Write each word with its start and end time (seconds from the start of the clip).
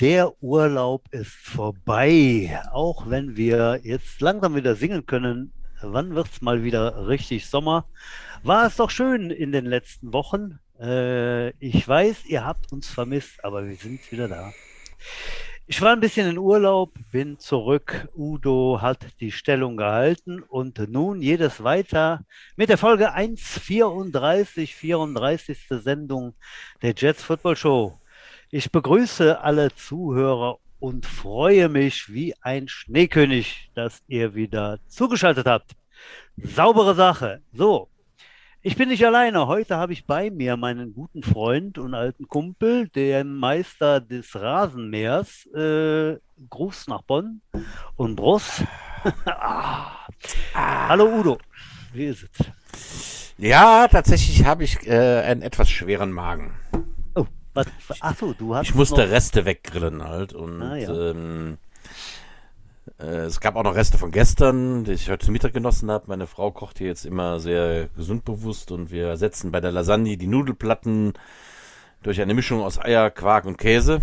Der 0.00 0.40
Urlaub 0.40 1.08
ist 1.10 1.32
vorbei. 1.32 2.62
Auch 2.70 3.10
wenn 3.10 3.36
wir 3.36 3.80
jetzt 3.82 4.20
langsam 4.20 4.54
wieder 4.54 4.76
singen 4.76 5.06
können, 5.06 5.52
wann 5.82 6.14
wird's 6.14 6.40
mal 6.40 6.62
wieder 6.62 7.08
richtig 7.08 7.48
Sommer? 7.48 7.84
War 8.44 8.68
es 8.68 8.76
doch 8.76 8.90
schön 8.90 9.30
in 9.32 9.50
den 9.50 9.66
letzten 9.66 10.12
Wochen. 10.12 10.60
Äh, 10.80 11.48
ich 11.58 11.88
weiß, 11.88 12.26
ihr 12.26 12.44
habt 12.44 12.70
uns 12.70 12.88
vermisst, 12.88 13.44
aber 13.44 13.66
wir 13.66 13.74
sind 13.74 14.12
wieder 14.12 14.28
da. 14.28 14.52
Ich 15.66 15.82
war 15.82 15.92
ein 15.92 16.00
bisschen 16.00 16.30
in 16.30 16.38
Urlaub, 16.38 16.92
bin 17.10 17.40
zurück. 17.40 18.06
Udo 18.16 18.78
hat 18.80 19.04
die 19.18 19.32
Stellung 19.32 19.76
gehalten 19.76 20.44
und 20.44 20.78
nun 20.88 21.20
jedes 21.20 21.64
weiter 21.64 22.24
mit 22.54 22.68
der 22.68 22.78
Folge 22.78 23.14
134, 23.14 24.76
34. 24.76 25.66
Sendung 25.70 26.34
der 26.82 26.94
Jets 26.96 27.24
Football 27.24 27.56
Show. 27.56 27.98
Ich 28.50 28.72
begrüße 28.72 29.42
alle 29.42 29.74
Zuhörer 29.74 30.56
und 30.80 31.04
freue 31.04 31.68
mich 31.68 32.10
wie 32.10 32.34
ein 32.40 32.66
Schneekönig, 32.66 33.70
dass 33.74 34.02
ihr 34.08 34.34
wieder 34.34 34.78
zugeschaltet 34.88 35.46
habt. 35.46 35.72
Saubere 36.38 36.94
Sache. 36.94 37.42
So, 37.52 37.88
ich 38.62 38.74
bin 38.74 38.88
nicht 38.88 39.04
alleine. 39.04 39.48
Heute 39.48 39.76
habe 39.76 39.92
ich 39.92 40.06
bei 40.06 40.30
mir 40.30 40.56
meinen 40.56 40.94
guten 40.94 41.22
Freund 41.22 41.76
und 41.76 41.92
alten 41.92 42.26
Kumpel, 42.26 42.88
den 42.88 43.36
Meister 43.36 44.00
des 44.00 44.34
Rasenmähers. 44.34 45.44
Äh, 45.54 46.16
Gruß 46.48 46.86
nach 46.88 47.02
Bonn 47.02 47.42
und 47.96 48.16
Bross. 48.16 48.64
ah. 49.26 50.06
Ah. 50.54 50.88
Hallo 50.88 51.04
Udo, 51.04 51.38
wie 51.92 52.06
ist 52.06 52.26
es? 52.32 53.34
Ja, 53.36 53.86
tatsächlich 53.88 54.46
habe 54.46 54.64
ich 54.64 54.86
äh, 54.86 55.20
einen 55.20 55.42
etwas 55.42 55.68
schweren 55.68 56.12
Magen. 56.12 56.57
Was, 57.58 57.98
ach 58.00 58.16
so, 58.16 58.32
du 58.34 58.54
hast 58.54 58.68
Ich 58.68 58.74
musste 58.74 59.02
noch... 59.02 59.10
Reste 59.10 59.44
weggrillen 59.44 60.04
halt 60.04 60.32
und 60.32 60.62
ah, 60.62 60.76
ja. 60.76 61.10
ähm, 61.10 61.58
äh, 63.00 63.04
es 63.26 63.40
gab 63.40 63.56
auch 63.56 63.64
noch 63.64 63.74
Reste 63.74 63.98
von 63.98 64.12
gestern, 64.12 64.84
die 64.84 64.92
ich 64.92 65.10
heute 65.10 65.26
zum 65.26 65.32
Mittag 65.32 65.54
genossen 65.54 65.90
habe. 65.90 66.04
Meine 66.06 66.26
Frau 66.26 66.52
kocht 66.52 66.78
hier 66.78 66.86
jetzt 66.86 67.04
immer 67.04 67.40
sehr 67.40 67.88
gesundbewusst 67.96 68.70
und 68.70 68.90
wir 68.90 69.08
ersetzen 69.08 69.50
bei 69.50 69.60
der 69.60 69.72
Lasagne 69.72 70.16
die 70.16 70.26
Nudelplatten 70.28 71.14
durch 72.02 72.20
eine 72.20 72.34
Mischung 72.34 72.62
aus 72.62 72.78
Eier, 72.78 73.10
Quark 73.10 73.44
und 73.44 73.58
Käse. 73.58 74.02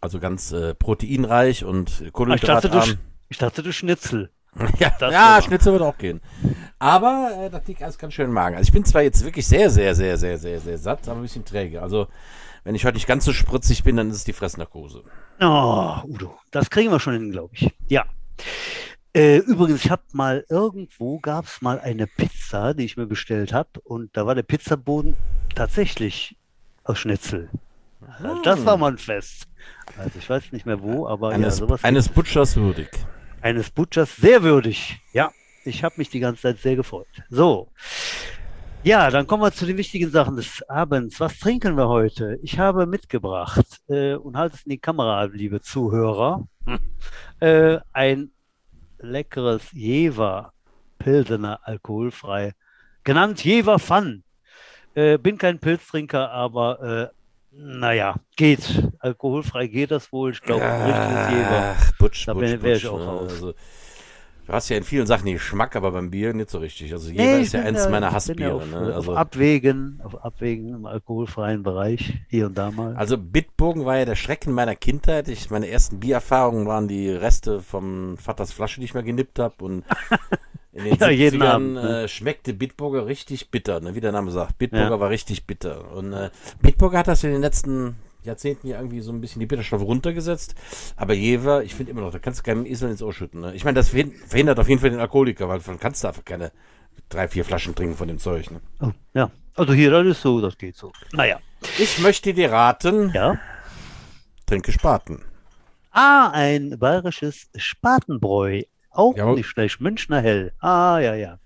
Also 0.00 0.18
ganz 0.18 0.52
äh, 0.52 0.74
proteinreich 0.74 1.64
und 1.64 2.12
kohlenhydratarm. 2.12 2.78
Ah, 2.78 2.84
ich, 2.84 2.98
ich 3.28 3.38
dachte, 3.38 3.62
du 3.62 3.72
Schnitzel. 3.72 4.30
ja, 4.78 4.92
ja 5.00 5.40
Schnitzel 5.42 5.72
würde 5.72 5.86
auch 5.86 5.96
gehen. 5.96 6.20
Aber 6.78 7.30
äh, 7.38 7.50
das 7.50 7.66
liegt 7.66 7.82
alles 7.82 7.98
ganz 7.98 8.14
schön 8.14 8.26
im 8.26 8.32
Magen. 8.32 8.56
Also 8.56 8.68
ich 8.68 8.72
bin 8.72 8.84
zwar 8.84 9.02
jetzt 9.02 9.24
wirklich 9.24 9.46
sehr, 9.46 9.70
sehr, 9.70 9.94
sehr, 9.94 10.18
sehr, 10.18 10.38
sehr, 10.38 10.60
sehr 10.60 10.78
satt, 10.78 11.08
aber 11.08 11.20
ein 11.20 11.22
bisschen 11.22 11.44
träge. 11.44 11.80
Also 11.80 12.08
wenn 12.64 12.74
ich 12.74 12.84
heute 12.84 12.94
nicht 12.96 13.06
ganz 13.06 13.24
so 13.24 13.32
spritzig 13.32 13.82
bin, 13.82 13.96
dann 13.96 14.10
ist 14.10 14.16
es 14.16 14.24
die 14.24 14.32
Fressnarkose. 14.32 15.02
Oh, 15.40 15.96
Udo, 16.04 16.38
das 16.50 16.70
kriegen 16.70 16.90
wir 16.90 17.00
schon 17.00 17.14
hin, 17.14 17.32
glaube 17.32 17.54
ich. 17.54 17.72
Ja. 17.88 18.04
Äh, 19.14 19.38
übrigens, 19.38 19.84
ich 19.84 19.90
habe 19.90 20.02
mal 20.12 20.44
irgendwo 20.48 21.18
gab 21.18 21.46
es 21.46 21.60
mal 21.60 21.80
eine 21.80 22.06
Pizza, 22.06 22.74
die 22.74 22.84
ich 22.84 22.96
mir 22.96 23.06
bestellt 23.06 23.52
habe, 23.52 23.80
und 23.84 24.16
da 24.16 24.26
war 24.26 24.34
der 24.34 24.42
Pizzaboden 24.42 25.16
tatsächlich 25.54 26.36
aus 26.84 26.98
Schnitzel. 26.98 27.50
Also, 28.18 28.42
das 28.42 28.64
war 28.64 28.76
mal 28.76 28.92
ein 28.92 28.98
Fest. 28.98 29.46
Also 29.98 30.18
ich 30.18 30.28
weiß 30.28 30.52
nicht 30.52 30.66
mehr 30.66 30.82
wo, 30.82 31.06
aber 31.06 31.30
eines, 31.30 31.58
ja, 31.58 31.66
sowas. 31.66 31.84
Eines 31.84 32.08
Butchers 32.08 32.56
würdig 32.56 32.88
eines 33.42 33.70
Butchers 33.70 34.16
sehr 34.16 34.42
würdig. 34.42 35.00
Ja, 35.12 35.30
ich 35.64 35.84
habe 35.84 35.96
mich 35.98 36.08
die 36.08 36.20
ganze 36.20 36.42
Zeit 36.42 36.58
sehr 36.58 36.76
gefreut. 36.76 37.08
So. 37.28 37.68
Ja, 38.84 39.10
dann 39.10 39.26
kommen 39.26 39.42
wir 39.42 39.52
zu 39.52 39.66
den 39.66 39.76
wichtigen 39.76 40.10
Sachen 40.10 40.36
des 40.36 40.62
Abends. 40.68 41.20
Was 41.20 41.38
trinken 41.38 41.76
wir 41.76 41.88
heute? 41.88 42.38
Ich 42.42 42.58
habe 42.58 42.86
mitgebracht 42.86 43.80
äh, 43.88 44.14
und 44.14 44.36
halte 44.36 44.56
es 44.56 44.64
in 44.64 44.70
die 44.70 44.78
Kamera, 44.78 45.24
liebe 45.24 45.60
Zuhörer, 45.60 46.46
äh, 47.40 47.78
ein 47.92 48.30
leckeres 48.98 49.70
Jever 49.72 50.52
Pilsener 50.98 51.60
alkoholfrei, 51.62 52.54
genannt 53.04 53.44
Jever 53.44 53.78
Fun. 53.78 54.24
Äh, 54.94 55.18
bin 55.18 55.38
kein 55.38 55.58
Pilztrinker, 55.58 56.30
aber 56.30 57.10
äh, 57.12 57.16
naja, 57.52 58.16
geht. 58.36 58.91
Alkoholfrei 59.02 59.66
geht 59.66 59.90
das 59.90 60.12
wohl. 60.12 60.30
Ich 60.30 60.40
glaube, 60.40 60.64
Ach, 60.64 61.30
Jever. 61.30 61.76
Butsch, 61.98 62.26
da 62.28 62.38
wäre 62.38 62.76
ich 62.76 62.86
auch 62.86 62.98
ne? 62.98 63.04
raus. 63.04 63.32
Also, 63.32 63.52
du 64.46 64.52
hast 64.52 64.68
ja 64.68 64.76
in 64.76 64.84
vielen 64.84 65.06
Sachen 65.06 65.30
Geschmack, 65.32 65.74
aber 65.74 65.90
beim 65.90 66.10
Bier 66.10 66.32
nicht 66.34 66.50
so 66.50 66.58
richtig. 66.58 66.92
Also 66.92 67.10
Jever 67.10 67.22
nee, 67.22 67.42
ist 67.42 67.52
ja 67.52 67.62
eins 67.62 67.88
meiner 67.88 68.12
Hassbiere. 68.12 68.54
Auf, 68.54 68.70
ne? 68.70 68.94
also, 68.94 69.12
auf 69.12 69.18
Abwägen, 69.18 70.00
auf 70.04 70.24
Abwägen 70.24 70.68
im 70.68 70.86
alkoholfreien 70.86 71.64
Bereich, 71.64 72.14
hier 72.28 72.46
und 72.46 72.56
da 72.56 72.70
mal. 72.70 72.94
Also 72.94 73.18
Bitburgen 73.18 73.84
war 73.84 73.98
ja 73.98 74.04
der 74.04 74.14
Schrecken 74.14 74.52
meiner 74.52 74.76
Kindheit. 74.76 75.26
Ich, 75.26 75.50
meine 75.50 75.68
ersten 75.68 75.98
Biererfahrungen 75.98 76.66
waren 76.68 76.86
die 76.86 77.10
Reste 77.10 77.60
vom 77.60 78.16
Vaters 78.18 78.52
Flasche, 78.52 78.78
die 78.78 78.84
ich 78.84 78.94
mal 78.94 79.02
genippt 79.02 79.40
habe 79.40 79.64
und 79.64 79.84
In 80.74 80.84
den 80.84 80.94
ja, 80.94 81.08
70ern 81.08 81.44
Abend, 81.44 81.74
ne? 81.74 82.04
äh, 82.04 82.08
schmeckte 82.08 82.54
Bitburger 82.54 83.06
richtig 83.06 83.50
bitter, 83.50 83.80
ne? 83.80 83.94
wie 83.94 84.00
der 84.00 84.12
Name 84.12 84.30
sagt. 84.30 84.56
Bitburger 84.56 84.90
ja. 84.90 85.00
war 85.00 85.10
richtig 85.10 85.46
bitter. 85.46 85.92
Und 85.92 86.14
äh, 86.14 86.30
Bitburger 86.62 86.98
hat 86.98 87.08
das 87.08 87.24
in 87.24 87.32
den 87.32 87.42
letzten 87.42 87.96
Jahrzehnten 88.24 88.66
ja 88.66 88.76
irgendwie 88.76 89.00
so 89.00 89.12
ein 89.12 89.20
bisschen 89.20 89.40
die 89.40 89.46
Bitterstoffe 89.46 89.82
runtergesetzt. 89.82 90.54
Aber 90.96 91.14
Jever, 91.14 91.62
ich 91.62 91.74
finde 91.74 91.92
immer 91.92 92.00
noch, 92.02 92.12
da 92.12 92.18
kannst 92.18 92.40
du 92.40 92.44
keinem 92.44 92.66
Esel 92.66 92.90
ins 92.90 93.02
Ohr 93.02 93.12
schütten. 93.12 93.40
Ne? 93.40 93.54
Ich 93.54 93.64
meine, 93.64 93.74
das 93.74 93.88
verhindert 93.88 94.58
auf 94.58 94.68
jeden 94.68 94.80
Fall 94.80 94.90
den 94.90 95.00
Alkoholiker, 95.00 95.48
weil 95.48 95.60
dann 95.60 95.80
kannst 95.80 96.04
du 96.04 96.08
einfach 96.08 96.24
keine 96.24 96.52
drei, 97.08 97.28
vier 97.28 97.44
Flaschen 97.44 97.74
trinken 97.74 97.96
von 97.96 98.08
dem 98.08 98.18
Zeug. 98.18 98.50
Ne? 98.50 98.60
Oh, 98.80 98.90
ja, 99.14 99.30
also 99.54 99.72
hier, 99.72 99.90
das 99.90 100.06
ist 100.06 100.22
so, 100.22 100.40
das 100.40 100.56
geht 100.56 100.76
so. 100.76 100.92
Naja. 101.12 101.40
Ich 101.78 101.98
möchte 102.00 102.34
dir 102.34 102.50
raten, 102.50 103.12
ja? 103.14 103.38
trinke 104.46 104.72
Spaten. 104.72 105.22
Ah, 105.90 106.30
ein 106.32 106.78
bayerisches 106.78 107.48
Spatenbräu. 107.56 108.62
Auch 108.92 109.16
Jawohl. 109.16 109.36
nicht 109.36 109.46
schlecht. 109.46 109.80
Münchner 109.80 110.20
Hell. 110.20 110.52
Ah, 110.60 110.98
ja, 110.98 111.14
ja. 111.14 111.38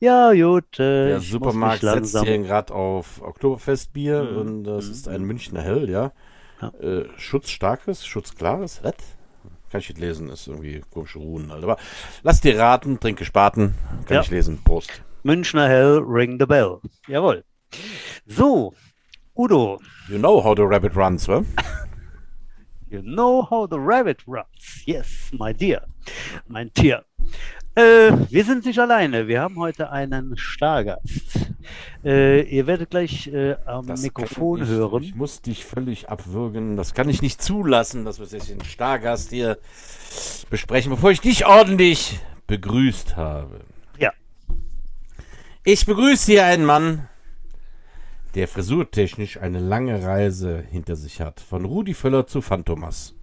Ja, 0.00 0.32
gut. 0.32 0.78
Äh, 0.78 1.08
Der 1.08 1.20
Supermarkt 1.20 1.80
setzt 1.80 2.18
hier 2.20 2.38
gerade 2.38 2.74
auf 2.74 3.22
Oktoberfestbier 3.22 4.22
mhm. 4.22 4.36
und 4.36 4.64
das 4.64 4.86
mhm. 4.86 4.92
ist 4.92 5.08
ein 5.08 5.22
Münchner 5.22 5.62
Hell, 5.62 5.88
ja. 5.88 6.12
ja. 6.60 6.68
Äh, 6.80 7.08
schutzstarkes, 7.16 8.06
schutzklares, 8.06 8.80
was? 8.82 8.94
Kann 9.70 9.80
ich 9.80 9.88
nicht 9.88 9.98
lesen, 9.98 10.28
ist 10.28 10.46
irgendwie 10.46 10.82
komische 10.90 11.18
Ruhen 11.18 11.50
halt. 11.50 11.64
Aber 11.64 11.78
lass 12.22 12.40
dir 12.40 12.58
raten, 12.58 13.00
trinke 13.00 13.24
Spaten, 13.24 13.74
kann 14.06 14.16
ja. 14.16 14.20
ich 14.20 14.30
lesen. 14.30 14.62
Prost. 14.62 15.02
Münchner 15.22 15.68
Hell, 15.68 15.98
ring 16.06 16.38
the 16.38 16.46
bell. 16.46 16.80
Jawohl. 17.08 17.44
So, 18.26 18.74
Udo. 19.36 19.80
You 20.08 20.18
know 20.18 20.44
how 20.44 20.54
the 20.54 20.62
rabbit 20.62 20.94
runs, 20.94 21.26
wa? 21.26 21.42
You 22.88 23.02
know 23.02 23.42
how 23.42 23.66
the 23.66 23.80
rabbit 23.80 24.22
runs. 24.24 24.84
Yes, 24.86 25.32
my 25.32 25.52
dear. 25.52 25.80
Mein 26.46 26.72
Tier. 26.72 27.04
Äh, 27.74 28.12
wir 28.30 28.44
sind 28.44 28.66
nicht 28.66 28.78
alleine. 28.78 29.26
Wir 29.26 29.40
haben 29.40 29.56
heute 29.56 29.90
einen 29.90 30.36
Stargast. 30.36 31.50
Äh, 32.04 32.42
ihr 32.42 32.66
werdet 32.66 32.90
gleich 32.90 33.26
äh, 33.28 33.56
am 33.64 33.86
das 33.86 34.02
Mikrofon 34.02 34.62
ich, 34.62 34.68
hören. 34.68 35.02
Ich 35.02 35.14
muss 35.14 35.40
dich 35.40 35.64
völlig 35.64 36.08
abwürgen. 36.08 36.76
Das 36.76 36.94
kann 36.94 37.08
ich 37.08 37.22
nicht 37.22 37.42
zulassen, 37.42 38.04
dass 38.04 38.18
wir 38.18 38.26
jetzt 38.26 38.50
den 38.50 38.62
Stargast 38.62 39.30
hier 39.30 39.58
besprechen, 40.50 40.90
bevor 40.90 41.10
ich 41.10 41.20
dich 41.20 41.46
ordentlich 41.46 42.20
begrüßt 42.46 43.16
habe. 43.16 43.60
Ja. 43.98 44.12
Ich 45.64 45.86
begrüße 45.86 46.30
hier 46.30 46.44
einen 46.44 46.66
Mann, 46.66 47.08
der 48.34 48.48
frisurtechnisch 48.48 49.40
eine 49.40 49.58
lange 49.58 50.02
Reise 50.02 50.62
hinter 50.70 50.96
sich 50.96 51.20
hat. 51.20 51.40
Von 51.40 51.64
Rudi 51.64 51.94
Völler 51.94 52.26
zu 52.26 52.42
Phantomas. 52.42 53.13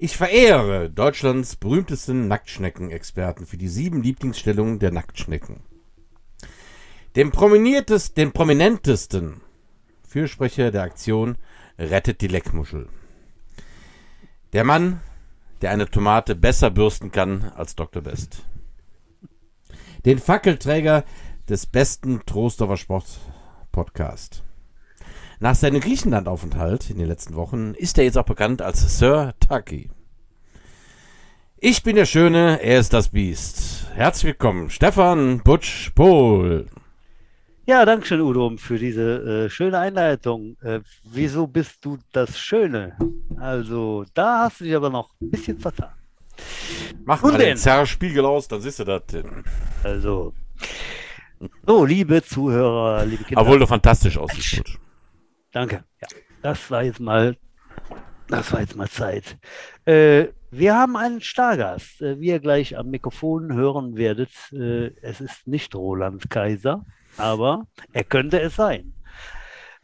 Ich 0.00 0.16
verehre 0.16 0.90
Deutschlands 0.90 1.56
berühmtesten 1.56 2.28
Nacktschnecken-Experten 2.28 3.46
für 3.46 3.56
die 3.56 3.66
sieben 3.66 4.00
Lieblingsstellungen 4.00 4.78
der 4.78 4.92
Nacktschnecken. 4.92 5.64
Den, 7.16 7.32
den 8.16 8.32
prominentesten 8.32 9.40
Fürsprecher 10.06 10.70
der 10.70 10.82
Aktion 10.82 11.36
Rettet 11.80 12.20
die 12.20 12.28
Leckmuschel. 12.28 12.88
Der 14.52 14.62
Mann, 14.62 15.00
der 15.62 15.72
eine 15.72 15.90
Tomate 15.90 16.36
besser 16.36 16.70
bürsten 16.70 17.10
kann 17.10 17.50
als 17.56 17.74
Dr. 17.74 18.00
Best. 18.00 18.44
Den 20.04 20.20
Fackelträger 20.20 21.04
des 21.48 21.66
besten 21.66 22.24
Trostorfer 22.24 22.76
Sport 22.76 23.18
Podcast. 23.72 24.44
Nach 25.40 25.54
seinem 25.54 25.80
Griechenlandaufenthalt 25.80 26.90
in 26.90 26.98
den 26.98 27.06
letzten 27.06 27.36
Wochen 27.36 27.74
ist 27.74 27.96
er 27.96 28.02
jetzt 28.02 28.18
auch 28.18 28.24
bekannt 28.24 28.60
als 28.60 28.98
Sir 28.98 29.34
Tucky. 29.38 29.88
Ich 31.58 31.84
bin 31.84 31.94
der 31.94 32.06
Schöne, 32.06 32.60
er 32.60 32.80
ist 32.80 32.92
das 32.92 33.10
Biest. 33.10 33.86
Herzlich 33.94 34.24
willkommen, 34.24 34.68
Stefan 34.68 35.40
Butsch 35.44 35.90
Pohl. 35.94 36.66
Ja, 37.66 37.84
danke 37.84 38.06
schön, 38.06 38.20
Udo, 38.20 38.52
für 38.56 38.80
diese 38.80 39.44
äh, 39.44 39.50
schöne 39.50 39.78
Einleitung. 39.78 40.56
Äh, 40.60 40.80
wieso 41.04 41.46
bist 41.46 41.84
du 41.84 41.98
das 42.10 42.36
Schöne? 42.36 42.96
Also, 43.36 44.06
da 44.14 44.44
hast 44.44 44.58
du 44.58 44.64
dich 44.64 44.74
aber 44.74 44.90
noch 44.90 45.10
ein 45.20 45.30
bisschen 45.30 45.60
vertan. 45.60 45.92
Mach 47.04 47.22
Und 47.22 47.32
mal 47.32 47.38
den 47.38 47.56
Zerrspiegel 47.56 48.24
aus, 48.24 48.48
dann 48.48 48.60
siehst 48.60 48.80
du 48.80 48.84
das. 48.84 49.02
Also, 49.84 50.32
so, 51.64 51.84
liebe 51.84 52.24
Zuhörer, 52.24 53.04
liebe 53.04 53.22
Kinder. 53.22 53.40
Obwohl 53.40 53.60
du 53.60 53.66
fantastisch 53.68 54.18
aussiehst. 54.18 54.80
Danke. 55.52 55.84
Ja. 56.00 56.08
das 56.42 56.70
war 56.70 56.82
jetzt 56.82 57.00
mal, 57.00 57.36
das 58.28 58.52
war 58.52 58.60
jetzt 58.60 58.76
mal 58.76 58.88
Zeit. 58.88 59.38
Äh, 59.84 60.28
wir 60.50 60.74
haben 60.74 60.96
einen 60.96 61.20
Stargast, 61.20 62.00
äh, 62.00 62.20
wie 62.20 62.28
ihr 62.28 62.40
gleich 62.40 62.76
am 62.76 62.90
Mikrofon 62.90 63.52
hören 63.52 63.96
werdet. 63.96 64.30
Äh, 64.52 64.92
es 65.02 65.20
ist 65.20 65.46
nicht 65.46 65.74
Roland 65.74 66.30
Kaiser, 66.30 66.84
aber 67.16 67.66
er 67.92 68.04
könnte 68.04 68.40
es 68.40 68.56
sein. 68.56 68.94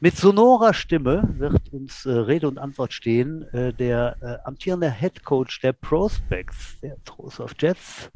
Mit 0.00 0.16
sonorer 0.16 0.74
Stimme 0.74 1.22
wird 1.38 1.72
uns 1.72 2.04
äh, 2.04 2.10
Rede 2.10 2.48
und 2.48 2.58
Antwort 2.58 2.92
stehen 2.92 3.42
äh, 3.54 3.72
der 3.72 4.16
äh, 4.20 4.46
amtierende 4.46 4.90
Head 4.90 5.24
Coach 5.24 5.60
der 5.60 5.72
Prospects, 5.72 6.78
der 6.82 7.02
Trost 7.04 7.40
of 7.40 7.54
Jets. 7.58 8.10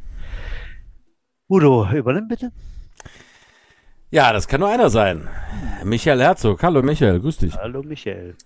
Udo, 1.48 1.88
übernimm 1.90 2.28
bitte. 2.28 2.52
Ja, 4.10 4.32
das 4.32 4.48
kann 4.48 4.60
nur 4.60 4.70
einer 4.70 4.88
sein. 4.88 5.28
Michael 5.84 6.20
Herzog. 6.22 6.62
Hallo 6.62 6.80
Michael, 6.82 7.20
grüß 7.20 7.36
dich. 7.36 7.54
Hallo 7.54 7.82
Michael. 7.82 8.36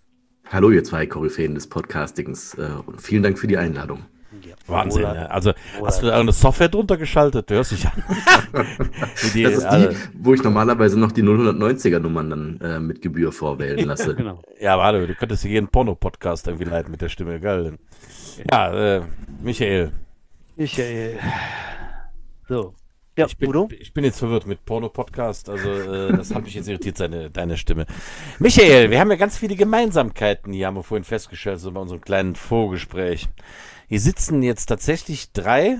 Hallo 0.50 0.70
ihr 0.70 0.82
zwei 0.82 1.06
Koryphäen 1.06 1.54
des 1.54 1.68
Podcastings 1.68 2.54
äh, 2.54 2.68
und 2.84 3.00
vielen 3.00 3.22
Dank 3.22 3.38
für 3.38 3.46
die 3.46 3.56
Einladung. 3.56 4.00
Ja, 4.42 4.56
Wahnsinn, 4.66 5.02
ja. 5.02 5.26
Also 5.26 5.52
hast 5.84 6.02
du 6.02 6.06
da 6.06 6.18
eine 6.18 6.32
Software 6.32 6.68
drunter 6.68 6.96
geschaltet? 6.96 7.48
Du 7.48 7.54
hörst 7.54 7.70
dich 7.70 7.86
an. 7.86 8.02
die, 9.34 9.44
das 9.44 9.52
ist 9.54 9.68
die, 9.70 9.88
wo 10.14 10.34
ich 10.34 10.42
normalerweise 10.42 10.98
noch 10.98 11.12
die 11.12 11.22
090er 11.22 12.00
Nummern 12.00 12.30
dann 12.30 12.60
äh, 12.60 12.80
mit 12.80 13.00
Gebühr 13.00 13.30
vorwählen 13.30 13.86
lasse. 13.86 14.16
genau. 14.16 14.42
Ja, 14.60 14.76
warte, 14.78 15.06
du 15.06 15.14
könntest 15.14 15.42
hier 15.42 15.52
jeden 15.52 15.68
Porno-Podcast 15.68 16.48
irgendwie 16.48 16.68
leiten 16.68 16.90
mit 16.90 17.00
der 17.00 17.08
Stimme, 17.08 17.38
geil. 17.38 17.78
Ja, 18.50 18.96
äh, 18.96 19.02
Michael. 19.40 19.92
Michael. 20.56 21.20
So. 22.48 22.74
Ja, 23.16 23.26
ich 23.26 23.36
bin, 23.36 23.50
Udo? 23.50 23.68
ich 23.78 23.92
bin 23.92 24.04
jetzt 24.04 24.20
verwirrt 24.20 24.46
mit 24.46 24.64
Porno-Podcast, 24.64 25.50
also 25.50 25.68
äh, 25.70 26.16
das 26.16 26.34
hat 26.34 26.44
mich 26.44 26.54
jetzt 26.54 26.66
irritiert, 26.66 26.96
seine, 26.96 27.30
deine 27.30 27.58
Stimme. 27.58 27.84
Michael, 28.38 28.90
wir 28.90 28.98
haben 29.00 29.10
ja 29.10 29.18
ganz 29.18 29.36
viele 29.36 29.54
Gemeinsamkeiten 29.54 30.50
hier, 30.54 30.66
haben 30.66 30.76
wir 30.76 30.82
vorhin 30.82 31.04
festgestellt, 31.04 31.60
so 31.60 31.70
bei 31.72 31.80
unserem 31.80 32.00
kleinen 32.00 32.36
Vorgespräch. 32.36 33.28
Hier 33.86 34.00
sitzen 34.00 34.42
jetzt 34.42 34.64
tatsächlich 34.64 35.30
drei, 35.32 35.78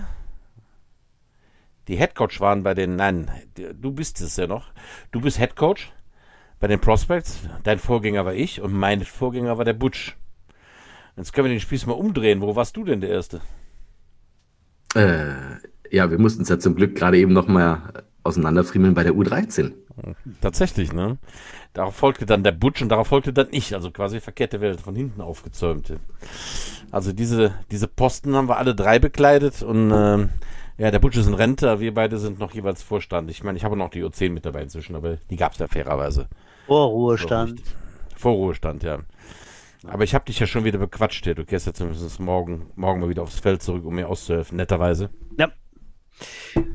die 1.89 1.97
Headcoach 1.97 2.39
waren 2.41 2.63
bei 2.63 2.75
den, 2.75 2.97
nein, 2.97 3.31
du 3.55 3.93
bist 3.93 4.21
es 4.21 4.37
ja 4.37 4.47
noch, 4.47 4.71
du 5.11 5.23
bist 5.23 5.39
Headcoach 5.39 5.91
bei 6.61 6.67
den 6.67 6.81
Prospects, 6.81 7.41
dein 7.63 7.79
Vorgänger 7.79 8.27
war 8.27 8.35
ich 8.35 8.61
und 8.61 8.75
mein 8.75 9.03
Vorgänger 9.07 9.57
war 9.57 9.65
der 9.65 9.73
Butch. 9.73 10.19
Jetzt 11.17 11.33
können 11.33 11.47
wir 11.47 11.55
den 11.55 11.61
Spieß 11.61 11.87
mal 11.87 11.95
umdrehen, 11.95 12.43
wo 12.43 12.55
warst 12.57 12.77
du 12.77 12.85
denn 12.85 13.01
der 13.01 13.09
Erste? 13.11 13.41
Äh, 14.95 15.57
ja, 15.93 16.11
wir 16.11 16.19
mussten 16.19 16.43
es 16.43 16.49
ja 16.49 16.59
zum 16.59 16.75
Glück 16.75 16.97
gerade 16.97 17.19
eben 17.19 17.33
noch 17.33 17.47
mal 17.47 18.05
auseinanderfriemeln 18.25 18.95
bei 18.95 19.03
der 19.03 19.13
U13. 19.13 19.73
Tatsächlich, 20.41 20.93
ne? 20.93 21.19
Darauf 21.75 21.95
folgte 21.95 22.25
dann 22.25 22.45
der 22.45 22.53
Butch 22.53 22.81
und 22.81 22.89
darauf 22.89 23.09
folgte 23.09 23.33
dann 23.33 23.49
ich, 23.51 23.75
also 23.75 23.91
quasi 23.91 24.21
verkehrte 24.21 24.61
Welt 24.61 24.81
von 24.81 24.95
hinten 24.95 25.21
aufgezäumt. 25.21 25.93
Also 26.91 27.13
diese, 27.13 27.55
diese 27.71 27.89
Posten 27.89 28.35
haben 28.35 28.49
wir 28.49 28.57
alle 28.57 28.75
drei 28.75 28.99
bekleidet 28.99 29.63
und 29.63 29.91
äh, 29.91 30.29
ja, 30.79 30.91
der 30.91 30.99
Butch 30.99 31.19
ist 31.19 31.27
ein 31.27 31.35
Rente, 31.35 31.81
wir 31.81 31.93
beide 31.93 32.19
sind 32.19 32.39
noch 32.39 32.55
jeweils 32.55 32.83
Vorstand. 32.83 33.31
Ich 33.31 33.45
meine, 33.45 33.59
ich 33.59 33.65
habe 33.65 33.77
noch 33.77 33.91
die 33.91 34.03
U10 34.03 34.31
mit 34.31 34.47
dabei 34.47 34.63
inzwischen, 34.63 34.97
aber 34.97 35.19
die 35.31 35.37
gab 35.37 35.53
es 35.53 35.59
ja 35.59 35.67
fairerweise. 35.67 36.29
Vorruhestand. 36.67 37.63
Vorruhestand, 38.17 38.83
ja. 38.83 39.01
Aber 39.87 40.05
ich 40.05 40.15
habe 40.15 40.25
dich 40.25 40.39
ja 40.39 40.47
schon 40.47 40.65
wieder 40.65 40.79
bequatscht 40.79 41.25
hier. 41.25 41.35
Du 41.35 41.45
gehst 41.45 41.67
ja 41.67 41.75
zumindest 41.75 42.21
morgen, 42.21 42.71
morgen 42.77 43.01
mal 43.01 43.09
wieder 43.09 43.23
aufs 43.23 43.41
Feld 43.41 43.63
zurück, 43.63 43.85
um 43.85 43.95
mir 43.95 44.09
auszuhelfen, 44.09 44.57
netterweise. 44.57 45.11
Ja. 45.39 45.51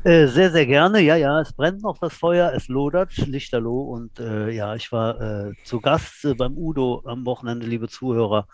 Äh, 0.03 0.27
sehr, 0.27 0.51
sehr 0.51 0.65
gerne. 0.65 1.01
Ja, 1.01 1.15
ja, 1.15 1.41
es 1.41 1.53
brennt 1.53 1.81
noch 1.81 1.97
das 1.97 2.13
Feuer, 2.13 2.53
es 2.55 2.67
lodert, 2.67 3.15
Lichterloh. 3.17 3.81
Und 3.81 4.19
äh, 4.19 4.49
ja, 4.51 4.75
ich 4.75 4.91
war 4.91 5.19
äh, 5.19 5.51
zu 5.63 5.81
Gast 5.81 6.23
äh, 6.25 6.33
beim 6.33 6.57
Udo 6.57 7.03
am 7.05 7.25
Wochenende, 7.25 7.65
liebe 7.65 7.87
Zuhörer, 7.89 8.47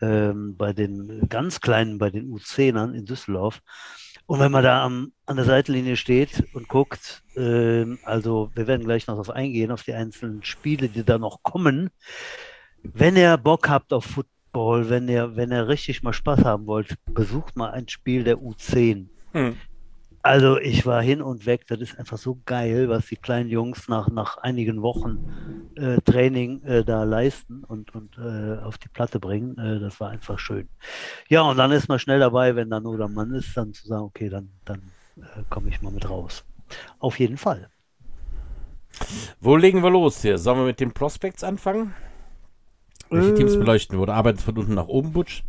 ähm, 0.00 0.56
bei 0.56 0.72
den 0.72 1.28
ganz 1.28 1.60
Kleinen, 1.60 1.98
bei 1.98 2.10
den 2.10 2.28
U10ern 2.32 2.92
in 2.92 3.04
Düsseldorf. 3.04 3.60
Und 4.26 4.40
wenn 4.40 4.50
man 4.50 4.64
da 4.64 4.84
am, 4.84 5.12
an 5.24 5.36
der 5.36 5.44
Seitenlinie 5.44 5.96
steht 5.96 6.44
und 6.52 6.68
guckt, 6.68 7.22
ähm, 7.36 7.98
also 8.02 8.50
wir 8.54 8.66
werden 8.66 8.84
gleich 8.84 9.06
noch 9.06 9.14
darauf 9.14 9.30
eingehen, 9.30 9.70
auf 9.70 9.84
die 9.84 9.94
einzelnen 9.94 10.42
Spiele, 10.42 10.88
die 10.88 11.04
da 11.04 11.18
noch 11.18 11.42
kommen. 11.44 11.90
Wenn 12.82 13.16
ihr 13.16 13.36
Bock 13.36 13.68
habt 13.68 13.92
auf 13.92 14.04
Football, 14.04 14.90
wenn 14.90 15.08
ihr, 15.08 15.36
wenn 15.36 15.52
ihr 15.52 15.68
richtig 15.68 16.02
mal 16.02 16.12
Spaß 16.12 16.44
haben 16.44 16.66
wollt, 16.66 16.96
besucht 17.06 17.56
mal 17.56 17.70
ein 17.70 17.88
Spiel 17.88 18.24
der 18.24 18.38
U10. 18.38 19.06
Hm. 19.32 19.56
Also 20.26 20.58
ich 20.58 20.84
war 20.84 21.00
hin 21.02 21.22
und 21.22 21.46
weg. 21.46 21.68
Das 21.68 21.80
ist 21.80 21.96
einfach 22.00 22.18
so 22.18 22.40
geil, 22.46 22.88
was 22.88 23.06
die 23.06 23.16
kleinen 23.16 23.48
Jungs 23.48 23.86
nach, 23.86 24.08
nach 24.08 24.38
einigen 24.38 24.82
Wochen 24.82 25.70
äh, 25.76 25.98
Training 26.00 26.64
äh, 26.64 26.82
da 26.82 27.04
leisten 27.04 27.62
und, 27.62 27.94
und 27.94 28.18
äh, 28.18 28.58
auf 28.60 28.76
die 28.76 28.88
Platte 28.88 29.20
bringen. 29.20 29.56
Äh, 29.56 29.78
das 29.78 30.00
war 30.00 30.10
einfach 30.10 30.40
schön. 30.40 30.68
Ja, 31.28 31.42
und 31.42 31.58
dann 31.58 31.70
ist 31.70 31.88
man 31.88 32.00
schnell 32.00 32.18
dabei, 32.18 32.56
wenn 32.56 32.70
da 32.70 32.80
nur 32.80 32.98
der 32.98 33.06
Mann 33.06 33.34
ist, 33.34 33.56
dann 33.56 33.72
zu 33.72 33.86
sagen, 33.86 34.02
okay, 34.02 34.28
dann, 34.28 34.50
dann 34.64 34.82
äh, 35.16 35.44
komme 35.48 35.68
ich 35.68 35.80
mal 35.80 35.92
mit 35.92 36.10
raus. 36.10 36.44
Auf 36.98 37.20
jeden 37.20 37.36
Fall. 37.36 37.70
Wo 39.40 39.54
legen 39.54 39.80
wir 39.84 39.90
los 39.90 40.22
hier? 40.22 40.38
Sollen 40.38 40.58
wir 40.58 40.66
mit 40.66 40.80
den 40.80 40.90
Prospects 40.90 41.44
anfangen? 41.44 41.94
Welche 43.10 43.32
Teams 43.34 43.54
äh. 43.54 43.58
beleuchten 43.58 43.96
wurde? 43.96 44.14
Arbeitet 44.14 44.40
von 44.40 44.58
unten 44.58 44.74
nach 44.74 44.88
oben, 44.88 45.12
Butch? 45.12 45.44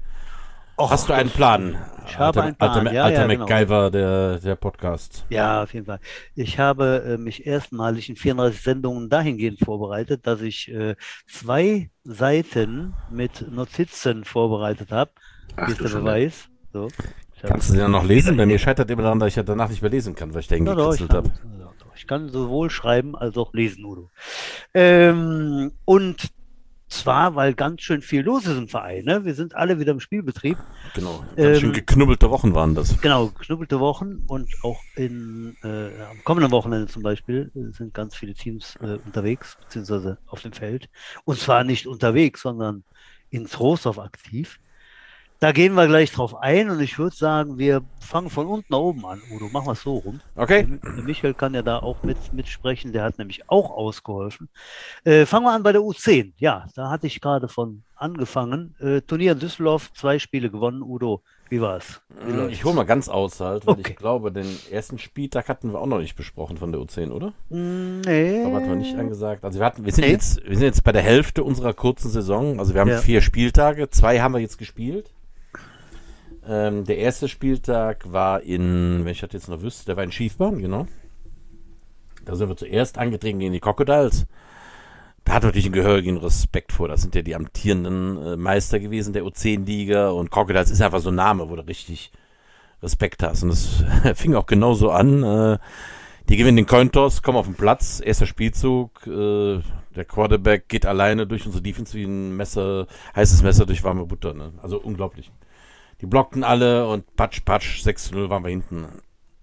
Och, 0.80 0.92
Hast 0.92 1.10
du 1.10 1.14
einen 1.14 1.32
Plan? 1.32 1.76
Ich 2.08 2.20
habe 2.20 2.44
einen 2.44 2.56
Plan. 2.56 2.70
Alter, 2.70 2.94
ja, 2.94 3.04
alter 3.06 3.22
ja, 3.22 3.28
genau. 3.28 3.46
MacGyver 3.48 3.90
der, 3.90 4.40
der 4.40 4.56
Podcast. 4.56 5.26
Ja, 5.30 5.64
auf 5.64 5.74
jeden 5.74 5.88
Fall. 5.88 6.00
Ich 6.36 6.60
habe 6.60 7.04
äh, 7.04 7.18
mich 7.18 7.48
erstmalig 7.48 8.10
in 8.10 8.16
34 8.16 8.62
Sendungen 8.62 9.10
dahingehend 9.10 9.60
vorbereitet, 9.60 10.28
dass 10.28 10.42
ich 10.42 10.72
äh, 10.72 10.96
zwei 11.28 11.90
Seiten 12.04 12.94
mit 13.10 13.52
Notizen 13.52 14.24
vorbereitet 14.24 14.92
habe. 14.92 15.10
Hier 15.56 15.70
ist 15.70 15.82
der 15.82 16.00
Beweis. 16.00 16.48
So. 16.72 16.90
Kannst 17.42 17.70
du 17.70 17.74
sie 17.74 17.80
dann 17.80 17.92
noch 17.92 18.06
lesen? 18.06 18.38
Bei 18.38 18.46
mir 18.46 18.60
scheitert 18.60 18.92
immer 18.92 19.02
daran, 19.02 19.20
dass 19.20 19.30
ich 19.30 19.36
ja 19.36 19.44
danach 19.44 19.70
nicht 19.70 19.82
mehr 19.82 19.92
lesen 19.92 20.14
kann, 20.14 20.32
weil 20.36 20.42
ich 20.42 20.48
da 20.48 20.56
hingekritzelt 20.56 21.12
habe. 21.12 21.32
Ich 21.96 22.06
kann 22.06 22.30
sowohl 22.30 22.70
schreiben 22.70 23.16
als 23.16 23.36
auch 23.38 23.52
lesen, 23.54 23.84
Udo. 23.84 24.12
Ähm, 24.76 25.72
und 25.86 26.30
zwar, 26.88 27.36
weil 27.36 27.54
ganz 27.54 27.82
schön 27.82 28.02
viel 28.02 28.22
los 28.22 28.46
ist 28.46 28.58
im 28.58 28.68
Verein. 28.68 29.06
Ne? 29.06 29.26
Wir 29.26 29.34
sind 29.34 29.56
alle 29.56 29.80
wieder 29.80 29.92
im 29.92 30.00
Spielbetrieb. 30.00 30.58
Genau, 30.94 31.24
ganz 31.36 31.38
ähm, 31.38 31.56
schön 31.60 31.74
geknubbelte 31.74 32.30
Wochen 32.30 32.54
waren 32.54 32.76
das. 32.76 33.00
Genau, 33.02 33.28
geknubbelte 33.28 33.80
Wochen 33.80 34.24
und 34.28 34.50
auch 34.64 34.80
in, 34.96 35.56
äh, 35.64 36.02
am 36.10 36.24
kommenden 36.24 36.52
Wochenende 36.52 36.88
zum 36.88 37.04
Beispiel 37.04 37.52
sind 37.54 37.94
ganz 37.94 38.16
viele 38.16 38.34
Teams 38.34 38.76
äh, 38.82 39.00
unterwegs, 39.06 39.58
beziehungsweise 39.62 40.18
auf 40.28 40.42
dem 40.42 40.54
Feld. 40.54 40.90
Und 41.26 41.40
zwar 41.40 41.64
nicht 41.64 41.88
unterwegs, 41.88 42.42
sondern 42.42 42.84
in 43.30 43.46
Trostorf 43.48 44.00
aktiv. 44.00 44.60
Da 45.40 45.52
gehen 45.52 45.76
wir 45.76 45.86
gleich 45.88 46.12
drauf 46.12 46.36
ein 46.36 46.70
und 46.70 46.80
ich 46.80 46.98
würde 46.98 47.16
sagen, 47.16 47.60
wir 47.60 47.84
fangen 48.00 48.30
von 48.30 48.48
unten 48.48 48.66
nach 48.70 48.80
oben 48.80 49.06
an. 49.06 49.22
Udo, 49.32 49.50
machen 49.50 49.68
wir 49.68 49.74
es 49.74 49.82
so 49.82 49.98
rum. 49.98 50.20
Okay. 50.36 50.66
Der 50.84 51.04
Michael 51.04 51.36
kann 51.36 51.54
ja 51.54 51.62
da 51.62 51.78
auch 51.78 52.02
mit, 52.02 52.18
mitsprechen, 52.34 52.92
der 52.92 53.04
hat 53.04 53.20
nämlich 53.20 53.48
auch 53.48 53.70
ausgeholfen. 53.70 54.50
Äh, 55.04 55.28
fangen 55.28 55.46
wir 55.46 55.54
an 55.54 55.62
bei 55.62 55.74
der 55.74 55.82
U10. 55.82 56.34
Ja, 56.38 56.66
da 56.76 56.90
hatte 56.90 57.06
ich 57.06 57.22
gerade 57.22 57.48
von 57.48 57.84
angefangen. 57.98 58.76
Äh, 58.80 59.02
Turnier 59.02 59.34
in 59.34 59.40
Düsseldorf, 59.40 59.92
zwei 59.94 60.20
Spiele 60.20 60.50
gewonnen. 60.50 60.82
Udo, 60.82 61.22
wie 61.50 61.62
war's? 61.62 62.02
Wie 62.26 62.32
mm, 62.32 62.50
ich 62.50 62.64
hole 62.66 62.76
mal 62.76 62.84
ganz 62.84 63.10
aus 63.10 63.40
halt, 63.40 63.66
weil 63.66 63.76
okay. 63.76 63.92
ich 63.92 63.96
glaube, 63.96 64.32
den 64.32 64.48
ersten 64.72 64.98
Spieltag 64.98 65.48
hatten 65.50 65.72
wir 65.72 65.80
auch 65.80 65.86
noch 65.86 66.00
nicht 66.00 66.16
besprochen 66.16 66.58
von 66.58 66.72
der 66.72 66.82
U10, 66.82 67.12
oder? 67.12 67.34
Nee. 67.50 68.44
Aber 68.44 68.58
hatten 68.58 68.70
wir 68.70 68.76
nicht 68.76 68.98
angesagt. 68.98 69.46
Also 69.46 69.60
wir 69.60 69.66
hatten, 69.66 69.86
wir 69.86 69.92
sind 69.92 70.06
nee. 70.06 70.12
jetzt, 70.12 70.44
wir 70.44 70.56
sind 70.56 70.66
jetzt 70.66 70.84
bei 70.84 70.92
der 70.92 71.02
Hälfte 71.02 71.44
unserer 71.44 71.74
kurzen 71.74 72.10
Saison. 72.10 72.60
Also 72.60 72.74
wir 72.74 72.82
haben 72.82 72.90
ja. 72.90 73.00
vier 73.00 73.22
Spieltage, 73.22 73.90
zwei 73.90 74.20
haben 74.20 74.34
wir 74.34 74.40
jetzt 74.40 74.58
gespielt. 74.58 75.14
Ähm, 76.48 76.86
der 76.86 76.98
erste 76.98 77.28
Spieltag 77.28 78.12
war 78.12 78.42
in, 78.42 79.02
wenn 79.04 79.12
ich 79.12 79.22
das 79.22 79.34
jetzt 79.34 79.50
noch 79.50 79.62
wüsste, 79.62 79.86
der 79.86 79.98
war 79.98 80.04
in 80.04 80.12
Schiefbahn, 80.12 80.62
genau. 80.62 80.88
Da 82.26 82.36
sind 82.36 82.50
wir 82.50 82.58
zuerst 82.58 82.98
angetreten 82.98 83.40
gegen 83.40 83.54
die 83.54 83.60
Crocodiles. 83.60 84.26
Da 85.28 85.34
hat 85.34 85.44
natürlich 85.44 85.66
einen 85.66 85.74
gehörigen 85.74 86.16
Respekt 86.16 86.72
vor. 86.72 86.88
Das 86.88 87.02
sind 87.02 87.14
ja 87.14 87.22
die 87.22 87.36
amtierenden 87.36 88.26
äh, 88.26 88.38
Meister 88.38 88.80
gewesen 88.80 89.12
der 89.12 89.24
U10-Liga 89.24 90.10
und 90.12 90.32
Crocodiles 90.32 90.72
ist 90.72 90.82
einfach 90.82 91.02
so 91.02 91.10
ein 91.10 91.16
Name, 91.16 91.50
wo 91.50 91.56
du 91.58 91.68
richtig 91.68 92.14
Respekt 92.82 93.22
hast. 93.24 93.44
Und 93.44 93.50
das 93.50 93.84
fing 94.16 94.36
auch 94.36 94.46
genauso 94.46 94.90
an. 94.90 95.24
Äh, 95.24 95.58
die 96.30 96.38
gewinnen 96.38 96.56
den 96.56 96.66
Cointoss, 96.66 97.24
kommen 97.24 97.38
auf 97.38 97.46
den 97.46 97.56
Platz, 97.56 98.02
erster 98.02 98.26
Spielzug. 98.26 99.06
Äh, 99.06 99.60
der 99.98 100.06
Quarterback 100.06 100.70
geht 100.70 100.86
alleine 100.86 101.28
durch 101.28 101.46
unsere 101.46 101.62
Defense 101.62 101.94
wie 101.98 102.06
ein 102.06 102.38
Messer, 102.38 102.88
heißes 103.14 103.44
Messer 103.44 103.66
durch 103.66 103.84
warme 103.84 104.06
Butter. 104.06 104.34
Ne? 104.34 104.54
Also 104.62 104.80
unglaublich. 104.80 105.30
Die 106.00 106.06
blockten 106.06 106.46
alle 106.46 106.88
und 106.88 107.18
patsch, 107.18 107.44
patsch, 107.44 107.86
6-0 107.86 108.30
waren 108.30 108.44
wir 108.44 108.52
hinten. 108.52 108.86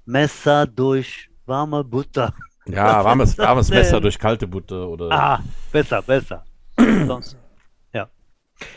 Messer 0.07 0.67
durch 0.67 1.29
warme 1.45 1.85
Butter. 1.85 2.33
Ja, 2.67 3.05
warmes, 3.05 3.37
warmes 3.39 3.71
Messer 3.71 4.01
durch 4.01 4.19
kalte 4.19 4.47
Butter 4.47 4.89
oder. 4.89 5.11
Ah, 5.11 5.41
besser, 5.71 6.03
besser. 6.03 6.45
Sonst, 6.79 7.37
ja. 7.93 8.09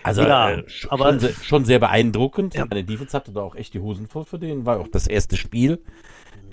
Also 0.04 0.24
ja, 0.24 0.52
äh, 0.52 0.70
schon, 0.70 0.92
aber 0.92 1.20
sehr, 1.20 1.34
schon 1.34 1.66
sehr 1.66 1.80
beeindruckend. 1.80 2.56
Ja. 2.56 2.66
Meine 2.66 2.84
Defense 2.84 3.16
hatte 3.16 3.32
da 3.32 3.42
auch 3.42 3.56
echt 3.56 3.74
die 3.74 3.80
Hosen 3.80 4.08
voll 4.08 4.26
für 4.26 4.40
den. 4.40 4.66
War 4.66 4.80
auch 4.80 4.88
das 4.88 5.08
erste 5.08 5.38
Spiel 5.38 5.84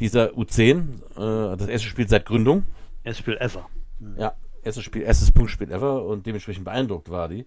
dieser 0.01 0.31
U10. 0.31 1.53
Äh, 1.53 1.57
das 1.57 1.69
erste 1.69 1.89
Spiel 1.89 2.09
seit 2.09 2.27
Gründung. 2.27 2.65
Erstes 3.03 3.21
Spiel 3.21 3.37
ever. 3.39 3.69
Mhm. 3.99 4.17
Ja, 4.19 4.33
erstes 4.63 4.85
Spiel, 4.85 5.03
erstes 5.03 5.33
Punktspiel 5.33 5.71
ever 5.71 6.05
und 6.05 6.27
dementsprechend 6.27 6.65
beeindruckt 6.65 7.11
war 7.11 7.29
die. 7.29 7.47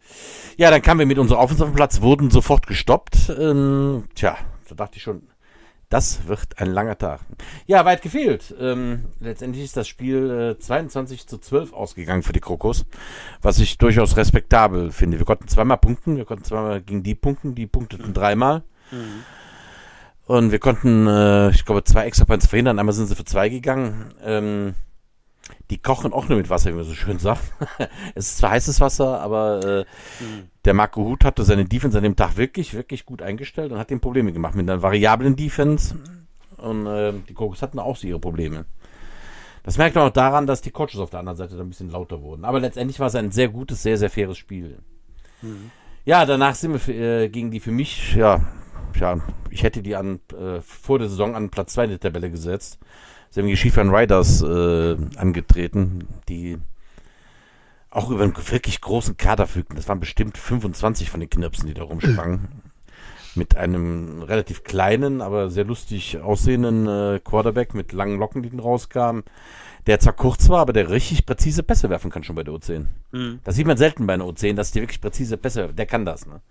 Ja, 0.57 0.69
dann 0.69 0.81
kamen 0.81 0.99
wir 0.99 1.05
mit 1.05 1.17
unserem 1.17 1.41
Offensive 1.41 1.71
Platz, 1.71 2.01
wurden 2.01 2.29
sofort 2.29 2.67
gestoppt. 2.67 3.29
Ähm, 3.37 4.05
tja, 4.15 4.37
da 4.69 4.75
dachte 4.75 4.97
ich 4.97 5.03
schon, 5.03 5.23
das 5.89 6.27
wird 6.27 6.59
ein 6.59 6.71
langer 6.71 6.97
Tag. 6.97 7.21
Ja, 7.65 7.85
weit 7.85 8.01
gefehlt. 8.01 8.53
Ähm, 8.59 9.05
letztendlich 9.19 9.63
ist 9.63 9.77
das 9.77 9.87
Spiel 9.87 10.55
äh, 10.57 10.59
22 10.59 11.27
zu 11.27 11.37
12 11.37 11.73
ausgegangen 11.73 12.23
für 12.23 12.33
die 12.33 12.41
Krokos, 12.41 12.85
was 13.41 13.59
ich 13.59 13.77
durchaus 13.77 14.17
respektabel 14.17 14.91
finde. 14.91 15.17
Wir 15.17 15.25
konnten 15.25 15.47
zweimal 15.47 15.77
punkten, 15.77 16.17
wir 16.17 16.25
konnten 16.25 16.43
zweimal 16.43 16.81
gegen 16.81 17.03
die 17.03 17.15
punkten, 17.15 17.55
die 17.55 17.67
punkteten 17.67 18.13
dreimal. 18.13 18.63
Mhm. 18.91 19.23
Und 20.25 20.51
wir 20.51 20.59
konnten, 20.59 21.07
äh, 21.07 21.51
ich 21.51 21.63
glaube, 21.63 21.85
zwei 21.85 22.05
extra 22.05 22.25
Points 22.25 22.47
verhindern. 22.47 22.79
Einmal 22.79 22.93
sind 22.93 23.07
sie 23.07 23.15
für 23.15 23.23
zwei 23.23 23.47
gegangen. 23.47 24.13
Ähm, 24.21 24.73
die 25.69 25.77
kochen 25.77 26.11
auch 26.11 26.27
nur 26.27 26.37
mit 26.37 26.49
Wasser, 26.49 26.71
wie 26.71 26.75
man 26.75 26.83
so 26.83 26.93
schön 26.93 27.19
sagt. 27.19 27.43
es 28.15 28.31
ist 28.31 28.37
zwar 28.39 28.51
heißes 28.51 28.81
Wasser, 28.81 29.21
aber 29.21 29.63
äh, 29.63 30.23
mhm. 30.23 30.49
Der 30.67 30.73
Marco 30.73 31.01
Huth 31.05 31.23
hatte 31.23 31.45
seine 31.45 31.63
Defense 31.63 31.97
an 31.97 32.03
dem 32.03 32.17
Tag 32.17 32.35
wirklich, 32.35 32.73
wirklich 32.73 33.05
gut 33.05 33.21
eingestellt 33.21 33.71
und 33.71 33.79
hat 33.79 33.89
ihm 33.89 34.01
Probleme 34.01 34.33
gemacht 34.33 34.53
mit 34.53 34.69
einer 34.69 34.81
variablen 34.81 35.37
Defense. 35.37 35.95
Und 36.57 36.85
äh, 36.85 37.13
die 37.29 37.33
Kokos 37.33 37.61
hatten 37.61 37.79
auch 37.79 37.95
so 37.95 38.05
ihre 38.05 38.19
Probleme. 38.19 38.65
Das 39.63 39.77
merkt 39.77 39.95
man 39.95 40.09
auch 40.09 40.13
daran, 40.13 40.45
dass 40.45 40.61
die 40.61 40.71
Coaches 40.71 40.97
auf 40.97 41.09
der 41.09 41.21
anderen 41.21 41.37
Seite 41.37 41.55
dann 41.55 41.67
ein 41.67 41.69
bisschen 41.69 41.89
lauter 41.89 42.21
wurden. 42.21 42.43
Aber 42.43 42.59
letztendlich 42.59 42.99
war 42.99 43.07
es 43.07 43.15
ein 43.15 43.31
sehr 43.31 43.47
gutes, 43.47 43.81
sehr, 43.81 43.97
sehr 43.97 44.09
faires 44.09 44.37
Spiel. 44.37 44.79
Mhm. 45.41 45.71
Ja, 46.03 46.25
danach 46.25 46.55
sind 46.55 46.85
wir 46.85 46.95
äh, 46.95 47.29
gegen 47.29 47.49
die 47.49 47.61
für 47.61 47.71
mich, 47.71 48.15
ja, 48.15 48.41
ja, 48.99 49.21
ich 49.49 49.63
hätte 49.63 49.81
die 49.81 49.95
an 49.95 50.19
äh, 50.37 50.59
vor 50.59 50.99
der 50.99 51.07
Saison 51.07 51.33
an 51.33 51.49
Platz 51.49 51.73
2 51.75 51.87
der 51.87 51.99
Tabelle 52.01 52.29
gesetzt. 52.29 52.77
Sie 53.29 53.39
haben 53.39 53.47
die 53.47 53.55
Skifahren 53.55 53.95
Riders 53.95 54.41
äh, 54.41 54.97
angetreten, 55.15 56.09
die 56.27 56.57
auch 57.89 58.09
über 58.09 58.23
einen 58.23 58.35
wirklich 58.35 58.81
großen 58.81 59.17
Kader 59.17 59.47
fügten. 59.47 59.75
Das 59.75 59.87
waren 59.87 59.99
bestimmt 59.99 60.37
25 60.37 61.09
von 61.09 61.19
den 61.19 61.29
Knirpsen, 61.29 61.67
die 61.67 61.73
da 61.73 61.83
rumsprangen. 61.83 62.47
mit 63.35 63.55
einem 63.55 64.23
relativ 64.23 64.63
kleinen, 64.63 65.21
aber 65.21 65.49
sehr 65.49 65.63
lustig 65.63 66.19
aussehenden 66.19 66.87
äh, 66.87 67.19
Quarterback 67.23 67.75
mit 67.75 67.93
langen 67.93 68.17
Locken, 68.17 68.41
die 68.41 68.57
rauskamen. 68.57 69.23
Der 69.85 69.99
zwar 70.01 70.13
kurz 70.13 70.49
war, 70.49 70.59
aber 70.59 70.73
der 70.73 70.89
richtig 70.89 71.25
präzise 71.25 71.63
Pässe 71.63 71.89
werfen 71.89 72.11
kann 72.11 72.23
schon 72.23 72.35
bei 72.35 72.43
der 72.43 72.53
O10. 72.53 72.87
Mhm. 73.11 73.39
Das 73.43 73.55
sieht 73.55 73.67
man 73.67 73.77
selten 73.77 74.05
bei 74.05 74.15
einer 74.15 74.25
O10, 74.25 74.55
dass 74.55 74.71
die 74.71 74.81
wirklich 74.81 74.99
präzise 74.99 75.37
Pässe, 75.37 75.69
der 75.73 75.85
kann 75.85 76.03
das, 76.03 76.25
ne? 76.25 76.41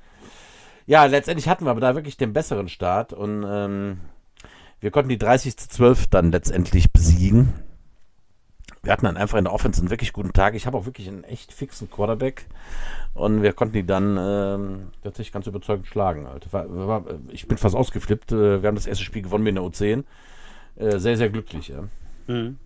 Ja, 0.86 1.04
letztendlich 1.04 1.48
hatten 1.48 1.64
wir 1.64 1.72
aber 1.72 1.80
da 1.80 1.96
wirklich 1.96 2.16
den 2.16 2.32
besseren 2.32 2.68
Start 2.68 3.12
und 3.12 3.44
ähm, 3.46 3.98
wir 4.80 4.92
konnten 4.92 5.08
die 5.08 5.18
30 5.18 5.56
zu 5.56 5.68
12 5.68 6.06
dann 6.06 6.30
letztendlich 6.30 6.92
besiegen. 6.92 7.52
Wir 8.86 8.92
hatten 8.92 9.06
dann 9.06 9.16
einfach 9.16 9.36
in 9.36 9.44
der 9.44 9.52
Offense 9.52 9.80
einen 9.80 9.90
wirklich 9.90 10.12
guten 10.12 10.32
Tag. 10.32 10.54
Ich 10.54 10.64
habe 10.64 10.78
auch 10.78 10.86
wirklich 10.86 11.08
einen 11.08 11.24
echt 11.24 11.52
fixen 11.52 11.90
Quarterback. 11.90 12.46
Und 13.14 13.42
wir 13.42 13.52
konnten 13.52 13.74
die 13.74 13.84
dann 13.84 14.16
ähm, 14.16 14.88
tatsächlich 15.02 15.32
ganz 15.32 15.48
überzeugend 15.48 15.88
schlagen. 15.88 16.28
Halt. 16.28 16.52
War, 16.52 16.66
war, 16.68 17.04
ich 17.28 17.48
bin 17.48 17.58
fast 17.58 17.74
ausgeflippt. 17.74 18.30
Äh, 18.30 18.62
wir 18.62 18.68
haben 18.68 18.76
das 18.76 18.86
erste 18.86 19.02
Spiel 19.02 19.22
gewonnen 19.22 19.42
mit 19.42 19.56
der 19.56 19.64
U10. 19.64 20.04
Äh, 20.76 20.98
sehr, 20.98 21.16
sehr 21.16 21.30
glücklich. 21.30 21.66
Ja. 21.66 21.88
Mhm. 22.28 22.58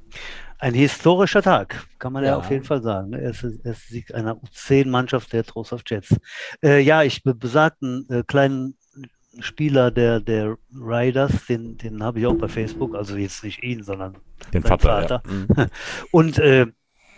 Ein 0.59 0.75
historischer 0.75 1.41
Tag, 1.41 1.87
kann 1.99 2.13
man 2.13 2.23
ja, 2.23 2.33
ja 2.33 2.37
auf 2.37 2.51
jeden 2.51 2.65
Fall 2.65 2.83
sagen. 2.83 3.15
Ist, 3.15 3.43
er 3.43 3.73
ist 3.73 3.89
Sieg 3.89 4.15
einer 4.15 4.35
U10-Mannschaft 4.35 5.33
der 5.33 5.45
Trost 5.45 5.73
of 5.73 5.81
Jets. 5.87 6.15
Äh, 6.63 6.81
ja, 6.81 7.03
ich 7.03 7.23
besagten 7.23 8.07
äh, 8.11 8.25
kleinen 8.27 8.77
Spieler 9.39 9.91
der, 9.91 10.21
der 10.21 10.57
Riders, 10.75 11.47
den, 11.47 11.77
den 11.77 12.03
habe 12.03 12.19
ich 12.19 12.27
auch 12.27 12.35
bei 12.35 12.49
Facebook, 12.49 12.95
also 12.95 13.17
jetzt 13.17 13.45
nicht 13.45 13.63
ihn, 13.63 13.83
sondern 13.83 14.17
den 14.53 14.63
Vater. 14.63 14.89
Vater. 14.89 15.23
Ja. 15.27 15.33
Mhm. 15.33 15.71
Und 16.11 16.39
äh, 16.39 16.67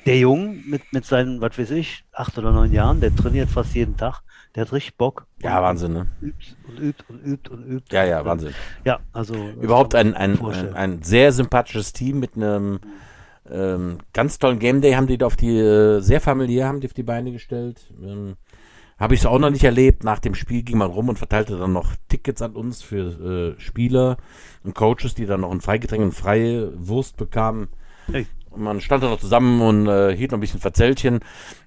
der 0.05 0.19
Jung 0.19 0.63
mit, 0.67 0.93
mit 0.93 1.05
seinen, 1.05 1.41
was 1.41 1.59
weiß 1.59 1.71
ich, 1.71 2.05
acht 2.13 2.37
oder 2.37 2.53
neun 2.53 2.73
Jahren, 2.73 3.01
der 3.01 3.15
trainiert 3.15 3.49
fast 3.49 3.75
jeden 3.75 3.97
Tag. 3.97 4.23
Der 4.55 4.63
hat 4.63 4.73
richtig 4.73 4.97
Bock. 4.99 5.27
Ja, 5.41 5.63
Wahnsinn, 5.63 5.95
ne? 5.95 6.07
Übt 6.21 6.55
und 6.69 6.79
übt 6.79 7.05
und 7.09 7.25
übt 7.25 7.51
und 7.51 7.65
übt. 7.65 7.97
Ja, 7.97 8.05
ja, 8.05 8.25
Wahnsinn. 8.25 8.53
Ja, 8.85 9.01
also. 9.13 9.35
Überhaupt 9.35 9.95
ein, 9.95 10.15
ein, 10.15 10.39
ein, 10.45 10.75
ein, 10.75 11.03
sehr 11.03 11.33
sympathisches 11.33 11.95
Team 11.95 12.21
mit 12.21 12.37
einem 12.37 12.81
ähm, 13.51 13.99
ganz 14.13 14.39
tollen 14.39 14.59
Game 14.59 14.83
Day 14.83 14.93
haben 14.93 15.07
die 15.07 15.23
auf 15.23 15.37
die, 15.37 15.57
äh, 15.57 16.01
sehr 16.01 16.21
familiär 16.21 16.69
haben 16.69 16.81
die 16.81 16.87
auf 16.87 16.93
die 16.93 17.03
Beine 17.03 17.33
gestellt. 17.33 17.81
Ähm, 18.03 18.37
habe 19.03 19.15
ich 19.15 19.21
es 19.21 19.27
auch 19.27 19.41
noch 19.41 19.51
nicht 19.51 19.65
erlebt. 19.65 20.05
Nach 20.05 20.21
dem 20.21 20.37
Spiel 20.37 20.63
ging 20.63 20.79
man 20.79 20.89
rum 20.89 21.09
und 21.09 21.19
verteilte 21.19 21.59
dann 21.59 21.73
noch 21.73 21.97
Tickets 22.09 22.41
an 22.41 22.53
uns 22.53 22.83
für 22.83 23.57
äh, 23.57 23.61
Spieler 23.61 24.17
und 24.63 24.77
Coaches, 24.77 25.17
die 25.17 25.27
dann 25.27 25.41
noch 25.41 25.51
ein 25.51 25.61
Freigetränk 25.61 26.05
und 26.05 26.13
freie 26.13 26.71
Wurst 26.77 27.17
bekamen. 27.17 27.67
Hey. 28.07 28.29
Und 28.51 28.63
man 28.63 28.81
stand 28.81 29.03
da 29.03 29.09
noch 29.09 29.19
zusammen 29.19 29.61
und 29.61 29.89
äh, 29.89 30.17
hielt 30.17 30.31
noch 30.31 30.39
ein 30.39 30.41
bisschen 30.41 30.61
Verzellchen. 30.61 31.19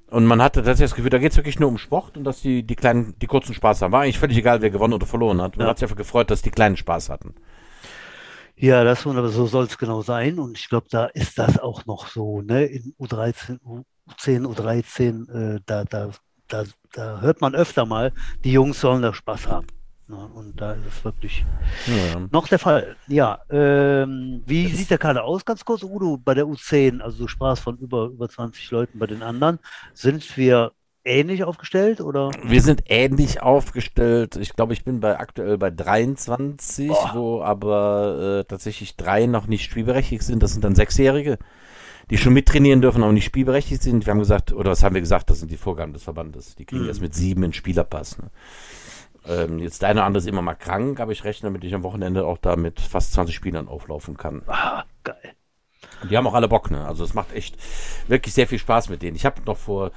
Und 0.08 0.25
man 0.25 0.42
hatte 0.42 0.62
tatsächlich 0.62 0.92
das 0.92 0.96
Gefühl, 0.96 1.10
da 1.10 1.18
geht 1.18 1.34
es 1.34 1.38
wirklich 1.38 1.60
nur 1.60 1.68
um 1.68 1.77
Sport 1.77 2.15
und 2.15 2.24
dass 2.24 2.42
die, 2.42 2.63
die 2.63 2.75
kleinen, 2.77 3.20
die 3.20 3.27
kurzen 3.27 3.54
Spaß 3.54 3.82
haben. 3.82 3.92
War 3.92 4.04
eigentlich 4.04 4.20
völlig 4.20 4.38
egal, 4.38 4.62
wer 4.62 4.70
gewonnen 4.70 4.94
oder 4.94 5.06
verloren 5.06 5.42
hat. 5.42 5.58
Man 5.58 5.65
ja. 5.65 5.72
hat 5.72 5.80
sich 5.80 5.84
einfach 5.84 5.98
gefreut, 5.98 6.32
dass 6.32 6.42
die 6.42 6.51
kleinen 6.51 6.77
Spaß 6.77 7.10
hatten. 7.10 7.36
Ja, 8.56 8.86
das 8.86 9.06
aber 9.06 9.27
so 9.27 9.46
soll 9.46 9.65
es 9.65 9.77
genau 9.77 10.01
sein. 10.04 10.39
Und 10.39 10.58
ich 10.58 10.70
glaube, 10.70 10.88
da 10.89 11.08
ist 11.08 11.38
das 11.38 11.60
auch 11.60 11.86
noch 11.86 12.08
so, 12.08 12.42
ne? 12.42 12.63
In 12.63 12.94
U13, 12.98 13.60
U10, 14.08 14.46
U13, 14.46 15.56
äh, 15.58 15.60
da, 15.65 15.84
da 15.84 16.12
da, 16.48 16.64
da 16.94 17.22
hört 17.22 17.42
man 17.42 17.56
öfter 17.56 17.86
mal, 17.86 18.12
die 18.44 18.52
Jungs 18.52 18.80
sollen 18.80 19.02
da 19.02 19.14
Spaß 19.14 19.48
haben. 19.48 19.68
Ja, 20.08 20.30
und 20.36 20.62
da 20.62 20.74
ist 20.74 20.86
es 20.86 21.04
wirklich 21.04 21.44
ja. 21.88 22.20
noch 22.32 22.48
der 22.48 22.60
Fall. 22.60 22.96
Ja, 23.08 23.40
ähm, 23.50 24.44
wie 24.46 24.68
sieht 24.68 24.92
der 24.92 25.00
Kader 25.00 25.24
aus? 25.24 25.46
Ganz 25.46 25.66
kurz, 25.66 25.82
Udo, 25.82 26.18
bei 26.18 26.36
der 26.36 26.46
U10, 26.46 27.02
also 27.02 27.24
du 27.24 27.28
sprachst 27.28 27.64
von 27.64 27.78
über, 27.78 28.06
über 28.06 28.30
20 28.30 28.70
Leuten 28.70 29.00
bei 29.00 29.08
den 29.08 29.24
anderen. 29.24 29.58
Sind 29.96 30.38
wir 30.38 30.74
ähnlich 31.06 31.44
aufgestellt 31.44 32.02
oder? 32.02 32.30
Wir 32.44 32.62
sind 32.62 32.84
ähnlich 32.86 33.42
aufgestellt. 33.42 34.36
Ich 34.36 34.54
glaube, 34.54 34.74
ich 34.74 34.84
bin 34.84 35.00
bei 35.00 35.20
aktuell 35.20 35.58
bei 35.58 35.72
23, 35.72 36.92
oh. 36.92 37.10
wo 37.14 37.42
aber 37.42 38.42
äh, 38.42 38.44
tatsächlich 38.44 38.96
drei 38.98 39.25
noch 39.25 39.48
nicht 39.48 39.64
spielberechtigt 39.64 40.24
sind. 40.24 40.44
Das 40.44 40.52
sind 40.52 40.64
dann 40.64 40.75
Sechsjährige 40.75 41.40
die 42.10 42.18
schon 42.18 42.34
mittrainieren 42.34 42.82
dürfen, 42.82 43.04
aber 43.04 43.14
nicht 43.14 43.26
spielberechtigt 43.26 43.82
sind. 43.82 44.06
Wir 44.06 44.12
haben 44.12 44.20
gesagt, 44.20 44.54
oder 44.54 44.72
was 44.72 44.84
haben 44.84 44.96
wir 44.96 45.02
gesagt, 45.02 45.30
das 45.30 45.40
sind 45.40 45.52
die 45.52 45.58
Vorgaben 45.58 45.94
des 45.94 46.04
Verbandes. 46.04 46.56
Die 46.56 46.66
kriegen 46.66 46.84
mhm. 46.84 46.90
erst 46.90 47.02
mit 47.02 47.16
sieben 47.16 47.44
einen 47.44 47.54
Spielerpass. 47.54 48.18
Ne? 48.18 48.30
Ähm, 49.28 49.60
jetzt 49.60 49.82
der 49.82 49.90
eine 49.90 50.02
oder 50.02 50.08
andere 50.08 50.22
ist 50.22 50.28
immer 50.28 50.42
mal 50.42 50.56
krank, 50.56 51.00
aber 51.00 51.12
ich 51.12 51.24
rechne 51.24 51.48
damit 51.48 51.64
ich 51.64 51.74
am 51.74 51.84
Wochenende 51.84 52.26
auch 52.26 52.38
da 52.38 52.56
mit 52.56 52.80
fast 52.80 53.14
20 53.14 53.36
Spielern 53.36 53.68
auflaufen 53.68 54.18
kann. 54.18 54.44
Ah, 54.48 54.84
geil. 55.04 55.34
Und 56.02 56.12
die 56.12 56.18
haben 56.18 56.28
auch 56.28 56.34
alle 56.34 56.48
Bock, 56.48 56.72
ne? 56.72 56.86
Also 56.86 57.04
es 57.04 57.14
macht 57.14 57.34
echt 57.34 57.58
wirklich 58.08 58.34
sehr 58.34 58.48
viel 58.48 58.60
Spaß 58.60 58.90
mit 58.90 59.02
denen. 59.02 59.16
Ich 59.16 59.26
habe 59.26 59.42
noch 59.46 59.58
vor 59.58 59.92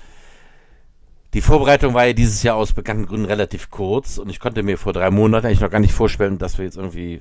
die 1.35 1.43
Vorbereitung 1.43 1.95
war 1.95 2.07
ja 2.07 2.13
dieses 2.15 2.43
Jahr 2.43 2.57
aus 2.57 2.73
bekannten 2.73 3.07
Gründen 3.07 3.27
relativ 3.27 3.71
kurz 3.71 4.19
und 4.19 4.31
ich 4.31 4.41
konnte 4.41 4.63
mir 4.63 4.79
vor 4.79 4.93
drei 4.93 5.11
Monaten 5.11 5.47
eigentlich 5.47 5.61
noch 5.61 5.71
gar 5.71 5.81
nicht 5.81 5.93
vorstellen, 5.93 6.39
dass 6.39 6.57
wir 6.57 6.65
jetzt 6.65 6.77
irgendwie 6.77 7.21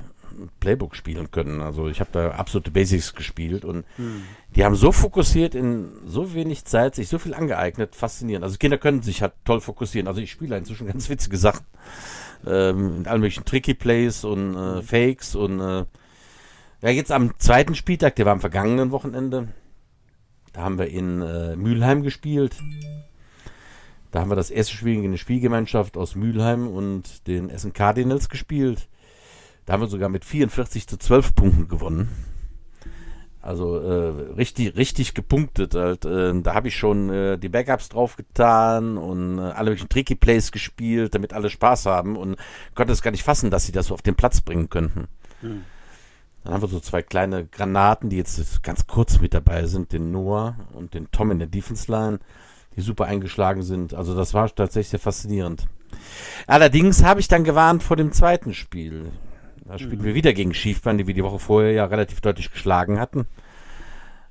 Playbook 0.60 0.96
spielen 0.96 1.32
können. 1.32 1.62
Also 1.62 1.88
ich 1.88 2.00
habe 2.00 2.12
da 2.14 2.32
absolute 2.32 2.72
Basics 2.72 3.16
gespielt 3.16 3.66
und 3.66 3.86
hm. 3.98 4.24
die 4.56 4.64
haben 4.64 4.76
so 4.76 4.92
fokussiert 4.92 5.56
in 5.56 5.90
so 6.06 6.34
wenig 6.34 6.66
Zeit 6.66 6.96
sich 6.96 7.10
so 7.10 7.20
viel 7.20 7.34
angeeignet, 7.34 7.96
faszinierend. 7.96 8.44
Also 8.44 8.58
Kinder 8.58 8.78
können 8.78 9.02
sich 9.02 9.22
halt 9.22 9.34
toll 9.46 9.62
fokussieren. 9.62 10.08
Also 10.08 10.22
ich 10.22 10.32
spiele 10.32 10.58
inzwischen 10.58 10.88
ganz 10.92 11.10
witzige 11.10 11.38
Sachen 11.38 11.66
ähm, 12.46 12.98
in 12.98 13.08
allen 13.08 13.22
möglichen 13.22 13.46
Tricky 13.46 13.74
Plays 13.74 14.24
und 14.24 14.56
äh, 14.56 14.76
hm. 14.78 14.84
Fakes 14.84 15.36
und 15.36 15.60
äh, 15.60 15.86
ja 16.82 16.90
jetzt 16.90 17.12
am 17.12 17.38
zweiten 17.40 17.76
Spieltag, 17.76 18.16
der 18.16 18.26
war 18.26 18.34
am 18.34 18.40
vergangenen 18.40 18.92
Wochenende, 18.92 19.50
da 20.54 20.62
haben 20.62 20.78
wir 20.78 20.88
in 20.88 21.22
äh, 21.22 21.56
Mülheim 21.56 22.04
gespielt. 22.04 22.56
Da 24.18 24.22
haben 24.22 24.32
wir 24.32 24.36
das 24.36 24.50
erste 24.50 24.74
Spiel 24.74 24.96
gegen 24.96 25.06
eine 25.10 25.20
Spielgemeinschaft 25.20 25.96
aus 25.96 26.16
Mülheim 26.16 26.68
und 26.68 27.28
den 27.28 27.52
Essen 27.52 27.72
Cardinals 27.72 28.30
gespielt. 28.30 28.90
Da 29.68 29.74
haben 29.74 29.82
wir 29.82 29.88
sogar 29.88 30.10
mit 30.10 30.26
44 30.26 30.88
zu 30.88 30.98
12 30.98 31.36
Punkten 31.36 31.68
gewonnen. 31.68 32.10
Also 33.44 33.78
äh, 33.78 34.32
richtig, 34.34 34.76
richtig 34.76 35.14
gepunktet. 35.14 35.76
Halt. 35.76 36.06
Äh, 36.06 36.34
da 36.42 36.56
habe 36.56 36.70
ich 36.70 36.76
schon 36.76 37.12
äh, 37.12 37.38
die 37.38 37.48
Backups 37.48 37.90
draufgetan 37.90 38.98
und 38.98 39.38
äh, 39.38 39.42
alle 39.42 39.70
möglichen 39.70 39.90
Tricky 39.90 40.16
Plays 40.16 40.52
gespielt, 40.52 41.14
damit 41.14 41.34
alle 41.34 41.52
Spaß 41.52 41.86
haben 41.86 42.18
und 42.18 42.38
konnte 42.74 42.94
es 42.94 43.04
gar 43.04 43.12
nicht 43.12 43.24
fassen, 43.24 43.52
dass 43.52 43.68
sie 43.68 43.72
das 43.72 43.86
so 43.86 43.94
auf 43.94 44.02
den 44.02 44.16
Platz 44.16 44.42
bringen 44.42 44.72
könnten. 44.72 45.10
Hm. 45.42 45.64
Dann 46.44 46.54
haben 46.56 46.64
wir 46.64 46.70
so 46.70 46.80
zwei 46.80 47.04
kleine 47.04 47.46
Granaten, 47.46 48.10
die 48.10 48.18
jetzt 48.18 48.64
ganz 48.64 48.88
kurz 48.88 49.22
mit 49.22 49.36
dabei 49.36 49.68
sind, 49.68 49.92
den 49.92 50.10
Noah 50.10 50.56
und 50.74 50.96
den 50.96 51.12
Tom 51.12 51.30
in 51.30 51.38
der 51.38 51.48
Defense 51.48 51.92
Line, 51.92 52.18
die 52.78 52.82
super 52.82 53.06
eingeschlagen 53.06 53.64
sind. 53.64 53.94
Also 53.94 54.16
das 54.16 54.34
war 54.34 54.54
tatsächlich 54.54 54.90
sehr 54.90 55.00
faszinierend. 55.00 55.68
Allerdings 56.46 57.04
habe 57.04 57.20
ich 57.20 57.28
dann 57.28 57.44
gewarnt 57.44 57.84
vor 57.84 57.98
dem 57.98 58.12
zweiten 58.12 58.54
Spiel. 58.54 59.12
Da 59.66 59.78
spielten 59.78 60.04
mhm. 60.04 60.06
wir 60.06 60.16
wieder 60.16 60.34
gegen 60.34 60.54
Schiefmann, 60.54 60.98
die 60.98 61.08
wir 61.08 61.14
die 61.14 61.24
Woche 61.24 61.40
vorher 61.40 61.72
ja 61.72 61.86
relativ 61.86 62.22
deutlich 62.22 62.52
geschlagen 62.52 63.00
hatten. 63.00 63.26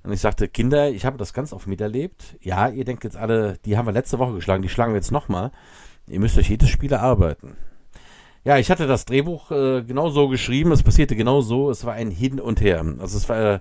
Und 0.03 0.13
ich 0.13 0.21
sagte, 0.21 0.47
Kinder, 0.47 0.89
ich 0.91 1.05
habe 1.05 1.19
das 1.19 1.33
ganz 1.33 1.53
oft 1.53 1.67
miterlebt. 1.67 2.37
Ja, 2.41 2.69
ihr 2.69 2.85
denkt 2.85 3.03
jetzt 3.03 3.17
alle, 3.17 3.59
die 3.65 3.77
haben 3.77 3.87
wir 3.87 3.93
letzte 3.93 4.21
Woche 4.21 4.35
geschlagen, 4.35 4.63
die 4.63 4.69
schlagen 4.69 4.93
wir 4.93 4.99
jetzt 4.99 5.11
nochmal. 5.11 5.51
Ihr 6.07 6.21
müsst 6.21 6.39
euch 6.39 6.49
jedes 6.49 6.71
Spiel 6.71 6.93
erarbeiten. 6.93 7.57
Ja, 8.45 8.57
ich 8.59 8.71
hatte 8.71 8.87
das 8.87 9.05
Drehbuch 9.05 9.51
äh, 9.51 9.83
genau 9.83 10.09
so 10.09 10.29
geschrieben, 10.29 10.71
es 10.71 10.85
passierte 10.85 11.17
genau 11.17 11.41
so, 11.41 11.69
es 11.69 11.85
war 11.85 11.95
ein 11.95 12.13
Hin 12.13 12.39
und 12.39 12.61
Her. 12.61 12.87
Also 13.01 13.19
es 13.19 13.29
war, 13.29 13.55
äh, 13.55 13.61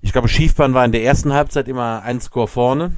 ich 0.00 0.12
glaube, 0.12 0.28
Schiefbahn 0.28 0.72
war 0.72 0.86
in 0.86 0.92
der 0.92 1.04
ersten 1.04 1.34
Halbzeit 1.34 1.68
immer 1.68 2.00
ein 2.02 2.22
Score 2.22 2.48
vorne. 2.48 2.96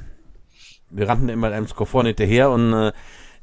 Wir 0.91 1.07
rannten 1.07 1.29
immer 1.29 1.51
einem 1.51 1.67
Score 1.67 1.87
vorne 1.87 2.09
hinterher 2.09 2.51
und 2.51 2.73
äh, 2.73 2.91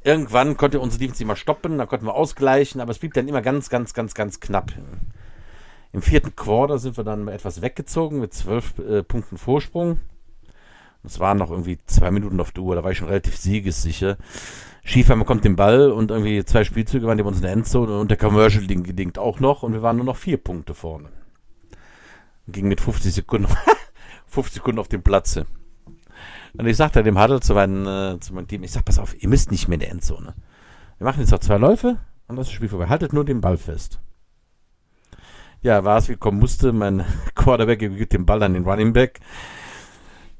irgendwann 0.03 0.57
konnte 0.57 0.79
unsere 0.79 0.99
Defense 0.99 1.25
mal 1.25 1.35
stoppen, 1.35 1.77
da 1.77 1.85
konnten 1.85 2.05
wir 2.05 2.15
ausgleichen, 2.15 2.81
aber 2.81 2.91
es 2.91 2.99
blieb 2.99 3.13
dann 3.13 3.27
immer 3.27 3.41
ganz, 3.41 3.69
ganz, 3.69 3.93
ganz, 3.93 4.13
ganz 4.13 4.39
knapp. 4.39 4.71
Im 5.91 6.01
vierten 6.01 6.35
Quarter 6.35 6.77
sind 6.77 6.97
wir 6.97 7.03
dann 7.03 7.27
etwas 7.27 7.61
weggezogen 7.61 8.19
mit 8.19 8.33
zwölf 8.33 8.77
äh, 8.79 9.03
Punkten 9.03 9.37
Vorsprung. 9.37 9.99
Es 11.03 11.19
waren 11.19 11.37
noch 11.37 11.49
irgendwie 11.49 11.79
zwei 11.85 12.11
Minuten 12.11 12.39
auf 12.39 12.51
der 12.51 12.63
Uhr, 12.63 12.75
da 12.75 12.83
war 12.83 12.91
ich 12.91 12.97
schon 12.97 13.07
relativ 13.07 13.37
siegessicher. 13.37 14.17
Schiefer 14.83 15.15
bekommt 15.15 15.45
den 15.45 15.55
Ball 15.55 15.91
und 15.91 16.11
irgendwie 16.11 16.43
zwei 16.45 16.63
Spielzüge 16.63 17.05
waren 17.07 17.17
die 17.17 17.23
bei 17.23 17.29
uns 17.29 17.37
in 17.37 17.43
der 17.43 17.51
Endzone 17.51 17.99
und 17.99 18.09
der 18.09 18.17
Commercial 18.17 18.65
gedingt 18.65 19.17
auch 19.17 19.39
noch 19.39 19.63
und 19.63 19.73
wir 19.73 19.81
waren 19.81 19.97
nur 19.97 20.05
noch 20.05 20.17
vier 20.17 20.37
Punkte 20.37 20.73
vorne. 20.73 21.09
Ging 22.47 22.67
mit 22.67 22.81
50 22.81 23.13
Sekunden, 23.13 23.47
50 24.27 24.55
Sekunden 24.55 24.79
auf 24.79 24.87
dem 24.87 25.03
Platze. 25.03 25.45
Und 26.57 26.65
ich 26.67 26.77
sagte 26.77 27.03
dem 27.03 27.21
Huddle 27.21 27.39
zu, 27.39 27.53
meinen, 27.53 27.85
äh, 27.85 28.19
zu 28.19 28.33
meinem 28.33 28.47
Team, 28.47 28.63
ich 28.63 28.71
sag, 28.71 28.85
pass 28.85 28.99
auf, 28.99 29.21
ihr 29.21 29.29
müsst 29.29 29.51
nicht 29.51 29.67
mehr 29.67 29.75
in 29.75 29.81
der 29.81 29.91
Endzone. 29.91 30.33
Wir 30.97 31.05
machen 31.05 31.21
jetzt 31.21 31.31
noch 31.31 31.39
zwei 31.39 31.57
Läufe 31.57 31.97
und 32.27 32.35
das 32.35 32.51
Spiel 32.51 32.69
vorbei. 32.69 32.87
Haltet 32.87 33.13
nur 33.13 33.25
den 33.25 33.41
Ball 33.41 33.57
fest. 33.57 33.99
Ja, 35.61 35.83
war 35.83 35.97
es 35.97 36.09
wie 36.09 36.15
kommen 36.15 36.39
musste. 36.39 36.71
Mein 36.71 37.05
Quarterback 37.35 37.79
gibt 37.79 38.13
den 38.13 38.25
Ball 38.25 38.41
an 38.43 38.53
den 38.53 38.63
Running 38.63 38.93
Back. 38.93 39.19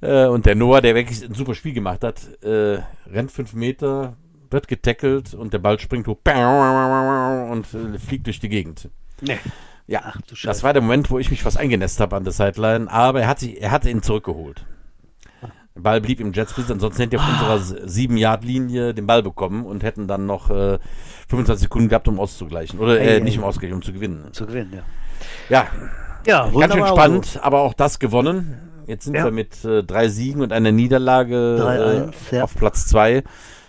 Äh, 0.02 0.26
und 0.26 0.46
der 0.46 0.56
Noah, 0.56 0.82
der 0.82 0.96
wirklich 0.96 1.24
ein 1.24 1.34
super 1.34 1.56
Spiel 1.56 1.74
gemacht 1.74 2.04
hat, 2.04 2.42
äh, 2.44 2.82
rennt 3.08 3.32
fünf 3.32 3.54
Meter, 3.54 4.16
wird 4.50 4.68
getackelt 4.68 5.34
und 5.34 5.54
der 5.54 5.60
Ball 5.60 5.80
springt 5.80 6.08
hoch 6.08 6.18
und 7.52 7.66
fliegt 8.00 8.26
durch 8.26 8.40
die 8.40 8.50
Gegend. 8.50 8.90
Nee. 9.22 9.38
Ja, 9.88 10.02
Ach, 10.06 10.22
das 10.44 10.64
war 10.64 10.74
der 10.74 10.84
Moment, 10.84 11.10
wo 11.10 11.18
ich 11.18 11.32
mich 11.32 11.42
fast 11.42 11.58
eingenässt 11.58 12.00
habe 12.00 12.16
an 12.16 12.24
der 12.24 12.32
Sideline, 12.32 12.92
aber 12.92 13.22
er 13.22 13.28
hat, 13.28 13.40
sich, 13.40 13.60
er 13.60 13.72
hat 13.72 13.86
ihn 13.86 14.04
zurückgeholt. 14.04 14.66
Ball 15.80 16.02
blieb 16.02 16.20
im 16.20 16.34
Jetsbesitz, 16.34 16.72
ansonsten 16.72 17.04
hätte 17.04 17.18
er 17.18 17.22
auf 17.22 17.30
ah. 17.30 17.54
unserer 17.54 17.86
7-Yard-Linie 17.88 18.94
den 18.94 19.08
Ball 19.08 19.24
bekommen 19.24 19.66
und 19.66 19.84
hätten 19.84 20.08
dann 20.08 20.26
noch 20.26 20.50
äh, 20.50 20.80
25 21.30 21.64
Sekunden 21.64 21.90
gehabt, 21.90 22.08
um 22.08 22.20
auszugleichen. 22.20 22.80
Oder 22.80 23.00
äh, 23.00 23.20
nicht 23.20 23.38
um 23.38 23.44
auszugleichen, 23.44 23.76
um 23.76 23.82
zu 23.82 23.94
gewinnen. 23.94 24.28
Zu 24.32 24.48
gewinnen, 24.48 24.74
ja. 24.74 24.84
Ja, 25.50 25.68
ja 26.26 26.50
ganz 26.60 26.74
schön 26.74 26.88
spannend, 26.88 27.26
also. 27.28 27.42
aber 27.42 27.62
auch 27.62 27.74
das 27.74 28.00
gewonnen. 28.00 28.58
Jetzt 28.88 29.06
sind 29.06 29.16
ja. 29.16 29.26
wir 29.26 29.32
mit 29.32 29.64
äh, 29.66 29.84
drei 29.84 30.10
Siegen 30.10 30.42
und 30.42 30.52
einer 30.52 30.72
Niederlage 30.72 32.12
äh, 32.32 32.36
ja. 32.36 32.44
auf 32.44 32.56
Platz 32.56 32.88
zwei 32.88 33.24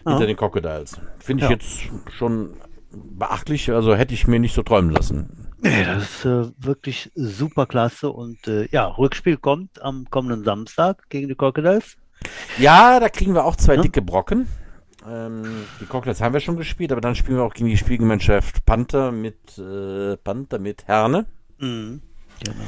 hinter 0.06 0.26
den 0.26 0.36
Crocodiles. 0.36 0.98
Finde 1.18 1.44
ich 1.44 1.50
jetzt 1.50 1.90
schon 2.16 2.54
beachtlich, 2.90 3.70
also 3.70 3.94
hätte 3.94 4.14
ich 4.14 4.26
mir 4.26 4.40
nicht 4.40 4.54
so 4.54 4.62
träumen 4.62 4.90
lassen. 4.90 5.50
Nee, 5.62 5.84
das 5.84 6.02
ist 6.04 6.24
äh, 6.24 6.46
wirklich 6.58 7.10
super 7.14 7.66
klasse 7.66 8.10
und 8.10 8.48
äh, 8.48 8.66
ja, 8.70 8.86
Rückspiel 8.86 9.36
kommt 9.36 9.82
am 9.82 10.06
kommenden 10.10 10.42
Samstag 10.42 11.04
gegen 11.10 11.28
die 11.28 11.34
Crocodiles. 11.34 11.98
Ja, 12.58 13.00
da 13.00 13.08
kriegen 13.08 13.34
wir 13.34 13.44
auch 13.44 13.56
zwei 13.56 13.76
ja. 13.76 13.82
dicke 13.82 14.02
Brocken. 14.02 14.48
Ähm, 15.08 15.64
die 15.80 15.86
Crocodiles 15.86 16.20
haben 16.20 16.34
wir 16.34 16.40
schon 16.40 16.56
gespielt, 16.56 16.92
aber 16.92 17.00
dann 17.00 17.14
spielen 17.14 17.38
wir 17.38 17.44
auch 17.44 17.54
gegen 17.54 17.68
die 17.68 17.76
Spielgemeinschaft 17.76 18.66
Panther 18.66 19.12
mit 19.12 19.58
äh, 19.58 20.16
Panther 20.16 20.58
mit 20.58 20.86
Herne. 20.86 21.26
Mhm. 21.58 22.02
Genau. 22.44 22.64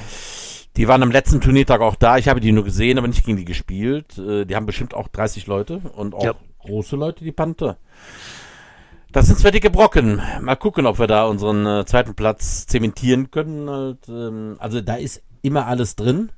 Die 0.77 0.89
waren 0.89 1.03
am 1.03 1.11
letzten 1.11 1.41
Turniertag 1.41 1.83
auch 1.83 1.97
da. 1.97 2.17
Ich 2.17 2.29
habe 2.29 2.41
die 2.41 2.53
nur 2.53 2.65
gesehen, 2.65 2.97
aber 2.97 3.07
nicht 3.07 3.25
gegen 3.25 3.37
die 3.37 3.45
gespielt. 3.45 4.17
Äh, 4.19 4.47
die 4.47 4.57
haben 4.57 4.67
bestimmt 4.67 4.95
auch 4.95 5.09
30 5.09 5.47
Leute 5.47 5.83
und 5.95 6.15
auch 6.15 6.25
ja. 6.25 6.35
große 6.61 6.97
Leute, 6.97 7.25
die 7.25 7.33
Panther. 7.33 7.77
Das 9.13 9.27
sind 9.27 9.39
zwei 9.39 9.51
dicke 9.51 9.69
Brocken. 9.69 10.23
Mal 10.41 10.57
gucken, 10.57 10.87
ob 10.87 10.99
wir 10.99 11.07
da 11.07 11.27
unseren 11.27 11.67
äh, 11.67 11.85
zweiten 11.85 12.15
Platz 12.15 12.67
zementieren 12.67 13.31
können. 13.31 13.69
Halt, 13.69 14.09
ähm, 14.09 14.57
also 14.59 14.81
da 14.81 14.95
ist 14.95 15.23
immer 15.43 15.67
alles 15.67 15.97
drin. 15.97 16.33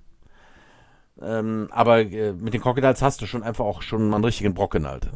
Ähm, 1.21 1.69
aber 1.71 2.01
äh, 2.01 2.33
mit 2.33 2.55
den 2.55 2.61
Crocodiles 2.61 3.03
hast 3.03 3.23
du 3.23 3.27
schon 3.27 3.43
einfach 3.43 3.65
auch 3.65 3.83
schon 3.83 4.09
mal 4.09 4.17
einen 4.17 4.25
richtigen 4.25 4.55
Brocken 4.55 4.87
halt. 4.87 5.09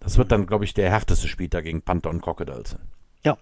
Das 0.00 0.18
wird 0.18 0.32
dann, 0.32 0.46
glaube 0.46 0.64
ich, 0.64 0.74
der 0.74 0.90
härteste 0.90 1.28
Spieltag 1.28 1.64
gegen 1.64 1.82
Panther 1.82 2.10
und 2.10 2.20
Crocodiles. 2.20 2.76
Ja. 3.24 3.38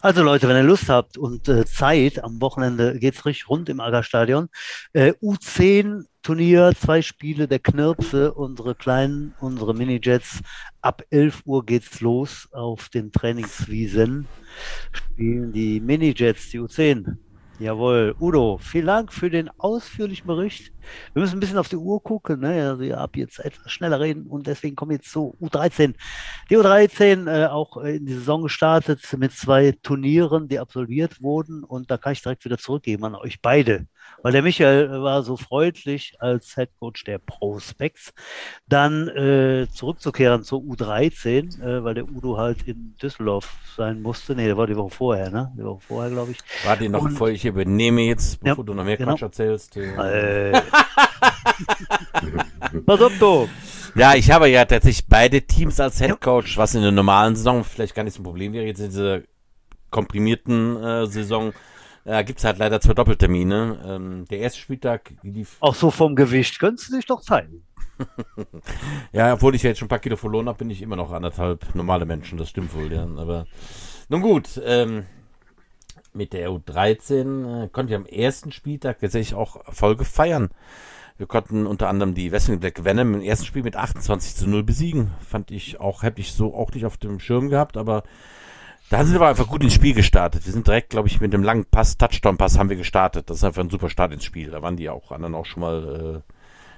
Also 0.00 0.22
Leute, 0.22 0.48
wenn 0.48 0.56
ihr 0.56 0.62
Lust 0.62 0.88
habt 0.88 1.18
und 1.18 1.48
äh, 1.48 1.66
Zeit, 1.66 2.22
am 2.24 2.40
Wochenende 2.40 2.98
geht's 2.98 3.26
richtig 3.26 3.50
rund 3.50 3.68
im 3.68 3.80
Aggerstadion. 3.80 4.48
Äh, 4.92 5.12
U10 5.20 6.04
Turnier, 6.22 6.72
zwei 6.78 7.00
Spiele 7.02 7.48
der 7.48 7.58
Knirpse, 7.58 8.32
unsere 8.34 8.74
kleinen, 8.74 9.34
unsere 9.40 9.74
Minijets. 9.74 10.40
Ab 10.80 11.02
11 11.10 11.42
Uhr 11.44 11.64
geht's 11.64 12.00
los 12.00 12.48
auf 12.52 12.88
den 12.88 13.12
Trainingswiesen. 13.12 14.26
Spielen 14.92 15.52
die 15.52 15.80
Minijets, 15.80 16.50
die 16.50 16.60
U10. 16.60 17.16
Jawohl, 17.58 18.14
Udo, 18.20 18.58
vielen 18.62 18.86
Dank 18.86 19.12
für 19.12 19.30
den 19.30 19.50
ausführlichen 19.58 20.26
Bericht. 20.26 20.72
Wir 21.12 21.22
müssen 21.22 21.36
ein 21.36 21.40
bisschen 21.40 21.58
auf 21.58 21.68
die 21.68 21.76
Uhr 21.76 22.02
gucken, 22.02 22.40
ne? 22.40 22.70
Also 22.70 22.82
ihr 22.82 22.98
habt 22.98 23.16
jetzt 23.16 23.38
etwas 23.38 23.70
schneller 23.70 24.00
reden 24.00 24.26
und 24.26 24.46
deswegen 24.46 24.76
kommen 24.76 24.92
jetzt 24.92 25.10
zu 25.10 25.36
U13. 25.40 25.94
Die 26.50 26.56
U13 26.56 27.28
äh, 27.30 27.46
auch 27.46 27.76
in 27.78 28.06
die 28.06 28.14
Saison 28.14 28.42
gestartet 28.42 29.00
mit 29.16 29.32
zwei 29.32 29.72
Turnieren, 29.82 30.48
die 30.48 30.58
absolviert 30.58 31.22
wurden 31.22 31.64
und 31.64 31.90
da 31.90 31.96
kann 31.96 32.12
ich 32.12 32.22
direkt 32.22 32.44
wieder 32.44 32.58
zurückgeben 32.58 33.04
an 33.04 33.14
euch 33.14 33.40
beide 33.40 33.86
weil 34.22 34.32
der 34.32 34.42
Michael 34.42 35.02
war 35.02 35.22
so 35.22 35.36
freundlich 35.36 36.16
als 36.18 36.54
Head 36.54 36.70
Coach 36.78 37.04
der 37.04 37.18
Prospects, 37.18 38.12
dann 38.66 39.08
äh, 39.08 39.68
zurückzukehren 39.72 40.42
zur 40.42 40.60
U13, 40.60 41.62
äh, 41.62 41.84
weil 41.84 41.94
der 41.94 42.08
Udo 42.08 42.36
halt 42.36 42.66
in 42.66 42.94
Düsseldorf 43.00 43.56
sein 43.76 44.02
musste. 44.02 44.34
Nee, 44.34 44.46
der 44.46 44.56
war 44.56 44.66
die 44.66 44.76
Woche 44.76 44.90
vorher, 44.90 45.30
ne? 45.30 45.52
Die 45.56 45.64
Woche 45.64 45.80
vorher, 45.80 46.10
glaube 46.10 46.32
ich. 46.32 46.38
Warte 46.64 46.88
noch, 46.88 47.02
Und, 47.02 47.10
bevor 47.10 47.30
ich 47.30 47.44
übernehme 47.44 48.02
jetzt, 48.02 48.40
bevor 48.40 48.58
ja, 48.58 48.66
du 48.66 48.74
noch 48.74 48.84
mehr 48.84 48.96
genau. 48.96 49.12
Quatsch 49.12 49.22
erzählst. 49.22 49.76
Äh. 49.76 50.60
Pass 52.86 53.00
auf, 53.00 53.12
du! 53.18 53.48
Ja, 53.94 54.14
ich 54.14 54.30
habe 54.30 54.48
ja 54.48 54.64
tatsächlich 54.64 55.06
beide 55.06 55.42
Teams 55.42 55.80
als 55.80 55.98
Head 55.98 56.20
Coach, 56.20 56.56
was 56.56 56.74
in 56.74 56.82
der 56.82 56.92
normalen 56.92 57.36
Saison 57.36 57.64
vielleicht 57.64 57.94
gar 57.94 58.04
nicht 58.04 58.14
so 58.14 58.20
ein 58.20 58.24
Problem 58.24 58.52
wäre. 58.52 58.64
Jetzt 58.64 58.80
in 58.80 58.90
dieser 58.90 59.20
komprimierten 59.90 60.82
äh, 60.82 61.06
Saison 61.06 61.52
ja, 62.04 62.22
gibt 62.22 62.38
es 62.38 62.44
halt 62.44 62.58
leider 62.58 62.80
zwei 62.80 62.94
Doppeltermine. 62.94 63.80
Ähm, 63.84 64.24
der 64.30 64.38
erste 64.38 64.60
Spieltag 64.60 65.12
lief. 65.22 65.56
Auch 65.60 65.74
so 65.74 65.90
vom 65.90 66.16
Gewicht 66.16 66.58
könntest 66.58 66.90
du 66.90 66.96
dich 66.96 67.06
doch 67.06 67.20
zeigen. 67.20 67.64
ja, 69.12 69.34
obwohl 69.34 69.54
ich 69.54 69.62
ja 69.62 69.70
jetzt 69.70 69.78
schon 69.78 69.86
ein 69.86 69.90
paar 69.90 69.98
Kilo 69.98 70.16
verloren 70.16 70.48
habe, 70.48 70.58
bin 70.58 70.70
ich 70.70 70.80
immer 70.80 70.96
noch 70.96 71.12
anderthalb 71.12 71.74
normale 71.74 72.06
Menschen, 72.06 72.38
das 72.38 72.48
stimmt 72.48 72.74
wohl, 72.74 72.92
ja. 72.92 73.02
Aber 73.02 73.46
nun 74.08 74.22
gut, 74.22 74.60
ähm, 74.64 75.04
mit 76.18 76.34
der 76.34 76.50
U13 76.50 77.64
äh, 77.64 77.68
konnte 77.68 77.92
ich 77.92 77.96
am 77.96 78.04
ersten 78.04 78.52
Spieltag 78.52 78.98
tatsächlich 78.98 79.34
auch 79.34 79.64
Erfolge 79.64 80.04
feiern. 80.04 80.50
Wir 81.16 81.26
konnten 81.26 81.66
unter 81.66 81.88
anderem 81.88 82.14
die 82.14 82.30
Wrestling 82.30 82.60
Black 82.60 82.84
Venom 82.84 83.14
im 83.14 83.22
ersten 83.22 83.46
Spiel 83.46 83.62
mit 83.62 83.76
28 83.76 84.36
zu 84.36 84.48
0 84.48 84.62
besiegen. 84.62 85.12
Fand 85.26 85.50
ich 85.50 85.80
auch, 85.80 86.02
hätte 86.02 86.20
ich 86.20 86.32
so 86.32 86.54
auch 86.54 86.72
nicht 86.72 86.84
auf 86.84 86.96
dem 86.96 87.18
Schirm 87.18 87.48
gehabt, 87.48 87.76
aber 87.76 88.02
da 88.90 89.04
sind 89.04 89.20
wir 89.20 89.26
einfach 89.26 89.48
gut 89.48 89.62
ins 89.62 89.74
Spiel 89.74 89.94
gestartet. 89.94 90.44
Wir 90.44 90.52
sind 90.52 90.66
direkt, 90.66 90.90
glaube 90.90 91.08
ich, 91.08 91.20
mit 91.20 91.32
dem 91.32 91.42
langen 91.42 91.64
Pass, 91.64 91.98
Touchdown-Pass 91.98 92.58
haben 92.58 92.70
wir 92.70 92.76
gestartet. 92.76 93.30
Das 93.30 93.38
ist 93.38 93.44
einfach 93.44 93.62
ein 93.62 93.70
super 93.70 93.90
Start 93.90 94.12
ins 94.12 94.24
Spiel. 94.24 94.50
Da 94.50 94.62
waren 94.62 94.76
die 94.76 94.88
auch 94.88 95.12
anderen 95.12 95.34
auch 95.34 95.46
schon 95.46 95.60
mal 95.60 96.22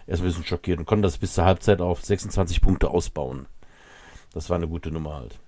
äh, 0.07 0.11
erst 0.11 0.23
ein 0.23 0.27
bisschen 0.27 0.45
schockiert 0.45 0.79
und 0.79 0.87
konnten 0.87 1.03
das 1.03 1.19
bis 1.19 1.35
zur 1.35 1.45
Halbzeit 1.45 1.81
auf 1.81 2.05
26 2.05 2.61
Punkte 2.61 2.91
ausbauen. 2.91 3.47
Das 4.33 4.51
war 4.51 4.57
eine 4.57 4.69
gute 4.69 4.91
Nummer 4.91 5.15
halt. 5.15 5.39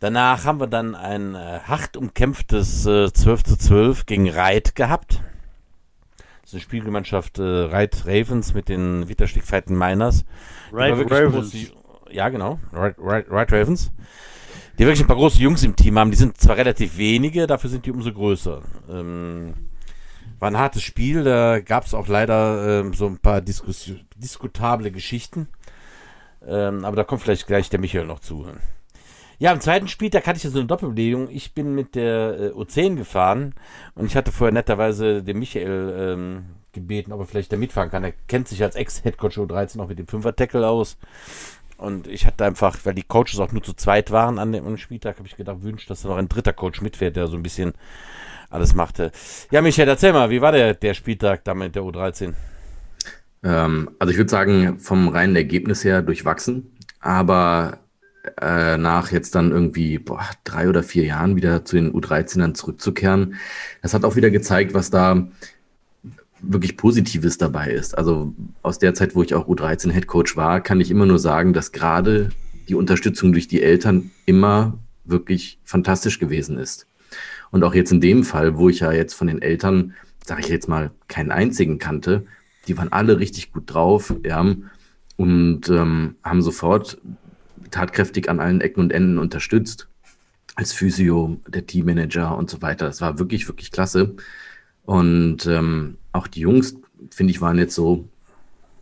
Danach 0.00 0.44
haben 0.44 0.60
wir 0.60 0.66
dann 0.66 0.94
ein 0.94 1.34
äh, 1.34 1.60
hart 1.66 1.96
umkämpftes 1.96 2.84
äh, 2.86 3.12
12 3.12 3.44
zu 3.44 3.56
12 3.56 4.06
gegen 4.06 4.28
Reit 4.28 4.74
gehabt. 4.74 5.22
Das 6.42 6.50
ist 6.50 6.54
eine 6.54 6.60
Spielgemeinschaft 6.60 7.38
äh, 7.38 7.42
Reit 7.42 8.04
Ravens 8.06 8.54
mit 8.54 8.68
den 8.68 9.08
Witterstick 9.08 9.44
Fighten 9.44 9.78
Miners. 9.78 10.24
Reit 10.72 11.10
Ravens. 11.10 11.52
Groß, 11.52 11.72
ja, 12.10 12.28
genau. 12.28 12.58
Reit, 12.72 12.96
Reit, 12.98 13.30
Reit 13.30 13.52
Ravens 13.52 13.90
die 14.78 14.84
wirklich 14.84 15.02
ein 15.02 15.06
paar 15.06 15.16
große 15.16 15.40
Jungs 15.40 15.62
im 15.62 15.76
Team 15.76 15.98
haben. 15.98 16.10
Die 16.10 16.16
sind 16.16 16.36
zwar 16.38 16.56
relativ 16.56 16.96
wenige, 16.96 17.46
dafür 17.46 17.70
sind 17.70 17.86
die 17.86 17.92
umso 17.92 18.12
größer. 18.12 18.62
Ähm, 18.90 19.54
war 20.38 20.50
ein 20.50 20.58
hartes 20.58 20.82
Spiel, 20.82 21.22
da 21.22 21.60
gab 21.60 21.86
es 21.86 21.94
auch 21.94 22.08
leider 22.08 22.80
ähm, 22.80 22.94
so 22.94 23.06
ein 23.06 23.18
paar 23.18 23.40
Diskus 23.40 23.92
diskutable 24.16 24.90
Geschichten. 24.90 25.48
Ähm, 26.46 26.84
aber 26.84 26.96
da 26.96 27.04
kommt 27.04 27.22
vielleicht 27.22 27.46
gleich 27.46 27.70
der 27.70 27.80
Michael 27.80 28.06
noch 28.06 28.20
zu. 28.20 28.46
Ja, 29.38 29.52
im 29.52 29.60
zweiten 29.60 29.88
Spieltag 29.88 30.26
hatte 30.26 30.36
ich 30.36 30.44
ja 30.44 30.50
so 30.50 30.58
eine 30.58 30.66
Doppelbelegung. 30.66 31.28
Ich 31.30 31.54
bin 31.54 31.74
mit 31.74 31.94
der 31.94 32.38
äh, 32.38 32.48
O10 32.50 32.96
gefahren 32.96 33.54
und 33.94 34.06
ich 34.06 34.16
hatte 34.16 34.32
vorher 34.32 34.52
netterweise 34.52 35.22
den 35.22 35.38
Michael 35.38 35.94
ähm, 35.96 36.44
gebeten, 36.72 37.12
ob 37.12 37.20
er 37.20 37.26
vielleicht 37.26 37.52
da 37.52 37.56
mitfahren 37.56 37.90
kann. 37.90 38.04
Er 38.04 38.12
kennt 38.28 38.48
sich 38.48 38.62
als 38.62 38.76
Ex-Headcoach 38.76 39.38
O13 39.38 39.80
auch 39.80 39.88
mit 39.88 39.98
dem 39.98 40.06
Fünfer-Tackle 40.06 40.66
aus. 40.66 40.96
Und 41.76 42.06
ich 42.06 42.26
hatte 42.26 42.44
einfach, 42.44 42.78
weil 42.84 42.94
die 42.94 43.02
Coaches 43.02 43.40
auch 43.40 43.52
nur 43.52 43.62
zu 43.62 43.74
zweit 43.74 44.10
waren 44.10 44.38
an 44.38 44.52
dem 44.52 44.76
Spieltag, 44.76 45.18
habe 45.18 45.26
ich 45.26 45.36
gedacht, 45.36 45.62
wünscht, 45.62 45.90
dass 45.90 46.02
da 46.02 46.08
noch 46.10 46.16
ein 46.16 46.28
dritter 46.28 46.52
Coach 46.52 46.80
mitfährt, 46.80 47.16
der 47.16 47.26
so 47.26 47.36
ein 47.36 47.42
bisschen 47.42 47.72
alles 48.48 48.74
machte. 48.74 49.10
Ja, 49.50 49.60
Michael, 49.60 49.88
erzähl 49.88 50.12
mal, 50.12 50.30
wie 50.30 50.40
war 50.40 50.52
der, 50.52 50.74
der 50.74 50.94
Spieltag 50.94 51.44
da 51.44 51.54
mit 51.54 51.74
der 51.74 51.82
U13? 51.82 52.34
Ähm, 53.42 53.90
also 53.98 54.10
ich 54.12 54.16
würde 54.16 54.30
sagen, 54.30 54.78
vom 54.78 55.08
reinen 55.08 55.34
Ergebnis 55.34 55.84
her 55.84 56.02
durchwachsen, 56.02 56.76
aber 57.00 57.80
äh, 58.40 58.76
nach 58.78 59.12
jetzt 59.12 59.34
dann 59.34 59.50
irgendwie 59.50 59.98
boah, 59.98 60.26
drei 60.44 60.68
oder 60.68 60.82
vier 60.82 61.04
Jahren 61.04 61.36
wieder 61.36 61.64
zu 61.64 61.76
den 61.76 61.92
U13ern 61.92 62.54
zurückzukehren, 62.54 63.34
das 63.82 63.94
hat 63.94 64.04
auch 64.04 64.16
wieder 64.16 64.30
gezeigt, 64.30 64.74
was 64.74 64.90
da 64.90 65.28
wirklich 66.40 66.76
Positives 66.76 67.38
dabei 67.38 67.70
ist. 67.70 67.96
Also 67.96 68.34
aus 68.62 68.78
der 68.78 68.94
Zeit, 68.94 69.14
wo 69.14 69.22
ich 69.22 69.34
auch 69.34 69.48
U13 69.48 69.92
Head 69.92 70.06
Coach 70.06 70.36
war, 70.36 70.60
kann 70.60 70.80
ich 70.80 70.90
immer 70.90 71.06
nur 71.06 71.18
sagen, 71.18 71.52
dass 71.52 71.72
gerade 71.72 72.30
die 72.68 72.74
Unterstützung 72.74 73.32
durch 73.32 73.48
die 73.48 73.62
Eltern 73.62 74.10
immer 74.26 74.78
wirklich 75.04 75.58
fantastisch 75.64 76.18
gewesen 76.18 76.58
ist. 76.58 76.86
Und 77.50 77.62
auch 77.62 77.74
jetzt 77.74 77.92
in 77.92 78.00
dem 78.00 78.24
Fall, 78.24 78.56
wo 78.56 78.68
ich 78.68 78.80
ja 78.80 78.92
jetzt 78.92 79.14
von 79.14 79.26
den 79.26 79.42
Eltern, 79.42 79.94
sage 80.24 80.40
ich 80.40 80.48
jetzt 80.48 80.68
mal, 80.68 80.90
keinen 81.08 81.30
einzigen 81.30 81.78
kannte, 81.78 82.26
die 82.66 82.76
waren 82.76 82.92
alle 82.92 83.18
richtig 83.18 83.52
gut 83.52 83.64
drauf, 83.66 84.14
ja, 84.24 84.54
und 85.16 85.68
ähm, 85.68 86.16
haben 86.24 86.42
sofort 86.42 86.98
tatkräftig 87.70 88.28
an 88.28 88.40
allen 88.40 88.60
Ecken 88.60 88.80
und 88.80 88.92
Enden 88.92 89.18
unterstützt. 89.18 89.88
Als 90.56 90.72
Physio, 90.72 91.40
der 91.48 91.66
Teammanager 91.66 92.36
und 92.36 92.48
so 92.48 92.62
weiter. 92.62 92.86
Das 92.86 93.00
war 93.00 93.18
wirklich, 93.18 93.48
wirklich 93.48 93.72
klasse. 93.72 94.14
Und 94.84 95.46
ähm, 95.46 95.96
auch 96.12 96.26
die 96.26 96.40
Jungs, 96.40 96.76
finde 97.10 97.32
ich, 97.32 97.40
waren 97.40 97.58
jetzt 97.58 97.74
so 97.74 98.08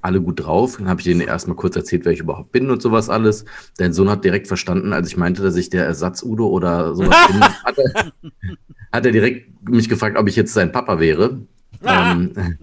alle 0.03 0.21
gut 0.21 0.45
drauf. 0.45 0.77
Dann 0.77 0.88
habe 0.88 1.01
ich 1.01 1.05
denen 1.05 1.21
erstmal 1.21 1.57
kurz 1.57 1.77
erzählt, 1.77 2.05
wer 2.05 2.12
ich 2.12 2.21
überhaupt 2.21 2.53
bin 2.53 2.71
und 2.71 2.83
sowas 2.83 3.09
alles. 3.09 3.45
Dein 3.79 3.92
Sohn 3.92 4.11
hat 4.11 4.25
direkt 4.25 4.49
verstanden, 4.49 4.92
als 4.92 5.09
ich 5.09 5.16
meinte, 5.16 5.42
dass 5.42 5.57
ich 5.57 5.71
der 5.71 5.87
Ersatz-Udo 5.87 6.47
oder 6.47 6.95
sowas 6.95 7.16
bin, 7.29 7.40
hat 7.64 7.79
er, 7.79 8.12
hat 8.92 9.07
er 9.07 9.12
direkt 9.12 9.68
mich 9.68 9.88
gefragt, 9.88 10.18
ob 10.18 10.29
ich 10.29 10.37
jetzt 10.37 10.53
sein 10.53 10.73
Papa 10.73 10.99
wäre. 10.99 11.40
Ah. 11.83 12.12
Ähm, 12.12 12.59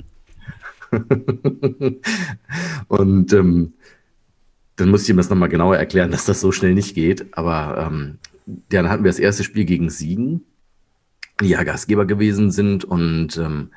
und 2.87 3.33
ähm, 3.33 3.73
dann 4.79 4.89
musste 4.89 5.05
ich 5.05 5.09
ihm 5.09 5.17
das 5.17 5.29
nochmal 5.29 5.49
genauer 5.49 5.77
erklären, 5.77 6.11
dass 6.11 6.25
das 6.25 6.41
so 6.41 6.51
schnell 6.51 6.73
nicht 6.73 6.95
geht. 6.95 7.37
Aber 7.37 7.89
ähm, 7.91 8.17
dann 8.69 8.89
hatten 8.89 9.03
wir 9.03 9.09
das 9.09 9.19
erste 9.19 9.43
Spiel 9.43 9.65
gegen 9.65 9.89
Siegen, 9.89 10.45
die 11.41 11.49
ja 11.49 11.63
Gastgeber 11.63 12.05
gewesen 12.05 12.51
sind. 12.51 12.85
Und 12.85 13.37
ähm, 13.37 13.71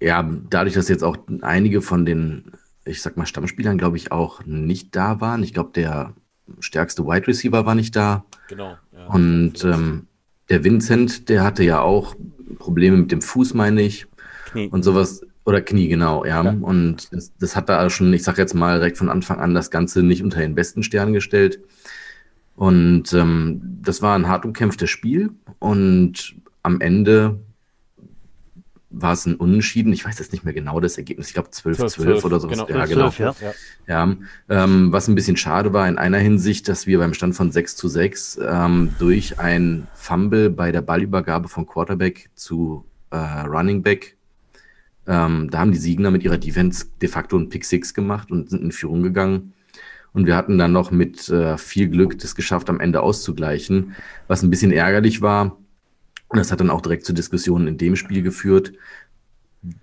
ja, 0.00 0.28
dadurch, 0.50 0.74
dass 0.74 0.88
jetzt 0.88 1.04
auch 1.04 1.16
einige 1.42 1.82
von 1.82 2.04
den, 2.04 2.52
ich 2.84 3.02
sag 3.02 3.16
mal, 3.16 3.26
Stammspielern, 3.26 3.78
glaube 3.78 3.96
ich, 3.96 4.12
auch 4.12 4.44
nicht 4.44 4.96
da 4.96 5.20
waren. 5.20 5.42
Ich 5.42 5.54
glaube, 5.54 5.70
der 5.74 6.14
stärkste 6.58 7.06
Wide 7.06 7.28
Receiver 7.28 7.66
war 7.66 7.74
nicht 7.74 7.94
da. 7.94 8.24
Genau. 8.48 8.76
Ja. 8.92 9.06
Und 9.06 9.64
ähm, 9.64 10.06
der 10.48 10.64
Vincent, 10.64 11.28
der 11.28 11.44
hatte 11.44 11.62
ja 11.62 11.80
auch 11.80 12.16
Probleme 12.58 12.96
mit 12.96 13.12
dem 13.12 13.22
Fuß, 13.22 13.54
meine 13.54 13.82
ich. 13.82 14.06
Knie. 14.46 14.68
Und 14.68 14.82
sowas. 14.82 15.22
Oder 15.44 15.62
Knie, 15.62 15.88
genau, 15.88 16.24
ja. 16.24 16.42
ja. 16.42 16.50
Und 16.50 17.12
das, 17.12 17.32
das, 17.38 17.56
hat 17.56 17.68
da 17.68 17.88
schon, 17.88 18.12
ich 18.12 18.22
sag 18.22 18.38
jetzt 18.38 18.54
mal, 18.54 18.78
direkt 18.78 18.98
von 18.98 19.08
Anfang 19.08 19.40
an 19.40 19.54
das 19.54 19.70
Ganze 19.70 20.02
nicht 20.02 20.22
unter 20.22 20.40
den 20.40 20.54
besten 20.54 20.82
Stern 20.82 21.12
gestellt. 21.12 21.60
Und 22.56 23.12
ähm, 23.14 23.78
das 23.82 24.02
war 24.02 24.16
ein 24.16 24.28
hart 24.28 24.44
umkämpftes 24.44 24.90
Spiel. 24.90 25.30
Und 25.58 26.34
am 26.62 26.80
Ende 26.80 27.40
war 28.90 29.12
es 29.12 29.24
ein 29.24 29.36
Unentschieden. 29.36 29.92
Ich 29.92 30.04
weiß 30.04 30.18
jetzt 30.18 30.32
nicht 30.32 30.44
mehr 30.44 30.52
genau 30.52 30.80
das 30.80 30.98
Ergebnis. 30.98 31.28
Ich 31.28 31.34
glaube 31.34 31.48
12-12 31.50 32.24
oder 32.24 32.40
so. 32.40 32.48
Genau, 32.48 32.68
ja, 32.68 32.84
12, 32.84 32.88
genau. 32.90 33.10
12, 33.10 33.40
ja. 33.40 33.52
ja 33.86 34.16
ähm, 34.48 34.92
was 34.92 35.08
ein 35.08 35.14
bisschen 35.14 35.36
schade 35.36 35.72
war 35.72 35.88
in 35.88 35.96
einer 35.96 36.18
Hinsicht, 36.18 36.68
dass 36.68 36.86
wir 36.86 36.98
beim 36.98 37.14
Stand 37.14 37.34
von 37.34 37.52
6 37.52 37.76
zu 37.76 37.88
6 37.88 38.40
ähm, 38.46 38.90
durch 38.98 39.38
ein 39.38 39.86
Fumble 39.94 40.50
bei 40.50 40.72
der 40.72 40.82
Ballübergabe 40.82 41.48
von 41.48 41.66
Quarterback 41.66 42.30
zu 42.34 42.84
äh, 43.10 43.16
Running 43.16 43.82
Back, 43.82 44.16
ähm, 45.06 45.48
da 45.50 45.58
haben 45.58 45.72
die 45.72 45.78
Siegner 45.78 46.10
mit 46.10 46.22
ihrer 46.22 46.38
Defense 46.38 46.86
de 47.00 47.08
facto 47.08 47.36
einen 47.36 47.48
Pick 47.48 47.64
6 47.64 47.94
gemacht 47.94 48.30
und 48.30 48.50
sind 48.50 48.62
in 48.62 48.72
Führung 48.72 49.02
gegangen. 49.02 49.54
Und 50.12 50.26
wir 50.26 50.36
hatten 50.36 50.58
dann 50.58 50.72
noch 50.72 50.90
mit 50.90 51.28
äh, 51.28 51.56
viel 51.56 51.88
Glück 51.88 52.18
das 52.18 52.34
geschafft, 52.34 52.68
am 52.68 52.80
Ende 52.80 53.00
auszugleichen, 53.00 53.94
was 54.26 54.42
ein 54.42 54.50
bisschen 54.50 54.72
ärgerlich 54.72 55.22
war 55.22 55.56
und 56.30 56.38
das 56.38 56.52
hat 56.52 56.60
dann 56.60 56.70
auch 56.70 56.80
direkt 56.80 57.04
zu 57.04 57.12
Diskussionen 57.12 57.66
in 57.66 57.76
dem 57.76 57.96
Spiel 57.96 58.22
geführt, 58.22 58.72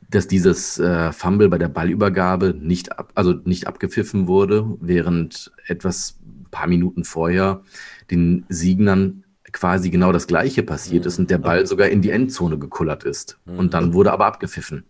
dass 0.10 0.28
dieses 0.28 0.80
äh, 0.80 1.12
Fumble 1.12 1.50
bei 1.50 1.58
der 1.58 1.68
Ballübergabe 1.68 2.56
nicht, 2.58 2.98
ab, 2.98 3.12
also 3.16 3.34
nicht 3.44 3.68
abgepfiffen 3.68 4.28
wurde, 4.28 4.66
während 4.80 5.52
etwas 5.68 6.18
paar 6.50 6.68
Minuten 6.68 7.04
vorher 7.04 7.64
den 8.10 8.46
Siegnern 8.48 9.26
quasi 9.52 9.90
genau 9.90 10.14
das 10.14 10.26
Gleiche 10.26 10.64
passiert 10.64 11.06
ist 11.06 11.20
und 11.20 11.30
der 11.30 11.38
Ball 11.38 11.68
sogar 11.68 11.90
in 11.90 12.02
die 12.02 12.12
Endzone 12.12 12.58
gekullert 12.58 13.04
ist. 13.04 13.38
Und 13.46 13.74
dann 13.74 13.94
wurde 13.94 14.14
aber 14.14 14.26
abgepfiffen. 14.26 14.86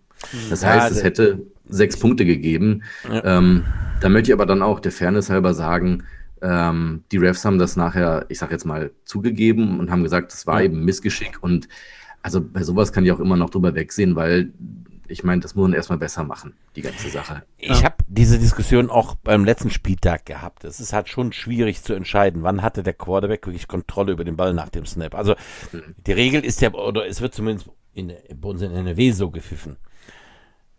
Das 0.50 0.66
heißt, 0.66 0.92
es 0.92 1.04
hätte 1.04 1.46
sechs 1.68 1.98
Punkte 1.98 2.26
gegeben. 2.26 2.84
Ja. 3.10 3.38
Ähm, 3.38 3.64
da 4.02 4.10
möchte 4.10 4.32
ich 4.32 4.34
aber 4.34 4.46
dann 4.46 4.62
auch 4.62 4.80
der 4.80 4.92
Fairness 4.92 5.30
halber 5.30 5.54
sagen, 5.54 6.04
ähm, 6.42 7.04
die 7.12 7.18
Refs 7.18 7.46
haben 7.46 7.58
das 7.58 7.76
nachher, 7.76 8.26
ich 8.30 8.40
sag 8.40 8.52
jetzt 8.52 8.66
mal, 8.66 8.92
zugegeben 9.06 9.80
und 9.80 9.90
haben 9.90 10.04
gesagt, 10.04 10.32
das 10.32 10.46
war 10.46 10.60
ja. 10.60 10.66
eben 10.66 10.86
Missgeschick. 10.86 11.42
Und 11.42 11.68
also 12.22 12.42
bei 12.42 12.64
sowas 12.64 12.92
kann 12.92 13.06
ich 13.06 13.12
auch 13.12 13.20
immer 13.20 13.38
noch 13.38 13.50
drüber 13.50 13.74
wegsehen, 13.76 14.16
weil 14.16 14.52
ich 15.10 15.24
meine, 15.24 15.42
das 15.42 15.56
muss 15.56 15.64
man 15.64 15.74
erstmal 15.74 15.98
besser 15.98 16.24
machen, 16.24 16.54
die 16.76 16.82
ganze 16.82 17.10
Sache. 17.10 17.44
Ich 17.58 17.70
ja. 17.70 17.84
habe 17.84 17.96
diese 18.08 18.40
Diskussion 18.40 18.90
auch 18.90 19.16
beim 19.16 19.46
letzten 19.46 19.70
Spieltag 19.70 20.26
gehabt. 20.26 20.64
Es 20.64 20.80
ist 20.80 20.94
halt 20.94 21.10
schon 21.10 21.32
schwierig 21.32 21.82
zu 21.82 21.94
entscheiden, 21.94 22.44
wann 22.44 22.62
hatte 22.62 22.84
der 22.84 22.94
Quarterback 22.94 23.48
wirklich 23.48 23.68
Kontrolle 23.68 24.12
über 24.12 24.26
den 24.26 24.36
Ball 24.36 24.54
nach 24.54 24.70
dem 24.70 24.86
Snap. 24.86 25.16
Also 25.16 25.36
mhm. 25.72 25.96
die 26.06 26.12
Regel 26.12 26.44
ist 26.44 26.62
ja, 26.62 26.74
oder 26.74 27.08
es 27.08 27.22
wird 27.22 27.34
zumindest 27.34 27.70
in, 27.94 28.12
bei 28.36 28.50
uns 28.50 28.62
in 28.62 28.72
NRW 28.72 29.12
so 29.12 29.32
gepfiffen. 29.32 29.78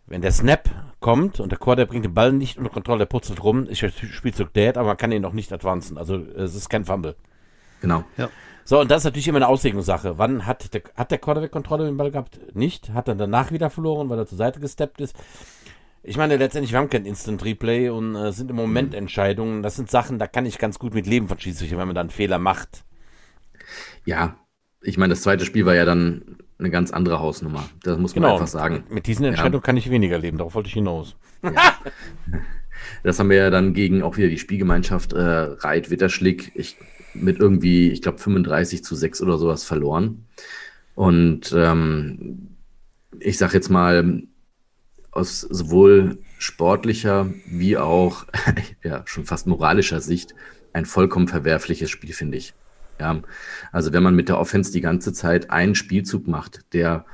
Wenn 0.09 0.21
der 0.21 0.31
Snap 0.31 0.69
kommt 0.99 1.39
und 1.39 1.51
der 1.51 1.59
Quarterback 1.59 1.91
bringt 1.91 2.05
den 2.05 2.13
Ball 2.15 2.33
nicht 2.33 2.57
unter 2.57 2.71
Kontrolle, 2.71 2.99
der 2.99 3.05
putzelt 3.05 3.43
rum, 3.43 3.67
ist 3.67 3.81
der 3.83 3.89
Spielzug 3.89 4.51
dead, 4.53 4.75
aber 4.75 4.87
man 4.87 4.97
kann 4.97 5.11
ihn 5.11 5.21
noch 5.21 5.33
nicht 5.33 5.53
advancen. 5.53 5.99
Also 5.99 6.15
es 6.15 6.55
ist 6.55 6.67
kein 6.67 6.83
Fumble. 6.83 7.15
Genau. 7.79 8.03
Ja. 8.17 8.29
So, 8.65 8.79
und 8.79 8.89
das 8.89 9.01
ist 9.01 9.05
natürlich 9.05 9.27
immer 9.27 9.37
eine 9.37 9.47
Auslegungssache. 9.47 10.17
Wann 10.17 10.47
hat 10.47 10.73
der, 10.73 10.81
hat 10.95 11.11
der 11.11 11.19
Quarterback 11.19 11.51
Kontrolle 11.51 11.83
über 11.83 11.91
den 11.91 11.97
Ball 11.97 12.11
gehabt? 12.11 12.39
Nicht. 12.55 12.89
Hat 12.89 13.07
er 13.07 13.15
danach 13.15 13.51
wieder 13.51 13.69
verloren, 13.69 14.09
weil 14.09 14.17
er 14.17 14.25
zur 14.25 14.37
Seite 14.37 14.59
gesteppt 14.59 14.99
ist? 14.99 15.15
Ich 16.01 16.17
meine, 16.17 16.37
letztendlich, 16.37 16.71
wir 16.71 16.79
haben 16.79 16.89
kein 16.89 17.05
Instant 17.05 17.45
Replay 17.45 17.89
und 17.89 18.15
äh, 18.15 18.31
sind 18.31 18.49
im 18.49 18.55
Moment 18.55 18.91
mhm. 18.91 18.97
Entscheidungen. 18.97 19.61
Das 19.61 19.75
sind 19.75 19.91
Sachen, 19.91 20.17
da 20.17 20.27
kann 20.27 20.45
ich 20.45 20.57
ganz 20.57 20.79
gut 20.79 20.93
mit 20.95 21.05
leben 21.05 21.27
von 21.27 21.39
Schiedsrichter, 21.39 21.77
wenn 21.77 21.87
man 21.87 21.95
da 21.95 22.01
einen 22.01 22.09
Fehler 22.09 22.39
macht. 22.39 22.83
Ja, 24.05 24.37
ich 24.81 24.97
meine, 24.97 25.11
das 25.11 25.21
zweite 25.21 25.45
Spiel 25.45 25.65
war 25.65 25.75
ja 25.75 25.85
dann 25.85 26.37
eine 26.57 26.69
ganz 26.69 26.91
andere 26.91 27.19
Hausnummer. 27.19 27.69
Das 27.83 27.97
muss 27.97 28.15
man 28.15 28.23
genau. 28.23 28.33
einfach 28.33 28.47
sagen. 28.47 28.83
Mit 28.89 29.07
diesen 29.07 29.25
Entscheidungen 29.25 29.61
ja. 29.61 29.65
kann 29.65 29.77
ich 29.77 29.89
weniger 29.89 30.17
leben, 30.17 30.37
darauf 30.37 30.55
wollte 30.55 30.67
ich 30.67 30.73
hinaus. 30.73 31.15
Ja. 31.43 31.51
Das 33.03 33.19
haben 33.19 33.29
wir 33.29 33.37
ja 33.37 33.49
dann 33.49 33.73
gegen 33.73 34.03
auch 34.03 34.17
wieder 34.17 34.29
die 34.29 34.39
Spielgemeinschaft 34.39 35.13
äh, 35.13 35.19
Reit 35.19 35.89
Witterschlick 35.89 36.51
ich, 36.55 36.77
mit 37.13 37.39
irgendwie, 37.39 37.91
ich 37.91 38.01
glaube, 38.01 38.17
35 38.17 38.83
zu 38.83 38.95
6 38.95 39.21
oder 39.21 39.37
sowas 39.37 39.63
verloren. 39.63 40.25
Und 40.95 41.53
ähm, 41.55 42.55
ich 43.19 43.37
sage 43.37 43.53
jetzt 43.53 43.69
mal, 43.69 44.23
aus 45.11 45.41
sowohl 45.41 46.19
sportlicher 46.37 47.29
wie 47.45 47.77
auch 47.77 48.25
ja, 48.83 49.03
schon 49.05 49.25
fast 49.25 49.47
moralischer 49.47 50.01
Sicht 50.01 50.35
ein 50.73 50.85
vollkommen 50.85 51.27
verwerfliches 51.27 51.89
Spiel, 51.89 52.13
finde 52.13 52.37
ich. 52.37 52.53
Ja, 52.99 53.21
also 53.71 53.93
wenn 53.93 54.03
man 54.03 54.15
mit 54.15 54.29
der 54.29 54.37
Offense 54.37 54.71
die 54.71 54.81
ganze 54.81 55.13
Zeit 55.13 55.49
einen 55.49 55.75
Spielzug 55.75 56.27
macht, 56.27 56.61
der 56.73 57.05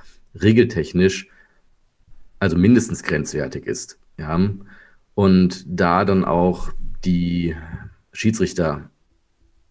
regeltechnisch 0.42 1.30
also 2.40 2.58
mindestens 2.58 3.04
grenzwertig 3.04 3.66
ist, 3.66 4.00
ja, 4.18 4.40
und 5.14 5.64
da 5.68 6.06
dann 6.06 6.26
auch 6.26 6.72
die 7.06 7.56
Schiedsrichter 8.12 8.90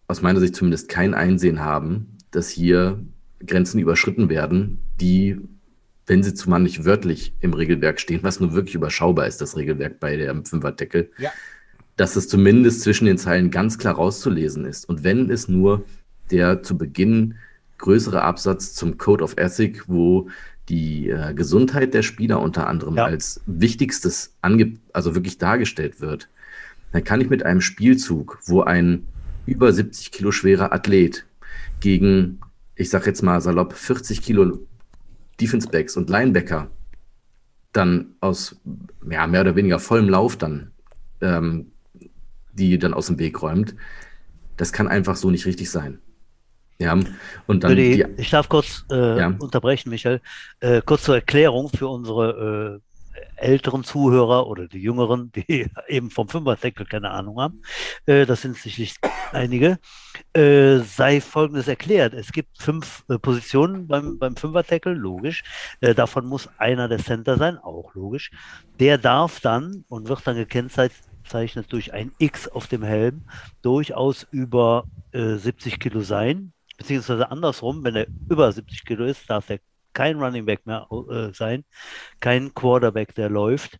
aus 0.07 0.21
meiner 0.21 0.39
Sicht 0.39 0.55
zumindest 0.55 0.89
kein 0.89 1.13
Einsehen 1.13 1.59
haben, 1.59 2.17
dass 2.31 2.49
hier 2.49 3.03
Grenzen 3.45 3.79
überschritten 3.79 4.29
werden, 4.29 4.79
die, 4.99 5.39
wenn 6.05 6.23
sie 6.23 6.33
zumal 6.33 6.61
nicht 6.61 6.85
wörtlich 6.85 7.33
im 7.41 7.53
Regelwerk 7.53 7.99
stehen, 7.99 8.23
was 8.23 8.39
nur 8.39 8.53
wirklich 8.53 8.75
überschaubar 8.75 9.27
ist, 9.27 9.41
das 9.41 9.57
Regelwerk 9.57 9.99
bei 9.99 10.15
der 10.17 10.33
Fünferdeckel, 10.43 11.11
ja. 11.17 11.31
dass 11.95 12.15
es 12.15 12.27
zumindest 12.27 12.81
zwischen 12.81 13.05
den 13.05 13.17
Zeilen 13.17 13.51
ganz 13.51 13.77
klar 13.77 13.95
rauszulesen 13.95 14.65
ist. 14.65 14.87
Und 14.87 15.03
wenn 15.03 15.29
es 15.29 15.47
nur 15.47 15.85
der 16.31 16.63
zu 16.63 16.77
Beginn 16.77 17.35
größere 17.77 18.21
Absatz 18.21 18.73
zum 18.73 18.97
Code 18.97 19.23
of 19.23 19.35
Ethic, 19.37 19.87
wo 19.87 20.29
die 20.69 21.09
äh, 21.09 21.33
Gesundheit 21.33 21.93
der 21.93 22.01
Spieler 22.01 22.41
unter 22.41 22.67
anderem 22.67 22.95
ja. 22.95 23.05
als 23.05 23.41
wichtigstes 23.45 24.33
ange 24.41 24.73
also 24.93 25.13
wirklich 25.13 25.37
dargestellt 25.37 26.01
wird, 26.01 26.29
dann 26.91 27.03
kann 27.03 27.21
ich 27.21 27.29
mit 27.29 27.43
einem 27.43 27.61
Spielzug, 27.61 28.39
wo 28.45 28.61
ein 28.61 29.05
über 29.45 29.71
70 29.71 30.11
Kilo 30.11 30.31
schwerer 30.31 30.73
Athlet 30.73 31.25
gegen, 31.79 32.39
ich 32.75 32.89
sag 32.89 33.05
jetzt 33.05 33.21
mal 33.21 33.41
salopp, 33.41 33.73
40 33.73 34.21
Kilo 34.21 34.59
Defense 35.39 35.67
Backs 35.67 35.97
und 35.97 36.09
Linebacker 36.09 36.69
dann 37.73 38.15
aus 38.21 38.55
ja, 39.09 39.27
mehr 39.27 39.41
oder 39.41 39.55
weniger 39.55 39.79
vollem 39.79 40.09
Lauf 40.09 40.37
dann 40.37 40.71
ähm, 41.21 41.71
die 42.53 42.79
dann 42.79 42.93
aus 42.93 43.07
dem 43.07 43.19
Weg 43.19 43.41
räumt, 43.41 43.75
das 44.57 44.71
kann 44.71 44.87
einfach 44.87 45.15
so 45.15 45.29
nicht 45.29 45.45
richtig 45.45 45.69
sein. 45.69 45.99
Ja, 46.79 46.97
und 47.47 47.63
dann. 47.63 47.75
Die, 47.75 48.03
die, 48.03 48.05
ich 48.17 48.29
darf 48.29 48.49
kurz 48.49 48.85
äh, 48.91 49.19
ja. 49.19 49.33
unterbrechen, 49.39 49.89
Michael. 49.89 50.21
Äh, 50.59 50.81
kurz 50.85 51.03
zur 51.03 51.15
Erklärung 51.15 51.69
für 51.69 51.87
unsere 51.87 52.81
älteren 53.35 53.83
Zuhörer 53.83 54.47
oder 54.47 54.67
die 54.67 54.79
jüngeren, 54.79 55.31
die 55.35 55.67
eben 55.87 56.09
vom 56.09 56.27
Fünfer-Tackle 56.27 56.85
keine 56.85 57.11
Ahnung 57.11 57.39
haben, 57.39 57.61
äh, 58.05 58.25
das 58.25 58.41
sind 58.41 58.57
sicherlich 58.57 58.95
einige, 59.31 59.79
äh, 60.33 60.77
sei 60.79 61.21
Folgendes 61.21 61.67
erklärt. 61.67 62.13
Es 62.13 62.31
gibt 62.31 62.61
fünf 62.61 63.03
äh, 63.09 63.17
Positionen 63.17 63.87
beim, 63.87 64.17
beim 64.17 64.35
Fünfer-Tackle, 64.35 64.93
logisch. 64.93 65.43
Äh, 65.81 65.95
davon 65.95 66.25
muss 66.25 66.49
einer 66.57 66.87
der 66.87 66.99
Center 66.99 67.37
sein, 67.37 67.57
auch 67.57 67.93
logisch. 67.93 68.31
Der 68.79 68.97
darf 68.97 69.39
dann 69.39 69.85
und 69.87 70.07
wird 70.09 70.25
dann 70.25 70.35
gekennzeichnet 70.35 71.71
durch 71.71 71.93
ein 71.93 72.11
X 72.17 72.47
auf 72.47 72.67
dem 72.67 72.83
Helm, 72.83 73.23
durchaus 73.61 74.27
über 74.31 74.85
70 75.13 75.73
äh, 75.73 75.77
Kilo 75.77 76.01
sein. 76.01 76.51
Beziehungsweise 76.77 77.31
andersrum, 77.31 77.83
wenn 77.83 77.95
er 77.95 78.07
über 78.29 78.51
70 78.51 78.85
Kilo 78.85 79.05
ist, 79.05 79.29
darf 79.29 79.49
er 79.49 79.59
kein 79.93 80.19
Running 80.19 80.45
Back 80.45 80.65
mehr 80.65 80.87
äh, 81.09 81.33
sein, 81.33 81.63
kein 82.19 82.53
Quarterback, 82.53 83.15
der 83.15 83.29
läuft, 83.29 83.79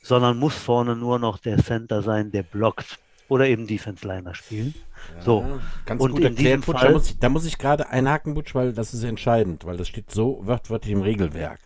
sondern 0.00 0.38
muss 0.38 0.54
vorne 0.54 0.96
nur 0.96 1.18
noch 1.18 1.38
der 1.38 1.62
Center 1.62 2.02
sein, 2.02 2.30
der 2.30 2.44
blockt 2.44 2.98
oder 3.28 3.48
eben 3.48 3.66
Defense 3.66 4.06
Liner 4.06 4.34
spielen. 4.34 4.74
Ja, 5.16 5.22
so. 5.22 5.60
Ganz 5.84 6.00
und 6.00 6.12
gut 6.12 6.22
erklärt, 6.22 6.64
Butch, 6.64 6.78
Fall, 6.78 6.88
da 6.88 6.92
muss 6.92 7.10
ich, 7.10 7.18
da 7.18 7.28
muss 7.28 7.44
ich 7.44 7.58
gerade 7.58 7.88
einhaken, 7.88 8.34
Butch, 8.34 8.54
weil 8.54 8.72
das 8.72 8.94
ist 8.94 9.02
entscheidend, 9.02 9.64
weil 9.66 9.76
das 9.76 9.88
steht 9.88 10.10
so 10.10 10.40
wörtlich 10.46 10.88
im 10.88 11.02
Regelwerk. 11.02 11.58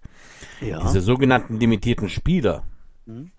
Ja. 0.61 0.81
Diese 0.81 1.03
sogenannten 1.03 1.61
limitierten 1.61 2.09
Spieler, 2.09 2.65
hm? 3.07 3.31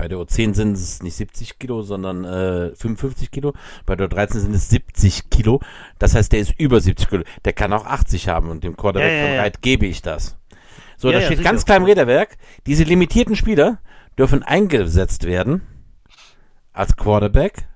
Bei 0.00 0.08
der 0.08 0.16
O10 0.16 0.54
sind 0.54 0.72
es 0.78 1.02
nicht 1.02 1.14
70 1.14 1.58
Kilo, 1.58 1.82
sondern 1.82 2.24
äh, 2.24 2.74
55 2.74 3.30
Kilo. 3.30 3.52
Bei 3.84 3.96
der 3.96 4.08
O13 4.08 4.38
sind 4.38 4.54
es 4.54 4.70
70 4.70 5.28
Kilo. 5.28 5.60
Das 5.98 6.14
heißt, 6.14 6.32
der 6.32 6.40
ist 6.40 6.58
über 6.58 6.80
70 6.80 7.06
Kilo. 7.06 7.22
Der 7.44 7.52
kann 7.52 7.70
auch 7.74 7.84
80 7.84 8.26
haben 8.28 8.48
und 8.48 8.64
dem 8.64 8.78
Quarterback 8.78 9.12
ja, 9.12 9.18
ja, 9.18 9.26
von 9.26 9.38
Reit 9.40 9.60
gebe 9.60 9.84
ich 9.84 10.00
das. 10.00 10.38
So, 10.96 11.12
da 11.12 11.20
steht 11.20 11.42
ganz 11.42 11.66
klar 11.66 11.76
im 11.76 11.84
Räderwerk, 11.84 12.38
diese 12.66 12.84
limitierten 12.84 13.36
Spieler 13.36 13.78
dürfen 14.16 14.42
eingesetzt 14.42 15.24
werden 15.24 15.66
als 16.72 16.96
Quarterback, 16.96 17.68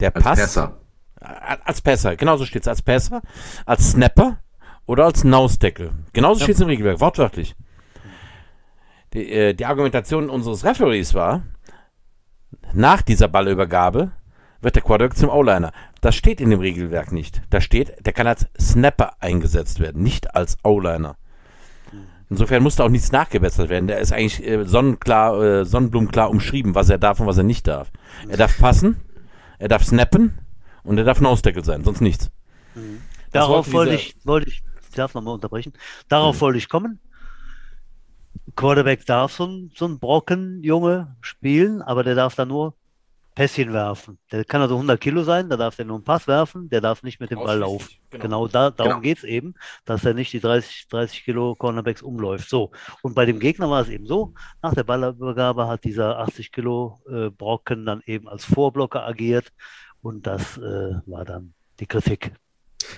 der 0.00 0.14
als 0.14 0.22
passt. 0.22 0.42
Pässer. 0.42 0.80
Als 1.64 1.80
Pässer, 1.80 2.16
genauso 2.16 2.44
steht 2.44 2.62
es, 2.62 2.68
als 2.68 2.82
Pässer, 2.82 3.22
als 3.64 3.92
Snapper 3.92 4.38
oder 4.84 5.06
als 5.06 5.24
Nausdeckel. 5.24 5.92
Genauso 6.12 6.40
ja. 6.40 6.44
steht 6.44 6.56
es 6.56 6.60
im 6.60 6.68
Regelwerk, 6.68 7.00
wortwörtlich 7.00 7.56
die, 9.14 9.30
äh, 9.30 9.54
die 9.54 9.64
Argumentation 9.64 10.28
unseres 10.28 10.64
Referees 10.64 11.14
war, 11.14 11.42
nach 12.72 13.02
dieser 13.02 13.28
Ballübergabe 13.28 14.12
wird 14.60 14.76
der 14.76 14.82
Quarterback 14.82 15.16
zum 15.16 15.28
O-Liner. 15.28 15.72
Das 16.00 16.14
steht 16.14 16.40
in 16.40 16.50
dem 16.50 16.60
Regelwerk 16.60 17.12
nicht. 17.12 17.42
Da 17.50 17.60
steht, 17.60 18.04
der 18.04 18.12
kann 18.12 18.26
als 18.26 18.46
Snapper 18.58 19.12
eingesetzt 19.20 19.80
werden, 19.80 20.02
nicht 20.02 20.34
als 20.34 20.56
O-Liner. 20.64 21.16
Insofern 22.30 22.62
musste 22.62 22.82
auch 22.82 22.88
nichts 22.88 23.12
nachgebessert 23.12 23.68
werden. 23.68 23.86
Der 23.86 24.00
ist 24.00 24.12
eigentlich 24.12 24.44
äh, 24.44 24.64
sonnenklar, 24.64 25.42
äh, 25.42 25.64
sonnenblumenklar 25.64 26.30
umschrieben, 26.30 26.74
was 26.74 26.88
er 26.88 26.98
darf 26.98 27.20
und 27.20 27.26
was 27.26 27.38
er 27.38 27.44
nicht 27.44 27.68
darf. 27.68 27.90
Er 28.28 28.36
darf 28.36 28.58
passen, 28.58 28.96
er 29.58 29.68
darf 29.68 29.84
snappen 29.84 30.38
und 30.82 30.98
er 30.98 31.04
darf 31.04 31.20
ein 31.20 31.26
Ausdeckel 31.26 31.64
sein, 31.64 31.84
sonst 31.84 32.00
nichts. 32.00 32.30
Mhm. 32.74 33.02
Darauf 33.32 33.72
wollte 33.72 33.94
ich, 33.94 34.16
wollte 34.24 34.48
ich, 34.48 34.62
ich 34.88 34.94
darf 34.94 35.14
nochmal 35.14 35.34
unterbrechen, 35.34 35.74
darauf 36.08 36.36
mhm. 36.36 36.40
wollte 36.40 36.58
ich 36.58 36.68
kommen. 36.68 36.98
Quarterback 38.56 39.04
darf 39.06 39.32
so 39.32 39.46
ein, 39.46 39.70
so 39.74 39.86
ein 39.86 39.98
Brocken, 39.98 40.62
Junge, 40.62 41.16
spielen, 41.20 41.82
aber 41.82 42.04
der 42.04 42.14
darf 42.14 42.34
da 42.34 42.44
nur 42.44 42.74
Pässchen 43.34 43.72
werfen. 43.72 44.18
Der 44.30 44.44
kann 44.44 44.60
also 44.60 44.74
100 44.74 45.00
Kilo 45.00 45.24
sein, 45.24 45.48
da 45.48 45.56
darf 45.56 45.74
der 45.74 45.84
nur 45.84 45.96
einen 45.96 46.04
Pass 46.04 46.28
werfen, 46.28 46.68
der 46.68 46.80
darf 46.80 47.02
nicht 47.02 47.18
mit 47.18 47.32
dem 47.32 47.40
Ball 47.40 47.58
laufen. 47.58 47.92
Genau, 48.10 48.22
genau 48.22 48.48
da, 48.48 48.70
darum 48.70 48.92
genau. 48.92 49.00
geht 49.00 49.18
es 49.18 49.24
eben, 49.24 49.54
dass 49.84 50.04
er 50.04 50.14
nicht 50.14 50.32
die 50.32 50.40
30, 50.40 50.86
30 50.88 51.24
Kilo 51.24 51.56
Cornerbacks 51.56 52.00
umläuft. 52.00 52.48
So. 52.48 52.70
Und 53.02 53.14
bei 53.14 53.26
dem 53.26 53.40
Gegner 53.40 53.68
war 53.68 53.82
es 53.82 53.88
eben 53.88 54.06
so, 54.06 54.34
nach 54.62 54.74
der 54.74 54.84
Ballübergabe 54.84 55.66
hat 55.66 55.82
dieser 55.82 56.20
80 56.20 56.52
Kilo 56.52 57.00
äh, 57.10 57.30
Brocken 57.30 57.84
dann 57.86 58.02
eben 58.06 58.28
als 58.28 58.44
Vorblocker 58.44 59.04
agiert 59.04 59.52
und 60.00 60.28
das 60.28 60.56
äh, 60.58 60.94
war 61.06 61.24
dann 61.24 61.54
die 61.80 61.86
Kritik. 61.86 62.32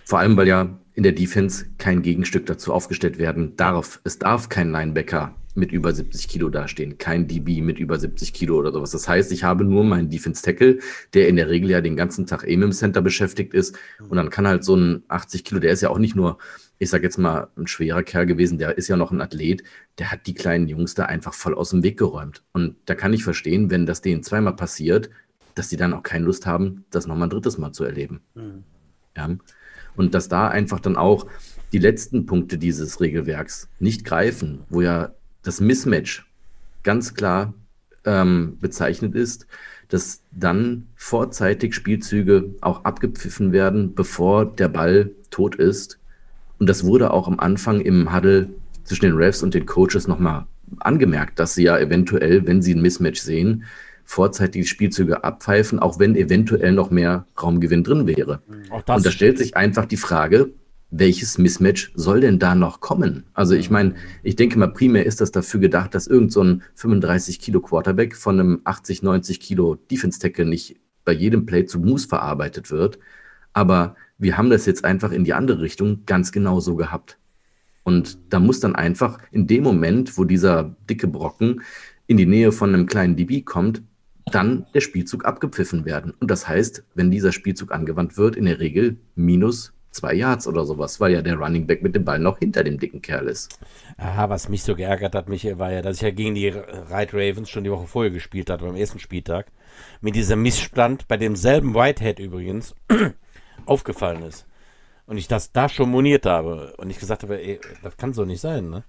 Vor 0.05 0.19
allem, 0.19 0.37
weil 0.37 0.49
ja 0.49 0.79
in 0.93 1.03
der 1.03 1.13
Defense 1.13 1.67
kein 1.79 2.03
Gegenstück 2.03 2.45
dazu 2.45 2.75
aufgestellt 2.75 3.19
werden 3.19 3.57
darf. 3.57 4.01
Es 4.05 4.19
darf 4.19 4.49
kein 4.51 4.71
Linebacker 4.71 5.35
mit 5.57 5.73
über 5.73 5.93
70 5.93 6.29
Kilo 6.29 6.49
dastehen, 6.49 6.99
kein 6.99 7.27
DB 7.27 7.61
mit 7.63 7.79
über 7.79 7.99
70 7.99 8.33
Kilo 8.33 8.59
oder 8.59 8.73
sowas. 8.73 8.91
Das 8.91 9.09
heißt, 9.09 9.33
ich 9.33 9.45
habe 9.45 9.65
nur 9.65 9.85
meinen 9.85 10.11
Defense 10.11 10.43
Tackle, 10.43 10.79
der 11.15 11.29
in 11.29 11.37
der 11.37 11.49
Regel 11.49 11.71
ja 11.71 11.81
den 11.81 11.97
ganzen 11.97 12.27
Tag 12.27 12.45
eben 12.45 12.63
im 12.63 12.73
Center 12.73 13.01
beschäftigt 13.01 13.55
ist. 13.55 13.77
Und 14.09 14.17
dann 14.17 14.31
kann 14.31 14.47
halt 14.47 14.65
so 14.65 14.77
ein 14.77 15.03
80 15.09 15.45
Kilo, 15.45 15.61
der 15.61 15.73
ist 15.73 15.81
ja 15.81 15.91
auch 15.91 15.99
nicht 15.99 16.17
nur, 16.17 16.39
ich 16.79 16.91
sag 16.91 17.03
jetzt 17.03 17.19
mal, 17.19 17.49
ein 17.57 17.67
schwerer 17.67 18.03
Kerl 18.03 18.27
gewesen, 18.27 18.59
der 18.59 18.77
ist 18.77 18.89
ja 18.89 18.97
noch 18.97 19.13
ein 19.13 19.21
Athlet, 19.21 19.63
der 19.99 20.13
hat 20.13 20.27
die 20.27 20.35
kleinen 20.35 20.69
Jungs 20.69 20.95
da 20.95 21.07
einfach 21.07 21.35
voll 21.35 21.55
aus 21.55 21.71
dem 21.71 21.83
Weg 21.83 21.99
geräumt. 21.99 22.43
Und 22.53 22.77
da 22.85 22.95
kann 22.95 23.13
ich 23.13 23.25
verstehen, 23.25 23.71
wenn 23.71 23.87
das 23.87 24.03
denen 24.03 24.23
zweimal 24.23 24.57
passiert, 24.57 25.11
dass 25.55 25.69
die 25.69 25.77
dann 25.77 25.95
auch 25.95 26.03
keine 26.03 26.27
Lust 26.27 26.47
haben, 26.47 26.85
das 26.91 27.07
nochmal 27.07 27.29
ein 27.29 27.31
drittes 27.31 27.59
Mal 27.59 27.73
zu 27.73 27.85
erleben. 27.85 28.21
Mhm. 28.35 28.65
Ja. 29.17 29.31
Und 29.97 30.15
dass 30.15 30.29
da 30.29 30.49
einfach 30.49 30.81
dann 30.81 30.97
auch 30.97 31.27
die 31.73 31.79
letzten 31.79 32.27
Punkte 32.27 32.59
dieses 32.59 33.01
Regelwerks 33.01 33.69
nicht 33.81 34.05
greifen, 34.05 34.65
wo 34.69 34.83
ja 34.83 35.15
das 35.47 35.61
Mismatch 35.61 36.27
ganz 36.83 37.15
klar 37.15 37.55
ähm, 38.05 38.59
bezeichnet 38.61 39.15
ist, 39.15 39.47
dass 39.89 40.23
dann 40.33 40.87
vorzeitig 40.97 41.75
Spielzüge 41.75 42.51
auch 42.61 42.85
abgepfiffen 42.85 43.53
werden, 43.53 43.95
bevor 43.95 44.45
der 44.45 44.69
Ball 44.69 45.11
tot 45.31 45.55
ist. 45.55 45.99
Und 46.59 46.69
das 46.69 46.85
wurde 46.85 47.13
auch 47.13 47.29
am 47.29 47.39
Anfang 47.39 47.81
im 47.81 48.13
Huddle 48.13 48.49
zwischen 48.85 49.05
den 49.07 49.17
Refs 49.17 49.43
und 49.43 49.55
den 49.55 49.67
Coaches 49.67 50.09
nochmal 50.09 50.47
angemerkt, 50.81 51.39
dass 51.39 51.55
sie 51.55 51.65
ja 51.65 51.79
eventuell, 51.79 52.47
wenn 52.47 52.63
sie 52.63 52.75
ein 52.75 52.83
Mismatch 52.83 53.21
sehen, 53.21 53.65
vorzeitig 54.05 54.69
Spielzüge 54.69 55.23
abpfeifen, 55.23 55.79
auch 55.79 55.99
wenn 55.99 56.17
eventuell 56.17 56.73
noch 56.73 56.91
mehr 56.91 57.27
Raumgewinn 57.41 57.85
drin 57.85 58.07
wäre. 58.07 58.41
Und 58.97 59.07
da 59.07 59.11
stellt 59.11 59.39
sich 59.39 59.57
einfach 59.57 59.85
die 59.85 59.97
Frage, 59.97 60.51
welches 60.91 61.39
Mismatch 61.39 61.93
soll 61.95 62.21
denn 62.21 62.39
da 62.39 62.55
noch 62.55 62.81
kommen? 62.81 63.25
Also 63.35 63.55
ich 63.55 63.71
meine, 63.71 63.95
ich 64.23 64.37
denke 64.37 64.59
mal, 64.59 64.69
primär 64.69 65.07
ist 65.07 65.21
das 65.21 65.33
dafür 65.33 65.61
gedacht, 65.61 65.95
dass 65.95 66.07
irgend 66.07 66.33
so 66.33 66.43
ein 66.43 66.63
35 66.75 67.41
Kilo 67.41 67.61
Quarterback 67.61 68.17
von 68.17 68.39
einem 68.39 68.61
80, 68.65 69.03
90 69.03 69.41
Kilo 69.41 69.75
Defense 69.91 70.19
Tackle 70.21 70.45
nicht 70.45 70.77
bei 71.05 71.13
jedem 71.13 71.47
Play 71.47 71.67
zu 71.67 71.81
Moose 71.81 72.09
verarbeitet 72.09 72.71
wird. 72.71 72.99
Aber 73.53 73.97
wir 74.19 74.37
haben 74.37 74.51
das 74.51 74.67
jetzt 74.67 74.85
einfach 74.85 75.13
in 75.13 75.25
die 75.25 75.35
andere 75.35 75.61
Richtung 75.61 76.05
ganz 76.07 76.33
genau 76.33 76.61
so 76.61 76.77
gehabt. 76.77 77.19
Und 77.85 78.19
da 78.31 78.41
muss 78.41 78.61
dann 78.61 78.75
einfach 78.75 79.19
in 79.31 79.47
dem 79.47 79.63
Moment, 79.63 80.19
wo 80.19 80.25
dieser 80.25 80.77
dicke 80.91 81.07
Brocken 81.07 81.63
in 82.07 82.17
die 82.17 82.27
Nähe 82.27 82.53
von 82.53 82.75
einem 82.75 82.87
kleinen 82.87 83.17
DB 83.17 83.43
kommt, 83.43 83.83
dann 84.33 84.67
der 84.75 84.81
Spielzug 84.81 85.25
abgepfiffen 85.25 85.85
werden. 85.85 86.13
Und 86.19 86.31
das 86.31 86.49
heißt, 86.49 86.85
wenn 86.95 87.11
dieser 87.11 87.33
Spielzug 87.33 87.73
angewandt 87.73 88.17
wird, 88.17 88.35
in 88.35 88.47
der 88.47 88.59
Regel 88.59 88.97
minus 89.15 89.73
zwei 89.97 90.15
Yards 90.15 90.47
oder 90.47 90.65
sowas, 90.65 91.01
weil 91.01 91.13
ja 91.13 91.23
der 91.23 91.37
Running 91.37 91.67
Back 91.67 91.83
mit 91.83 91.95
dem 91.95 92.05
Ball 92.05 92.19
noch 92.19 92.39
hinter 92.39 92.63
dem 92.63 92.79
dicken 92.79 93.03
Kerl 93.03 93.29
ist. 93.29 93.59
Aha, 93.97 94.29
was 94.29 94.49
mich 94.49 94.63
so 94.63 94.75
geärgert 94.75 95.15
hat, 95.15 95.29
Michael, 95.29 95.59
war 95.59 95.73
ja, 95.73 95.83
dass 95.83 95.97
ich 95.97 96.03
ja 96.03 96.11
gegen 96.11 96.35
die 96.35 96.49
Ride 96.49 97.13
Ravens 97.13 97.51
schon 97.51 97.65
die 97.65 97.71
Woche 97.71 97.87
vorher 97.87 98.11
gespielt 98.11 98.51
hatte, 98.51 98.65
beim 98.65 98.77
ersten 98.77 98.99
Spieltag, 98.99 99.47
mit 100.01 100.15
diesem 100.15 100.43
Missstand, 100.43 101.09
bei 101.09 101.17
demselben 101.17 101.75
Whitehead 101.75 102.19
übrigens, 102.19 102.75
aufgefallen 103.67 104.23
ist. 104.23 104.47
Und 105.07 105.19
ich 105.19 105.29
das 105.29 105.53
da 105.53 105.69
schon 105.69 105.91
moniert 105.91 106.27
habe 106.27 106.75
und 106.79 106.91
ich 106.91 106.99
gesagt 106.99 107.23
habe, 107.23 107.41
ey, 107.41 107.61
das 107.83 107.97
kann 107.97 108.13
so 108.13 108.25
nicht 108.25 108.41
sein, 108.41 108.71
ne? 108.71 108.85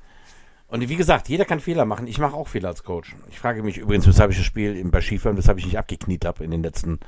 Und 0.69 0.87
wie 0.89 0.95
gesagt, 0.97 1.29
jeder 1.29 1.45
kann 1.45 1.61
Fehler 1.61 1.85
machen. 1.85 2.07
Ich 2.07 2.19
mache 2.19 2.35
auch 2.35 2.49
Fehler 2.49 2.67
als 2.67 2.83
Coach. 2.83 3.15
Ich 3.29 3.39
frage 3.39 3.63
mich 3.63 3.77
übrigens, 3.77 4.05
weshalb 4.05 4.31
ich 4.31 4.37
das 4.37 4.45
Spiel 4.45 4.83
bei 4.89 4.99
Skifahren, 4.99 5.37
weshalb 5.37 5.59
ich 5.59 5.65
nicht 5.65 5.77
abgekniet 5.77 6.25
habe 6.25 6.43
in 6.43 6.51
den 6.51 6.61
letzten 6.61 6.99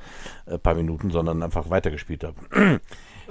äh, 0.46 0.58
paar 0.58 0.74
Minuten, 0.74 1.10
sondern 1.10 1.42
einfach 1.42 1.68
weitergespielt 1.68 2.24
habe. 2.24 2.36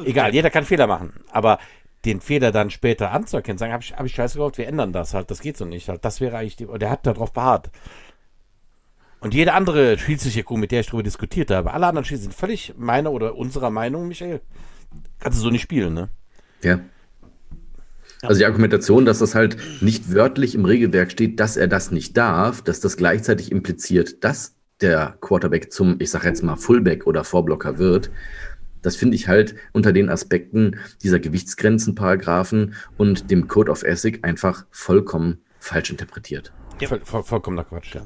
Egal, 0.06 0.34
jeder 0.34 0.50
kann 0.50 0.64
Fehler 0.64 0.88
machen. 0.88 1.14
Aber 1.32 1.60
den 2.06 2.22
Fehler 2.22 2.52
dann 2.52 2.70
später 2.70 3.12
anzuerkennen, 3.12 3.58
sagen, 3.58 3.74
habe 3.74 3.84
ich, 3.84 3.94
hab 3.94 4.06
ich 4.06 4.16
scheiße 4.16 4.38
gehofft, 4.38 4.58
wir 4.58 4.68
ändern 4.68 4.94
das 4.94 5.14
halt, 5.14 5.30
das 5.32 5.42
geht 5.42 5.58
so 5.58 5.66
nicht. 5.66 5.90
Halt, 5.90 6.06
das 6.06 6.22
wäre 6.22 6.38
eigentlich, 6.38 6.56
die, 6.56 6.66
der 6.66 6.90
hat 6.90 7.06
darauf 7.06 7.34
beharrt. 7.34 7.70
Und 9.20 9.34
jede 9.34 9.54
andere 9.54 9.98
schiedsrichter 9.98 10.44
Kuh, 10.44 10.56
mit 10.56 10.72
der 10.72 10.80
ich 10.80 10.88
darüber 10.88 11.04
diskutiert 11.04 11.52
habe, 11.52 11.74
alle 11.74 11.88
anderen 11.88 12.06
Schiedsrichter 12.06 12.32
sind 12.32 12.40
völlig 12.40 12.74
meiner 12.78 13.12
oder 13.12 13.36
unserer 13.36 13.70
Meinung, 13.70 14.08
Michael. 14.08 14.40
Kannst 15.20 15.40
du 15.40 15.44
so 15.44 15.50
nicht 15.50 15.62
spielen, 15.62 15.94
ne? 15.94 16.10
Ja. 16.64 16.80
Also 18.22 18.40
die 18.40 18.46
Argumentation, 18.46 19.06
dass 19.06 19.20
das 19.20 19.36
halt 19.36 19.58
nicht 19.82 20.14
wörtlich 20.14 20.56
im 20.56 20.66
Regelwerk 20.66 21.12
steht, 21.12 21.40
dass 21.40 21.58
er 21.58 21.68
das 21.68 21.92
nicht 21.92 22.18
darf, 22.18 22.62
dass 22.62 22.80
das 22.80 22.98
gleichzeitig 22.98 23.52
impliziert, 23.52 24.24
dass 24.24 24.56
der 24.82 25.18
Quarterback 25.22 25.72
zum, 25.72 25.98
ich 26.00 26.10
sage 26.10 26.28
jetzt 26.28 26.44
mal, 26.44 26.56
Fullback 26.56 27.06
oder 27.08 27.24
Vorblocker 27.24 27.78
wird, 27.78 28.12
das 28.82 28.96
finde 28.96 29.16
ich 29.16 29.28
halt 29.28 29.56
unter 29.74 29.92
den 29.92 30.10
Aspekten 30.10 30.80
dieser 31.04 31.20
Gewichtsgrenzenparagraphen 31.20 32.76
und 32.98 33.32
dem 33.32 33.48
Code 33.48 33.72
of 33.72 33.84
Ethic 33.84 34.26
einfach 34.26 34.66
vollkommen 34.72 35.40
falsch 35.60 35.90
interpretiert. 35.90 36.52
Ja. 36.80 36.88
Voll, 36.88 37.02
voll, 37.04 37.24
vollkommener 37.24 37.66
Quatsch. 37.66 37.96
Ja. 37.96 38.02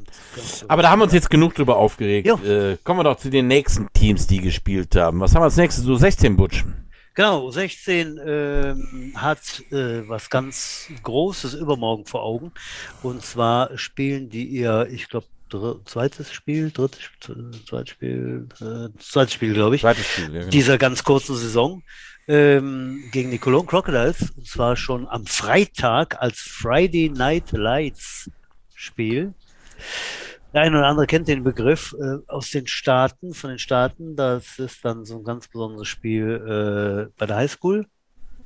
Aber 0.67 0.81
da 0.81 0.89
haben 0.89 0.99
wir 0.99 1.03
uns 1.03 1.13
jetzt 1.13 1.29
genug 1.29 1.53
drüber 1.53 1.77
aufgeregt. 1.77 2.27
Äh, 2.27 2.77
kommen 2.83 2.99
wir 2.99 3.03
doch 3.03 3.17
zu 3.17 3.29
den 3.29 3.47
nächsten 3.47 3.87
Teams, 3.93 4.25
die 4.25 4.41
gespielt 4.41 4.95
haben. 4.95 5.19
Was 5.19 5.35
haben 5.35 5.41
wir 5.41 5.45
als 5.45 5.57
nächstes? 5.57 5.83
So 5.83 5.95
16 5.95 6.35
Butch. 6.35 6.65
Genau, 7.15 7.51
16 7.51 8.19
ähm, 8.25 9.13
hat 9.15 9.61
äh, 9.71 10.07
was 10.09 10.31
ganz 10.31 10.89
Großes 11.03 11.53
übermorgen 11.53 12.07
vor 12.07 12.23
Augen. 12.23 12.51
Und 13.03 13.23
zwar 13.23 13.77
spielen 13.77 14.29
die 14.29 14.45
ihr, 14.45 14.87
ich 14.89 15.09
glaube, 15.09 15.27
zweites 15.85 16.31
Spiel, 16.31 16.71
drittes, 16.71 16.99
zweites 17.67 17.89
Spiel, 17.89 18.47
äh, 18.61 18.89
zweites 18.99 19.33
Spiel, 19.33 19.53
glaube 19.53 19.75
ich, 19.75 19.81
Zweites 19.81 20.05
Spiel, 20.05 20.25
ja, 20.25 20.39
genau. 20.39 20.49
dieser 20.49 20.77
ganz 20.77 21.03
kurzen 21.03 21.35
Saison 21.35 21.83
ähm, 22.27 23.03
gegen 23.11 23.31
die 23.31 23.37
Cologne 23.37 23.67
Crocodiles. 23.67 24.31
Und 24.31 24.47
zwar 24.47 24.75
schon 24.75 25.07
am 25.07 25.25
Freitag 25.25 26.21
als 26.21 26.39
Friday 26.39 27.09
Night 27.09 27.51
Lights 27.51 28.29
Spiel. 28.73 29.33
Der 30.53 30.61
eine 30.61 30.77
oder 30.77 30.87
andere 30.87 31.07
kennt 31.07 31.27
den 31.27 31.43
Begriff 31.43 31.95
äh, 31.99 32.17
aus 32.27 32.51
den 32.51 32.67
Staaten, 32.67 33.33
von 33.33 33.49
den 33.49 33.59
Staaten. 33.59 34.15
Das 34.15 34.59
ist 34.59 34.85
dann 34.85 35.03
so 35.03 35.17
ein 35.17 35.23
ganz 35.23 35.47
besonderes 35.47 35.87
Spiel 35.87 37.09
äh, 37.09 37.13
bei 37.17 37.25
der 37.25 37.37
Highschool, 37.37 37.87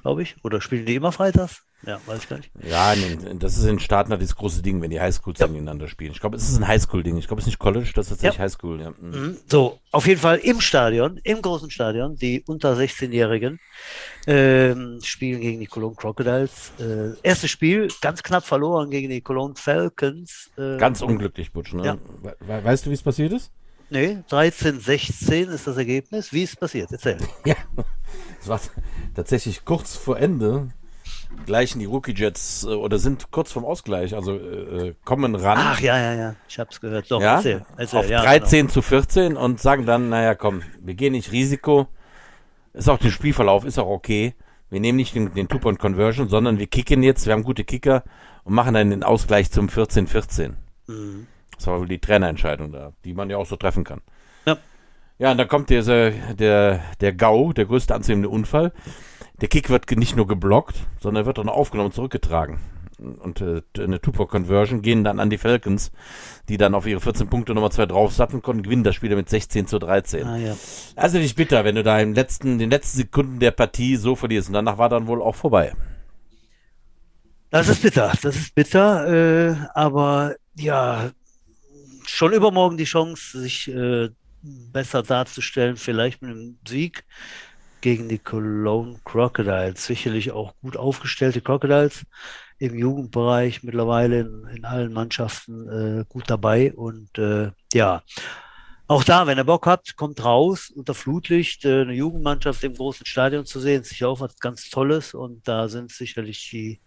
glaube 0.02 0.24
ich. 0.24 0.36
Oder 0.44 0.62
spielen 0.62 0.86
die 0.86 0.96
immer 0.96 1.12
freitags? 1.12 1.67
Ja, 1.86 2.02
weiß 2.08 2.24
ich 2.24 2.30
gar 2.30 2.38
nicht. 2.38 2.50
Ja, 2.68 2.96
nee, 2.96 3.36
das 3.36 3.56
ist 3.56 3.62
in 3.64 3.70
den 3.76 3.80
Staaten 3.80 4.10
halt 4.10 4.22
das 4.22 4.36
große 4.36 4.64
Ding, 4.64 4.82
wenn 4.82 4.90
die 4.90 5.00
Highschools 5.00 5.40
Ja. 5.40 5.46
gegeneinander 5.46 5.88
spielen. 5.88 6.12
Ich 6.12 6.20
glaube, 6.20 6.36
es 6.36 6.50
ist 6.50 6.58
ein 6.58 6.68
Highschool-Ding. 6.68 7.18
Ich 7.18 7.28
glaube, 7.28 7.40
es 7.40 7.46
ist 7.46 7.52
nicht 7.52 7.60
College, 7.60 7.92
das 7.94 8.08
ist 8.08 8.10
tatsächlich 8.10 8.38
Ja. 8.40 8.44
Highschool. 8.44 8.82
Ja. 8.82 8.90
Mhm. 9.00 9.10
Mhm. 9.10 9.38
So, 9.48 9.80
auf 9.92 10.08
jeden 10.08 10.20
Fall 10.20 10.38
im 10.40 10.60
Stadion, 10.60 11.20
im 11.24 11.42
großen 11.42 11.70
Stadion, 11.70 12.16
die 12.16 12.44
unter 12.48 12.76
16-Jährigen 12.76 13.60
ähm, 14.26 15.00
spielen 15.04 15.40
gegen 15.40 15.60
die 15.60 15.68
Cologne 15.68 15.96
Crocodiles. 15.96 16.72
Äh, 16.80 17.12
erstes 17.22 17.52
Spiel, 17.52 17.88
ganz 18.02 18.24
knapp 18.24 18.44
verloren 18.46 18.90
gegen 18.90 19.10
die 19.10 19.22
Cologne 19.22 19.54
Falcons. 19.56 20.50
Äh, 20.58 20.78
Ganz 20.78 21.02
unglücklich, 21.02 21.52
Butch. 21.52 21.74
Ne? 21.74 21.86
Ja. 21.86 21.98
We 22.24 22.36
we 22.40 22.64
weißt 22.64 22.86
du, 22.86 22.90
wie 22.90 22.96
es 22.96 23.04
passiert 23.04 23.34
ist? 23.34 23.52
Nee, 23.90 24.18
13-16 24.30 25.50
ist 25.50 25.68
das 25.68 25.78
Ergebnis. 25.78 26.34
Wie 26.34 26.44
ist 26.44 26.50
es 26.50 26.56
passiert? 26.58 26.92
Erzähl. 26.92 27.18
Ja. 27.46 27.56
Es 28.42 28.48
war 28.48 28.60
tatsächlich 29.16 29.64
kurz 29.64 29.96
vor 29.96 30.18
Ende. 30.20 30.70
Gleichen 31.46 31.80
die 31.80 31.86
Rookie 31.86 32.14
Jets 32.14 32.64
äh, 32.64 32.68
oder 32.68 33.00
sind 33.00 33.32
kurz 33.32 33.52
vorm 33.52 33.66
Ausgleich, 33.66 34.16
also 34.16 34.34
äh, 34.34 34.88
äh, 34.90 34.96
kommen 35.04 35.36
ran. 35.36 35.58
Ach 35.60 35.80
ja, 35.80 35.98
ja, 35.98 36.14
ja, 36.14 36.36
ich 36.48 36.60
hab's 36.60 36.80
gehört. 36.82 37.10
Doch, 37.12 37.22
ja, 37.22 37.36
erzähl. 37.36 37.66
erzähl. 37.78 38.00
auf 38.00 38.10
ja, 38.10 38.22
13 38.22 38.70
zu 38.70 38.82
14 38.82 39.38
und 39.38 39.60
sagen 39.60 39.86
dann, 39.86 40.10
naja, 40.10 40.36
komm, 40.36 40.62
wir 40.82 40.96
gehen 40.96 41.14
nicht 41.14 41.32
Risiko. 41.32 41.88
Ist 42.74 42.90
auch 42.90 43.00
der 43.00 43.10
Spielverlauf, 43.10 43.66
ist 43.66 43.80
auch 43.80 43.88
okay. 43.88 44.36
Wir 44.70 44.80
nehmen 44.80 44.98
nicht 44.98 45.16
den, 45.16 45.34
den 45.34 45.48
Two-Point-Conversion, 45.48 46.28
sondern 46.28 46.60
wir 46.60 46.68
kicken 46.68 47.02
jetzt, 47.02 47.26
wir 47.26 47.34
haben 47.34 47.44
gute 47.44 47.64
Kicker 47.64 48.04
und 48.44 48.54
machen 48.54 48.74
dann 48.74 48.90
den 48.90 49.04
Ausgleich 49.04 49.52
zum 49.52 49.68
14-14. 49.68 50.38
Genau. 50.38 50.56
Mhm. 50.88 51.28
Das 51.56 51.68
war 51.68 51.80
wohl 51.80 51.88
die 51.88 52.00
Trainerentscheidung 52.00 52.72
da, 52.72 52.94
die 53.04 53.14
man 53.14 53.30
ja 53.30 53.38
auch 53.38 53.46
so 53.46 53.56
treffen 53.56 53.84
kann. 53.84 54.02
Ja. 54.46 54.58
Ja, 55.20 55.32
und 55.32 55.38
dann 55.38 55.48
kommt 55.48 55.70
dieser, 55.70 56.12
der, 56.12 56.82
der 57.02 57.14
GAU, 57.14 57.52
der 57.54 57.66
größte 57.66 57.96
anzunehmende 57.96 58.30
Unfall. 58.30 58.72
Der 59.42 59.48
Kick 59.48 59.70
wird 59.70 59.90
nicht 59.92 60.16
nur 60.16 60.28
geblockt, 60.28 60.76
sondern 61.00 61.26
wird 61.26 61.38
auch 61.40 61.44
noch 61.44 61.54
aufgenommen 61.54 61.88
und 61.88 61.94
zurückgetragen. 61.94 62.60
Und 62.98 63.42
äh, 63.42 63.62
eine 63.78 64.02
Two-Point-Conversion 64.02 64.82
gehen 64.82 65.04
dann 65.04 65.20
an 65.20 65.30
die 65.30 65.38
Falcons, 65.38 65.92
die 66.50 66.58
dann 66.58 66.74
auf 66.74 66.88
ihre 66.88 67.00
14 67.00 67.30
Punkte 67.30 67.54
Nummer 67.54 67.70
2 67.70 67.86
draufsatteln 67.86 68.42
konnten, 68.42 68.64
gewinnen 68.64 68.84
das 68.84 68.96
Spiel 68.96 69.16
mit 69.16 69.30
16 69.30 69.68
zu 69.68 69.78
13. 69.78 70.26
Ah, 70.26 70.38
ja. 70.38 70.58
Also 70.96 71.20
nicht 71.20 71.36
bitter, 71.36 71.64
wenn 71.64 71.76
du 71.76 71.84
da 71.84 72.00
im 72.00 72.14
letzten, 72.14 72.58
den 72.58 72.72
letzten 72.72 72.98
Sekunden 72.98 73.40
der 73.40 73.52
Partie 73.52 73.98
so 73.98 74.16
verlierst. 74.16 74.48
Und 74.48 74.54
danach 74.54 74.80
war 74.80 74.90
dann 74.90 75.06
wohl 75.06 75.22
auch 75.22 75.36
vorbei. 75.36 75.74
Das 77.52 77.70
ist 77.70 77.84
bitter, 77.84 78.12
das 78.22 78.36
ist 78.36 78.56
bitter, 78.56 79.52
äh, 79.52 79.56
aber 79.74 80.36
ja, 80.56 81.12
schon 82.06 82.34
übermorgen 82.34 82.78
die 82.78 82.84
Chance, 82.84 83.40
sich 83.40 83.70
äh, 83.70 84.10
besser 84.42 85.04
darzustellen, 85.04 85.78
vielleicht 85.78 86.22
mit 86.22 86.32
einem 86.32 86.58
Sieg 86.68 87.06
gegen 87.88 88.10
die 88.10 88.20
Cologne 88.20 89.00
Crocodiles. 89.06 89.86
Sicherlich 89.86 90.32
auch 90.32 90.54
gut 90.60 90.76
aufgestellte 90.76 91.40
Crocodiles 91.40 92.04
im 92.60 92.78
Jugendbereich 92.78 93.64
mittlerweile 93.64 94.20
in, 94.20 94.46
in 94.58 94.66
allen 94.66 94.92
Mannschaften 94.92 95.70
äh, 96.02 96.06
gut 96.10 96.26
dabei 96.28 96.74
und 96.74 97.18
äh, 97.18 97.52
ja. 97.74 98.04
Auch 98.90 99.06
da, 99.06 99.26
wenn 99.26 99.38
ihr 99.38 99.46
Bock 99.46 99.68
habt, 99.68 99.96
kommt 99.96 100.22
raus 100.22 100.70
unter 100.70 100.94
Flutlicht, 100.94 101.64
äh, 101.64 101.84
eine 101.84 101.94
Jugendmannschaft 101.94 102.62
im 102.66 102.74
großen 102.74 103.06
Stadion 103.06 103.46
zu 103.46 103.62
sehen, 103.62 103.84
ist 103.84 103.90
sicher 103.92 104.10
auch 104.10 104.20
was 104.20 104.38
ganz 104.38 104.70
Tolles 104.70 105.14
und 105.14 105.48
da 105.48 105.70
sind 105.70 105.90
sicherlich 105.90 106.50
die, 106.50 106.82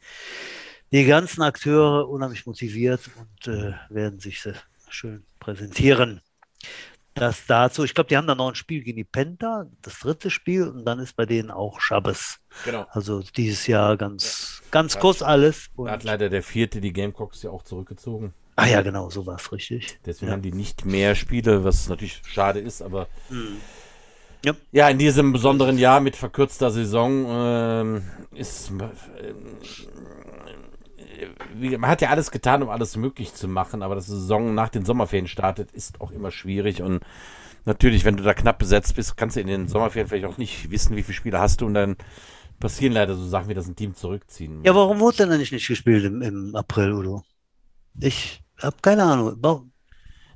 die 0.93 1.07
ganzen 1.07 1.41
Akteure 1.41 2.11
unheimlich 2.11 2.45
motiviert 2.45 3.09
und 3.17 3.55
äh, 3.55 3.73
werden 3.89 4.21
sich 4.21 4.43
sehr 4.43 4.57
schön 4.91 5.25
präsentieren. 5.39 6.21
Das 7.15 7.45
dazu, 7.47 7.83
ich 7.85 7.95
glaube, 7.95 8.09
die 8.09 8.17
haben 8.17 8.27
dann 8.27 8.39
noch 8.39 8.49
ein 8.51 8.55
Spiel 8.55 8.83
gegen 8.83 8.97
die 8.97 9.05
Penta, 9.05 9.67
das 9.83 9.99
dritte 9.99 10.31
Spiel 10.31 10.69
und 10.69 10.85
dann 10.85 11.01
ist 11.01 11.17
bei 11.17 11.27
denen 11.27 11.51
auch 11.51 11.81
Schabes. 11.81 12.39
Genau. 12.65 12.87
Also 12.91 13.23
dieses 13.37 13.67
Jahr 13.67 13.97
ganz, 13.97 14.63
ganz 14.71 14.95
Ja. 14.95 15.01
kurz 15.01 15.21
alles. 15.21 15.69
Da 15.77 15.83
Und, 15.83 15.91
hat 15.91 16.05
leider 16.05 16.29
der 16.31 16.43
vierte 16.43 16.81
die 16.81 16.93
Gamecocks 16.93 17.43
ja 17.43 17.51
auch 17.51 17.63
zurückgezogen. 17.65 18.33
ah 18.57 18.67
ja, 18.67 18.83
genau, 18.83 19.11
so 19.11 19.27
war 19.27 19.37
es 19.37 19.51
richtig. 19.53 19.99
Deswegen 20.07 20.29
Ja. 20.29 20.35
haben 20.35 20.43
die 20.43 20.53
nicht 20.53 20.85
mehr 20.85 21.15
Spiele, 21.15 21.65
was 21.65 21.89
natürlich 21.89 22.23
schade 22.27 22.61
ist, 22.61 22.81
aber 22.81 23.09
Ja. 24.45 24.53
ja, 24.73 24.89
in 24.89 24.99
diesem 24.99 25.33
besonderen 25.33 25.79
Jahr 25.79 26.01
mit 26.01 26.15
verkürzter 26.17 26.71
Saison 26.71 27.27
ähm, 27.29 28.03
ist 28.35 28.71
äh, 28.71 29.35
man 31.55 31.91
hat 31.91 32.03
ja 32.03 32.11
alles 32.11 32.31
getan, 32.31 32.63
um 32.63 32.69
alles 32.69 32.97
möglich 32.97 33.35
zu 33.35 33.49
machen, 33.49 33.83
aber 33.83 33.95
dass 33.95 34.07
die 34.07 34.13
Saison 34.13 34.55
nach 34.55 34.69
den 34.69 34.85
Sommerferien 34.85 35.29
startet, 35.29 35.71
ist 35.73 36.01
auch 36.01 36.11
immer 36.11 36.31
schwierig 36.31 36.83
und 36.83 37.01
natürlich, 37.65 38.05
wenn 38.05 38.17
du 38.17 38.23
da 38.23 38.35
knapp 38.35 38.59
besetzt 38.59 38.97
bist, 38.97 39.17
kannst 39.17 39.37
du 39.37 39.41
in 39.41 39.47
den 39.47 39.69
Sommerferien 39.69 40.09
vielleicht 40.09 40.27
auch 40.27 40.39
nicht 40.39 40.71
wissen, 40.71 40.97
wie 40.97 41.03
viele 41.03 41.17
Spiele 41.17 41.41
hast 41.41 41.61
du 41.61 41.67
und 41.67 41.75
dann 41.75 41.97
passieren 42.59 42.93
leider 42.93 43.15
so 43.15 43.27
Sachen 43.27 43.49
wie 43.49 43.55
das 43.55 43.67
ein 43.67 43.77
Team 43.77 43.95
zurückziehen. 43.95 44.63
Ja, 44.65 44.75
warum 44.75 45.01
wurde 45.01 45.19
denn 45.19 45.33
eigentlich 45.33 45.53
nicht 45.53 45.67
gespielt 45.67 46.05
im, 46.05 46.23
im 46.23 46.55
April, 46.55 46.93
Udo? 46.93 47.23
Ich 47.99 48.43
habe 48.63 48.77
keine 48.83 49.05
Ahnung. 49.05 49.37
Warum? 49.41 49.73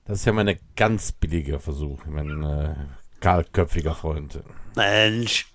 Das 0.07 0.18
ist 0.18 0.25
ja 0.25 0.33
mein 0.33 0.59
ganz 0.77 1.12
billiger 1.12 1.61
Versuch, 1.61 2.05
mein 2.07 2.42
äh, 2.42 2.75
kahlköpfiger 3.20 3.94
Freund. 3.94 4.42
Mensch, 4.75 5.47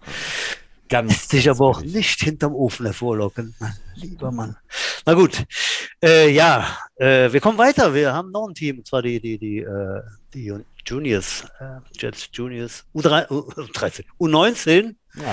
Ganz, 0.89 1.30
sich 1.30 1.45
ganz 1.45 1.58
aber 1.60 1.69
auch 1.69 1.82
nicht 1.82 2.19
hinterm 2.21 2.54
Ofen 2.56 2.86
hervorlocken. 2.88 3.54
Mein 3.60 3.73
lieber 3.95 4.32
Mann. 4.32 4.58
Na 5.06 5.13
gut. 5.13 5.45
Äh, 6.04 6.30
ja, 6.32 6.67
äh, 6.95 7.32
wir 7.32 7.39
kommen 7.41 7.58
weiter. 7.58 7.93
Wir 7.93 8.13
haben 8.13 8.32
noch 8.32 8.47
ein 8.47 8.56
Team, 8.56 8.80
und 8.80 8.88
zwar 8.88 9.02
die, 9.02 9.19
die, 9.19 9.38
die, 9.38 9.60
äh, 9.60 10.02
die 10.34 10.45
Jun- 10.52 10.65
Juniors, 10.86 11.43
äh, 11.60 11.80
Jets 11.97 12.30
Juniors, 12.34 12.86
U3, 12.95 13.28
U13, 13.28 14.04
U19, 14.19 14.95
Ja, 15.15 15.23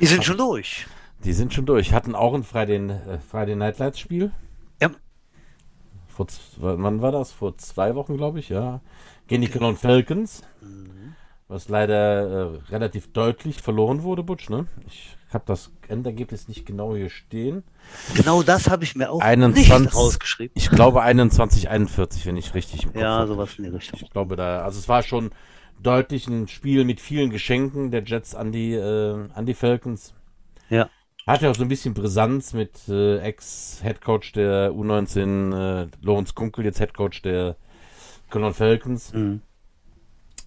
die 0.00 0.06
sind 0.06 0.24
schon 0.24 0.38
durch. 0.38 0.86
die 1.24 1.32
sind 1.32 1.52
schon 1.52 1.66
durch. 1.66 1.92
Hatten 1.92 2.14
auch 2.14 2.32
ein 2.34 2.44
Friday, 2.44 2.76
äh, 2.90 3.18
Friday 3.28 3.56
Night 3.56 3.78
Lights 3.78 3.98
Spiel. 3.98 4.30
Ja. 4.80 4.90
Vor, 6.06 6.26
wann 6.58 7.02
war 7.02 7.10
das? 7.10 7.32
Vor 7.32 7.56
zwei 7.58 7.94
Wochen, 7.96 8.16
glaube 8.16 8.38
ich, 8.38 8.48
ja. 8.50 8.80
Gegen 9.26 9.42
die 9.42 9.48
Cologne 9.48 9.76
Falcons. 9.76 10.42
Mhm. 10.60 11.03
Was 11.54 11.68
leider 11.68 12.56
äh, 12.56 12.72
relativ 12.72 13.12
deutlich 13.12 13.62
verloren 13.62 14.02
wurde, 14.02 14.24
Butch, 14.24 14.50
ne? 14.50 14.66
Ich 14.88 15.16
habe 15.32 15.44
das 15.46 15.70
Endergebnis 15.86 16.48
nicht 16.48 16.66
genau 16.66 16.96
hier 16.96 17.10
stehen. 17.10 17.62
Genau 18.16 18.42
das 18.42 18.68
habe 18.68 18.82
ich 18.82 18.96
mir 18.96 19.08
auch 19.08 19.20
21 19.20 19.78
nicht 19.78 19.94
rausgeschrieben. 19.94 20.50
Ich 20.56 20.68
glaube 20.68 21.02
21, 21.02 21.70
41, 21.70 22.26
wenn 22.26 22.36
ich 22.36 22.54
richtig 22.54 22.82
im 22.82 22.92
Kopf 22.92 23.00
Ja, 23.00 23.24
sowas 23.28 23.56
in 23.56 23.62
die 23.66 23.70
Richtung. 23.70 24.00
Ich 24.02 24.10
glaube 24.10 24.34
da, 24.34 24.64
also 24.64 24.80
es 24.80 24.88
war 24.88 25.04
schon 25.04 25.30
deutlich 25.80 26.26
ein 26.26 26.48
Spiel 26.48 26.84
mit 26.84 26.98
vielen 26.98 27.30
Geschenken 27.30 27.92
der 27.92 28.02
Jets 28.02 28.34
an 28.34 28.50
die, 28.50 28.72
äh, 28.72 29.28
an 29.32 29.46
die 29.46 29.54
Falcons. 29.54 30.12
Ja. 30.70 30.90
Hatte 31.24 31.48
auch 31.48 31.54
so 31.54 31.62
ein 31.62 31.68
bisschen 31.68 31.94
Brisanz 31.94 32.52
mit 32.52 32.88
äh, 32.88 33.18
Ex-Headcoach 33.18 34.32
der 34.34 34.72
U19, 34.72 35.84
äh, 35.84 35.86
Lorenz 36.02 36.34
Kunkel, 36.34 36.64
jetzt 36.64 36.80
Headcoach 36.80 37.22
der 37.22 37.54
Cologne 38.28 38.54
Falcons. 38.54 39.12
Mhm. 39.12 39.40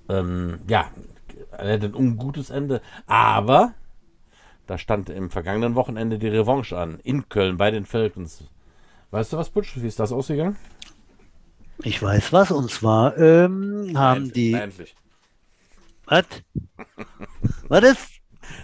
Ähm, 0.10 0.60
ja, 0.68 0.90
er 1.52 1.74
hatte 1.74 1.88
ein 1.88 1.96
ungutes 1.96 2.50
Ende, 2.50 2.82
aber 3.06 3.74
da 4.68 4.78
stand 4.78 5.10
im 5.10 5.30
vergangenen 5.30 5.76
Wochenende 5.76 6.20
die 6.20 6.28
Revanche 6.28 6.78
an, 6.78 7.00
in 7.04 7.30
Köln 7.30 7.58
bei 7.58 7.72
den 7.72 7.86
Falcons. 7.86 8.44
Weißt 9.12 9.34
du 9.34 9.38
was, 9.38 9.50
Butch? 9.50 9.82
Wie 9.82 9.88
ist 9.88 10.00
das 10.00 10.12
ausgegangen? 10.12 10.58
Ich 11.84 12.02
weiß 12.02 12.34
was, 12.34 12.52
und 12.52 12.70
zwar 12.72 13.18
ähm, 13.18 13.94
haben 13.96 14.26
Endlich, 14.26 14.34
die. 14.34 14.52
Na, 14.52 14.60
endlich. 14.60 14.96
Was? 16.06 16.26
Was 17.68 17.84
ist? 17.84 18.10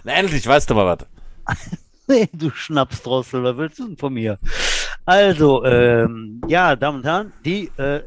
Na, 0.02 0.12
endlich, 0.12 0.46
weißt 0.46 0.68
du 0.68 0.74
mal 0.74 0.86
was. 0.86 1.06
Nee, 2.06 2.28
du 2.34 2.50
Schnapsdrossel, 2.50 3.42
was 3.42 3.56
willst 3.56 3.78
du 3.78 3.86
denn 3.86 3.96
von 3.96 4.12
mir? 4.12 4.38
Also, 5.06 5.64
ähm, 5.64 6.42
ja, 6.46 6.76
Damen 6.76 6.98
und 6.98 7.04
Herren, 7.04 7.32
die 7.46 7.70
äh, 7.78 8.02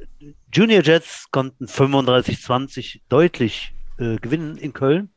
Junior 0.52 0.82
Jets 0.82 1.28
konnten 1.32 1.66
35-20 1.66 3.02
deutlich 3.10 3.74
äh, 3.98 4.16
gewinnen 4.18 4.58
in 4.58 4.74
Köln 4.74 5.10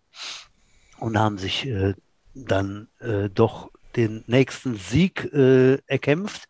und 0.99 1.18
haben 1.18 1.39
sich 1.39 1.66
äh, 1.66 1.95
dann 2.35 2.89
äh, 3.01 3.28
doch 3.31 3.70
den 3.97 4.24
nächsten 4.26 4.76
Sieg 4.76 5.24
äh, 5.33 5.78
erkämpft. 5.87 6.49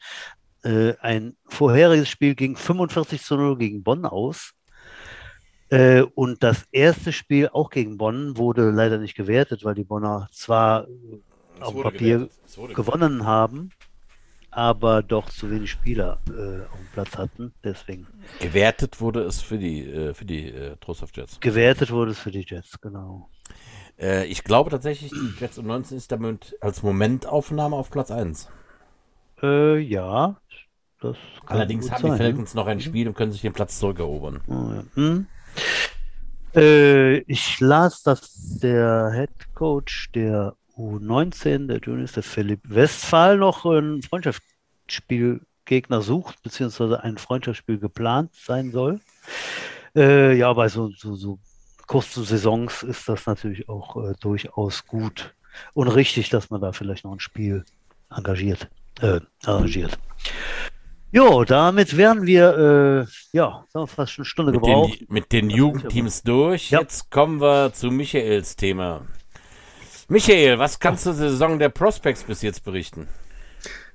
Äh, 0.63 0.95
ein 1.01 1.37
vorheriges 1.47 2.09
Spiel 2.09 2.35
ging 2.35 2.57
45 2.57 3.23
zu 3.23 3.37
0 3.37 3.59
gegen 3.59 3.83
Bonn 3.83 4.05
aus. 4.05 4.53
Äh, 5.71 6.03
und 6.03 6.43
das 6.43 6.65
erste 6.73 7.13
Spiel 7.13 7.49
auch 7.49 7.71
gegen 7.71 7.97
Bonn 7.97 8.37
wurde 8.37 8.71
leider 8.71 8.99
nicht 8.99 9.15
gewertet, 9.15 9.65
weil 9.65 9.75
die 9.75 9.85
Bonner 9.85 10.29
zwar 10.33 10.87
auf 11.61 11.81
Papier 11.81 12.29
gewonnen 12.75 13.25
haben, 13.25 13.71
aber 14.51 15.03
doch 15.03 15.31
zu 15.31 15.51
wenig 15.51 15.71
Spieler 15.71 16.19
äh, 16.29 16.63
auf 16.65 16.79
dem 16.79 16.89
Platz 16.93 17.17
hatten. 17.17 17.53
Deswegen 17.65 18.07
Gewertet 18.41 19.01
wurde 19.01 19.23
es 19.23 19.41
für 19.41 19.59
die, 19.59 19.87
äh, 19.87 20.15
für 20.15 20.25
die 20.25 20.49
äh, 20.49 20.77
Trostorf 20.77 21.11
Jets. 21.15 21.41
gewertet 21.41 21.91
wurde 21.91 22.13
es 22.13 22.19
für 22.19 22.31
die 22.31 22.45
Jets, 22.47 22.81
genau. 22.81 23.29
Äh, 23.99 24.27
ich 24.27 24.45
glaube 24.45 24.71
tatsächlich, 24.71 25.11
die 25.11 25.41
Jets 25.41 25.59
um 25.59 25.67
19 25.67 25.97
ist 25.97 26.13
damit 26.13 26.57
als 26.61 26.83
Momentaufnahme 26.83 27.77
auf 27.77 27.91
Platz 27.91 28.11
1. 28.11 28.49
Äh, 29.43 29.79
ja, 29.79 30.37
das 31.01 31.17
kann 31.47 31.57
Allerdings 31.57 31.91
haben 31.91 32.03
sein, 32.03 32.13
die 32.13 32.19
ne? 32.19 32.25
Falcons 32.25 32.55
noch 32.55 32.67
ein 32.67 32.81
Spiel 32.81 33.09
und 33.09 33.15
können 33.15 33.33
sich 33.33 33.41
den 33.41 33.53
Platz 33.53 33.79
zurückerobern. 33.79 34.41
Oh, 34.47 34.73
ja. 34.75 34.85
Hm. 34.95 35.27
Äh, 36.55 37.19
ich 37.21 37.61
las, 37.61 38.03
dass 38.03 38.59
der 38.59 39.13
Head 39.15 39.55
Coach 39.55 40.11
der 40.13 40.57
U19 40.81 41.67
der 41.67 41.79
Juniors, 41.79 42.13
der 42.13 42.23
Philipp 42.23 42.61
Westphal, 42.65 43.37
noch 43.37 43.67
ein 43.67 44.03
Freundschaftsspielgegner 44.03 46.01
sucht, 46.03 46.43
beziehungsweise 46.43 47.03
ein 47.03 47.19
Freundschaftsspiel 47.19 47.79
geplant 47.79 48.35
sein 48.35 48.71
soll. 48.71 49.01
Äh, 49.95 50.37
ja, 50.37 50.53
bei 50.53 50.69
so, 50.69 50.91
so, 50.97 51.15
so 51.15 51.39
kurzen 51.87 52.25
Saisons 52.25 52.83
ist 52.83 53.09
das 53.09 53.27
natürlich 53.27 53.69
auch 53.69 53.97
äh, 53.97 54.15
durchaus 54.21 54.87
gut 54.87 55.35
und 55.75 55.89
richtig, 55.89 56.31
dass 56.31 56.49
man 56.51 56.61
da 56.61 56.73
vielleicht 56.73 57.05
noch 57.05 57.13
ein 57.13 57.21
Spiel 57.21 57.65
engagiert, 58.09 58.69
äh, 59.01 59.21
arrangiert. 59.45 59.99
Jo, 61.13 61.43
damit 61.45 61.97
wären 61.97 62.25
wir, 62.25 63.07
äh, 63.09 63.37
ja, 63.37 63.65
sagen 63.69 63.83
wir 63.83 63.87
fast 63.89 64.13
schon 64.13 64.23
eine 64.23 64.27
Stunde 64.27 64.53
Mit 64.53 64.61
gebraucht. 64.63 65.01
den, 65.01 65.07
mit 65.11 65.33
den 65.33 65.51
Jugendteams 65.51 66.23
durch. 66.23 66.71
Ja. 66.71 66.81
Jetzt 66.81 67.11
kommen 67.11 67.41
wir 67.41 67.73
zu 67.73 67.91
Michaels 67.91 68.55
Thema. 68.55 69.03
Michael, 70.11 70.59
was 70.59 70.79
kannst 70.81 71.07
du 71.07 71.13
zur 71.13 71.31
Saison 71.31 71.59
der 71.61 71.69
Prospects 71.69 72.25
bis 72.25 72.43
jetzt 72.43 72.65
berichten? 72.65 73.07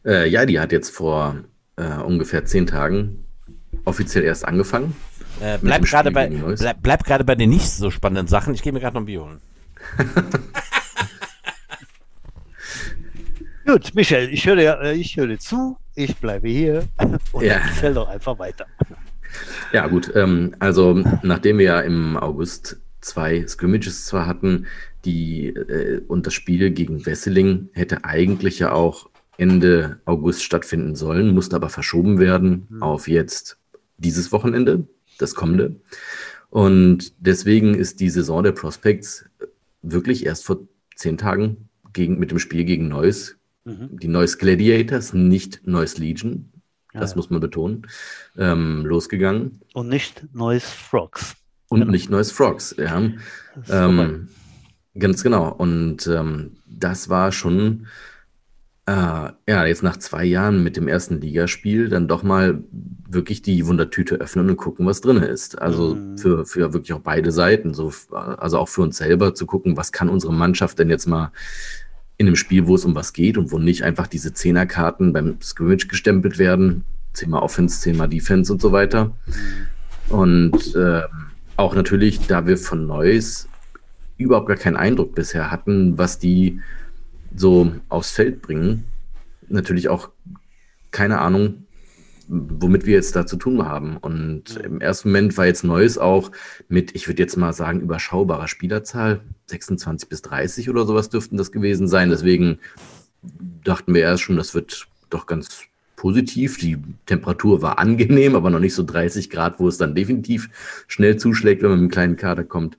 Äh, 0.05 0.29
ja, 0.29 0.45
die 0.45 0.61
hat 0.61 0.71
jetzt 0.71 0.89
vor 0.91 1.35
äh, 1.75 1.83
ungefähr 1.97 2.45
zehn 2.45 2.65
Tagen 2.67 3.25
offiziell 3.83 4.23
erst 4.23 4.47
angefangen. 4.47 4.95
Äh, 5.41 5.57
bleib 5.61 5.83
gerade 5.83 6.11
bei, 6.11 6.27
bleib, 6.29 6.77
bleib 6.81 7.03
gerade 7.03 7.25
bei 7.25 7.35
den 7.35 7.49
nicht 7.49 7.69
so 7.69 7.91
spannenden 7.91 8.27
Sachen. 8.27 8.53
Ich 8.53 8.63
gehe 8.63 8.71
mir 8.71 8.79
gerade 8.79 8.93
noch 8.93 9.01
ein 9.01 9.07
Bier 9.07 9.23
holen. 9.25 9.41
Gut, 13.65 13.93
Michael, 13.93 14.29
ich 14.31 14.45
höre 14.47 14.55
dir, 14.55 14.79
äh, 14.81 14.93
ich 14.93 15.17
höre 15.17 15.37
zu, 15.37 15.77
ich 15.95 16.15
bleibe 16.15 16.47
hier 16.47 16.87
und 17.33 17.43
Ja. 17.43 17.55
erzähl 17.55 17.93
doch 17.93 18.07
einfach 18.07 18.39
weiter. 18.39 18.67
Ja, 19.73 19.87
gut. 19.87 20.09
Ähm, 20.15 20.55
also, 20.59 21.03
nachdem 21.23 21.57
wir 21.57 21.65
ja 21.65 21.81
im 21.81 22.15
August 22.15 22.79
zwei 23.05 23.45
Scrimmages 23.47 24.05
zwar 24.05 24.25
hatten, 24.27 24.65
die 25.05 25.47
äh, 25.47 26.01
und 26.07 26.25
das 26.25 26.33
Spiel 26.33 26.71
gegen 26.71 27.05
Wesseling 27.05 27.69
hätte 27.73 28.03
eigentlich 28.03 28.59
ja 28.59 28.71
auch 28.71 29.09
Ende 29.37 29.99
August 30.05 30.43
stattfinden 30.43 30.95
sollen, 30.95 31.33
musste 31.33 31.55
aber 31.55 31.69
verschoben 31.69 32.19
werden 32.19 32.67
Hm. 32.69 32.81
auf 32.83 33.07
jetzt 33.07 33.57
dieses 33.97 34.31
Wochenende, 34.31 34.87
das 35.19 35.35
kommende. 35.35 35.75
Und 36.49 37.13
deswegen 37.19 37.75
ist 37.75 37.99
die 37.99 38.09
Saison 38.09 38.43
der 38.43 38.51
Prospects 38.53 39.25
wirklich 39.81 40.25
erst 40.25 40.45
vor 40.45 40.59
zehn 40.95 41.17
Tagen 41.17 41.69
gegen, 41.93 42.17
mit 42.17 42.31
dem 42.31 42.39
Spiel 42.39 42.63
gegen 42.65 42.87
Neuss, 42.87 43.35
Mhm. 43.67 43.97
die 43.99 44.07
Neuss 44.07 44.37
Gladiators, 44.37 45.13
nicht 45.13 45.61
Neuss 45.65 45.97
Legion, 45.97 46.51
Ja, 46.93 46.99
das 47.01 47.11
ja. 47.11 47.17
muss 47.17 47.29
man 47.31 47.41
betonen, 47.41 47.87
ähm, 48.37 48.85
losgegangen. 48.85 49.59
Und 49.73 49.89
nicht 49.89 50.23
Neues 50.33 50.65
Frogs. 50.69 51.35
Und 51.69 51.79
Genau. 51.81 51.91
nicht 51.91 52.09
Neues 52.09 52.31
Frogs, 52.31 52.75
ja. 52.77 53.01
Ähm, 53.69 54.27
ganz 54.97 55.23
genau. 55.23 55.51
Und 55.51 56.07
ähm, 56.07 56.57
das 56.67 57.09
war 57.09 57.31
schon, 57.31 57.87
äh, 58.87 58.91
ja, 59.47 59.65
jetzt 59.65 59.81
nach 59.81 59.97
zwei 59.97 60.23
Jahren 60.25 60.63
mit 60.63 60.77
dem 60.77 60.87
ersten 60.87 61.19
Ligaspiel 61.19 61.89
dann 61.89 62.07
doch 62.07 62.21
mal 62.21 62.63
wirklich 63.09 63.41
die 63.41 63.65
Wundertüte 63.65 64.15
öffnen 64.15 64.49
und 64.49 64.57
gucken, 64.57 64.85
was 64.85 65.01
drin 65.01 65.17
ist. 65.17 65.59
Also 65.59 65.95
Mhm. 65.95 66.17
für, 66.17 66.45
für 66.45 66.73
wirklich 66.73 66.93
auch 66.93 66.99
beide 67.01 67.31
Seiten. 67.31 67.73
So, 67.73 67.91
also 68.11 68.59
auch 68.59 68.69
für 68.69 68.81
uns 68.81 68.97
selber 68.97 69.33
zu 69.33 69.45
gucken, 69.45 69.75
was 69.77 69.91
kann 69.91 70.09
unsere 70.09 70.33
Mannschaft 70.33 70.77
denn 70.79 70.89
jetzt 70.89 71.07
mal 71.07 71.31
in 72.17 72.27
einem 72.27 72.35
Spiel, 72.35 72.67
wo 72.67 72.75
es 72.75 72.85
um 72.85 72.95
was 72.95 73.11
geht 73.11 73.37
und 73.37 73.51
wo 73.51 73.57
nicht 73.59 73.83
einfach 73.83 74.07
diese 74.07 74.33
Zehnerkarten 74.33 75.11
beim 75.13 75.41
Scrimmage 75.41 75.87
gestempelt 75.87 76.37
werden. 76.37 76.85
Zehnmal 77.13 77.41
Offense, 77.41 77.81
zehnmal 77.81 78.07
Defense 78.09 78.51
und 78.53 78.61
so 78.61 78.71
weiter. 78.71 79.15
Und 80.09 80.75
ähm, 80.75 81.03
auch 81.57 81.75
natürlich, 81.75 82.27
da 82.27 82.47
wir 82.47 82.57
von 82.57 82.85
Neuss 82.85 83.47
überhaupt 84.17 84.47
gar 84.47 84.57
keinen 84.57 84.77
Eindruck 84.77 85.15
bisher 85.15 85.51
hatten, 85.51 85.97
was 85.97 86.19
die 86.19 86.59
so 87.35 87.71
aufs 87.89 88.11
Feld 88.11 88.41
bringen, 88.41 88.85
natürlich 89.47 89.89
auch 89.89 90.09
keine 90.91 91.19
Ahnung, 91.19 91.65
womit 92.27 92.85
wir 92.85 92.95
jetzt 92.95 93.15
da 93.15 93.25
zu 93.25 93.37
tun 93.37 93.65
haben. 93.65 93.97
Und 93.97 94.57
im 94.57 94.81
ersten 94.81 95.09
Moment 95.09 95.37
war 95.37 95.45
jetzt 95.45 95.63
Neues 95.63 95.97
auch 95.97 96.31
mit, 96.69 96.95
ich 96.95 97.07
würde 97.07 97.21
jetzt 97.21 97.37
mal 97.37 97.53
sagen, 97.53 97.81
überschaubarer 97.81 98.47
Spielerzahl, 98.47 99.21
26 99.47 100.09
bis 100.09 100.21
30 100.23 100.69
oder 100.69 100.85
sowas 100.85 101.09
dürften 101.09 101.37
das 101.37 101.51
gewesen 101.51 101.87
sein. 101.87 102.09
Deswegen 102.09 102.59
dachten 103.63 103.93
wir 103.93 104.01
erst 104.01 104.23
schon, 104.23 104.37
das 104.37 104.55
wird 104.55 104.87
doch 105.09 105.25
ganz 105.27 105.65
positiv. 105.95 106.57
Die 106.57 106.77
Temperatur 107.05 107.61
war 107.61 107.79
angenehm, 107.79 108.35
aber 108.35 108.49
noch 108.49 108.59
nicht 108.59 108.75
so 108.75 108.83
30 108.83 109.29
Grad, 109.29 109.59
wo 109.59 109.67
es 109.67 109.77
dann 109.77 109.95
definitiv 109.95 110.49
schnell 110.87 111.17
zuschlägt, 111.17 111.61
wenn 111.61 111.69
man 111.69 111.79
mit 111.79 111.83
einem 111.83 111.91
kleinen 111.91 112.15
Kader 112.17 112.43
kommt. 112.43 112.77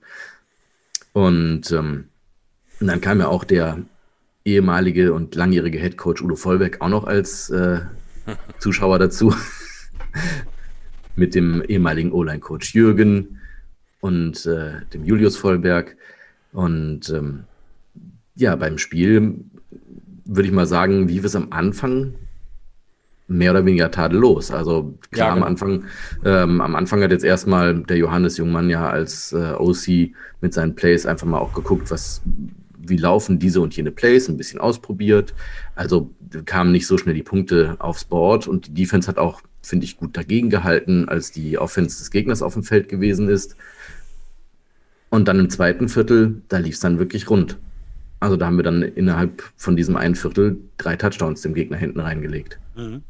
Und, 1.13 1.71
ähm, 1.71 2.05
und 2.79 2.87
dann 2.87 3.01
kam 3.01 3.19
ja 3.19 3.27
auch 3.27 3.43
der 3.43 3.79
ehemalige 4.45 5.13
und 5.13 5.35
langjährige 5.35 5.79
Headcoach 5.79 6.21
Udo 6.21 6.35
Vollbeck 6.35 6.81
auch 6.81 6.89
noch 6.89 7.05
als 7.05 7.49
äh, 7.49 7.81
Zuschauer 8.59 8.99
dazu. 8.99 9.33
Mit 11.15 11.33
dem 11.33 11.63
ehemaligen 11.63 12.11
O-Line-Coach 12.11 12.75
Jürgen 12.75 13.39
und 13.99 14.45
äh, 14.45 14.85
dem 14.93 15.03
Julius 15.03 15.35
Vollberg. 15.35 15.97
Und 16.53 17.09
ähm, 17.09 17.45
ja, 18.35 18.55
beim 18.55 18.77
Spiel 18.77 19.43
würde 20.25 20.47
ich 20.47 20.53
mal 20.53 20.67
sagen, 20.67 21.07
lief 21.07 21.23
es 21.23 21.35
am 21.35 21.47
Anfang 21.51 22.13
mehr 23.27 23.51
oder 23.51 23.65
weniger 23.65 23.91
tadellos. 23.91 24.51
Also 24.51 24.97
klar, 25.11 25.27
Ja, 25.27 25.31
am 25.33 25.39
genau. 25.39 25.47
Anfang, 25.47 25.83
ähm, 26.23 26.61
am 26.61 26.75
Anfang 26.75 27.01
hat 27.03 27.11
jetzt 27.11 27.25
erstmal 27.25 27.79
der 27.83 27.97
Johannes 27.97 28.37
Jungmann 28.37 28.69
ja 28.69 28.89
als 28.89 29.33
äh, 29.33 29.53
OC 29.57 30.11
mit 30.41 30.53
seinen 30.53 30.75
Plays 30.75 31.05
einfach 31.05 31.27
mal 31.27 31.39
auch 31.39 31.53
geguckt, 31.53 31.91
was, 31.91 32.21
wie 32.77 32.97
laufen 32.97 33.39
diese 33.39 33.59
und 33.61 33.75
jene 33.75 33.91
Plays, 33.91 34.29
ein 34.29 34.37
bisschen 34.37 34.59
ausprobiert. 34.59 35.33
Also 35.75 36.11
kamen 36.45 36.71
nicht 36.71 36.87
so 36.87 36.97
schnell 36.97 37.15
die 37.15 37.23
Punkte 37.23 37.75
aufs 37.79 38.05
Board 38.05 38.47
und 38.47 38.67
die 38.67 38.73
Defense 38.73 39.07
hat 39.07 39.17
auch, 39.17 39.41
finde 39.61 39.85
ich, 39.85 39.97
gut 39.97 40.15
dagegen 40.15 40.49
gehalten, 40.49 41.09
als 41.09 41.31
die 41.31 41.57
Offense 41.57 41.97
des 41.97 42.11
Gegners 42.11 42.41
auf 42.41 42.53
dem 42.53 42.63
Feld 42.63 42.87
gewesen 42.87 43.27
ist. 43.27 43.55
Und 45.09 45.27
dann 45.27 45.39
im 45.39 45.49
zweiten 45.49 45.89
Viertel, 45.89 46.41
da 46.49 46.57
lief 46.57 46.75
es 46.75 46.81
dann 46.81 46.99
wirklich 46.99 47.29
rund. 47.29 47.57
Also 48.19 48.35
da 48.35 48.47
haben 48.47 48.57
wir 48.57 48.63
dann 48.63 48.81
innerhalb 48.81 49.43
von 49.57 49.75
diesem 49.75 49.95
einen 49.95 50.15
Viertel 50.15 50.57
drei 50.77 50.95
Touchdowns 50.95 51.41
dem 51.41 51.53
Gegner 51.53 51.77
hinten 51.77 51.99
reingelegt. 51.99 52.59
Mhm. 52.75 53.03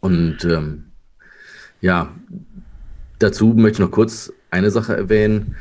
Und 0.00 0.44
ähm, 0.44 0.84
ja, 1.80 2.14
dazu 3.18 3.48
möchte 3.48 3.82
ich 3.82 3.86
noch 3.86 3.90
kurz 3.90 4.32
eine 4.50 4.70
Sache 4.70 4.96
erwähnen. 4.96 5.56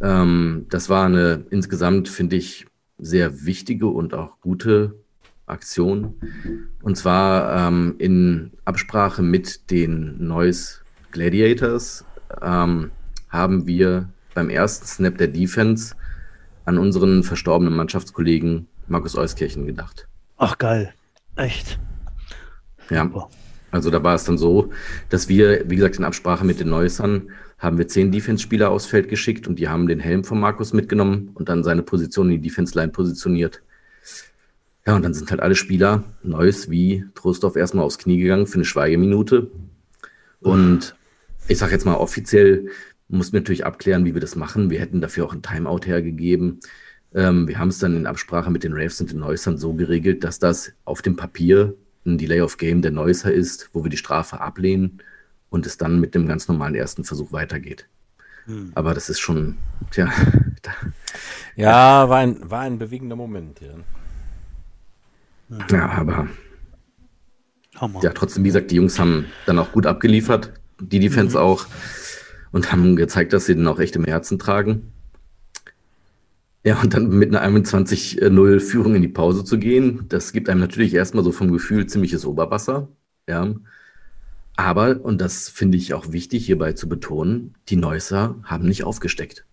Ähm, 0.00 0.66
das 0.70 0.88
war 0.88 1.06
eine 1.06 1.44
insgesamt, 1.50 2.08
finde 2.08 2.36
ich, 2.36 2.66
sehr 2.98 3.44
wichtige 3.44 3.86
und 3.86 4.14
auch 4.14 4.40
gute 4.40 4.94
Aktion. 5.46 6.14
Und 6.82 6.96
zwar 6.96 7.68
ähm, 7.68 7.94
in 7.98 8.52
Absprache 8.64 9.22
mit 9.22 9.70
den 9.70 10.26
Neues 10.26 10.82
Gladiators 11.10 12.04
ähm, 12.42 12.90
haben 13.28 13.66
wir 13.66 14.08
beim 14.34 14.50
ersten 14.50 14.86
Snap 14.86 15.16
der 15.18 15.28
Defense 15.28 15.94
an 16.64 16.78
unseren 16.78 17.22
verstorbenen 17.22 17.74
Mannschaftskollegen 17.74 18.68
Markus 18.88 19.16
Euskirchen 19.16 19.66
gedacht. 19.66 20.06
Ach 20.36 20.58
geil, 20.58 20.92
echt. 21.36 21.78
Ja. 22.90 23.04
Super. 23.04 23.28
Also 23.70 23.90
da 23.90 24.02
war 24.02 24.14
es 24.14 24.24
dann 24.24 24.38
so, 24.38 24.70
dass 25.08 25.28
wir, 25.28 25.68
wie 25.68 25.76
gesagt, 25.76 25.96
in 25.96 26.04
Absprache 26.04 26.44
mit 26.44 26.60
den 26.60 26.68
Neussern 26.68 27.30
haben 27.58 27.76
wir 27.76 27.88
zehn 27.88 28.12
Defense-Spieler 28.12 28.70
aufs 28.70 28.86
Feld 28.86 29.08
geschickt 29.08 29.48
und 29.48 29.58
die 29.58 29.68
haben 29.68 29.88
den 29.88 30.00
Helm 30.00 30.24
von 30.24 30.38
Markus 30.40 30.72
mitgenommen 30.72 31.30
und 31.34 31.48
dann 31.48 31.64
seine 31.64 31.82
Position 31.82 32.30
in 32.30 32.40
die 32.40 32.48
Defense-Line 32.48 32.92
positioniert. 32.92 33.62
Ja, 34.86 34.96
und 34.96 35.02
dann 35.02 35.12
sind 35.12 35.30
halt 35.30 35.40
alle 35.40 35.54
Spieler, 35.54 36.04
Neuss 36.22 36.70
wie 36.70 37.04
Trostorf, 37.14 37.56
erstmal 37.56 37.84
aufs 37.84 37.98
Knie 37.98 38.18
gegangen 38.18 38.46
für 38.46 38.54
eine 38.54 38.64
Schweigeminute. 38.64 39.50
Und 40.40 40.94
ich 41.46 41.58
sage 41.58 41.72
jetzt 41.72 41.84
mal 41.84 41.96
offiziell, 41.96 42.68
muss 43.08 43.32
mir 43.32 43.40
natürlich 43.40 43.66
abklären, 43.66 44.04
wie 44.04 44.14
wir 44.14 44.20
das 44.20 44.36
machen. 44.36 44.70
Wir 44.70 44.80
hätten 44.80 45.00
dafür 45.00 45.26
auch 45.26 45.34
ein 45.34 45.42
Timeout 45.42 45.80
hergegeben. 45.84 46.60
Ähm, 47.14 47.48
wir 47.48 47.58
haben 47.58 47.68
es 47.68 47.78
dann 47.78 47.96
in 47.96 48.06
Absprache 48.06 48.50
mit 48.50 48.64
den 48.64 48.72
Raves 48.72 49.00
und 49.00 49.10
den 49.10 49.18
Neussern 49.18 49.58
so 49.58 49.74
geregelt, 49.74 50.24
dass 50.24 50.38
das 50.38 50.72
auf 50.84 51.02
dem 51.02 51.16
Papier 51.16 51.74
ein 52.06 52.18
Delay 52.18 52.40
of 52.40 52.56
Game 52.56 52.82
der 52.82 52.90
Neusser 52.90 53.32
ist, 53.32 53.70
wo 53.72 53.84
wir 53.84 53.90
die 53.90 53.96
Strafe 53.96 54.40
ablehnen 54.40 55.02
und 55.50 55.66
es 55.66 55.78
dann 55.78 56.00
mit 56.00 56.14
dem 56.14 56.26
ganz 56.26 56.48
normalen 56.48 56.74
ersten 56.74 57.04
Versuch 57.04 57.32
weitergeht. 57.32 57.88
Hm. 58.46 58.72
Aber 58.74 58.94
das 58.94 59.08
ist 59.08 59.20
schon, 59.20 59.56
tja. 59.90 60.10
Ja, 61.56 62.08
war 62.08 62.18
ein, 62.18 62.50
war 62.50 62.60
ein 62.60 62.78
bewegender 62.78 63.16
Moment, 63.16 63.60
ja. 63.60 63.74
Ja, 65.70 65.88
aber 65.88 66.28
Hammer. 67.76 68.00
ja, 68.02 68.10
trotzdem, 68.12 68.44
wie 68.44 68.48
gesagt, 68.48 68.70
die 68.70 68.76
Jungs 68.76 68.98
haben 68.98 69.26
dann 69.46 69.58
auch 69.58 69.72
gut 69.72 69.86
abgeliefert, 69.86 70.52
die 70.80 71.00
Defense 71.00 71.36
mhm. 71.36 71.42
auch, 71.42 71.66
und 72.52 72.70
haben 72.70 72.96
gezeigt, 72.96 73.32
dass 73.32 73.46
sie 73.46 73.54
den 73.54 73.66
auch 73.66 73.80
echt 73.80 73.96
im 73.96 74.04
Herzen 74.04 74.38
tragen. 74.38 74.92
Ja, 76.68 76.78
und 76.82 76.92
dann 76.92 77.08
mit 77.08 77.34
einer 77.34 77.58
21-0 77.58 78.60
Führung 78.60 78.94
in 78.94 79.00
die 79.00 79.08
Pause 79.08 79.42
zu 79.42 79.58
gehen, 79.58 80.04
das 80.10 80.34
gibt 80.34 80.50
einem 80.50 80.60
natürlich 80.60 80.92
erstmal 80.92 81.24
so 81.24 81.32
vom 81.32 81.50
Gefühl 81.50 81.86
ziemliches 81.86 82.26
Oberwasser. 82.26 82.88
Ja. 83.26 83.54
Aber, 84.54 85.00
und 85.02 85.18
das 85.18 85.48
finde 85.48 85.78
ich 85.78 85.94
auch 85.94 86.12
wichtig 86.12 86.44
hierbei 86.44 86.74
zu 86.74 86.86
betonen, 86.86 87.54
die 87.70 87.76
Neusser 87.76 88.34
haben 88.42 88.68
nicht 88.68 88.84
aufgesteckt. 88.84 89.46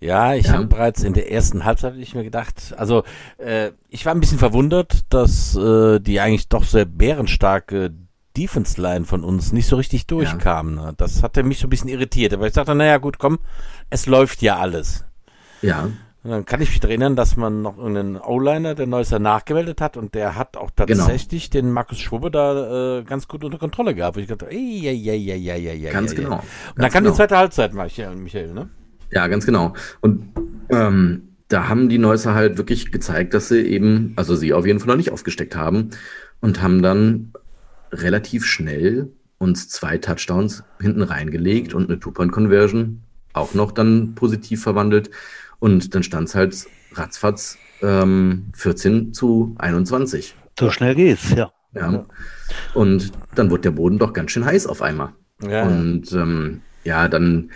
Ja, 0.00 0.32
ich 0.32 0.46
ja. 0.46 0.54
habe 0.54 0.64
bereits 0.68 1.02
in 1.02 1.12
der 1.12 1.30
ersten 1.30 1.66
Halbzeit 1.66 1.96
ich 1.98 2.14
mir 2.14 2.24
gedacht, 2.24 2.72
also 2.78 3.04
äh, 3.36 3.72
ich 3.90 4.06
war 4.06 4.14
ein 4.14 4.20
bisschen 4.20 4.38
verwundert, 4.38 5.02
dass 5.10 5.54
äh, 5.54 6.00
die 6.00 6.18
eigentlich 6.18 6.48
doch 6.48 6.64
sehr 6.64 6.86
bärenstarke 6.86 7.92
Defense-Line 8.38 9.04
von 9.04 9.22
uns 9.22 9.52
nicht 9.52 9.66
so 9.66 9.76
richtig 9.76 10.06
durchkam. 10.06 10.76
Ja. 10.76 10.86
Ne? 10.86 10.94
Das 10.96 11.22
hatte 11.22 11.42
mich 11.42 11.58
so 11.58 11.66
ein 11.66 11.70
bisschen 11.70 11.90
irritiert. 11.90 12.32
Aber 12.32 12.46
ich 12.46 12.54
dachte, 12.54 12.74
naja, 12.74 12.96
gut, 12.96 13.18
komm, 13.18 13.38
es 13.90 14.06
läuft 14.06 14.40
ja 14.40 14.56
alles. 14.56 15.04
Ja. 15.60 15.90
Und 16.24 16.30
dann 16.30 16.44
kann 16.44 16.60
ich 16.60 16.70
mich 16.70 16.82
erinnern, 16.84 17.16
dass 17.16 17.36
man 17.36 17.62
noch 17.62 17.84
einen 17.84 18.16
O-Liner, 18.16 18.76
der 18.76 18.86
Neusser 18.86 19.18
nachgemeldet 19.18 19.80
hat 19.80 19.96
und 19.96 20.14
der 20.14 20.36
hat 20.36 20.56
auch 20.56 20.70
genau. 20.76 20.86
tatsächlich 20.86 21.50
genau. 21.50 21.66
den 21.66 21.72
Markus 21.72 21.98
Schwubbe 21.98 22.30
da 22.30 22.98
äh, 22.98 23.02
ganz 23.02 23.26
gut 23.26 23.42
unter 23.42 23.58
Kontrolle 23.58 23.94
gehabt. 23.94 24.16
Wo 24.16 24.20
ich 24.20 24.28
dachte, 24.28 24.48
ey, 24.48 24.80
ja, 24.80 24.92
ja, 24.92 25.14
ja, 25.14 25.34
ja, 25.34 25.56
ja, 25.56 25.72
ja. 25.72 25.90
Ganz 25.90 26.14
genau. 26.14 26.36
Und 26.36 26.44
dann 26.76 26.90
kam 26.90 27.02
genau. 27.02 27.10
die 27.10 27.16
zweite 27.16 27.36
Halbzeit, 27.36 27.74
Michael, 27.74 28.52
ne? 28.54 28.70
Ja, 29.10 29.26
ganz 29.26 29.44
genau. 29.44 29.74
Und 30.00 30.28
ähm, 30.70 31.32
da 31.48 31.68
haben 31.68 31.88
die 31.88 31.98
Neusser 31.98 32.34
halt 32.34 32.56
wirklich 32.56 32.92
gezeigt, 32.92 33.34
dass 33.34 33.48
sie 33.48 33.60
eben, 33.60 34.12
also 34.16 34.36
sie 34.36 34.52
auf 34.52 34.64
jeden 34.64 34.78
Fall 34.78 34.88
noch 34.88 34.96
nicht 34.96 35.12
aufgesteckt 35.12 35.56
haben 35.56 35.90
und 36.40 36.62
haben 36.62 36.82
dann 36.82 37.32
relativ 37.92 38.46
schnell 38.46 39.10
uns 39.38 39.68
zwei 39.68 39.98
Touchdowns 39.98 40.62
hinten 40.80 41.02
reingelegt 41.02 41.74
und 41.74 41.90
eine 41.90 41.98
Two-Point-Conversion 41.98 43.02
auch 43.32 43.54
noch 43.54 43.72
dann 43.72 44.14
positiv 44.14 44.62
verwandelt. 44.62 45.10
Und 45.62 45.94
dann 45.94 46.02
stand 46.02 46.28
es 46.28 46.34
halt 46.34 46.66
ratzfatz 46.94 47.56
ähm, 47.82 48.46
14 48.52 49.14
zu 49.14 49.54
21. 49.60 50.34
So 50.58 50.70
schnell 50.72 50.96
geht's, 50.96 51.30
ja. 51.36 51.52
ja. 51.72 52.04
Und 52.74 53.12
dann 53.36 53.48
wurde 53.48 53.62
der 53.62 53.70
Boden 53.70 53.96
doch 53.96 54.12
ganz 54.12 54.32
schön 54.32 54.44
heiß 54.44 54.66
auf 54.66 54.82
einmal. 54.82 55.10
Ja. 55.40 55.62
Und 55.62 56.10
ähm, 56.14 56.62
ja, 56.82 57.06
dann 57.06 57.52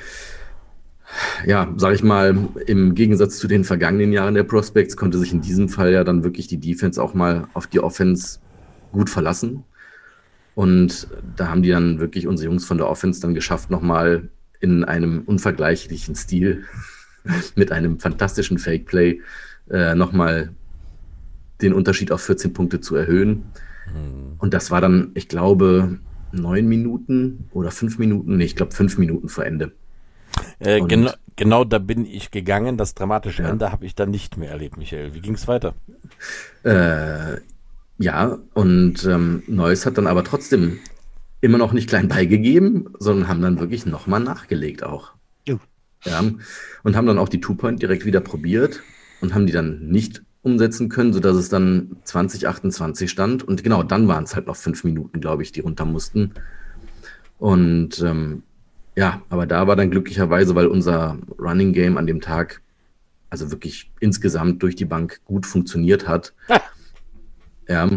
ja, 1.47 1.75
sag 1.77 1.95
ich 1.95 2.05
mal, 2.05 2.39
im 2.69 2.95
Gegensatz 2.95 3.39
zu 3.39 3.49
den 3.49 3.65
vergangenen 3.65 4.13
Jahren 4.13 4.35
der 4.35 4.45
Prospects 4.45 4.97
konnte 4.97 5.19
sich 5.19 5.33
in 5.33 5.41
diesem 5.41 5.69
Fall 5.69 5.91
ja 5.93 6.05
dann 6.05 6.23
wirklich 6.23 6.47
die 6.47 6.61
Defense 6.61 7.03
auch 7.03 7.13
mal 7.13 7.49
auf 7.55 7.67
die 7.67 7.81
Offense 7.81 8.39
gut 8.93 9.11
verlassen. 9.11 9.65
Und 10.55 11.09
da 11.35 11.49
haben 11.49 11.65
die 11.65 11.71
dann 11.71 11.99
wirklich 11.99 12.29
unsere 12.29 12.51
Jungs 12.51 12.65
von 12.65 12.79
der 12.79 12.87
Offense 12.87 13.21
dann 13.21 13.35
geschafft, 13.35 13.69
nochmal 13.69 14.29
in 14.61 14.85
einem 14.85 15.23
unvergleichlichen 15.27 16.15
Stil 16.15 16.63
mit 17.55 17.73
einem 17.73 17.99
fantastischen 17.99 18.59
Fake-Play 18.59 19.21
äh, 19.71 19.95
nochmal 19.95 20.51
den 21.63 21.73
Unterschied 21.73 22.13
auf 22.13 22.23
14 22.23 22.53
Punkte 22.53 22.81
zu 22.81 22.97
erhöhen. 22.97 23.45
Mhm. 23.87 24.35
Und 24.39 24.55
das 24.55 24.71
war 24.71 24.81
dann, 24.81 25.11
ich 25.15 25.29
glaube, 25.29 25.99
neun 26.33 26.67
Minuten 26.67 27.49
oder 27.53 27.71
fünf 27.71 27.99
Minuten, 27.99 28.37
nee, 28.37 28.45
ich 28.45 28.57
glaube 28.57 28.73
fünf 28.73 28.99
Minuten 28.99 29.29
vor 29.29 29.45
Ende. 29.45 29.73
Äh, 30.59 30.81
genau, 30.83 31.13
genau 31.37 31.65
da 31.65 31.79
bin 31.79 32.05
ich 32.05 32.31
gegangen. 32.31 32.77
Das 32.77 32.95
dramatische 32.95 33.43
ja. 33.43 33.51
Ende 33.51 33.73
habe 33.73 33.87
ich 33.87 33.95
dann 33.95 34.11
nicht 34.11 34.37
mehr 34.37 34.51
erlebt, 34.51 34.77
Michael. 34.77 35.15
Wie 35.15 35.21
ging 35.21 35.35
es 35.35 35.49
weiter? 35.49 35.75
Äh, 36.63 37.39
ja, 37.99 38.39
und 38.55 39.05
ähm, 39.05 39.43
Neuss 39.47 39.87
hat 39.87 39.97
dann 39.97 40.07
aber 40.07 40.25
trotzdem 40.25 40.79
immer 41.41 41.59
noch 41.59 41.73
nicht 41.73 41.89
klein 41.89 42.09
beigegeben, 42.09 42.91
sondern 42.99 43.29
haben 43.29 43.43
dann 43.43 43.61
wirklich 43.61 43.87
nochmal 43.87 44.21
nachgelegt 44.21 44.83
auch. 44.83 45.13
Ja. 46.07 46.23
Und 46.83 46.97
haben 46.97 47.07
dann 47.07 47.19
auch 47.19 47.29
die 47.29 47.41
Two-Point 47.41 47.83
direkt 47.83 48.05
wieder 48.05 48.21
probiert 48.21 48.83
und 49.21 49.35
haben 49.35 49.47
die 49.47 49.53
dann 49.53 49.89
nicht 49.89 50.23
umsetzen 50.43 50.89
können, 50.89 51.13
sodass 51.13 51.37
es 51.37 51.49
dann 51.49 51.97
2028 52.05 53.11
stand. 53.11 53.43
Und 53.43 53.65
genau 53.65 53.83
dann 53.83 54.07
waren 54.07 54.25
es 54.25 54.35
halt 54.35 54.47
noch 54.47 54.57
fünf 54.57 54.85
Minuten, 54.85 55.21
glaube 55.21 55.43
ich, 55.43 55.53
die 55.53 55.61
runter 55.61 55.85
mussten. 55.85 56.33
Und 57.39 58.01
ähm, 58.03 58.43
ja, 58.95 59.23
aber 59.29 59.47
da 59.47 59.67
war 59.67 59.77
dann 59.77 59.91
glücklicherweise, 59.91 60.55
weil 60.55 60.67
unser 60.67 61.19
Running 61.39 61.73
Game 61.73 61.97
an 61.99 62.07
dem 62.07 62.21
Tag 62.21 62.63
also 63.29 63.51
wirklich 63.51 63.91
insgesamt 64.01 64.63
durch 64.63 64.77
die 64.77 64.85
Bank 64.85 65.21
gut 65.25 65.47
funktioniert 65.47 66.09
hat. 66.09 66.33
Ja. 67.69 67.91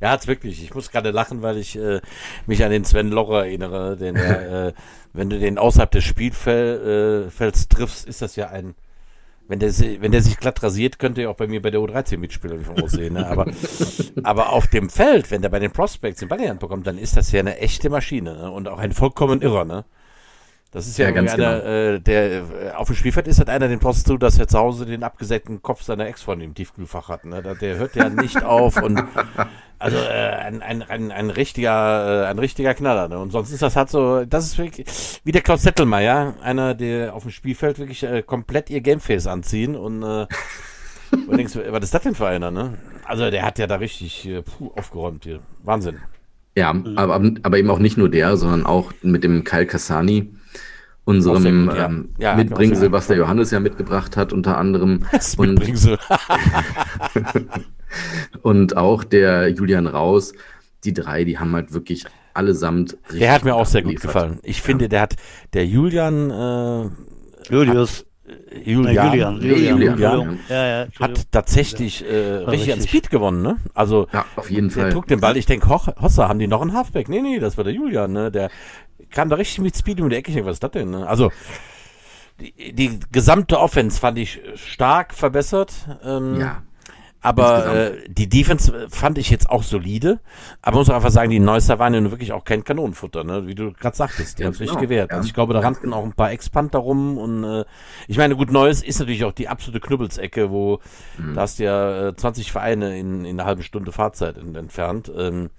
Ja, 0.00 0.10
hat's 0.10 0.26
wirklich. 0.26 0.62
Ich 0.62 0.74
muss 0.74 0.90
gerade 0.90 1.10
lachen, 1.10 1.42
weil 1.42 1.56
ich 1.58 1.76
äh, 1.78 2.00
mich 2.46 2.64
an 2.64 2.70
den 2.70 2.84
Sven 2.84 3.10
Locher 3.10 3.46
erinnere, 3.46 3.96
den 3.96 4.16
äh, 4.16 4.72
wenn 5.12 5.30
du 5.30 5.38
den 5.38 5.58
außerhalb 5.58 5.90
des 5.90 6.04
Spielfelds 6.04 7.64
äh, 7.64 7.68
triffst, 7.68 8.06
ist 8.06 8.22
das 8.22 8.36
ja 8.36 8.48
ein 8.48 8.74
wenn 9.48 9.60
der, 9.60 9.70
wenn 9.70 10.12
der 10.12 10.22
sich 10.22 10.36
glatt 10.36 10.62
rasiert, 10.62 10.98
könnte 10.98 11.22
er 11.22 11.30
auch 11.30 11.36
bei 11.36 11.46
mir 11.46 11.62
bei 11.62 11.70
der 11.70 11.80
U13 11.80 12.18
mitspielen, 12.18 12.58
wie 12.58 12.70
ich 12.70 12.82
aussehen. 12.82 13.14
Ne? 13.14 13.26
Aber, 13.26 13.46
aber 14.22 14.52
auf 14.52 14.66
dem 14.66 14.90
Feld, 14.90 15.30
wenn 15.30 15.40
der 15.40 15.48
bei 15.48 15.58
den 15.58 15.72
Prospects 15.72 16.20
den 16.20 16.28
Ball 16.28 16.38
in 16.38 16.44
die 16.44 16.50
Hand 16.50 16.60
bekommt, 16.60 16.86
dann 16.86 16.98
ist 16.98 17.16
das 17.16 17.32
ja 17.32 17.40
eine 17.40 17.56
echte 17.56 17.88
Maschine 17.88 18.34
ne? 18.34 18.50
und 18.50 18.68
auch 18.68 18.78
ein 18.78 18.92
vollkommen 18.92 19.40
irrer. 19.40 19.64
Ne? 19.64 19.86
Das 20.70 20.86
ist 20.86 20.98
ja, 20.98 21.06
ja 21.06 21.12
ganz 21.12 21.32
einer, 21.32 21.60
genau. 21.60 21.70
äh, 21.70 22.00
der 22.00 22.30
äh, 22.30 22.42
auf 22.76 22.88
dem 22.88 22.96
Spielfeld 22.96 23.26
ist 23.26 23.38
halt 23.38 23.48
einer 23.48 23.68
den 23.68 23.78
Post 23.78 24.06
zu, 24.06 24.18
dass 24.18 24.38
er 24.38 24.48
zu 24.48 24.58
Hause 24.58 24.84
den 24.84 25.02
abgesägten 25.02 25.62
Kopf 25.62 25.82
seiner 25.82 26.06
Ex 26.06 26.22
von 26.22 26.42
im 26.42 26.54
Tiefkühlfach 26.54 27.08
hat. 27.08 27.24
Ne? 27.24 27.42
Der 27.42 27.76
hört 27.76 27.96
ja 27.96 28.10
nicht 28.10 28.42
auf 28.44 28.82
und 28.82 29.02
also 29.78 29.96
äh, 29.96 30.02
ein, 30.02 30.60
ein, 30.60 30.82
ein, 30.82 31.10
ein 31.10 31.30
richtiger, 31.30 32.24
äh, 32.24 32.26
ein 32.26 32.38
richtiger 32.38 32.74
Knaller. 32.74 33.08
Ne? 33.08 33.18
Und 33.18 33.30
sonst 33.30 33.50
ist 33.50 33.62
das 33.62 33.76
halt 33.76 33.88
so, 33.88 34.26
das 34.26 34.44
ist 34.44 34.58
wirklich 34.58 35.20
wie 35.24 35.32
der 35.32 35.40
Klaus 35.40 35.62
Zettelmeier, 35.62 36.34
einer, 36.42 36.74
der 36.74 37.14
auf 37.14 37.22
dem 37.22 37.32
Spielfeld 37.32 37.78
wirklich 37.78 38.02
äh, 38.02 38.22
komplett 38.22 38.68
ihr 38.68 38.82
Gameface 38.82 39.26
anziehen 39.26 39.74
und 39.74 40.02
äh, 40.02 40.26
du 41.12 41.34
denkst, 41.34 41.56
was 41.70 41.84
ist 41.84 41.94
das 41.94 42.02
denn 42.02 42.14
für 42.14 42.26
einer, 42.26 42.50
ne? 42.50 42.76
Also 43.06 43.30
der 43.30 43.42
hat 43.42 43.58
ja 43.58 43.66
da 43.66 43.76
richtig 43.76 44.28
äh, 44.28 44.42
puh, 44.42 44.70
aufgeräumt 44.76 45.24
hier. 45.24 45.40
Wahnsinn. 45.64 45.98
Ja, 46.56 46.74
aber, 46.96 47.30
aber 47.42 47.56
eben 47.56 47.70
auch 47.70 47.78
nicht 47.78 47.96
nur 47.96 48.10
der, 48.10 48.36
sondern 48.36 48.66
auch 48.66 48.92
mit 49.00 49.24
dem 49.24 49.44
Kyle 49.44 49.64
Kassani 49.64 50.34
unserem 51.08 51.68
gut, 51.68 51.76
ja. 51.76 51.86
ähm, 51.86 52.08
ja, 52.18 52.34
Mitbringsel, 52.34 52.92
was 52.92 53.06
der 53.06 53.16
Johannes 53.16 53.50
ja 53.50 53.60
mitgebracht 53.60 54.16
hat, 54.16 54.32
unter 54.32 54.58
anderem. 54.58 55.06
Das 55.12 55.36
und, 55.36 55.54
Mitbringsel. 55.54 55.98
und 58.42 58.76
auch 58.76 59.04
der 59.04 59.48
Julian 59.48 59.86
Raus, 59.86 60.34
die 60.84 60.92
drei, 60.92 61.24
die 61.24 61.38
haben 61.38 61.54
halt 61.54 61.72
wirklich 61.72 62.04
allesamt. 62.34 62.98
Der 63.10 63.32
hat 63.32 63.44
mir 63.44 63.54
auch 63.54 63.66
sehr 63.66 63.82
gut 63.82 64.00
gefallen. 64.00 64.38
Ich 64.42 64.58
ja. 64.58 64.64
finde, 64.64 64.88
der 64.88 65.00
hat, 65.00 65.16
der 65.54 65.66
Julian, 65.66 66.30
äh, 66.30 67.50
Julius. 67.50 68.00
Hat, 68.00 68.04
Julian, 68.62 68.94
Nein, 68.94 69.06
Julian, 69.06 69.40
Julian, 69.40 69.78
Julian, 69.78 69.98
Julian 69.98 70.38
ja, 70.50 70.82
ja, 70.82 70.86
hat 71.00 71.32
tatsächlich 71.32 72.04
äh, 72.04 72.14
richtig, 72.14 72.52
richtig 72.52 72.72
an 72.74 72.82
Speed 72.82 73.10
gewonnen, 73.10 73.40
ne? 73.40 73.56
Also 73.72 74.06
ja, 74.12 74.26
auf 74.36 74.50
jeden 74.50 74.68
der 74.68 74.82
Fall. 74.82 74.92
trug 74.92 75.06
den 75.06 75.20
Ball. 75.20 75.38
Ich 75.38 75.46
denke, 75.46 75.66
Hossa, 75.70 76.28
haben 76.28 76.38
die 76.38 76.46
noch 76.46 76.60
einen 76.60 76.74
Halfback? 76.74 77.08
Nee, 77.08 77.22
nee, 77.22 77.38
das 77.38 77.56
war 77.56 77.64
der 77.64 77.72
Julian, 77.72 78.12
ne? 78.12 78.30
Der 78.30 78.50
kam 79.10 79.28
da 79.28 79.36
richtig 79.36 79.60
mit 79.60 79.76
Speed 79.76 80.00
um 80.00 80.10
die 80.10 80.16
Ecke. 80.16 80.30
Ich 80.30 80.34
denke, 80.34 80.48
was 80.48 80.56
ist 80.56 80.62
das 80.62 80.70
denn? 80.72 80.90
Ne? 80.90 81.06
Also, 81.06 81.30
die, 82.40 82.72
die 82.72 83.00
gesamte 83.10 83.58
Offense 83.58 83.98
fand 83.98 84.18
ich 84.18 84.40
stark 84.54 85.14
verbessert. 85.14 85.72
Ähm, 86.04 86.40
ja. 86.40 86.62
Aber 87.20 87.66
äh, 87.74 88.08
die 88.08 88.28
Defense 88.28 88.88
fand 88.90 89.18
ich 89.18 89.28
jetzt 89.28 89.50
auch 89.50 89.64
solide. 89.64 90.20
Aber 90.62 90.78
muss 90.78 90.88
auch 90.88 90.94
einfach 90.94 91.10
sagen, 91.10 91.30
die 91.30 91.40
Neusser 91.40 91.80
waren 91.80 91.92
ja 91.92 92.00
nun 92.00 92.12
wirklich 92.12 92.32
auch 92.32 92.44
kein 92.44 92.62
Kanonenfutter, 92.62 93.24
ne? 93.24 93.46
wie 93.48 93.56
du 93.56 93.72
gerade 93.72 93.96
sagtest. 93.96 94.38
Die 94.38 94.44
haben 94.44 94.52
es 94.52 94.60
nicht 94.60 94.70
genau, 94.70 94.80
gewehrt. 94.80 95.10
Ja. 95.10 95.16
Also 95.16 95.26
ich 95.26 95.34
glaube, 95.34 95.52
da 95.52 95.60
rannten 95.60 95.92
auch 95.92 96.04
ein 96.04 96.12
paar 96.12 96.30
Expanter 96.30 96.78
rum. 96.78 97.18
Und 97.18 97.42
äh, 97.42 97.64
ich 98.06 98.18
meine, 98.18 98.36
gut, 98.36 98.52
Neues 98.52 98.84
ist 98.84 99.00
natürlich 99.00 99.24
auch 99.24 99.32
die 99.32 99.48
absolute 99.48 99.80
Knubbelsecke, 99.80 100.50
wo 100.50 100.78
mhm. 101.18 101.34
da 101.34 101.40
hast 101.40 101.58
du 101.58 101.64
ja 101.64 102.08
äh, 102.08 102.16
20 102.16 102.52
Vereine 102.52 102.96
in, 102.96 103.24
in 103.24 103.40
einer 103.40 103.46
halben 103.46 103.64
Stunde 103.64 103.90
Fahrzeit 103.90 104.38
entfernt. 104.38 105.10
Ähm, 105.16 105.50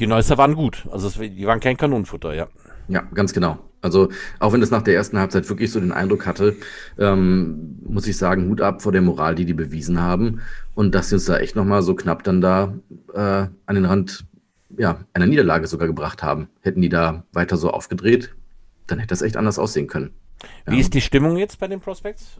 die 0.00 0.06
Neusser 0.06 0.38
waren 0.38 0.54
gut. 0.54 0.86
Also 0.90 1.08
die 1.22 1.46
waren 1.46 1.60
kein 1.60 1.76
Kanonenfutter, 1.76 2.34
ja. 2.34 2.48
Ja, 2.88 3.02
ganz 3.14 3.32
genau. 3.32 3.58
Also 3.82 4.08
auch 4.40 4.52
wenn 4.52 4.62
es 4.62 4.70
nach 4.70 4.82
der 4.82 4.94
ersten 4.94 5.18
Halbzeit 5.18 5.48
wirklich 5.48 5.70
so 5.70 5.80
den 5.80 5.92
Eindruck 5.92 6.26
hatte, 6.26 6.56
ähm, 6.98 7.78
muss 7.86 8.06
ich 8.06 8.16
sagen, 8.16 8.48
Hut 8.48 8.60
ab 8.60 8.82
vor 8.82 8.92
der 8.92 9.00
Moral, 9.00 9.34
die 9.34 9.44
die 9.44 9.54
bewiesen 9.54 10.00
haben 10.00 10.40
und 10.74 10.94
dass 10.94 11.08
sie 11.08 11.14
uns 11.14 11.24
da 11.24 11.38
echt 11.38 11.56
nochmal 11.56 11.82
so 11.82 11.94
knapp 11.94 12.24
dann 12.24 12.40
da 12.40 12.74
äh, 13.14 13.46
an 13.66 13.74
den 13.74 13.84
Rand 13.84 14.24
ja, 14.76 15.04
einer 15.12 15.26
Niederlage 15.26 15.66
sogar 15.66 15.86
gebracht 15.86 16.22
haben. 16.22 16.48
Hätten 16.60 16.82
die 16.82 16.88
da 16.88 17.24
weiter 17.32 17.56
so 17.56 17.70
aufgedreht, 17.70 18.34
dann 18.86 18.98
hätte 18.98 19.10
das 19.10 19.22
echt 19.22 19.36
anders 19.36 19.58
aussehen 19.58 19.86
können. 19.86 20.10
Wie 20.66 20.74
ja. 20.74 20.80
ist 20.80 20.94
die 20.94 21.00
Stimmung 21.00 21.36
jetzt 21.36 21.58
bei 21.58 21.68
den 21.68 21.80
Prospects? 21.80 22.38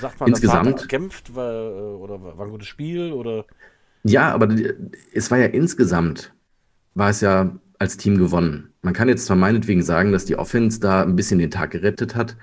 Sagt 0.00 0.20
man, 0.20 0.28
insgesamt 0.28 0.74
das 0.74 0.88
kämpft 0.88 1.34
war, 1.34 1.98
oder 1.98 2.22
war 2.22 2.46
ein 2.46 2.50
gutes 2.50 2.68
Spiel 2.68 3.12
oder? 3.12 3.44
Ja, 4.04 4.32
aber 4.32 4.48
es 5.12 5.30
war 5.30 5.38
ja 5.38 5.46
insgesamt 5.46 6.32
war 6.96 7.10
es 7.10 7.20
ja 7.20 7.54
als 7.78 7.96
Team 7.96 8.18
gewonnen. 8.18 8.72
Man 8.82 8.94
kann 8.94 9.08
jetzt 9.08 9.26
zwar 9.26 9.36
meinetwegen 9.36 9.82
sagen, 9.82 10.12
dass 10.12 10.24
die 10.24 10.36
Offense 10.36 10.80
da 10.80 11.02
ein 11.02 11.14
bisschen 11.14 11.38
den 11.38 11.50
Tag 11.50 11.70
gerettet 11.70 12.14
hat, 12.14 12.36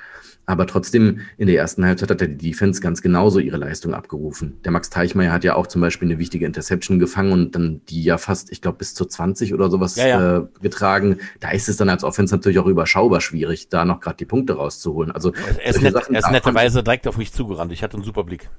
aber 0.45 0.67
trotzdem 0.67 1.21
in 1.37 1.47
der 1.47 1.55
ersten 1.55 1.85
Halbzeit 1.85 2.11
hat 2.11 2.21
ja 2.21 2.27
die 2.27 2.51
Defense 2.51 2.81
ganz 2.81 3.01
genauso 3.01 3.39
ihre 3.39 3.57
Leistung 3.57 3.93
abgerufen. 3.93 4.59
Der 4.63 4.71
Max 4.71 4.89
Teichmeier 4.89 5.31
hat 5.31 5.43
ja 5.43 5.55
auch 5.55 5.67
zum 5.67 5.81
Beispiel 5.81 6.07
eine 6.09 6.19
wichtige 6.19 6.45
Interception 6.45 6.99
gefangen 6.99 7.31
und 7.31 7.55
dann 7.55 7.81
die 7.87 8.03
ja 8.03 8.17
fast, 8.17 8.51
ich 8.51 8.61
glaube, 8.61 8.77
bis 8.77 8.93
zu 8.93 9.05
20 9.05 9.53
oder 9.53 9.71
sowas 9.71 9.95
Ja, 9.95 10.07
ja. 10.07 10.37
Äh, 10.37 10.47
getragen. 10.61 11.17
Da 11.39 11.51
ist 11.51 11.69
es 11.69 11.77
dann 11.77 11.89
als 11.89 12.03
Offense 12.03 12.35
natürlich 12.35 12.59
auch 12.59 12.67
überschaubar 12.67 13.21
schwierig, 13.21 13.69
da 13.69 13.85
noch 13.85 14.01
gerade 14.01 14.17
die 14.17 14.25
Punkte 14.25 14.53
rauszuholen. 14.53 15.11
Also 15.11 15.31
Er 15.63 15.69
ist, 15.69 15.81
Sachen 15.81 16.13
er 16.13 16.19
ist 16.19 16.31
netterweise 16.31 16.83
direkt 16.83 17.07
auf 17.07 17.17
mich 17.17 17.31
zugerannt. 17.31 17.71
Ich 17.71 17.81
hatte 17.81 17.95
einen 17.95 18.03
super 18.03 18.25
Blick. 18.25 18.49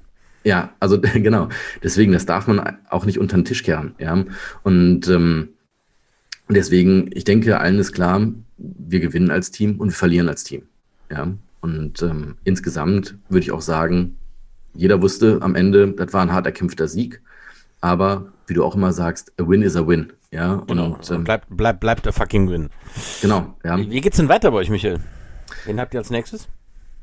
Ja, 0.43 0.73
also 0.79 0.99
genau. 1.13 1.49
Deswegen, 1.83 2.13
das 2.13 2.25
darf 2.25 2.47
man 2.47 2.77
auch 2.89 3.05
nicht 3.05 3.19
unter 3.19 3.37
den 3.37 3.45
Tisch 3.45 3.63
kehren. 3.63 3.93
Ja. 3.99 4.23
Und 4.63 5.07
ähm, 5.07 5.49
deswegen, 6.49 7.09
ich 7.13 7.23
denke, 7.23 7.59
allen 7.59 7.79
ist 7.79 7.91
klar, 7.93 8.27
wir 8.57 8.99
gewinnen 8.99 9.31
als 9.31 9.51
Team 9.51 9.79
und 9.79 9.89
wir 9.89 9.95
verlieren 9.95 10.29
als 10.29 10.43
Team. 10.43 10.63
Ja. 11.11 11.33
Und 11.61 12.01
ähm, 12.03 12.35
insgesamt 12.43 13.15
würde 13.29 13.43
ich 13.43 13.51
auch 13.51 13.61
sagen, 13.61 14.17
jeder 14.73 15.01
wusste 15.01 15.39
am 15.41 15.55
Ende, 15.55 15.91
das 15.93 16.13
war 16.13 16.21
ein 16.21 16.31
hart 16.31 16.45
erkämpfter 16.45 16.87
Sieg. 16.87 17.21
Aber 17.81 18.27
wie 18.47 18.53
du 18.53 18.63
auch 18.63 18.75
immer 18.75 18.93
sagst, 18.93 19.33
a 19.39 19.47
win 19.47 19.61
is 19.61 19.75
a 19.75 19.87
win. 19.87 20.13
Ja. 20.31 20.63
Genau. 20.67 20.93
Und 20.95 21.11
ähm, 21.11 21.23
bleibt 21.23 21.47
bleib, 21.49 21.79
bleib 21.79 22.03
der 22.03 22.13
fucking 22.13 22.49
Win. 22.49 22.69
genau. 23.21 23.55
Ja. 23.63 23.77
Wie 23.77 24.01
geht's 24.01 24.17
denn 24.17 24.29
weiter 24.29 24.51
bei 24.51 24.57
euch, 24.57 24.69
Michael? 24.69 24.99
Wen 25.65 25.79
habt 25.79 25.93
ihr 25.93 25.99
als 25.99 26.09
nächstes? 26.09 26.47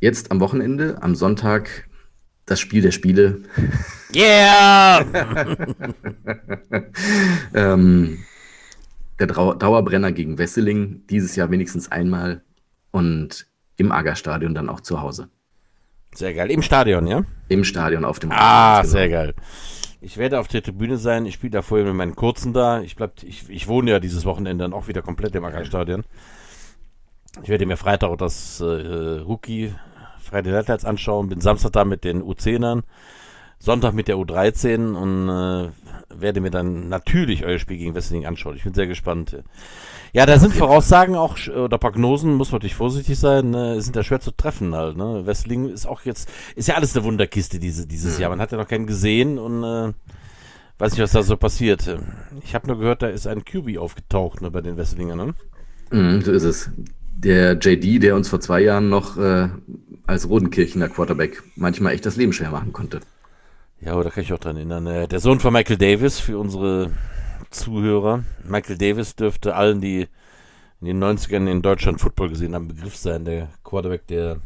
Jetzt 0.00 0.30
am 0.30 0.40
Wochenende, 0.40 1.02
am 1.02 1.14
Sonntag, 1.14 1.88
das 2.46 2.60
Spiel 2.60 2.82
der 2.82 2.90
Spiele. 2.90 3.42
Yeah! 4.14 5.04
ähm, 7.54 8.18
der 9.26 9.54
Dauerbrenner 9.54 10.12
gegen 10.12 10.38
Wesseling, 10.38 11.06
dieses 11.08 11.36
Jahr 11.36 11.50
wenigstens 11.50 11.90
einmal 11.90 12.42
und 12.90 13.46
im 13.76 13.92
Agerstadion 13.92 14.54
dann 14.54 14.68
auch 14.68 14.80
zu 14.80 15.00
Hause. 15.00 15.28
Sehr 16.14 16.34
geil. 16.34 16.50
Im 16.50 16.62
Stadion, 16.62 17.06
ja? 17.06 17.22
Im 17.48 17.64
Stadion 17.64 18.04
auf 18.04 18.18
dem 18.18 18.30
Ah, 18.32 18.84
sehr 18.84 19.08
genau. 19.08 19.22
geil. 19.22 19.34
Ich 20.00 20.18
werde 20.18 20.40
auf 20.40 20.48
der 20.48 20.62
Tribüne 20.62 20.98
sein. 20.98 21.26
Ich 21.26 21.34
spiele 21.34 21.52
da 21.52 21.62
vorher 21.62 21.86
mit 21.86 21.94
meinen 21.94 22.16
Kurzen 22.16 22.52
da. 22.52 22.80
Ich, 22.82 22.96
bleib, 22.96 23.22
ich, 23.22 23.48
ich 23.48 23.68
wohne 23.68 23.92
ja 23.92 24.00
dieses 24.00 24.24
Wochenende 24.24 24.64
dann 24.64 24.72
auch 24.72 24.88
wieder 24.88 25.00
komplett 25.00 25.34
im 25.34 25.44
Ackerstadion. 25.44 26.02
Ich 27.42 27.48
werde 27.48 27.64
mir 27.66 27.76
Freitag 27.76 28.10
auch 28.10 28.16
das 28.16 28.60
äh, 28.60 28.64
Rookie 28.64 29.72
Friday 30.20 30.52
Night 30.52 30.68
Lights 30.68 30.84
anschauen. 30.84 31.28
Bin 31.28 31.40
Samstag 31.40 31.72
da 31.72 31.84
mit 31.84 32.04
den 32.04 32.22
U10ern. 32.22 32.82
Sonntag 33.62 33.94
mit 33.94 34.08
der 34.08 34.16
U13 34.16 34.92
und 34.94 35.28
äh, 35.28 35.70
werde 36.20 36.40
mir 36.40 36.50
dann 36.50 36.88
natürlich 36.88 37.44
euer 37.44 37.60
Spiel 37.60 37.76
gegen 37.76 37.94
Wesseling 37.94 38.26
anschauen. 38.26 38.56
Ich 38.56 38.64
bin 38.64 38.74
sehr 38.74 38.88
gespannt. 38.88 39.36
Ja, 40.12 40.26
da 40.26 40.40
sind 40.40 40.52
Voraussagen 40.52 41.14
auch, 41.14 41.38
oder 41.46 41.78
Prognosen, 41.78 42.34
muss 42.34 42.50
man 42.50 42.56
natürlich 42.56 42.74
vorsichtig 42.74 43.20
sein, 43.20 43.50
ne, 43.50 43.80
sind 43.80 43.94
da 43.94 44.02
schwer 44.02 44.18
zu 44.18 44.32
treffen 44.32 44.74
halt. 44.74 44.96
Ne? 44.96 45.26
Wesseling 45.26 45.68
ist 45.68 45.86
auch 45.86 46.02
jetzt, 46.02 46.28
ist 46.56 46.66
ja 46.66 46.74
alles 46.74 46.96
eine 46.96 47.04
Wunderkiste 47.04 47.60
diese, 47.60 47.86
dieses 47.86 48.18
Jahr. 48.18 48.30
Man 48.30 48.40
hat 48.40 48.50
ja 48.50 48.58
noch 48.58 48.66
keinen 48.66 48.88
gesehen 48.88 49.38
und 49.38 49.62
äh, 49.62 49.92
weiß 50.78 50.92
nicht, 50.92 51.00
was 51.00 51.12
da 51.12 51.22
so 51.22 51.36
passiert. 51.36 51.98
Ich 52.44 52.56
habe 52.56 52.66
nur 52.66 52.80
gehört, 52.80 53.02
da 53.02 53.06
ist 53.06 53.28
ein 53.28 53.44
QB 53.44 53.78
aufgetaucht 53.78 54.42
ne, 54.42 54.50
bei 54.50 54.60
den 54.60 54.76
Wesselingern. 54.76 55.18
Ne? 55.18 55.34
Mhm, 55.92 56.22
so 56.22 56.32
ist 56.32 56.42
es. 56.42 56.70
Der 57.16 57.52
JD, 57.52 58.02
der 58.02 58.16
uns 58.16 58.28
vor 58.28 58.40
zwei 58.40 58.60
Jahren 58.60 58.88
noch 58.88 59.16
äh, 59.18 59.50
als 60.04 60.28
Rodenkirchener 60.28 60.88
Quarterback 60.88 61.44
manchmal 61.54 61.92
echt 61.92 62.04
das 62.06 62.16
Leben 62.16 62.32
schwer 62.32 62.50
machen 62.50 62.72
konnte. 62.72 62.98
Ja, 63.84 64.00
da 64.00 64.10
kann 64.10 64.22
ich 64.22 64.32
auch 64.32 64.38
dran 64.38 64.56
erinnern. 64.56 64.86
Äh, 64.86 65.08
Der 65.08 65.18
Sohn 65.18 65.40
von 65.40 65.52
Michael 65.52 65.76
Davis 65.76 66.20
für 66.20 66.38
unsere 66.38 66.92
Zuhörer. 67.50 68.22
Michael 68.44 68.78
Davis 68.78 69.16
dürfte 69.16 69.56
allen, 69.56 69.80
die 69.80 70.06
in 70.80 70.86
den 70.86 71.02
90ern 71.02 71.50
in 71.50 71.62
Deutschland 71.62 72.00
Football 72.00 72.28
gesehen 72.28 72.54
haben, 72.54 72.68
Begriff 72.68 72.96
sein. 72.96 73.24
Der 73.24 73.48
Quarterback 73.64 74.06
der 74.06 74.38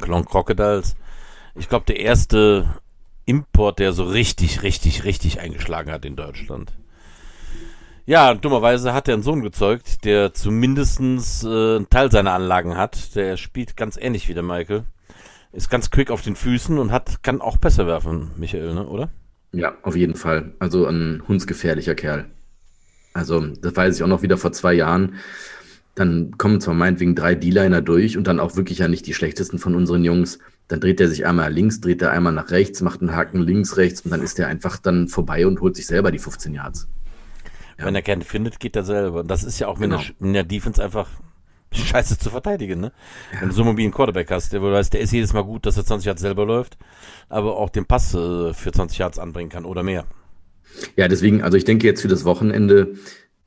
Clown 0.00 0.24
Crocodiles. 0.24 0.96
Ich 1.54 1.68
glaube, 1.68 1.86
der 1.86 2.00
erste 2.00 2.80
Import, 3.26 3.78
der 3.78 3.92
so 3.92 4.02
richtig, 4.04 4.62
richtig, 4.62 5.04
richtig 5.04 5.40
eingeschlagen 5.40 5.92
hat 5.92 6.04
in 6.04 6.16
Deutschland. 6.16 6.72
Ja, 8.06 8.34
dummerweise 8.34 8.92
hat 8.92 9.06
er 9.08 9.14
einen 9.14 9.22
Sohn 9.22 9.40
gezeugt, 9.40 10.04
der 10.04 10.34
zumindestens 10.34 11.44
äh, 11.44 11.76
einen 11.76 11.88
Teil 11.88 12.10
seiner 12.10 12.32
Anlagen 12.32 12.76
hat. 12.76 13.14
Der 13.14 13.36
spielt 13.36 13.76
ganz 13.76 13.96
ähnlich 13.96 14.28
wie 14.28 14.34
der 14.34 14.42
Michael. 14.42 14.84
Ist 15.54 15.70
ganz 15.70 15.90
quick 15.90 16.10
auf 16.10 16.22
den 16.22 16.36
Füßen 16.36 16.78
und 16.78 16.90
hat, 16.92 17.22
kann 17.22 17.40
auch 17.40 17.56
besser 17.56 17.86
werfen, 17.86 18.30
Michael, 18.36 18.74
ne, 18.74 18.86
oder? 18.86 19.10
Ja, 19.52 19.76
auf 19.82 19.94
jeden 19.94 20.16
Fall. 20.16 20.52
Also 20.58 20.86
ein 20.86 21.22
hundsgefährlicher 21.28 21.94
Kerl. 21.94 22.26
Also, 23.12 23.40
das 23.40 23.76
weiß 23.76 23.96
ich 23.96 24.02
auch 24.02 24.08
noch 24.08 24.22
wieder 24.22 24.36
vor 24.36 24.50
zwei 24.50 24.74
Jahren. 24.74 25.14
Dann 25.94 26.36
kommen 26.38 26.60
zwar 26.60 26.74
meinetwegen 26.74 27.14
drei 27.14 27.36
D-Liner 27.36 27.80
durch 27.80 28.16
und 28.18 28.26
dann 28.26 28.40
auch 28.40 28.56
wirklich 28.56 28.78
ja 28.78 28.88
nicht 28.88 29.06
die 29.06 29.14
schlechtesten 29.14 29.60
von 29.60 29.76
unseren 29.76 30.04
Jungs. 30.04 30.40
Dann 30.66 30.80
dreht 30.80 31.00
er 31.00 31.08
sich 31.08 31.24
einmal 31.24 31.52
links, 31.52 31.80
dreht 31.80 32.02
er 32.02 32.10
einmal 32.10 32.32
nach 32.32 32.50
rechts, 32.50 32.80
macht 32.80 33.00
einen 33.00 33.14
Haken 33.14 33.40
links, 33.40 33.76
rechts 33.76 34.00
und 34.00 34.10
dann 34.10 34.22
ist 34.22 34.38
er 34.40 34.48
einfach 34.48 34.76
dann 34.78 35.06
vorbei 35.06 35.46
und 35.46 35.60
holt 35.60 35.76
sich 35.76 35.86
selber 35.86 36.10
die 36.10 36.18
15 36.18 36.54
Yards. 36.54 36.88
Ja. 37.78 37.86
Wenn 37.86 37.94
er 37.94 38.02
keinen 38.02 38.22
findet, 38.22 38.58
geht 38.58 38.74
er 38.74 38.82
selber. 38.82 39.20
Und 39.20 39.30
das 39.30 39.44
ist 39.44 39.60
ja 39.60 39.68
auch 39.68 39.78
mit, 39.78 39.90
Genau. 39.90 40.02
der, 40.02 40.26
in 40.26 40.32
der 40.32 40.44
Defense 40.44 40.82
einfach 40.82 41.08
scheiße 41.76 42.18
zu 42.18 42.30
verteidigen, 42.30 42.80
ne? 42.80 42.92
Wenn 43.38 43.48
du 43.48 43.54
so 43.54 43.62
einen 43.62 43.70
mobilen 43.70 43.92
Quarterback 43.92 44.30
hast, 44.30 44.52
der, 44.52 44.62
weißt, 44.62 44.92
der 44.92 45.00
ist 45.00 45.12
jedes 45.12 45.32
Mal 45.32 45.42
gut, 45.42 45.66
dass 45.66 45.76
er 45.76 45.84
20 45.84 46.06
Yards 46.06 46.20
selber 46.20 46.44
läuft, 46.46 46.78
aber 47.28 47.56
auch 47.56 47.70
den 47.70 47.86
Pass 47.86 48.14
äh, 48.14 48.52
für 48.52 48.72
20 48.72 48.98
Yards 48.98 49.18
anbringen 49.18 49.50
kann 49.50 49.64
oder 49.64 49.82
mehr. 49.82 50.06
Ja, 50.96 51.08
deswegen, 51.08 51.42
also 51.42 51.56
ich 51.56 51.64
denke 51.64 51.86
jetzt 51.86 52.02
für 52.02 52.08
das 52.08 52.24
Wochenende, 52.24 52.94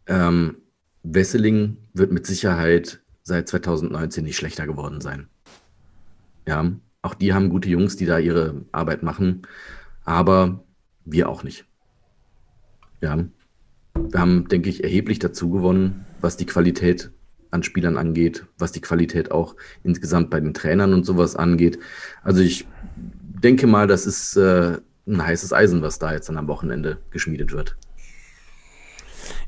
ähm, 0.08 0.58
Wesseling 1.04 1.78
wird 1.94 2.12
mit 2.12 2.26
Sicherheit 2.26 3.02
seit 3.24 3.48
2019 3.50 4.24
nicht 4.24 4.38
schlechter 4.38 4.66
geworden 4.66 5.02
sein. 5.02 5.28
Ja, 6.48 6.72
auch 7.02 7.14
die 7.14 7.34
haben 7.34 7.50
gute 7.50 7.70
Jungs, 7.70 7.98
die 7.98 8.06
da 8.06 8.20
ihre 8.20 8.66
Arbeit 8.72 9.04
machen, 9.04 9.44
aber 10.06 10.64
wir 11.06 11.30
auch 11.30 11.44
nicht. 11.44 11.66
Ja, 13.02 13.18
wir 13.96 14.20
haben, 14.20 14.48
denke 14.48 14.70
ich, 14.70 14.84
erheblich 14.84 15.20
dazu 15.20 15.50
gewonnen, 15.50 16.06
was 16.22 16.38
die 16.38 16.46
Qualität 16.46 17.12
an 17.52 17.64
Spielern 17.64 17.98
angeht, 17.98 18.46
was 18.58 18.72
die 18.72 18.82
Qualität 18.82 19.32
auch 19.32 19.56
insgesamt 19.84 20.30
bei 20.30 20.40
den 20.40 20.54
Trainern 20.54 20.94
und 20.94 21.06
sowas 21.06 21.36
angeht. 21.36 21.80
Also 22.24 22.42
ich 22.42 22.66
denke 22.96 23.68
mal, 23.68 23.88
das 23.88 24.06
ist 24.06 24.36
äh, 24.36 24.78
ein 25.08 25.26
heißes 25.26 25.54
Eisen, 25.54 25.82
was 25.82 26.00
da 26.00 26.14
jetzt 26.14 26.30
dann 26.30 26.38
am 26.38 26.48
Wochenende 26.48 26.98
geschmiedet 27.12 27.52
wird. 27.52 27.76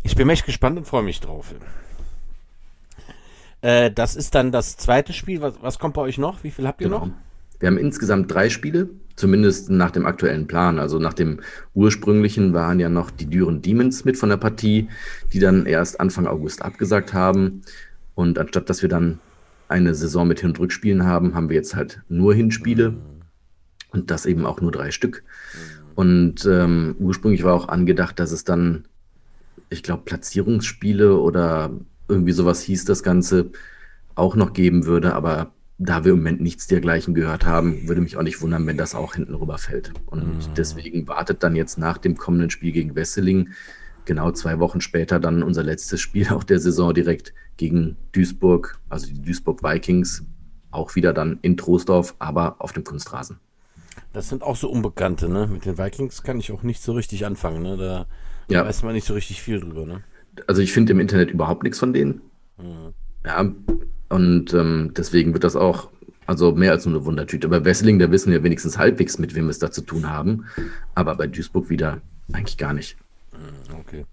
Ich 0.04 0.16
bin 0.16 0.30
echt 0.30 0.46
gespannt 0.46 0.78
und 0.78 0.86
freue 0.86 1.04
mich 1.04 1.20
drauf. 1.20 1.54
Äh, 3.62 3.92
das 3.92 4.16
ist 4.16 4.36
dann 4.36 4.52
das 4.52 4.78
zweite 4.78 5.14
Spiel. 5.14 5.42
Was, 5.42 5.56
was 5.62 5.80
kommt 5.80 5.96
bei 5.96 6.02
euch 6.02 6.18
noch? 6.18 6.44
Wie 6.44 6.52
viel 6.52 6.68
habt 6.68 6.82
ihr 6.82 6.90
noch? 6.90 7.04
Genau. 7.04 7.16
Wir 7.60 7.68
haben 7.68 7.78
insgesamt 7.78 8.34
drei 8.34 8.50
Spiele, 8.50 8.90
zumindest 9.18 9.70
nach 9.70 9.92
dem 9.92 10.06
aktuellen 10.06 10.48
Plan. 10.48 10.80
Also 10.80 10.98
nach 10.98 11.14
dem 11.14 11.42
ursprünglichen 11.74 12.54
waren 12.54 12.80
ja 12.80 12.88
noch 12.88 13.12
die 13.12 13.26
Düren 13.26 13.62
Demons 13.62 14.06
mit 14.06 14.16
von 14.16 14.30
der 14.30 14.38
Partie, 14.38 14.88
die 15.34 15.40
dann 15.40 15.66
erst 15.66 16.00
Anfang 16.00 16.26
August 16.26 16.62
abgesagt 16.62 17.14
haben. 17.14 17.62
Und 18.20 18.38
anstatt 18.38 18.70
dass 18.70 18.82
wir 18.82 18.90
dann 18.90 19.20
eine 19.70 19.96
Saison 19.96 20.28
mit 20.28 20.42
Hin- 20.42 20.50
und 20.50 20.60
Rückspielen 20.60 21.06
haben, 21.06 21.36
haben 21.36 21.48
wir 21.48 21.56
jetzt 21.56 21.74
halt 21.74 22.02
nur 22.10 22.34
Hinspiele 22.34 22.96
und 23.92 24.12
das 24.12 24.26
eben 24.26 24.46
auch 24.46 24.60
nur 24.60 24.74
drei 24.74 24.92
Stück. 24.92 25.24
Und 25.96 26.46
ähm, 26.46 26.98
ursprünglich 27.00 27.44
war 27.46 27.54
auch 27.54 27.70
angedacht, 27.70 28.20
dass 28.20 28.34
es 28.34 28.44
dann, 28.44 28.84
ich 29.70 29.84
glaube, 29.84 30.04
Platzierungsspiele 30.04 31.18
oder 31.18 31.72
irgendwie 32.10 32.34
sowas 32.34 32.62
hieß 32.62 32.84
das 32.84 33.04
Ganze, 33.04 33.52
auch 34.16 34.36
noch 34.36 34.52
geben 34.52 34.86
würde. 34.86 35.14
Aber 35.14 35.54
da 35.78 36.04
wir 36.04 36.12
im 36.12 36.18
Moment 36.18 36.42
nichts 36.42 36.68
dergleichen 36.68 37.14
gehört 37.14 37.46
haben, 37.46 37.88
würde 37.88 38.02
mich 38.02 38.18
auch 38.18 38.24
nicht 38.24 38.42
wundern, 38.42 38.68
wenn 38.68 38.76
das 38.76 38.96
auch 38.96 39.16
hinten 39.16 39.34
rüberfällt. 39.34 39.94
Und 40.08 40.26
Mhm. 40.26 40.54
deswegen 40.58 41.08
wartet 41.08 41.42
dann 41.42 41.56
jetzt 41.56 41.78
nach 41.78 41.98
dem 41.98 42.18
kommenden 42.18 42.50
Spiel 42.50 42.74
gegen 42.74 42.96
Wesseling 42.96 43.52
genau 44.10 44.32
zwei 44.32 44.60
Wochen 44.60 44.82
später 44.82 45.20
dann 45.20 45.44
unser 45.44 45.64
letztes 45.64 46.02
Spiel 46.02 46.28
auch 46.34 46.44
der 46.44 46.60
Saison 46.60 46.94
direkt 46.94 47.34
gegen 47.58 47.96
Duisburg, 48.12 48.80
also 48.90 49.06
die 49.08 49.22
Duisburg 49.22 49.64
Vikings, 49.64 50.24
auch 50.72 50.96
wieder 50.96 51.14
dann 51.14 51.38
in 51.44 51.56
Troisdorf, 51.58 52.16
aber 52.20 52.56
auf 52.60 52.74
dem 52.74 52.84
Kunstrasen. 52.84 53.38
Das 54.14 54.28
sind 54.30 54.42
auch 54.44 54.56
so 54.56 54.70
Unbekannte, 54.70 55.30
ne? 55.30 55.48
Mit 55.48 55.66
den 55.66 55.78
Vikings 55.78 56.24
kann 56.24 56.40
ich 56.40 56.52
auch 56.52 56.64
nicht 56.64 56.82
so 56.82 56.94
richtig 56.94 57.26
anfangen, 57.26 57.62
ne? 57.62 57.78
Da 57.78 58.06
Ja. 58.54 58.66
weiß 58.66 58.82
man 58.84 58.94
nicht 58.94 59.06
so 59.06 59.14
richtig 59.14 59.42
viel 59.42 59.60
drüber, 59.60 59.86
ne? 59.86 60.04
Also 60.48 60.62
ich 60.62 60.72
finde 60.74 60.94
im 60.94 61.00
Internet 61.00 61.30
überhaupt 61.32 61.64
nichts 61.64 61.78
von 61.80 61.94
denen. 61.94 62.22
Mhm. 62.58 62.94
Ja, 63.26 63.52
und 64.10 64.54
ähm, 64.54 64.92
deswegen 64.98 65.34
wird 65.34 65.44
das 65.44 65.56
auch, 65.56 65.90
also 66.26 66.54
mehr 66.54 66.72
als 66.72 66.86
nur 66.86 66.96
eine 66.96 67.06
Wundertüte. 67.06 67.48
Bei 67.50 67.64
Wesseling, 67.64 68.00
da 68.00 68.10
wissen 68.10 68.32
wir 68.32 68.42
wenigstens 68.44 68.78
halbwegs, 68.80 69.20
mit 69.20 69.36
wem 69.36 69.46
wir 69.46 69.52
es 69.52 69.60
da 69.60 69.70
zu 69.70 69.82
tun 69.82 70.10
haben. 70.10 70.46
Aber 70.96 71.16
bei 71.16 71.28
Duisburg 71.28 71.70
wieder 71.70 72.02
eigentlich 72.32 72.58
gar 72.58 72.74
nicht. 72.74 72.98
Okay. 73.80 74.06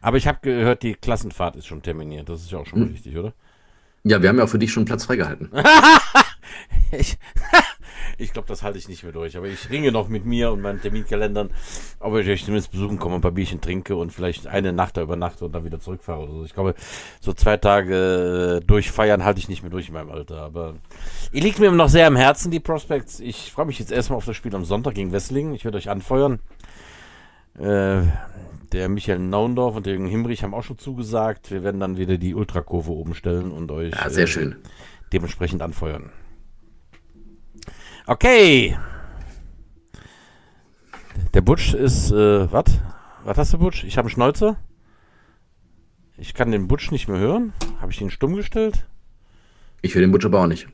Aber 0.00 0.16
ich 0.16 0.26
habe 0.26 0.38
gehört, 0.42 0.82
die 0.82 0.94
Klassenfahrt 0.94 1.56
ist 1.56 1.66
schon 1.66 1.82
terminiert. 1.82 2.28
Das 2.28 2.40
ist 2.40 2.50
ja 2.50 2.58
auch 2.58 2.66
schon 2.66 2.80
mal 2.80 2.88
richtig, 2.88 3.16
oder? 3.16 3.32
Ja, 4.02 4.22
wir 4.22 4.28
haben 4.28 4.38
ja 4.38 4.44
auch 4.44 4.48
für 4.48 4.58
dich 4.58 4.72
schon 4.72 4.84
Platz 4.84 5.04
freigehalten. 5.04 5.50
Ich, 6.92 7.16
Ich 8.20 8.32
glaube, 8.32 8.48
das 8.48 8.62
halte 8.62 8.78
ich 8.78 8.88
nicht 8.88 9.02
mehr 9.02 9.12
durch. 9.12 9.36
Aber 9.36 9.46
ich 9.46 9.70
ringe 9.70 9.92
noch 9.92 10.08
mit 10.08 10.26
mir 10.26 10.52
und 10.52 10.60
meinen 10.60 10.80
Terminkalendern, 10.80 11.50
ob 12.00 12.16
ich 12.16 12.28
euch 12.28 12.44
zumindest 12.44 12.70
besuchen 12.70 12.98
komme, 12.98 13.16
ein 13.16 13.20
paar 13.20 13.32
Bierchen 13.32 13.60
trinke 13.60 13.96
und 13.96 14.12
vielleicht 14.12 14.46
eine 14.46 14.72
Nacht 14.72 14.96
da 14.96 15.02
übernachte 15.02 15.46
und 15.46 15.52
dann 15.52 15.64
wieder 15.64 15.80
zurückfahre 15.80 16.22
oder 16.24 16.32
so. 16.32 16.44
Ich 16.44 16.54
glaube, 16.54 16.74
so 17.20 17.32
zwei 17.32 17.56
Tage 17.56 18.60
äh, 18.60 18.66
durchfeiern 18.66 19.24
halte 19.24 19.40
ich 19.40 19.48
nicht 19.48 19.62
mehr 19.62 19.70
durch 19.70 19.88
in 19.88 19.94
meinem 19.94 20.10
Alter. 20.10 20.42
Aber 20.42 20.74
ihr 21.32 21.42
liegt 21.42 21.58
mir 21.58 21.66
immer 21.66 21.76
noch 21.76 21.88
sehr 21.88 22.06
am 22.06 22.16
Herzen, 22.16 22.50
die 22.50 22.60
Prospects. 22.60 23.20
Ich 23.20 23.50
freue 23.52 23.66
mich 23.66 23.78
jetzt 23.78 23.92
erstmal 23.92 24.18
auf 24.18 24.26
das 24.26 24.36
Spiel 24.36 24.54
am 24.54 24.64
Sonntag 24.64 24.94
gegen 24.94 25.12
Wesseling. 25.12 25.54
Ich 25.54 25.64
werde 25.64 25.78
euch 25.78 25.88
anfeuern. 25.88 26.40
Äh, 27.58 28.02
der 28.72 28.88
Michael 28.88 29.18
Naundorf 29.18 29.76
und 29.76 29.86
der 29.86 29.94
Jürgen 29.94 30.08
Himbrich 30.08 30.42
haben 30.42 30.54
auch 30.54 30.62
schon 30.62 30.78
zugesagt. 30.78 31.50
Wir 31.50 31.62
werden 31.64 31.80
dann 31.80 31.96
wieder 31.96 32.18
die 32.18 32.34
Ultrakurve 32.34 32.92
oben 32.92 33.14
stellen 33.14 33.50
und 33.50 33.70
euch 33.72 33.92
Ja, 33.92 34.08
sehr 34.08 34.24
äh, 34.24 34.28
schön. 34.28 34.56
dementsprechend 35.12 35.60
anfeuern. 35.62 36.10
Okay. 38.06 38.76
Der 41.34 41.40
Butch 41.40 41.74
ist, 41.74 42.10
äh, 42.12 42.50
was? 42.52 42.64
Was 43.24 43.38
hast 43.38 43.52
du, 43.52 43.58
Butch? 43.58 43.84
Ich 43.84 43.98
habe 43.98 44.06
einen 44.06 44.10
Schnäuzer. 44.14 44.56
Ich 46.16 46.34
kann 46.34 46.50
den 46.50 46.68
Butch 46.68 46.90
nicht 46.90 47.08
mehr 47.08 47.18
hören. 47.18 47.52
Habe 47.80 47.92
ich 47.92 48.00
ihn 48.00 48.10
stumm 48.10 48.36
gestellt? 48.36 48.86
Ich 49.82 49.94
will 49.94 50.02
den 50.02 50.12
Butcher 50.12 50.26
aber 50.28 50.42
auch 50.42 50.46
nicht. 50.46 50.68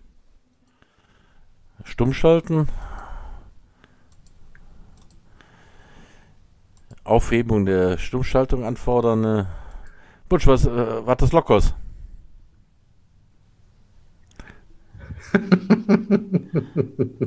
Stumm 1.85 2.13
schalten. 2.13 2.69
Aufhebung 7.07 7.67
der 7.67 7.99
Stummschaltung 7.99 8.65
anfordern. 8.65 9.25
äh. 9.25 9.45
Butch, 10.29 10.47
was, 10.47 10.67
äh, 10.67 11.07
was 11.07 11.17
das 11.19 11.33
Lockers? 11.33 11.75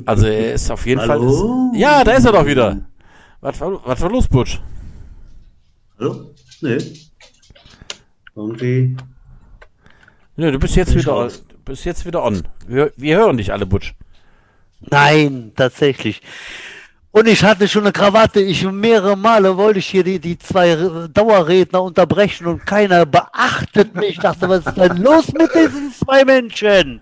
also 0.06 0.26
er 0.26 0.54
ist 0.54 0.70
auf 0.70 0.86
jeden 0.86 1.00
Hallo? 1.00 1.70
Fall. 1.72 1.80
Ja, 1.80 2.04
da 2.04 2.12
ist 2.12 2.24
er 2.24 2.32
doch 2.32 2.46
wieder. 2.46 2.80
Was 3.40 3.60
war, 3.60 3.80
was 3.86 4.00
war 4.00 4.10
los, 4.10 4.28
Butch? 4.28 4.60
Hallo? 5.98 6.34
Nee. 6.60 6.78
Irgendwie. 8.34 8.96
Nö, 10.36 10.52
du 10.52 10.58
bist 10.58 10.76
jetzt 10.76 10.94
wieder, 10.94 11.28
du 11.28 11.58
bist 11.64 11.84
jetzt 11.84 12.04
wieder 12.06 12.22
on. 12.24 12.42
Wir, 12.66 12.92
wir 12.96 13.16
hören 13.18 13.36
dich 13.36 13.52
alle, 13.52 13.66
Butch. 13.66 13.94
Nein, 14.80 15.52
tatsächlich. 15.56 16.22
Und 17.12 17.26
ich 17.26 17.42
hatte 17.42 17.66
schon 17.66 17.82
eine 17.82 17.92
Krawatte. 17.92 18.40
Ich 18.40 18.64
mehrere 18.64 19.16
Male 19.16 19.56
wollte 19.56 19.80
ich 19.80 19.86
hier 19.86 20.04
die, 20.04 20.20
die 20.20 20.38
zwei 20.38 20.76
Dauerredner 21.12 21.82
unterbrechen 21.82 22.46
und 22.46 22.64
keiner 22.64 23.04
beachtet 23.04 23.94
mich. 23.96 24.10
Ich 24.10 24.18
dachte, 24.20 24.48
was 24.48 24.64
ist 24.64 24.76
denn 24.76 24.96
los 24.98 25.32
mit 25.32 25.52
diesen 25.52 25.92
zwei 25.92 26.24
Menschen? 26.24 27.00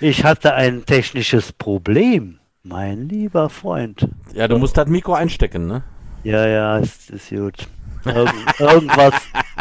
Ich 0.00 0.24
hatte 0.24 0.54
ein 0.54 0.86
technisches 0.86 1.52
Problem, 1.52 2.38
mein 2.62 3.08
lieber 3.10 3.50
Freund. 3.50 4.08
Ja, 4.32 4.48
du 4.48 4.56
musst 4.56 4.76
das 4.78 4.86
Mikro 4.88 5.12
einstecken, 5.14 5.66
ne? 5.66 5.82
Ja, 6.24 6.46
ja, 6.46 6.78
ist, 6.78 7.10
ist 7.10 7.28
gut. 7.28 7.68
Irgend, 8.06 8.32
irgendwas, 8.58 9.14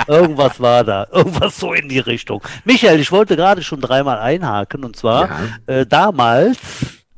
irgendwas 0.07 0.59
war 0.59 0.83
da. 0.85 1.05
Irgendwas 1.11 1.57
so 1.59 1.73
in 1.73 1.89
die 1.89 1.99
Richtung. 1.99 2.41
Michael, 2.63 2.99
ich 2.99 3.11
wollte 3.11 3.35
gerade 3.35 3.61
schon 3.61 3.81
dreimal 3.81 4.19
einhaken 4.19 4.85
und 4.85 4.95
zwar 4.95 5.29
Ja. 5.67 5.75
äh, 5.75 5.85
damals, 5.85 6.57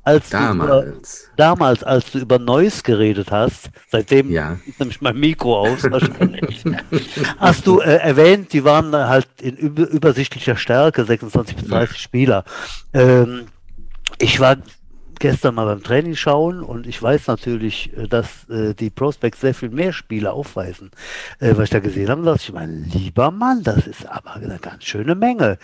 als 0.04 0.30
du 0.30 0.38
über, 0.38 0.45
Damals. 0.68 1.30
damals, 1.38 1.84
als 1.84 2.12
du 2.12 2.20
über 2.20 2.38
Neues 2.39 2.84
geredet 2.84 3.32
hast, 3.32 3.70
seitdem 3.89 4.30
Ja. 4.32 4.58
ist 4.66 4.80
nämlich 4.80 4.99
mein 5.01 5.18
Mikro 5.18 5.58
aus 5.60 5.84
wahrscheinlich, 5.89 6.64
hast 7.38 7.66
du 7.68 7.80
äh, 7.80 7.95
erwähnt, 7.97 8.51
die 8.54 8.64
waren 8.64 8.93
halt 8.95 9.28
in 9.41 9.56
über, 9.56 9.88
übersichtlicher 9.88 10.58
Stärke, 10.58 11.06
26 11.06 11.56
bis 11.56 11.68
30 11.70 11.97
Spieler. 11.97 12.43
Ähm, 12.93 13.45
ich 14.20 14.39
war 14.39 14.58
gestern 15.20 15.56
mal 15.56 15.66
beim 15.66 15.82
Training 15.84 16.16
schauen 16.16 16.62
und 16.62 16.86
ich 16.86 17.01
weiß 17.01 17.28
natürlich, 17.28 17.95
äh, 17.97 18.08
dass 18.10 18.47
äh, 18.49 18.74
die 18.74 18.89
Prospects 18.89 19.39
sehr 19.39 19.54
viel 19.54 19.70
mehr 19.70 19.93
Spieler 19.93 20.34
aufweisen. 20.34 20.91
Äh, 21.39 21.56
was 21.56 21.66
ich 21.66 21.70
da 21.70 21.80
gesehen 21.80 22.10
habe, 22.10 22.24
dachte 22.24 22.41
ich, 22.43 22.51
mein 22.51 22.84
lieber 22.93 23.32
Mann, 23.32 23.64
das 23.64 23.88
ist 23.88 24.06
aber 24.06 24.34
eine 24.34 24.60
ganz 24.60 24.84
schöne 24.84 25.16
Menge. 25.16 25.58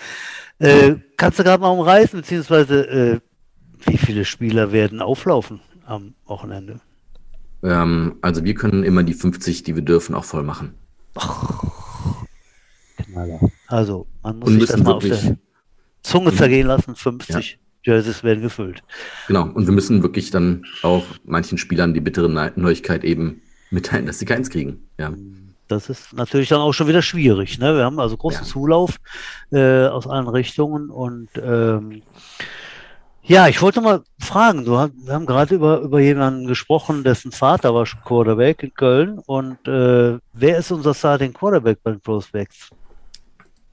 Äh, 0.59 0.95
kannst 1.17 1.39
du 1.39 1.43
gerade 1.43 1.61
mal 1.61 1.69
umreißen, 1.69 2.19
beziehungsweise 2.21 2.85
äh, 2.87 3.19
wie 3.85 3.97
viele 3.97 4.25
Spieler 4.25 4.71
werden 4.71 5.01
auflaufen 5.01 5.61
am 5.85 6.13
Wochenende? 6.25 6.79
Ähm, 7.63 8.15
also 8.21 8.43
wir 8.43 8.53
können 8.55 8.83
immer 8.83 9.03
die 9.03 9.13
50, 9.13 9.63
die 9.63 9.75
wir 9.75 9.81
dürfen, 9.83 10.15
auch 10.15 10.23
voll 10.25 10.43
machen. 10.43 10.73
Also, 13.67 14.07
man 14.23 14.39
muss 14.39 14.49
Und 14.49 14.59
sich 14.59 14.69
das 14.69 14.81
mal 14.83 14.93
auf 14.93 15.03
der 15.03 15.37
Zunge 16.03 16.33
zergehen 16.33 16.67
lassen. 16.67 16.95
50 16.95 17.59
Jerseys 17.83 18.23
werden 18.23 18.41
gefüllt. 18.41 18.83
genau, 19.27 19.43
und 19.49 19.65
wir 19.65 19.73
müssen 19.73 20.03
wirklich 20.03 20.31
dann 20.31 20.65
auch 20.83 21.05
manchen 21.23 21.57
Spielern 21.57 21.93
die 21.93 22.01
bittere 22.01 22.29
Neu- 22.29 22.51
Neuigkeit 22.55 23.03
eben 23.03 23.41
mitteilen, 23.71 24.05
dass 24.05 24.19
sie 24.19 24.25
keins 24.25 24.49
kriegen. 24.49 24.83
Ja. 24.99 25.13
Das 25.69 25.89
ist 25.89 26.13
natürlich 26.13 26.49
dann 26.49 26.59
auch 26.61 26.73
schon 26.73 26.87
wieder 26.87 27.01
schwierig. 27.01 27.57
Ne? 27.59 27.75
Wir 27.75 27.85
haben 27.85 27.99
also 27.99 28.17
großen 28.17 28.41
Ja. 28.41 28.47
Zulauf 28.47 28.97
äh, 29.51 29.85
aus 29.85 30.07
allen 30.07 30.27
Richtungen 30.27 30.89
und 30.89 31.29
ähm, 31.41 32.01
ja, 33.29 33.47
ich 33.47 33.61
wollte 33.61 33.79
mal 33.79 34.01
fragen, 34.19 34.65
du, 34.65 34.71
wir 34.71 35.13
haben 35.13 35.25
gerade 35.25 35.55
über, 35.55 35.79
über 35.81 35.99
jemanden 35.99 36.47
gesprochen, 36.47 37.03
dessen 37.03 37.31
Vater 37.31 37.73
war 37.73 37.85
schon 37.85 38.01
Quarterback 38.03 38.63
in 38.63 38.73
Köln 38.73 39.19
und 39.25 39.65
äh, 39.67 40.17
wer 40.33 40.57
ist 40.57 40.71
unser 40.71 40.93
Starting 40.93 41.31
Quarterback 41.33 41.77
bei 41.83 41.91
den 41.91 42.01
Prospects? 42.01 42.69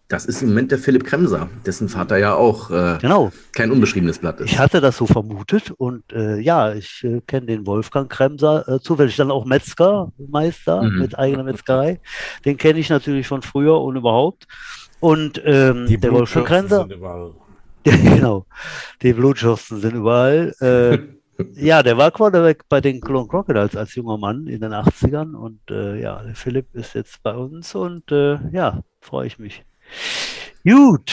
Das 0.08 0.24
ist 0.24 0.40
im 0.42 0.50
Moment 0.50 0.70
der 0.70 0.78
Philipp 0.78 1.04
Kremser, 1.04 1.48
dessen 1.66 1.88
Vater 1.88 2.16
ja 2.16 2.34
auch 2.34 2.70
äh, 2.70 2.98
Genau, 3.00 3.32
kein 3.52 3.72
unbeschriebenes 3.72 4.18
Blatt 4.20 4.38
ist. 4.38 4.52
ich 4.52 4.58
hatte 4.58 4.80
das 4.80 4.98
so 4.98 5.06
vermutet 5.06 5.72
und 5.72 6.04
äh, 6.12 6.38
ja, 6.38 6.72
ich 6.74 7.02
äh, 7.02 7.20
kenne 7.26 7.46
den 7.46 7.66
Wolfgang 7.66 8.08
Kremser, 8.08 8.68
äh, 8.68 8.78
zufällig 8.80 9.16
dann 9.16 9.32
auch 9.32 9.44
Metzgermeister 9.46 10.82
Mhm. 10.82 10.98
mit 11.00 11.18
eigener 11.18 11.42
Metzgerei. 11.42 11.98
Den 12.44 12.56
kenne 12.56 12.78
ich 12.78 12.88
natürlich 12.88 13.26
von 13.26 13.42
früher 13.42 13.80
und 13.80 13.96
überhaupt. 13.96 14.46
Und 15.00 15.42
ähm, 15.44 15.86
der 16.00 16.12
Wolfgang 16.12 16.46
Kremser. 16.46 16.86
ja, 18.04 18.14
genau, 18.16 18.46
die 19.00 19.12
Blutschürzen 19.12 19.80
sind 19.80 19.94
überall. 19.94 20.52
Äh, 20.60 20.98
ja, 21.54 21.82
der 21.82 21.96
war 21.96 22.10
Quarterback 22.10 22.64
bei 22.68 22.80
den 22.80 23.00
Cologne 23.00 23.28
Crocodiles 23.28 23.76
als 23.76 23.94
junger 23.94 24.18
Mann 24.18 24.48
in 24.48 24.60
den 24.60 24.72
80ern 24.72 25.34
und 25.34 25.60
äh, 25.70 26.00
ja, 26.00 26.22
der 26.22 26.34
Philipp 26.34 26.74
ist 26.74 26.94
jetzt 26.94 27.22
bei 27.22 27.34
uns 27.34 27.74
und 27.74 28.10
äh, 28.10 28.38
ja, 28.50 28.82
freue 29.00 29.28
ich 29.28 29.38
mich. 29.38 29.64
Gut. 30.64 31.12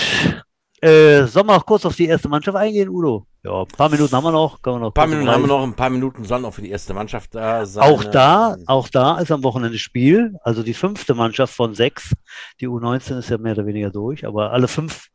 Äh, 0.82 1.28
sollen 1.28 1.46
wir 1.46 1.56
auch 1.56 1.66
kurz 1.66 1.86
auf 1.86 1.96
die 1.96 2.08
erste 2.08 2.28
Mannschaft 2.28 2.58
eingehen, 2.58 2.90
Udo? 2.90 3.28
Ja, 3.44 3.62
ein 3.62 3.68
paar 3.68 3.90
Minuten 3.90 4.16
haben 4.16 4.24
wir 4.24 4.32
noch. 4.32 4.62
Können 4.62 4.78
wir 4.78 4.80
noch 4.80 4.88
Ein 4.88 4.94
paar 4.94 5.08
Minuten 5.08 5.30
haben 5.30 5.44
wir 5.44 5.48
noch, 5.48 5.64
ein 5.64 5.76
paar 5.76 5.90
Minuten 5.90 6.24
sollen 6.26 6.44
auch 6.44 6.54
für 6.54 6.62
die 6.62 6.72
erste 6.72 6.94
Mannschaft 6.94 7.36
da 7.36 7.66
sein. 7.66 7.84
Auch 7.84 8.04
da, 8.04 8.58
auch 8.66 8.90
da 8.90 9.20
ist 9.20 9.32
am 9.32 9.44
Wochenende 9.44 9.78
Spiel. 9.78 10.36
Also 10.44 10.64
die 10.64 10.74
fünfte 10.74 11.14
Mannschaft 11.14 11.54
von 11.54 11.76
sechs. 11.76 12.14
Die 12.60 12.68
U19 12.68 13.20
ist 13.20 13.30
ja 13.30 13.38
mehr 13.38 13.54
oder 13.54 13.66
weniger 13.66 13.92
durch, 13.92 14.26
aber 14.26 14.52
alle 14.52 14.68
fünf 14.68 15.08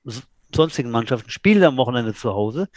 sonstigen 0.55 0.91
Mannschaften 0.91 1.31
spielen 1.31 1.65
am 1.65 1.77
Wochenende 1.77 2.15
zu 2.15 2.33
Hause. 2.33 2.69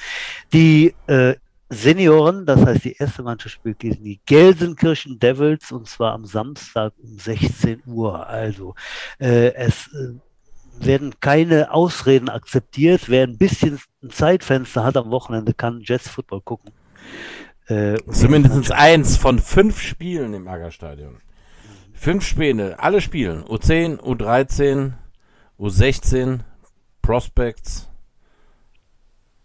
Die 0.53 0.93
äh, 1.07 1.35
Senioren, 1.69 2.45
das 2.45 2.65
heißt 2.65 2.83
die 2.83 2.97
erste 2.97 3.23
Mannschaft 3.23 3.55
spielt 3.55 3.79
gegen 3.79 4.03
die 4.03 4.19
Gelsenkirchen 4.25 5.19
Devils 5.19 5.71
und 5.71 5.87
zwar 5.87 6.13
am 6.13 6.25
Samstag 6.25 6.93
um 7.01 7.17
16 7.17 7.83
Uhr. 7.85 8.27
Also 8.27 8.75
äh, 9.19 9.53
es 9.53 9.87
äh, 9.93 10.85
werden 10.85 11.13
keine 11.21 11.71
Ausreden 11.71 12.27
akzeptiert. 12.27 13.07
Wer 13.07 13.23
ein 13.23 13.37
bisschen 13.37 13.79
ein 14.03 14.09
Zeitfenster 14.09 14.83
hat 14.83 14.97
am 14.97 15.11
Wochenende, 15.11 15.53
kann 15.53 15.81
Jets 15.81 16.09
Football 16.09 16.41
gucken. 16.41 16.71
Äh, 17.67 17.97
Zumindest 18.09 18.73
eins 18.73 19.15
von 19.15 19.39
fünf 19.39 19.79
Spielen 19.79 20.33
im 20.33 20.49
Aggerstadion. 20.49 21.21
Fünf 21.93 22.25
Spiele, 22.25 22.79
alle 22.79 22.99
spielen. 22.99 23.43
U10, 23.43 23.97
U13, 23.99 24.93
U16, 25.57 26.39
Prospects 27.01 27.87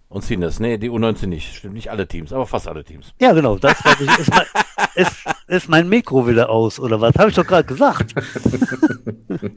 und 0.08 0.22
Seniors. 0.24 0.60
Nee, 0.60 0.78
die 0.78 0.90
U19 0.90 1.26
nicht. 1.26 1.54
Stimmt 1.54 1.74
nicht 1.74 1.90
alle 1.90 2.06
Teams, 2.06 2.32
aber 2.32 2.46
fast 2.46 2.68
alle 2.68 2.84
Teams. 2.84 3.12
Ja, 3.20 3.32
genau, 3.32 3.56
das 3.58 3.76
ich, 4.00 4.18
ist, 4.18 4.30
mein, 4.30 4.46
ist, 4.94 5.16
ist 5.48 5.68
mein 5.68 5.88
Mikro 5.88 6.26
wieder 6.28 6.48
aus, 6.48 6.78
oder 6.78 7.00
was? 7.00 7.14
Habe 7.16 7.30
ich 7.30 7.34
doch 7.36 7.46
gerade 7.46 7.66
gesagt. 7.66 8.14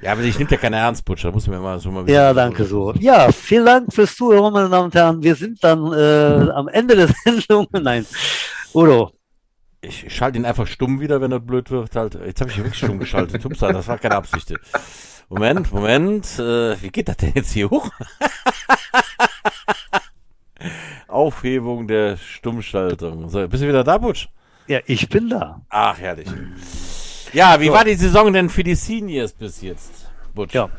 Ja, 0.01 0.11
aber 0.11 0.21
ich 0.23 0.37
nehme 0.37 0.51
ja 0.51 0.57
keine 0.57 0.75
Ernst, 0.75 1.05
Butcher. 1.05 1.31
Muss 1.31 1.47
mir 1.47 1.59
mal 1.59 1.79
so 1.79 1.89
mal 1.89 2.09
Ja, 2.09 2.33
danke 2.33 2.65
so. 2.65 2.93
Ja, 2.99 3.31
vielen 3.31 3.65
Dank 3.65 3.93
fürs 3.93 4.15
Zuhören, 4.15 4.51
meine 4.51 4.67
Damen 4.69 4.85
und 4.85 4.95
Herren. 4.95 5.23
Wir 5.23 5.35
sind 5.35 5.63
dann 5.63 5.93
äh, 5.93 6.51
am 6.51 6.67
Ende 6.67 6.95
der 6.95 7.07
Sendung. 7.23 7.65
Nein, 7.71 8.05
Udo, 8.73 9.11
Ich, 9.81 10.13
schalte 10.13 10.37
ihn 10.37 10.45
einfach 10.45 10.67
stumm 10.67 10.99
wieder, 10.99 11.21
wenn 11.21 11.31
er 11.31 11.39
blöd 11.39 11.71
wird. 11.71 11.95
Halt. 11.95 12.15
Jetzt 12.15 12.41
habe 12.41 12.51
ich 12.51 12.57
ihn 12.57 12.63
wirklich 12.65 12.83
stumm 12.83 12.99
geschaltet. 12.99 13.45
Ups, 13.45 13.59
das 13.59 13.87
war 13.87 13.97
keine 13.97 14.15
Absicht. 14.15 14.53
Moment, 15.29 15.71
Moment. 15.71 16.39
Äh, 16.39 16.81
wie 16.81 16.89
geht 16.89 17.07
das 17.07 17.17
denn 17.17 17.33
jetzt 17.35 17.51
hier 17.51 17.69
hoch? 17.69 17.89
Aufhebung 21.07 21.87
der 21.87 22.17
Stummschaltung. 22.17 23.29
So, 23.29 23.47
bist 23.47 23.63
du 23.63 23.67
wieder 23.67 23.83
da, 23.83 23.97
Butch? 23.97 24.29
ja, 24.67 24.79
ich 24.85 25.07
bin 25.09 25.29
da. 25.29 25.61
Ach, 25.69 25.97
herrlich. 25.97 26.27
Ja, 27.33 27.59
wie 27.59 27.69
war 27.71 27.85
die 27.85 27.95
Saison 27.95 28.33
denn 28.33 28.49
für 28.49 28.63
die 28.63 28.75
Seniors 28.75 29.33
bis 29.33 29.61
jetzt, 29.61 30.09
Butch? 30.33 30.53
Ja, 30.53 30.69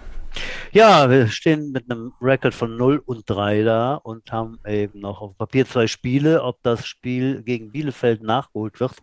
Ja, 0.72 1.08
wir 1.10 1.28
stehen 1.28 1.72
mit 1.72 1.90
einem 1.90 2.12
Record 2.20 2.54
von 2.54 2.76
0 2.76 3.02
und 3.04 3.28
3 3.28 3.62
da 3.62 3.94
und 3.94 4.30
haben 4.30 4.58
eben 4.66 5.00
noch 5.00 5.20
auf 5.20 5.36
Papier 5.36 5.66
zwei 5.66 5.86
Spiele. 5.86 6.42
Ob 6.42 6.62
das 6.62 6.86
Spiel 6.86 7.42
gegen 7.42 7.72
Bielefeld 7.72 8.22
nachgeholt 8.22 8.78
wird, 8.80 8.94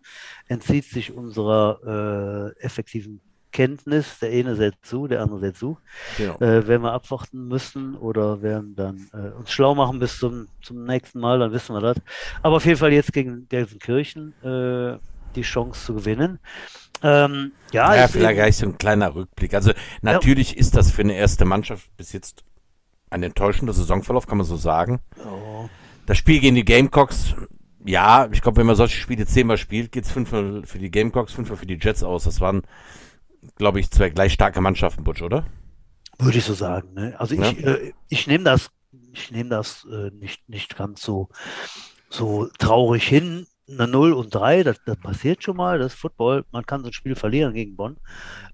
entzieht 0.47 0.85
sich 0.85 1.13
unserer 1.13 2.53
äh, 2.57 2.63
effektiven 2.63 3.21
Kenntnis. 3.51 4.19
Der 4.19 4.31
eine 4.31 4.55
setzt 4.55 4.85
zu, 4.85 5.07
der 5.07 5.21
andere 5.21 5.39
setzt 5.39 5.59
zu. 5.59 5.77
Genau. 6.17 6.35
Äh, 6.35 6.67
werden 6.67 6.83
wir 6.83 6.93
abwarten 6.93 7.47
müssen 7.47 7.95
oder 7.95 8.41
werden 8.41 8.75
dann 8.75 9.09
äh, 9.13 9.35
uns 9.37 9.51
schlau 9.51 9.75
machen 9.75 9.99
bis 9.99 10.19
zum, 10.19 10.47
zum 10.61 10.83
nächsten 10.83 11.19
Mal, 11.19 11.39
dann 11.39 11.51
wissen 11.51 11.75
wir 11.75 11.81
das. 11.81 11.97
Aber 12.43 12.57
auf 12.57 12.65
jeden 12.65 12.77
Fall 12.77 12.93
jetzt 12.93 13.13
gegen 13.13 13.47
Gelsenkirchen 13.49 14.33
äh, 14.43 14.97
die 15.35 15.41
Chance 15.41 15.85
zu 15.85 15.95
gewinnen. 15.95 16.39
Ähm, 17.03 17.51
ja, 17.71 17.95
Ja, 17.95 18.07
vielleicht 18.07 18.35
gleich 18.35 18.57
so 18.57 18.65
ein 18.65 18.77
kleiner 18.77 19.13
Rückblick. 19.13 19.53
Also 19.53 19.71
natürlich 20.01 20.57
ist 20.57 20.75
das 20.75 20.91
für 20.91 21.01
eine 21.01 21.15
erste 21.15 21.45
Mannschaft 21.45 21.95
bis 21.95 22.11
jetzt 22.13 22.43
ein 23.09 23.23
enttäuschender 23.23 23.73
Saisonverlauf, 23.73 24.27
kann 24.27 24.37
man 24.37 24.47
so 24.47 24.57
sagen. 24.57 24.99
Oh, 25.23 25.69
Das 26.05 26.17
Spiel 26.17 26.39
gegen 26.39 26.55
die 26.55 26.65
Gamecocks, 26.65 27.35
ja, 27.85 28.27
ich 28.31 28.41
glaube, 28.41 28.57
wenn 28.57 28.65
man 28.65 28.75
solche 28.75 28.97
Spiele 28.97 29.25
zehnmal 29.25 29.57
spielt, 29.57 29.91
geht's 29.91 30.11
fünfmal 30.11 30.63
für 30.65 30.79
die 30.79 30.91
Gamecocks, 30.91 31.33
fünfmal 31.33 31.57
für 31.57 31.65
die 31.65 31.77
Jets 31.79 32.03
aus. 32.03 32.25
Das 32.25 32.41
waren, 32.41 32.63
glaube 33.55 33.79
ich, 33.79 33.89
zwei 33.91 34.09
gleich 34.09 34.33
starke 34.33 34.61
Mannschaften, 34.61 35.03
Butch, 35.03 35.21
oder? 35.21 35.45
Würde 36.19 36.37
ich 36.37 36.43
so 36.45 36.53
sagen. 36.53 36.93
Ne? 36.93 37.15
Also 37.19 37.35
Ja. 37.35 37.49
ich, 37.51 37.63
äh, 37.65 37.93
ich 38.09 38.27
nehme 38.27 38.43
das, 38.43 38.69
ich 39.13 39.31
nehme 39.31 39.49
das 39.49 39.85
äh, 39.91 40.09
nicht, 40.11 40.47
nicht 40.49 40.75
ganz 40.77 41.01
so, 41.01 41.29
so 42.09 42.47
traurig 42.59 43.07
hin. 43.07 43.45
Eine 43.69 43.87
0 43.87 44.13
und 44.13 44.33
3, 44.33 44.63
das, 44.63 44.77
das 44.85 44.95
passiert 44.97 45.43
schon 45.43 45.57
mal, 45.57 45.77
das 45.77 45.93
Football. 45.93 46.45
Man 46.51 46.65
kann 46.65 46.81
so 46.81 46.87
ein 46.87 46.93
Spiel 46.93 47.15
verlieren 47.15 47.53
gegen 47.53 47.75
Bonn. 47.75 47.97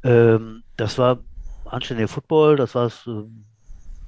Ähm, 0.04 0.64
das 0.76 0.98
war 0.98 1.20
anständiger 1.66 2.08
Football, 2.08 2.56
das 2.56 2.74
war 2.74 2.86
das, 2.86 3.08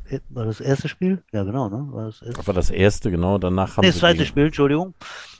äh, 0.09 0.19
war 0.29 0.45
das 0.45 0.59
erste 0.61 0.88
Spiel? 0.89 1.23
Ja, 1.31 1.43
genau, 1.43 1.69
ne? 1.69 1.88
War 1.91 2.05
das, 2.07 2.21
erste? 2.23 2.47
War 2.47 2.53
das 2.55 2.69
erste, 2.71 3.11
genau. 3.11 3.38
Danach 3.38 3.77
haben 3.77 3.81
Nee, 3.83 3.91
das 3.91 3.99
zweite 3.99 4.17
gegen- 4.17 4.27
Spiel, 4.27 4.45
Entschuldigung. 4.47 4.95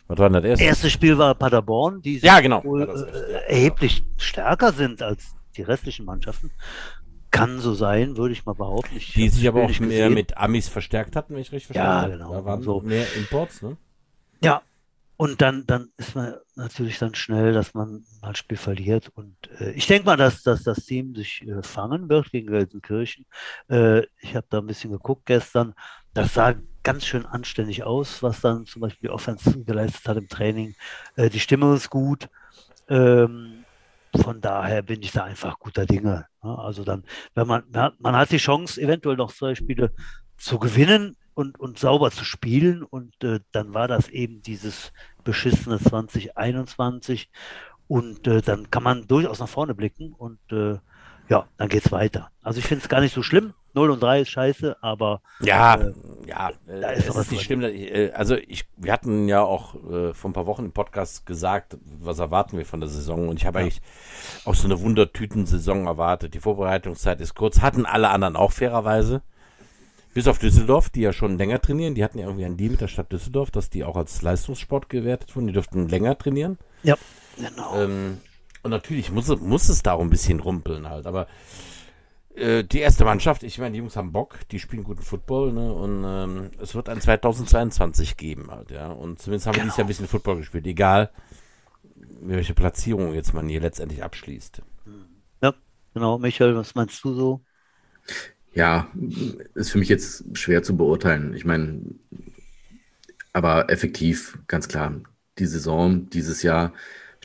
Was 0.08 0.20
war 0.20 0.30
denn 0.30 0.42
das 0.44 0.50
erste? 0.52 0.66
Erste 0.66 0.90
Spiel 0.92 1.18
war 1.18 1.34
Paderborn, 1.34 2.00
die 2.02 2.20
Ja, 2.20 2.40
genau. 2.42 2.64
wohl 2.64 2.84
äh, 2.84 3.52
erheblich 3.52 4.04
stärker 4.18 4.72
sind 4.72 5.02
als 5.02 5.35
die 5.58 5.64
restlichen 5.64 6.06
Mannschaften. 6.06 6.52
Kann 7.32 7.60
so 7.60 7.74
sein, 7.74 8.16
würde 8.18 8.34
ich 8.34 8.46
mal 8.46 8.54
behaupten. 8.56 8.96
Ich 8.96 9.14
Die 9.14 9.28
sich 9.30 9.48
aber 9.48 9.64
auch 9.64 9.80
mehr 9.80 10.10
gesehen. 10.10 10.14
mit 10.14 10.38
Amis 10.38 10.70
verstärkt 10.70 11.16
hatten, 11.16 11.34
wenn 11.34 11.42
ich 11.42 11.52
richtig 11.52 11.76
Ja, 11.76 12.02
verstanden 12.02 12.24
habe. 12.24 12.30
genau. 12.30 12.34
Da 12.42 12.46
waren 12.46 12.62
So. 12.64 12.82
mehr 12.82 13.06
Imports, 13.16 13.62
ne? 13.62 13.78
Ja, 14.42 14.62
und 15.18 15.42
dann, 15.42 15.66
dann 15.66 15.90
ist 15.98 16.16
man 16.16 16.36
natürlich 16.56 16.98
dann 17.00 17.16
schnell, 17.16 17.54
dass 17.54 17.74
man 17.74 18.06
mal 18.22 18.30
ein 18.30 18.36
Spiel 18.36 18.58
verliert. 18.58 19.12
Und 19.16 19.36
äh, 19.60 19.72
ich 19.72 19.88
denke 19.88 20.06
mal, 20.06 20.18
dass, 20.18 20.44
dass 20.44 20.64
das 20.64 20.86
Team 20.86 21.16
sich 21.16 21.42
äh, 21.48 21.62
fangen 21.64 22.10
wird 22.10 22.32
gegen 22.32 22.48
Gelsenkirchen. 22.48 23.26
Äh, 23.70 24.04
ich 24.22 24.36
habe 24.36 24.48
da 24.50 24.60
ein 24.60 24.68
bisschen 24.68 24.92
geguckt 24.92 25.26
gestern. 25.26 25.74
Das 26.14 26.34
sah 26.34 26.56
ganz 26.84 27.06
schön 27.06 27.26
anständig 27.26 27.84
aus, 27.84 28.24
was 28.24 28.42
dann 28.42 28.66
zum 28.66 28.82
Beispiel 28.82 29.10
die 29.10 29.14
Offense 29.14 29.64
geleistet 29.64 30.08
hat 30.08 30.18
im 30.18 30.30
Training. 30.30 30.76
Äh, 31.16 31.30
die 31.30 31.40
Stimmung 31.40 31.76
ist 31.76 31.90
gut. 31.90 32.30
Ähm, 32.88 33.65
von 34.18 34.42
daher 34.42 34.82
bin 34.82 35.02
ich 35.02 35.12
da 35.12 35.24
einfach 35.26 35.60
guter 35.60 35.86
Dinge. 35.86 36.26
ne? 36.44 36.58
Also 36.60 36.84
dann, 36.84 37.04
wenn 37.34 37.48
man, 37.48 37.64
man 37.72 37.82
hat- 37.84 38.00
man 38.00 38.16
hat 38.16 38.32
die 38.32 38.38
Chance, 38.38 38.82
eventuell 38.82 39.16
noch 39.18 39.32
zwei 39.34 39.56
Spiele 39.56 39.92
zu 40.38 40.60
gewinnen 40.60 41.16
und, 41.34 41.60
und 41.60 41.80
sauber 41.80 42.12
zu 42.12 42.26
spielen. 42.26 42.84
Und 42.84 43.14
äh, 43.24 43.40
dann 43.52 43.74
war 43.74 43.88
das 43.88 44.10
eben 44.10 44.42
dieses 44.42 44.92
beschissene 45.24 45.80
2021. 45.80 47.30
Und 47.88 48.28
äh, 48.28 48.42
dann 48.42 48.70
kann 48.72 48.84
man 48.84 49.08
durchaus 49.08 49.40
nach 49.40 49.50
vorne 49.50 49.76
blicken 49.76 50.12
und 50.14 50.40
äh, 50.52 50.78
ja, 51.30 51.48
dann 51.58 51.70
geht's 51.70 51.92
weiter. 51.92 52.30
Also 52.44 52.60
ich 52.60 52.66
finde 52.66 52.84
es 52.84 52.90
gar 52.90 53.02
nicht 53.02 53.14
so 53.14 53.24
schlimm. 53.24 53.54
0 53.74 53.90
und 53.92 54.02
3 54.02 54.22
ist 54.22 54.30
scheiße, 54.30 54.78
aber 54.82 55.22
Ja, 55.42 55.76
Äh, 55.76 55.92
ja, 56.28 56.52
äh, 56.68 56.80
da 56.80 56.90
ist 56.92 57.10
es 57.10 57.16
ist 57.16 57.32
nicht 57.32 57.44
schlimm. 57.44 57.62
ich, 57.62 57.94
äh, 57.94 58.12
Also 58.14 58.36
ich, 58.38 58.66
wir 58.78 58.94
hatten 58.94 59.28
ja 59.28 59.42
auch 59.44 59.76
äh, 59.92 60.14
vor 60.14 60.30
ein 60.30 60.34
paar 60.34 60.46
Wochen 60.46 60.64
im 60.66 60.72
Podcast 60.72 61.26
gesagt, 61.26 61.76
was 62.00 62.20
erwarten 62.20 62.58
wir 62.58 62.66
von 62.66 62.80
der 62.80 62.88
Saison. 62.88 63.28
Und 63.28 63.38
ich 63.38 63.46
habe 63.46 63.60
Ja. 63.60 63.64
eigentlich 63.66 63.82
auch 64.46 64.56
so 64.56 64.66
eine 64.68 64.80
Wundertüten-Saison 64.80 65.88
erwartet. 65.88 66.34
Die 66.36 66.40
Vorbereitungszeit 66.40 67.20
ist 67.20 67.36
kurz, 67.36 67.60
hatten 67.60 67.86
alle 67.86 68.10
anderen 68.12 68.38
auch 68.38 68.54
fairerweise. 68.54 69.22
Bis 70.14 70.30
auf 70.30 70.40
Düsseldorf, 70.40 70.90
die 70.90 71.02
ja 71.02 71.12
schon 71.12 71.38
länger 71.38 71.62
trainieren. 71.62 71.96
Die 71.96 72.04
hatten 72.06 72.20
ja 72.20 72.28
irgendwie 72.28 72.46
einen 72.46 72.56
Deal 72.56 72.72
mit 72.72 72.80
der 72.80 72.88
Stadt 72.88 73.12
Düsseldorf, 73.12 73.52
dass 73.52 73.70
die 73.70 73.84
auch 73.84 73.98
als 73.98 74.22
Leistungssport 74.22 74.88
gewertet 74.88 75.36
wurden. 75.36 75.48
Die 75.48 75.54
dürften 75.54 75.90
länger 75.90 76.18
trainieren. 76.18 76.58
ja, 76.84 76.96
genau. 77.36 77.76
Ähm, 77.82 78.22
und 78.66 78.72
natürlich 78.72 79.12
muss, 79.12 79.30
es- 79.30 79.42
muss 79.42 79.70
es 79.70 79.84
da 79.84 79.94
auch 79.94 80.02
ein 80.02 80.10
bisschen 80.10 80.42
rumpeln 80.42 80.90
halt. 80.90 81.08
Aber 81.08 81.28
äh, 82.36 82.64
die 82.64 82.80
erste 82.80 83.06
Mannschaft, 83.06 83.44
ich 83.44 83.58
meine, 83.60 83.72
die 83.74 83.80
Jungs 83.80 83.96
haben 83.96 84.12
Bock, 84.12 84.40
die 84.52 84.60
spielen 84.60 84.84
guten 84.84 85.02
Football, 85.04 85.54
ne? 85.54 85.74
Und 85.74 86.04
ähm, 86.06 86.52
es 86.62 86.76
wird 86.76 86.90
ein 86.90 87.00
2022 87.00 88.18
geben 88.18 88.52
halt, 88.52 88.72
ja. 88.72 88.88
Und 88.92 89.22
zumindest 89.22 89.48
haben 89.48 89.56
wir 89.56 89.64
dieses 89.64 89.78
Jahr 89.78 89.86
ein 89.86 89.90
bisschen 89.90 90.08
Football 90.08 90.38
gespielt, 90.38 90.68
egal 90.68 91.12
welche 92.22 92.54
Platzierung 92.54 93.14
jetzt 93.14 93.34
man 93.34 93.48
hier 93.48 93.62
letztendlich 93.62 94.04
abschließt. 94.04 94.62
ja, 95.42 95.54
genau. 95.94 96.18
Michael, 96.20 96.56
was 96.56 96.76
meinst 96.76 97.04
du 97.04 97.14
so? 97.14 97.46
Ja, 98.54 98.88
ist 99.54 99.72
für 99.72 99.78
mich 99.80 99.90
jetzt 99.90 100.24
schwer 100.38 100.64
zu 100.64 100.78
beurteilen. 100.78 101.34
Ich 101.34 101.44
meine, 101.44 101.82
aber 103.34 103.70
effektiv, 103.70 104.40
ganz 104.48 104.68
klar, 104.68 104.96
die 105.40 105.46
Saison 105.46 106.10
dieses 106.10 106.42
Jahr 106.44 106.74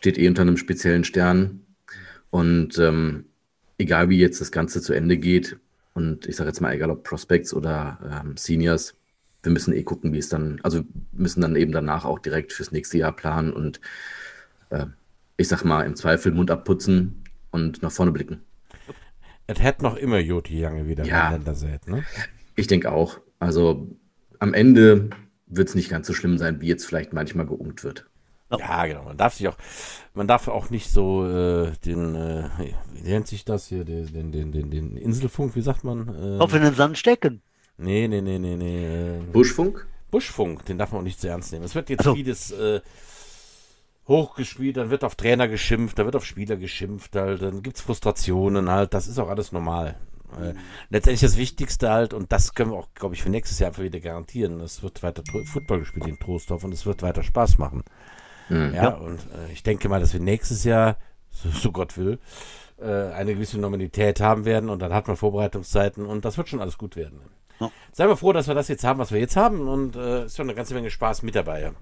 steht 0.01 0.16
eh 0.18 0.26
unter 0.28 0.42
einem 0.42 0.57
speziellen 0.57 1.05
Stern. 1.05 1.61
Und 2.30 2.78
ähm, 2.78 3.26
egal 3.76 4.09
wie 4.09 4.18
jetzt 4.18 4.40
das 4.40 4.51
Ganze 4.51 4.80
zu 4.80 4.94
Ende 4.94 5.18
geht, 5.18 5.59
und 5.92 6.26
ich 6.26 6.36
sage 6.36 6.48
jetzt 6.48 6.61
mal, 6.61 6.72
egal 6.72 6.90
ob 6.90 7.05
Prospects 7.05 7.53
oder 7.53 8.22
ähm, 8.24 8.36
Seniors, 8.36 8.94
wir 9.42 9.53
müssen 9.53 9.74
eh 9.74 9.82
gucken, 9.82 10.12
wie 10.14 10.18
es 10.18 10.28
dann, 10.30 10.59
also 10.62 10.82
müssen 11.12 11.42
dann 11.42 11.55
eben 11.57 11.72
danach 11.72 12.05
auch 12.05 12.18
direkt 12.18 12.53
fürs 12.53 12.72
nächste 12.72 12.96
Jahr 12.98 13.12
planen 13.12 13.53
und 13.53 13.80
äh, 14.70 14.86
ich 15.36 15.48
sag 15.48 15.64
mal, 15.64 15.82
im 15.82 15.96
Zweifel 15.96 16.32
Mund 16.32 16.51
abputzen 16.51 17.24
und 17.51 17.82
nach 17.82 17.92
vorne 17.92 18.12
blicken. 18.12 18.40
Es 19.46 19.61
hätte 19.61 19.82
noch 19.82 19.96
immer 19.96 20.18
Joti 20.18 20.59
Jange 20.61 20.86
wieder 20.86 21.05
Ja. 21.05 21.24
miteinander 21.30 21.55
sät, 21.55 21.88
ne? 21.88 22.05
Ich 22.57 22.68
denke 22.68 22.92
auch. 22.92 23.20
Also 23.38 23.88
am 24.38 24.55
Ende 24.55 25.11
wird 25.46 25.68
es 25.68 25.74
nicht 25.74 25.90
ganz 25.90 26.07
so 26.07 26.12
schlimm 26.14 26.38
sein, 26.38 26.61
wie 26.61 26.68
jetzt 26.68 26.86
vielleicht 26.86 27.12
manchmal 27.12 27.46
geungt 27.46 27.82
wird. 27.84 28.09
Ja, 28.59 28.86
genau. 28.86 29.05
Man 29.05 29.16
darf 29.16 29.34
sich 29.34 29.48
auch, 29.48 29.57
man 30.14 30.26
darf 30.26 30.48
auch 30.48 30.70
nicht 30.70 30.90
so 30.90 31.26
äh, 31.26 31.72
den, 31.84 32.14
äh, 32.14 32.48
wie 32.92 33.09
nennt 33.09 33.28
sich 33.28 33.44
das 33.44 33.66
hier, 33.66 33.84
den, 33.84 34.12
den, 34.12 34.32
den, 34.32 34.53
den, 34.53 34.70
den 34.70 34.96
Inselfunk, 34.96 35.55
wie 35.55 35.61
sagt 35.61 35.84
man? 35.84 36.09
Äh, 36.09 36.38
Kopf 36.38 36.55
in 36.55 36.62
den 36.62 36.74
Sand 36.74 36.98
stecken. 36.98 37.42
nee, 37.76 38.09
nee, 38.09 38.20
nee, 38.20 38.38
nee, 38.38 38.57
nee. 38.57 39.18
Äh, 39.18 39.20
Buschfunk? 39.32 39.86
Buschfunk, 40.11 40.64
den 40.64 40.78
darf 40.78 40.92
man 40.92 41.01
auch 41.01 41.05
nicht 41.05 41.20
zu 41.20 41.28
ernst 41.28 41.53
nehmen. 41.53 41.64
Es 41.64 41.74
wird 41.74 41.88
jetzt 41.90 42.01
Ach 42.01 42.07
so. 42.07 42.14
vieles 42.14 42.51
äh, 42.51 42.80
hochgespielt, 44.09 44.76
dann 44.76 44.90
wird 44.90 45.05
auf 45.05 45.14
Trainer 45.14 45.46
geschimpft, 45.48 45.98
da 45.98 46.05
wird 46.05 46.16
auf 46.16 46.26
Spieler 46.26 46.57
geschimpft, 46.57 47.14
halt, 47.14 47.42
dann 47.42 47.62
gibt's 47.62 47.80
Frustrationen 47.80 48.68
halt, 48.68 48.92
das 48.92 49.07
ist 49.07 49.18
auch 49.18 49.28
alles 49.28 49.53
normal. 49.53 49.96
Äh, 50.40 50.55
letztendlich 50.90 51.20
das 51.20 51.36
Wichtigste 51.36 51.90
halt, 51.90 52.12
und 52.14 52.30
das 52.32 52.55
können 52.55 52.72
wir 52.72 52.78
auch, 52.78 52.88
glaube 52.94 53.14
ich, 53.14 53.22
für 53.22 53.30
nächstes 53.30 53.59
Jahr 53.59 53.68
einfach 53.68 53.82
wieder 53.82 54.01
garantieren, 54.01 54.61
es 54.61 54.82
wird 54.82 55.03
weiter 55.03 55.22
Football 55.44 55.80
gespielt 55.80 56.07
in 56.07 56.18
Trostorf 56.18 56.64
und 56.64 56.72
es 56.74 56.86
wird 56.86 57.03
weiter 57.03 57.22
Spaß 57.22 57.59
machen. 57.59 57.82
Hm. 58.51 58.74
Ja, 58.74 58.88
und 58.90 59.18
äh, 59.18 59.53
ich 59.53 59.62
denke 59.62 59.88
mal, 59.88 60.01
dass 60.01 60.12
wir 60.12 60.20
nächstes 60.20 60.64
Jahr, 60.64 60.96
so, 61.30 61.48
so 61.51 61.72
Gott 61.72 61.96
will, 61.96 62.18
äh, 62.78 63.12
eine 63.12 63.34
gewisse 63.34 63.59
Normalität 63.59 64.20
haben 64.20 64.44
werden 64.44 64.68
und 64.68 64.80
dann 64.80 64.92
hat 64.92 65.07
man 65.09 65.16
Vorbereitungszeiten 65.16 66.05
und 66.05 66.24
das 66.24 66.36
wird 66.36 66.48
schon 66.48 66.61
alles 66.61 66.76
gut 66.78 66.96
werden. 66.96 67.20
Ja. 67.61 67.70
Seien 67.92 68.09
wir 68.09 68.16
froh, 68.16 68.32
dass 68.32 68.48
wir 68.48 68.55
das 68.55 68.68
jetzt 68.68 68.84
haben, 68.84 68.98
was 68.98 69.12
wir 69.12 69.20
jetzt 69.20 69.36
haben 69.36 69.68
und 69.68 69.94
äh, 69.96 70.24
ist 70.24 70.36
schon 70.36 70.46
eine 70.46 70.55
ganze 70.55 70.74
Menge 70.74 70.90
Spaß 70.90 71.22
mit 71.22 71.34
dabei. 71.34 71.72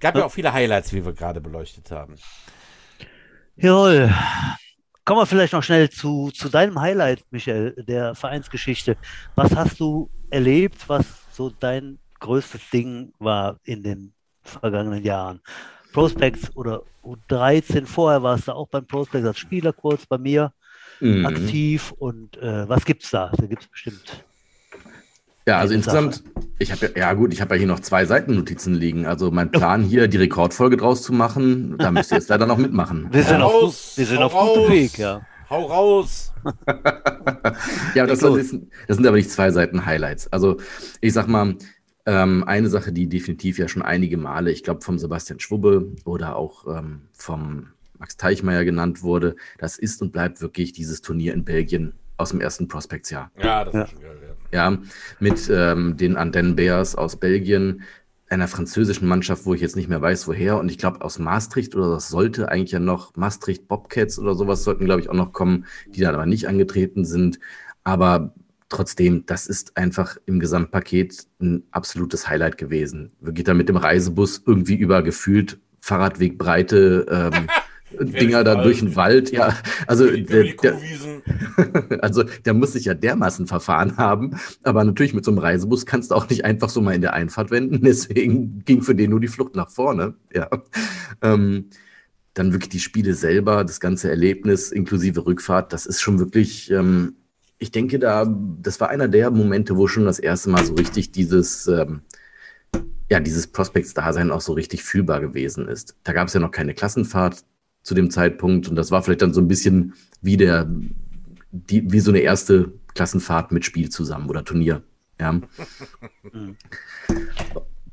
Gab 0.00 0.14
ja, 0.14 0.20
Ja. 0.20 0.26
auch 0.26 0.32
viele 0.32 0.52
Highlights, 0.52 0.92
wie 0.92 1.04
wir 1.04 1.12
gerade 1.12 1.40
beleuchtet 1.40 1.90
haben. 1.90 2.16
Jawohl. 3.56 4.12
Kommen 5.04 5.20
wir 5.20 5.26
vielleicht 5.26 5.52
noch 5.52 5.62
schnell 5.62 5.88
zu, 5.88 6.30
zu 6.32 6.48
deinem 6.48 6.80
Highlight, 6.80 7.24
Michael, 7.30 7.74
der 7.86 8.14
Vereinsgeschichte. 8.14 8.96
Was 9.36 9.54
hast 9.54 9.78
du 9.78 10.10
erlebt, 10.30 10.88
was 10.88 11.06
so 11.30 11.50
dein 11.50 11.98
größtes 12.18 12.70
Ding 12.72 13.12
war 13.18 13.60
in 13.62 13.82
den 13.84 14.12
vergangenen 14.42 15.04
Jahren? 15.04 15.40
Prospects 15.96 16.54
oder 16.54 16.82
U13, 17.02 17.86
vorher 17.86 18.22
warst 18.22 18.48
du 18.48 18.52
auch 18.52 18.68
beim 18.68 18.86
Prospects 18.86 19.26
als 19.26 19.38
Spieler 19.38 19.72
kurz 19.72 20.04
bei 20.04 20.18
mir 20.18 20.52
Mhm. 21.00 21.24
aktiv 21.24 21.92
und 21.98 22.36
äh, 22.36 22.68
was 22.68 22.84
gibt's 22.84 23.10
da? 23.10 23.30
Da 23.36 23.46
gibt's 23.46 23.66
bestimmt. 23.66 24.24
Ja, 25.46 25.58
also 25.58 25.72
insgesamt, 25.74 26.22
ich 26.58 26.70
habe 26.70 26.86
ja, 26.94 26.98
ja 27.08 27.12
gut, 27.14 27.32
ich 27.32 27.40
habe 27.40 27.54
ja 27.54 27.58
hier 27.60 27.66
noch 27.68 27.80
zwei 27.80 28.04
Seitennotizen 28.04 28.74
liegen. 28.74 29.06
Also 29.06 29.30
mein 29.30 29.50
Plan 29.50 29.82
hier, 29.82 30.06
die 30.08 30.16
Rekordfolge 30.18 30.76
draus 30.76 31.02
zu 31.02 31.12
machen, 31.14 31.78
da 31.78 31.90
müsst 31.90 32.12
ihr 32.12 32.18
jetzt 32.18 32.28
leider 32.28 32.44
noch 32.46 32.58
mitmachen. 32.58 33.08
Wir 33.10 33.22
sind, 33.24 33.40
Hau 33.40 33.46
auf, 33.46 33.52
gut- 33.52 33.62
raus, 33.64 33.92
wir 33.96 34.06
sind 34.06 34.18
auf 34.22 34.32
gutem 34.34 34.62
raus. 34.64 34.70
Weg, 34.70 34.98
ja. 34.98 35.22
Hau 35.48 35.64
raus! 35.64 36.32
Ja, 37.94 38.02
aber 38.04 38.12
das, 38.12 38.20
das 38.20 38.96
sind 38.96 39.06
aber 39.06 39.16
nicht 39.16 39.30
zwei 39.30 39.50
Seiten 39.50 39.86
Highlights. 39.86 40.30
Also 40.32 40.58
ich 41.00 41.12
sag 41.14 41.26
mal, 41.28 41.54
ähm, 42.06 42.44
eine 42.44 42.68
Sache, 42.68 42.92
die 42.92 43.08
definitiv 43.08 43.58
ja 43.58 43.68
schon 43.68 43.82
einige 43.82 44.16
Male, 44.16 44.50
ich 44.50 44.62
glaube 44.62 44.80
vom 44.82 44.98
Sebastian 44.98 45.40
Schwubbe 45.40 45.92
oder 46.04 46.36
auch 46.36 46.66
ähm, 46.78 47.02
vom 47.12 47.68
Max 47.98 48.16
Teichmeier 48.16 48.64
genannt 48.64 49.02
wurde, 49.02 49.36
das 49.58 49.78
ist 49.78 50.02
und 50.02 50.12
bleibt 50.12 50.40
wirklich 50.40 50.72
dieses 50.72 51.00
Turnier 51.02 51.34
in 51.34 51.44
Belgien 51.44 51.94
aus 52.18 52.30
dem 52.30 52.40
ersten 52.40 52.68
Prospects-Jahr. 52.68 53.30
Ja, 53.42 53.64
das 53.64 53.74
Ja. 53.74 53.82
ist 53.82 53.90
schon 53.90 54.00
geil, 54.00 54.18
ja. 54.52 54.70
Ja, 54.70 54.78
mit 55.18 55.50
ähm, 55.52 55.96
den 55.96 56.16
Ardennes 56.16 56.56
Bears 56.56 56.94
aus 56.94 57.16
Belgien, 57.16 57.82
einer 58.28 58.48
französischen 58.48 59.06
Mannschaft, 59.08 59.44
wo 59.46 59.54
ich 59.54 59.60
jetzt 59.60 59.76
nicht 59.76 59.88
mehr 59.88 60.02
weiß, 60.02 60.26
woher. 60.28 60.58
Und 60.58 60.68
ich 60.70 60.78
glaube, 60.78 61.00
aus 61.02 61.18
Maastricht 61.18 61.74
oder 61.76 61.90
das 61.90 62.08
sollte 62.08 62.48
eigentlich 62.48 62.72
ja 62.72 62.80
noch 62.80 63.14
Maastricht 63.16 63.68
Bobcats 63.68 64.18
oder 64.18 64.34
sowas 64.34 64.64
sollten, 64.64 64.84
glaube 64.84 65.00
ich, 65.00 65.08
auch 65.10 65.14
noch 65.14 65.32
kommen, 65.32 65.66
die 65.94 66.00
dann 66.00 66.14
aber 66.14 66.26
nicht 66.26 66.48
angetreten 66.48 67.04
sind. 67.04 67.38
Aber 67.84 68.34
trotzdem, 68.68 69.24
das 69.26 69.46
ist 69.46 69.76
einfach 69.76 70.16
im 70.26 70.40
Gesamtpaket 70.40 71.26
ein 71.40 71.64
absolutes 71.70 72.28
Highlight 72.28 72.58
gewesen. 72.58 73.12
Wirklich 73.20 73.44
da 73.44 73.54
mit 73.54 73.68
dem 73.68 73.76
Reisebus 73.76 74.42
irgendwie 74.44 74.76
über 74.76 75.02
gefühlt 75.02 75.58
Fahrradwegbreite 75.80 77.06
ähm, 77.08 77.46
Dinger 78.00 78.44
da 78.44 78.62
durch 78.62 78.80
den 78.80 78.96
Wald. 78.96 79.30
Ja, 79.30 79.56
also 79.86 80.10
der, 80.10 80.54
der, 80.54 80.78
also 82.02 82.24
der 82.44 82.54
muss 82.54 82.72
sich 82.72 82.84
ja 82.84 82.94
dermaßen 82.94 83.46
verfahren 83.46 83.96
haben. 83.96 84.36
Aber 84.62 84.84
natürlich 84.84 85.14
mit 85.14 85.24
so 85.24 85.30
einem 85.30 85.38
Reisebus 85.38 85.86
kannst 85.86 86.10
du 86.10 86.14
auch 86.14 86.28
nicht 86.28 86.44
einfach 86.44 86.68
so 86.68 86.80
mal 86.80 86.94
in 86.94 87.00
der 87.00 87.14
Einfahrt 87.14 87.50
wenden. 87.50 87.80
Deswegen 87.84 88.64
ging 88.64 88.82
für 88.82 88.94
den 88.94 89.10
nur 89.10 89.20
die 89.20 89.28
Flucht 89.28 89.54
nach 89.54 89.70
vorne. 89.70 90.14
Ja. 90.34 90.48
Ähm, 91.22 91.70
dann 92.34 92.52
wirklich 92.52 92.68
die 92.68 92.80
Spiele 92.80 93.14
selber, 93.14 93.64
das 93.64 93.80
ganze 93.80 94.10
Erlebnis 94.10 94.70
inklusive 94.70 95.24
Rückfahrt, 95.24 95.72
das 95.72 95.86
ist 95.86 96.02
schon 96.02 96.18
wirklich, 96.18 96.70
ähm, 96.70 97.14
ich 97.58 97.70
denke 97.70 97.98
da, 97.98 98.26
das 98.60 98.80
war 98.80 98.90
einer 98.90 99.08
der 99.08 99.30
Momente, 99.30 99.76
wo 99.76 99.86
schon 99.86 100.04
das 100.04 100.18
erste 100.18 100.50
Mal 100.50 100.64
so 100.64 100.74
richtig 100.74 101.12
dieses, 101.12 101.66
ähm, 101.68 102.02
ja, 103.10 103.20
dieses 103.20 103.46
Prospects-Dasein 103.46 104.30
auch 104.30 104.40
so 104.40 104.52
richtig 104.52 104.82
fühlbar 104.82 105.20
gewesen 105.20 105.68
ist. 105.68 105.96
Da 106.04 106.12
gab 106.12 106.28
es 106.28 106.34
ja 106.34 106.40
noch 106.40 106.50
keine 106.50 106.74
Klassenfahrt 106.74 107.44
zu 107.82 107.94
dem 107.94 108.10
Zeitpunkt 108.10 108.68
und 108.68 108.76
das 108.76 108.90
war 108.90 109.02
vielleicht 109.02 109.22
dann 109.22 109.32
so 109.32 109.40
ein 109.40 109.48
bisschen 109.48 109.94
wie 110.20 110.36
der, 110.36 110.68
die, 111.50 111.90
wie 111.90 112.00
so 112.00 112.10
eine 112.10 112.20
erste 112.20 112.72
Klassenfahrt 112.94 113.52
mit 113.52 113.64
Spiel 113.64 113.88
zusammen 113.90 114.28
oder 114.28 114.44
Turnier. 114.44 114.82
Ja. 115.18 115.40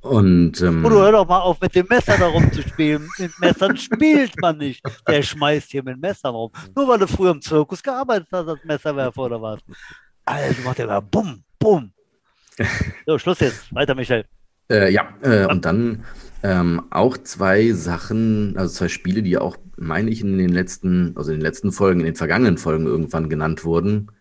Und 0.03 0.61
ähm, 0.61 0.83
Udo, 0.83 0.97
hör 0.97 1.13
doch 1.13 1.27
mal 1.27 1.39
auf, 1.39 1.61
mit 1.61 1.73
dem 1.75 1.87
Messer 1.89 2.17
da 2.17 2.27
rumzuspielen. 2.27 3.07
Mit 3.17 3.39
Messern 3.39 3.77
spielt 3.77 4.33
man 4.41 4.57
nicht. 4.57 4.83
Der 5.07 5.21
schmeißt 5.21 5.71
hier 5.71 5.81
mit 5.81 5.99
Messern 5.99 6.35
rum. 6.35 6.51
Nur 6.75 6.89
weil 6.89 6.99
du 6.99 7.07
früher 7.07 7.31
im 7.31 7.41
Zirkus 7.41 7.81
gearbeitet 7.81 8.27
hast 8.29 8.49
als 8.49 8.63
Messerwerfer 8.65 9.21
oder 9.21 9.41
was. 9.41 9.61
Also 10.25 10.61
macht 10.63 10.79
der 10.79 10.87
mal 10.87 10.99
bumm, 10.99 11.43
bumm. 11.57 11.91
So, 13.05 13.17
Schluss 13.17 13.39
jetzt. 13.39 13.73
Weiter, 13.73 13.95
Michael. 13.95 14.25
Äh, 14.69 14.91
ja, 14.91 15.07
äh, 15.21 15.45
und 15.45 15.63
dann 15.63 16.03
ähm, 16.43 16.83
auch 16.89 17.17
zwei 17.17 17.71
Sachen, 17.71 18.57
also 18.57 18.73
zwei 18.73 18.89
Spiele, 18.89 19.21
die 19.21 19.37
auch, 19.37 19.55
meine 19.77 20.09
ich, 20.09 20.21
in 20.21 20.37
den 20.37 20.49
letzten, 20.49 21.15
also 21.15 21.31
in 21.31 21.39
den 21.39 21.45
letzten 21.45 21.71
Folgen, 21.71 22.01
in 22.01 22.05
den 22.07 22.15
vergangenen 22.15 22.57
Folgen 22.57 22.87
irgendwann 22.87 23.29
genannt 23.29 23.63
wurden. 23.63 24.11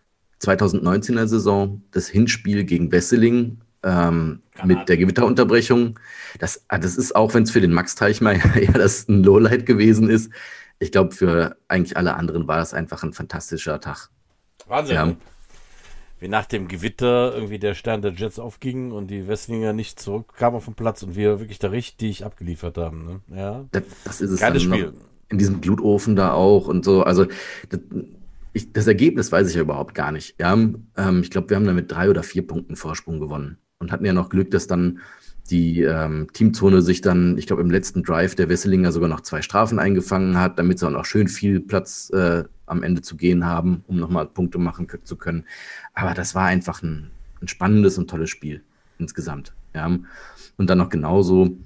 2019er 0.41 1.27
Saison, 1.27 1.83
das 1.91 2.07
Hinspiel 2.07 2.63
gegen 2.63 2.91
Wesseling 2.91 3.62
ähm, 3.83 4.41
mit 4.63 4.87
der 4.89 4.97
Gewitterunterbrechung. 4.97 5.99
Das, 6.39 6.65
ah, 6.69 6.77
das 6.77 6.97
ist 6.97 7.15
auch, 7.15 7.33
wenn 7.33 7.43
es 7.43 7.51
für 7.51 7.61
den 7.61 7.73
Max 7.73 7.95
Teichmeier 7.95 8.57
ja 8.59 8.71
das 8.71 9.07
ein 9.07 9.23
Lowlight 9.23 9.65
gewesen 9.65 10.09
ist. 10.09 10.31
Ich 10.79 10.91
glaube, 10.91 11.13
für 11.13 11.57
eigentlich 11.67 11.95
alle 11.97 12.15
anderen 12.15 12.47
war 12.47 12.57
das 12.57 12.73
einfach 12.73 13.03
ein 13.03 13.13
fantastischer 13.13 13.79
Tag. 13.79 14.09
Wahnsinn. 14.67 14.95
Ja. 14.95 15.15
Wie 16.19 16.27
nach 16.29 16.45
dem 16.45 16.69
Gewitter 16.69 17.33
irgendwie 17.33 17.59
der 17.59 17.73
Stern 17.73 18.01
der 18.01 18.13
Jets 18.13 18.39
aufging 18.39 18.91
und 18.91 19.07
die 19.07 19.27
Westlinger 19.27 19.73
nicht 19.73 19.99
zurückkamen 19.99 20.57
auf 20.57 20.65
den 20.65 20.73
Platz 20.73 21.03
und 21.03 21.15
wir 21.15 21.39
wirklich 21.39 21.59
da 21.59 21.69
richtig 21.69 22.23
abgeliefert 22.23 22.77
haben. 22.77 23.05
Ne? 23.05 23.37
Ja. 23.37 23.65
Das, 23.71 23.83
das 24.05 24.21
ist 24.21 24.31
es 24.31 24.39
Geiles 24.39 24.63
Spiel. 24.63 24.93
in 25.29 25.37
diesem 25.37 25.59
Blutofen 25.59 26.15
da 26.15 26.31
auch 26.31 26.67
und 26.67 26.85
so. 26.85 27.03
Also 27.03 27.25
das, 27.69 27.81
ich, 28.53 28.71
das 28.71 28.87
Ergebnis 28.87 29.33
weiß 29.33 29.49
ich 29.49 29.55
ja 29.55 29.61
überhaupt 29.61 29.95
gar 29.95 30.13
nicht. 30.13 30.39
Ja, 30.39 30.53
ähm, 30.53 31.21
ich 31.21 31.29
glaube, 31.29 31.49
wir 31.49 31.57
haben 31.57 31.65
da 31.65 31.73
mit 31.73 31.91
drei 31.91 32.09
oder 32.09 32.23
vier 32.23 32.47
Punkten 32.47 32.77
Vorsprung 32.77 33.19
gewonnen 33.19 33.57
und 33.83 33.91
hatten 33.91 34.05
ja 34.05 34.13
noch 34.13 34.29
Glück, 34.29 34.49
dass 34.51 34.65
dann 34.67 34.99
die 35.49 35.81
ähm, 35.81 36.27
Teamzone 36.31 36.81
sich 36.81 37.01
dann, 37.01 37.37
ich 37.37 37.47
glaube, 37.47 37.61
im 37.61 37.69
letzten 37.69 38.01
Drive 38.01 38.33
der 38.35 38.47
Wesselinger 38.47 38.91
sogar 38.93 39.09
noch 39.09 39.21
zwei 39.21 39.41
Strafen 39.41 39.77
eingefangen 39.77 40.39
hat, 40.39 40.57
damit 40.57 40.79
sie 40.79 40.87
auch 40.87 40.91
noch 40.91 41.05
schön 41.05 41.27
viel 41.27 41.59
Platz 41.59 42.09
äh, 42.13 42.45
am 42.65 42.81
Ende 42.81 43.01
zu 43.01 43.17
gehen 43.17 43.45
haben, 43.45 43.83
um 43.87 43.97
nochmal 43.99 44.25
Punkte 44.25 44.57
machen 44.57 44.87
zu 45.03 45.17
können. 45.17 45.43
Aber 45.93 46.13
das 46.13 46.33
war 46.33 46.45
einfach 46.45 46.81
ein, 46.81 47.11
ein 47.41 47.49
spannendes 47.49 47.97
und 47.97 48.09
tolles 48.09 48.29
Spiel 48.29 48.63
insgesamt. 48.99 49.53
Ja. 49.75 49.85
Und 50.55 50.69
dann 50.69 50.77
noch 50.77 50.89
genauso, 50.89 51.57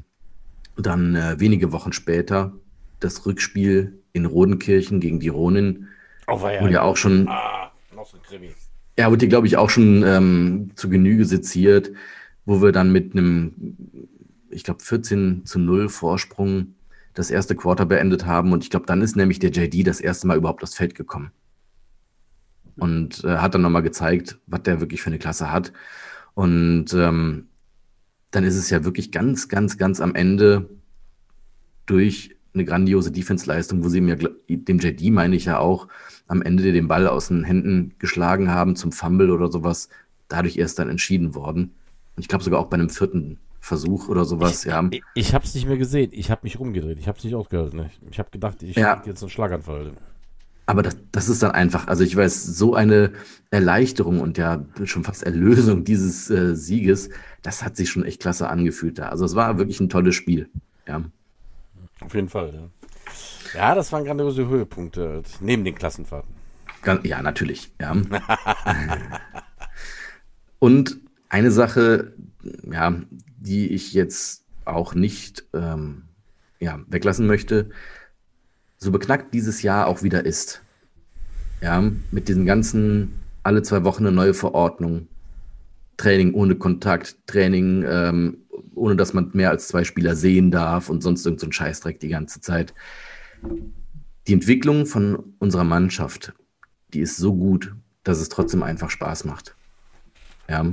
dann 0.76 1.16
äh, 1.16 1.40
wenige 1.40 1.72
Wochen 1.72 1.94
später 1.94 2.54
das 3.00 3.28
Rückspiel 3.28 4.00
in 4.14 4.26
Rodenkirchen 4.26 5.00
gegen 5.00 5.20
die 5.20 5.30
Ronin, 5.30 5.88
Oh, 6.30 6.42
war 6.42 6.52
ja. 6.52 6.62
wo 6.62 6.68
ja 6.68 6.82
auch 6.82 6.98
schon 6.98 7.28
Ah, 7.30 7.72
noch 7.96 8.06
so 8.08 8.18
ein 8.18 8.24
Krimi. 8.24 8.54
Ja, 8.98 9.10
wurde, 9.12 9.28
glaube 9.28 9.48
ich, 9.48 9.58
auch 9.58 9.70
schon 9.70 10.04
ähm, 10.04 10.72
zu 10.76 10.90
Genüge 10.90 11.26
seziert, 11.26 11.92
wo 12.46 12.62
wir 12.62 12.72
dann 12.72 12.92
mit 12.92 13.14
einem, 13.14 13.78
ich 14.50 14.64
glaube, 14.64 14.84
14 14.84 15.46
zu 15.46 15.60
0 15.60 15.90
Vorsprung 15.90 16.76
das 17.14 17.30
erste 17.30 17.56
Quarter 17.56 17.86
beendet 17.86 18.26
haben. 18.26 18.52
Und 18.54 18.64
ich 18.64 18.70
glaube, 18.70 18.86
dann 18.86 19.02
ist 19.02 19.16
nämlich 19.16 19.40
der 19.40 19.52
JD 19.52 19.86
das 19.86 20.02
erste 20.02 20.28
Mal 20.28 20.38
überhaupt 20.38 20.64
aufs 20.64 20.76
Feld 20.76 20.96
gekommen. 20.96 21.32
Und 22.78 23.24
äh, 23.24 23.38
hat 23.38 23.56
dann 23.56 23.62
nochmal 23.62 23.82
gezeigt, 23.82 24.40
was 24.48 24.64
der 24.64 24.80
wirklich 24.80 25.02
für 25.02 25.08
eine 25.08 25.20
Klasse 25.20 25.52
hat. 25.52 25.74
Und 26.34 26.94
ähm, 26.94 27.48
dann 28.32 28.44
ist 28.44 28.56
es 28.56 28.70
ja 28.70 28.84
wirklich 28.84 29.12
ganz, 29.12 29.48
ganz, 29.48 29.78
ganz 29.78 30.00
am 30.00 30.14
Ende 30.16 30.70
durch 31.86 32.36
eine 32.54 32.66
grandiose 32.66 33.12
Defense-Leistung, 33.12 33.84
wo 33.84 33.90
sie 33.90 34.02
mir, 34.02 34.16
dem 34.16 34.80
JD 34.80 35.12
meine 35.12 35.36
ich 35.36 35.46
ja 35.46 35.60
auch, 35.60 35.88
am 36.28 36.42
Ende 36.42 36.72
den 36.72 36.88
Ball 36.88 37.08
aus 37.08 37.30
den 37.30 37.44
Händen 37.44 37.94
geschlagen 38.00 38.52
haben 38.52 38.76
zum 38.76 38.92
Fumble 38.92 39.32
oder 39.32 39.52
sowas, 39.52 39.90
dadurch 40.28 40.58
erst 40.58 40.80
dann 40.80 40.90
entschieden 40.90 41.36
worden. 41.36 41.72
Und 42.16 42.22
ich 42.22 42.28
glaube 42.28 42.44
sogar 42.44 42.60
auch 42.60 42.68
bei 42.68 42.76
einem 42.76 42.90
vierten 42.90 43.38
Versuch 43.60 44.08
oder 44.08 44.26
sowas, 44.26 44.64
ja. 44.64 44.88
Ich, 44.92 45.02
ich 45.14 45.34
habe 45.34 45.46
es 45.46 45.54
nicht 45.56 45.68
mehr 45.68 45.78
gesehen. 45.78 46.10
Ich 46.14 46.32
habe 46.32 46.42
mich 46.44 46.60
rumgedreht. 46.60 47.00
Ich 47.00 47.08
habe 47.08 47.18
es 47.18 47.24
nicht 47.24 47.36
ausgehalten. 47.36 47.80
Ich, 47.86 48.12
ich 48.12 48.20
habe 48.20 48.30
gedacht, 48.30 48.62
ich 48.64 48.76
Ja. 48.76 48.96
krieg 48.96 49.08
jetzt 49.08 49.22
einen 49.24 49.30
Schlaganfall. 49.30 49.92
Aber 50.70 50.82
das, 50.84 50.98
das 51.14 51.30
ist 51.30 51.42
dann 51.44 51.52
einfach, 51.52 51.88
also 51.88 52.04
ich 52.04 52.16
weiß, 52.16 52.46
so 52.46 52.76
eine 52.76 53.14
Erleichterung 53.52 54.20
und 54.20 54.38
ja 54.38 54.66
schon 54.84 55.04
fast 55.06 55.24
Erlösung 55.24 55.86
dieses 55.86 56.30
äh, 56.30 56.56
Sieges, 56.56 57.10
das 57.42 57.64
hat 57.64 57.78
sich 57.78 57.90
schon 57.90 58.04
echt 58.04 58.22
klasse 58.22 58.50
angefühlt 58.50 59.00
da. 59.00 59.10
Also 59.10 59.24
es 59.24 59.34
war 59.36 59.58
wirklich 59.58 59.80
ein 59.80 59.88
tolles 59.90 60.16
Spiel. 60.16 60.50
Ja. 60.86 61.04
Auf 62.02 62.14
jeden 62.14 62.28
Fall. 62.30 62.54
Ja, 62.54 62.68
ja 63.54 63.76
das 63.76 63.92
waren 63.92 64.06
grandiose 64.06 64.48
Höhepunkte 64.48 65.24
neben 65.40 65.64
den 65.64 65.76
Klassenfahrten. 65.76 66.36
Ja, 67.04 67.22
natürlich, 67.22 67.72
ja. 67.82 67.96
Und 70.60 70.98
eine 71.30 71.52
Sache, 71.52 72.14
ja, 72.72 72.96
die 73.38 73.68
ich 73.68 73.94
jetzt 73.94 74.46
auch 74.64 74.96
nicht 74.96 75.46
ähm, 75.54 76.04
ja, 76.60 76.80
weglassen 76.88 77.28
möchte, 77.28 77.70
so 78.78 78.92
beknackt 78.92 79.34
dieses 79.34 79.62
Jahr 79.62 79.88
auch 79.88 80.04
wieder 80.04 80.26
ist. 80.26 80.62
Ja, 81.62 81.84
mit 82.12 82.28
diesen 82.30 82.46
ganzen 82.46 83.20
alle 83.44 83.64
zwei 83.64 83.84
Wochen 83.84 84.06
eine 84.06 84.16
neue 84.16 84.34
Verordnung, 84.34 85.08
Training 85.98 86.34
ohne 86.34 86.56
Kontakt, 86.56 87.18
Training 87.26 87.84
ähm, 87.88 88.38
ohne 88.76 88.96
dass 88.96 89.14
man 89.14 89.32
mehr 89.34 89.50
als 89.50 89.68
zwei 89.68 89.84
Spieler 89.84 90.16
sehen 90.16 90.52
darf 90.52 90.90
und 90.90 91.02
sonst 91.02 91.26
irgend 91.26 91.40
so 91.40 91.52
Scheißdreck 91.52 92.00
die 92.00 92.10
ganze 92.10 92.42
Zeit. 92.42 92.74
Die 94.28 94.34
Entwicklung 94.34 94.86
von 94.86 95.34
unserer 95.40 95.64
Mannschaft, 95.64 96.34
die 96.94 97.00
ist 97.00 97.18
so 97.18 97.36
gut, 97.36 97.76
dass 98.04 98.20
es 98.20 98.30
trotzdem 98.30 98.64
einfach 98.64 98.90
Spaß 98.90 99.26
macht. 99.26 99.56
Ja. 100.50 100.66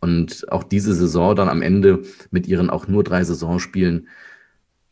Und 0.00 0.52
auch 0.52 0.62
diese 0.62 0.94
Saison 0.94 1.34
dann 1.34 1.48
am 1.48 1.62
Ende 1.62 2.02
mit 2.30 2.46
ihren 2.46 2.70
auch 2.70 2.86
nur 2.86 3.02
drei 3.02 3.24
Saisonspielen, 3.24 4.08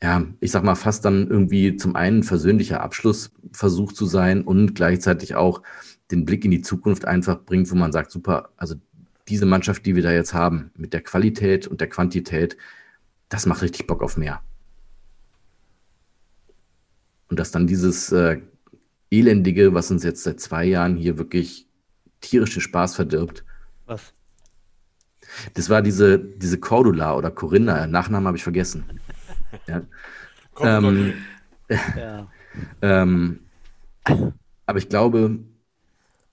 ja, 0.03 0.27
ich 0.41 0.51
sag 0.51 0.63
mal, 0.63 0.75
fast 0.75 1.05
dann 1.05 1.29
irgendwie 1.29 1.77
zum 1.77 1.97
einen 1.97 2.23
versöhnlicher 2.23 2.83
Abschlussversuch 2.83 3.93
zu 3.93 4.05
sein 4.05 4.43
und 4.43 4.75
gleichzeitig 4.75 5.37
auch 5.37 5.63
den 6.11 6.25
Blick 6.25 6.45
in 6.45 6.51
die 6.51 6.61
Zukunft 6.61 7.05
einfach 7.05 7.45
bringt, 7.45 7.71
wo 7.71 7.77
man 7.77 7.93
sagt, 7.93 8.11
super, 8.11 8.51
also 8.57 8.75
diese 9.29 9.47
Mannschaft, 9.47 9.87
die 9.87 9.97
wir 9.97 10.03
da 10.03 10.13
jetzt 10.13 10.35
haben, 10.35 10.71
mit 10.77 10.93
der 10.93 11.03
Qualität 11.03 11.67
und 11.67 11.81
der 11.81 11.89
Quantität, 11.89 12.57
das 13.29 13.47
macht 13.47 13.63
richtig 13.63 13.87
Bock 13.87 14.03
auf 14.03 14.17
mehr. 14.17 14.41
Und 17.29 17.39
dass 17.39 17.51
dann 17.51 17.67
dieses 17.67 18.13
äh, 18.13 18.41
Elendige, 19.11 19.75
was 19.75 19.91
uns 19.91 20.05
jetzt 20.05 20.23
seit 20.23 20.41
zwei 20.41 20.65
Jahren 20.65 20.97
hier 20.97 21.19
wirklich 21.19 21.69
tierischen 22.21 22.61
Spaß 22.61 22.95
verdirbt, 22.95 23.45
Was? 23.87 24.13
das 25.55 25.71
war 25.71 25.83
diese, 25.83 26.19
diese 26.19 26.59
Cordula 26.59 27.15
oder 27.17 27.31
Corinna, 27.31 27.87
Nachnamen 27.87 28.27
habe 28.27 28.37
ich 28.37 28.43
vergessen. 28.43 28.85
Ja. 29.67 29.83
Ähm, 30.61 31.15
Ja. 31.97 32.31
Ähm, 32.81 33.41
aber 34.65 34.79
ich 34.79 34.89
glaube, 34.89 35.41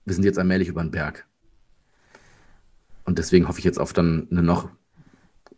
wir 0.06 0.14
sind 0.14 0.24
jetzt 0.24 0.38
allmählich 0.38 0.68
über 0.68 0.82
den 0.82 0.90
Berg. 0.90 1.26
Und 3.04 3.18
deswegen 3.18 3.46
hoffe 3.46 3.58
ich 3.58 3.64
jetzt 3.64 3.78
auf 3.78 3.92
dann 3.92 4.26
eine 4.30 4.42
noch 4.42 4.70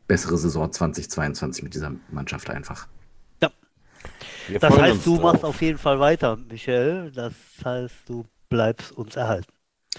bessere 0.08 0.36
Saison 0.38 0.70
2022 0.70 1.62
mit 1.62 1.74
dieser 1.74 1.92
Mannschaft 2.10 2.50
einfach. 2.50 2.88
Wir 4.48 4.58
Das 4.58 4.76
heißt, 4.76 5.06
du 5.06 5.14
drauf. 5.18 5.22
machst 5.22 5.44
auf 5.44 5.60
jeden 5.62 5.78
Fall 5.78 5.98
weiter, 6.00 6.36
Michael. 6.36 7.10
Das 7.12 7.32
heißt, 7.64 7.94
du 8.08 8.24
bleibst 8.48 8.92
uns 8.92 9.16
erhalten. 9.16 9.52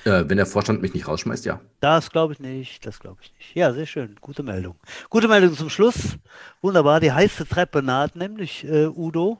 Äh, 0.05 0.25
wenn 0.27 0.37
der 0.37 0.45
Vorstand 0.45 0.81
mich 0.81 0.93
nicht 0.93 1.07
rausschmeißt, 1.07 1.45
ja. 1.45 1.59
Das 1.79 2.11
glaube 2.11 2.33
ich 2.33 2.39
nicht, 2.39 2.85
das 2.85 2.99
glaube 2.99 3.17
ich 3.21 3.33
nicht. 3.33 3.55
Ja, 3.55 3.73
sehr 3.73 3.85
schön. 3.85 4.15
Gute 4.21 4.43
Meldung. 4.43 4.75
Gute 5.09 5.27
Meldung 5.27 5.55
zum 5.55 5.69
Schluss. 5.69 6.17
Wunderbar. 6.61 6.99
Die 6.99 7.11
heiße 7.11 7.47
Treppe 7.47 7.81
naht 7.81 8.15
nämlich, 8.15 8.63
äh, 8.65 8.87
Udo. 8.87 9.39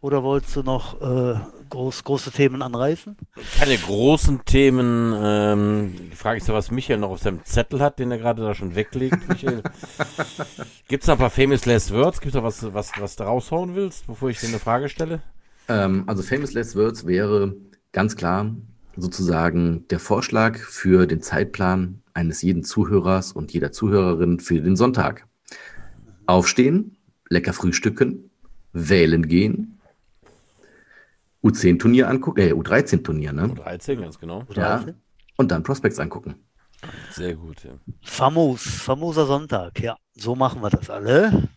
Oder 0.00 0.22
wolltest 0.22 0.56
du 0.56 0.62
noch 0.62 1.00
äh, 1.00 1.38
groß, 1.68 2.04
große 2.04 2.30
Themen 2.30 2.62
anreißen? 2.62 3.16
Keine 3.58 3.76
großen 3.76 4.44
Themen. 4.44 5.14
Ähm, 5.16 5.94
die 6.10 6.16
Frage 6.16 6.38
ist 6.38 6.48
ja, 6.48 6.54
was 6.54 6.70
Michael 6.70 6.98
noch 6.98 7.10
auf 7.10 7.20
seinem 7.20 7.44
Zettel 7.44 7.80
hat, 7.80 7.98
den 7.98 8.10
er 8.10 8.18
gerade 8.18 8.42
da 8.42 8.54
schon 8.54 8.74
weglegt. 8.74 9.28
Michael, 9.28 9.62
gibt 10.88 11.02
es 11.02 11.06
noch 11.08 11.16
ein 11.16 11.20
paar 11.20 11.30
famous 11.30 11.66
last 11.66 11.92
words? 11.92 12.20
Gibt 12.20 12.34
es 12.34 12.40
noch 12.40 12.44
was, 12.44 12.72
was, 12.72 12.92
was 12.98 13.16
du 13.16 13.24
raushauen 13.24 13.74
willst, 13.74 14.06
bevor 14.06 14.30
ich 14.30 14.40
dir 14.40 14.48
eine 14.48 14.58
Frage 14.58 14.88
stelle? 14.88 15.20
Ähm, 15.68 16.04
also 16.06 16.22
famous 16.22 16.52
last 16.54 16.74
words 16.74 17.06
wäre 17.06 17.54
ganz 17.92 18.16
klar 18.16 18.50
sozusagen 19.00 19.86
der 19.88 19.98
Vorschlag 19.98 20.58
für 20.58 21.06
den 21.06 21.22
Zeitplan 21.22 22.02
eines 22.14 22.42
jeden 22.42 22.64
Zuhörers 22.64 23.32
und 23.32 23.52
jeder 23.52 23.72
Zuhörerin 23.72 24.40
für 24.40 24.60
den 24.60 24.76
Sonntag. 24.76 25.26
Aufstehen, 26.26 26.96
lecker 27.28 27.52
frühstücken, 27.52 28.30
wählen 28.72 29.26
gehen, 29.28 29.80
U10-Turnier 31.42 32.08
angucken, 32.08 32.40
äh, 32.40 32.52
U13-Turnier, 32.52 33.32
ne? 33.32 33.48
U13, 33.48 33.96
ganz 33.96 34.18
genau. 34.18 34.44
Ja. 34.54 34.84
Und 35.36 35.50
dann 35.50 35.62
Prospects 35.62 35.98
angucken. 35.98 36.34
Sehr 37.12 37.34
gut, 37.34 37.64
ja. 37.64 37.72
Famos, 38.02 38.62
famoser 38.62 39.26
Sonntag, 39.26 39.80
ja. 39.80 39.96
So 40.14 40.34
machen 40.34 40.62
wir 40.62 40.70
das 40.70 40.90
alle. 40.90 41.48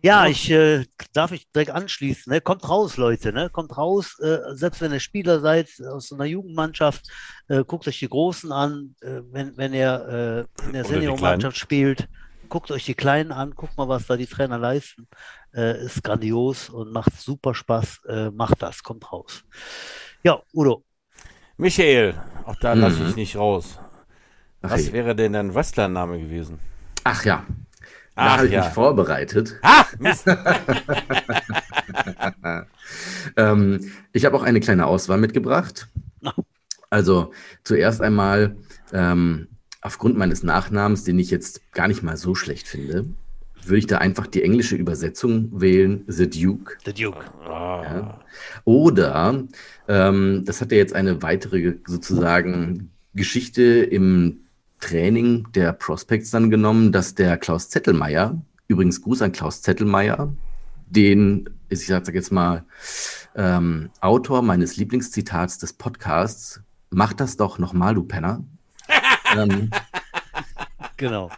Ja, 0.00 0.26
ich 0.26 0.50
äh, 0.50 0.84
darf 1.12 1.30
mich 1.30 1.46
direkt 1.52 1.70
anschließen. 1.70 2.32
Ne? 2.32 2.40
Kommt 2.40 2.68
raus, 2.68 2.96
Leute, 2.96 3.32
ne? 3.32 3.50
Kommt 3.50 3.76
raus, 3.76 4.18
äh, 4.20 4.38
selbst 4.54 4.80
wenn 4.80 4.92
ihr 4.92 5.00
Spieler 5.00 5.40
seid 5.40 5.68
aus 5.90 6.12
einer 6.12 6.24
Jugendmannschaft, 6.24 7.06
äh, 7.48 7.62
guckt 7.64 7.86
euch 7.86 7.98
die 7.98 8.08
Großen 8.08 8.50
an, 8.52 8.94
äh, 9.02 9.20
wenn, 9.30 9.56
wenn 9.56 9.74
ihr 9.74 10.46
äh, 10.62 10.66
in 10.66 10.72
der 10.72 10.84
Seniormannschaft 10.84 11.56
spielt, 11.56 12.08
guckt 12.48 12.70
euch 12.70 12.84
die 12.84 12.94
Kleinen 12.94 13.32
an, 13.32 13.52
guckt 13.54 13.76
mal, 13.78 13.88
was 13.88 14.06
da 14.06 14.16
die 14.16 14.26
Trainer 14.26 14.58
leisten. 14.58 15.08
Äh, 15.54 15.84
ist 15.84 16.02
grandios 16.02 16.70
und 16.70 16.92
macht 16.92 17.12
super 17.20 17.54
Spaß. 17.54 18.04
Äh, 18.08 18.30
macht 18.30 18.62
das, 18.62 18.82
kommt 18.82 19.10
raus. 19.12 19.44
Ja, 20.22 20.40
Udo. 20.54 20.82
Michael, 21.58 22.14
auch 22.46 22.56
da 22.56 22.72
lasse 22.72 23.00
Mhm. 23.00 23.08
ich 23.10 23.16
nicht 23.16 23.36
raus. 23.36 23.78
Was 24.62 24.86
je. 24.86 24.92
wäre 24.92 25.14
denn 25.14 25.34
dein 25.34 25.54
Wrestlername 25.54 26.18
gewesen? 26.18 26.58
Ach 27.04 27.24
ja, 27.24 27.44
da 28.14 28.22
Ach 28.22 28.36
habe 28.38 28.46
ich 28.46 28.52
ja. 28.52 28.64
mich 28.64 28.72
vorbereitet. 28.72 29.56
Mist. 29.98 30.26
Ähm, 33.36 33.90
ich 34.12 34.24
habe 34.24 34.36
auch 34.36 34.42
eine 34.42 34.60
kleine 34.60 34.86
Auswahl 34.86 35.18
mitgebracht. 35.18 35.88
Also 36.90 37.32
zuerst 37.64 38.02
einmal 38.02 38.56
ähm, 38.92 39.48
aufgrund 39.80 40.16
meines 40.18 40.42
Nachnamens, 40.42 41.04
den 41.04 41.18
ich 41.18 41.30
jetzt 41.30 41.72
gar 41.72 41.88
nicht 41.88 42.02
mal 42.02 42.16
so 42.16 42.34
schlecht 42.34 42.68
finde, 42.68 43.06
würde 43.64 43.78
ich 43.78 43.86
da 43.86 43.98
einfach 43.98 44.26
die 44.26 44.42
englische 44.42 44.76
Übersetzung 44.76 45.60
wählen, 45.60 46.04
The 46.06 46.28
Duke. 46.28 46.76
The 46.84 46.92
Duke. 46.92 47.24
Ah, 47.44 47.82
Ja. 47.82 48.20
Oder, 48.64 49.44
ähm, 49.88 50.42
das 50.44 50.60
hat 50.60 50.72
ja 50.72 50.78
jetzt 50.78 50.94
eine 50.94 51.22
weitere 51.22 51.76
sozusagen 51.86 52.90
Geschichte 53.14 53.62
im 53.62 54.41
Training 54.82 55.46
der 55.54 55.72
Prospects 55.72 56.30
dann 56.30 56.50
genommen, 56.50 56.92
dass 56.92 57.14
der 57.14 57.38
Klaus 57.38 57.70
Zettelmeier, 57.70 58.40
übrigens 58.68 59.00
Gruß 59.00 59.22
an 59.22 59.32
Klaus 59.32 59.62
Zettelmeier, 59.62 60.32
den, 60.86 61.48
ich 61.68 61.86
sag 61.86 62.12
jetzt 62.12 62.32
mal, 62.32 62.64
ähm, 63.34 63.90
Autor 64.00 64.42
meines 64.42 64.76
Lieblingszitats 64.76 65.58
des 65.58 65.72
Podcasts, 65.72 66.60
mach 66.90 67.12
das 67.12 67.36
doch 67.36 67.58
nochmal, 67.58 67.94
du 67.94 68.02
Penner. 68.02 68.44
ähm, 69.36 69.70
Genau. 71.02 71.30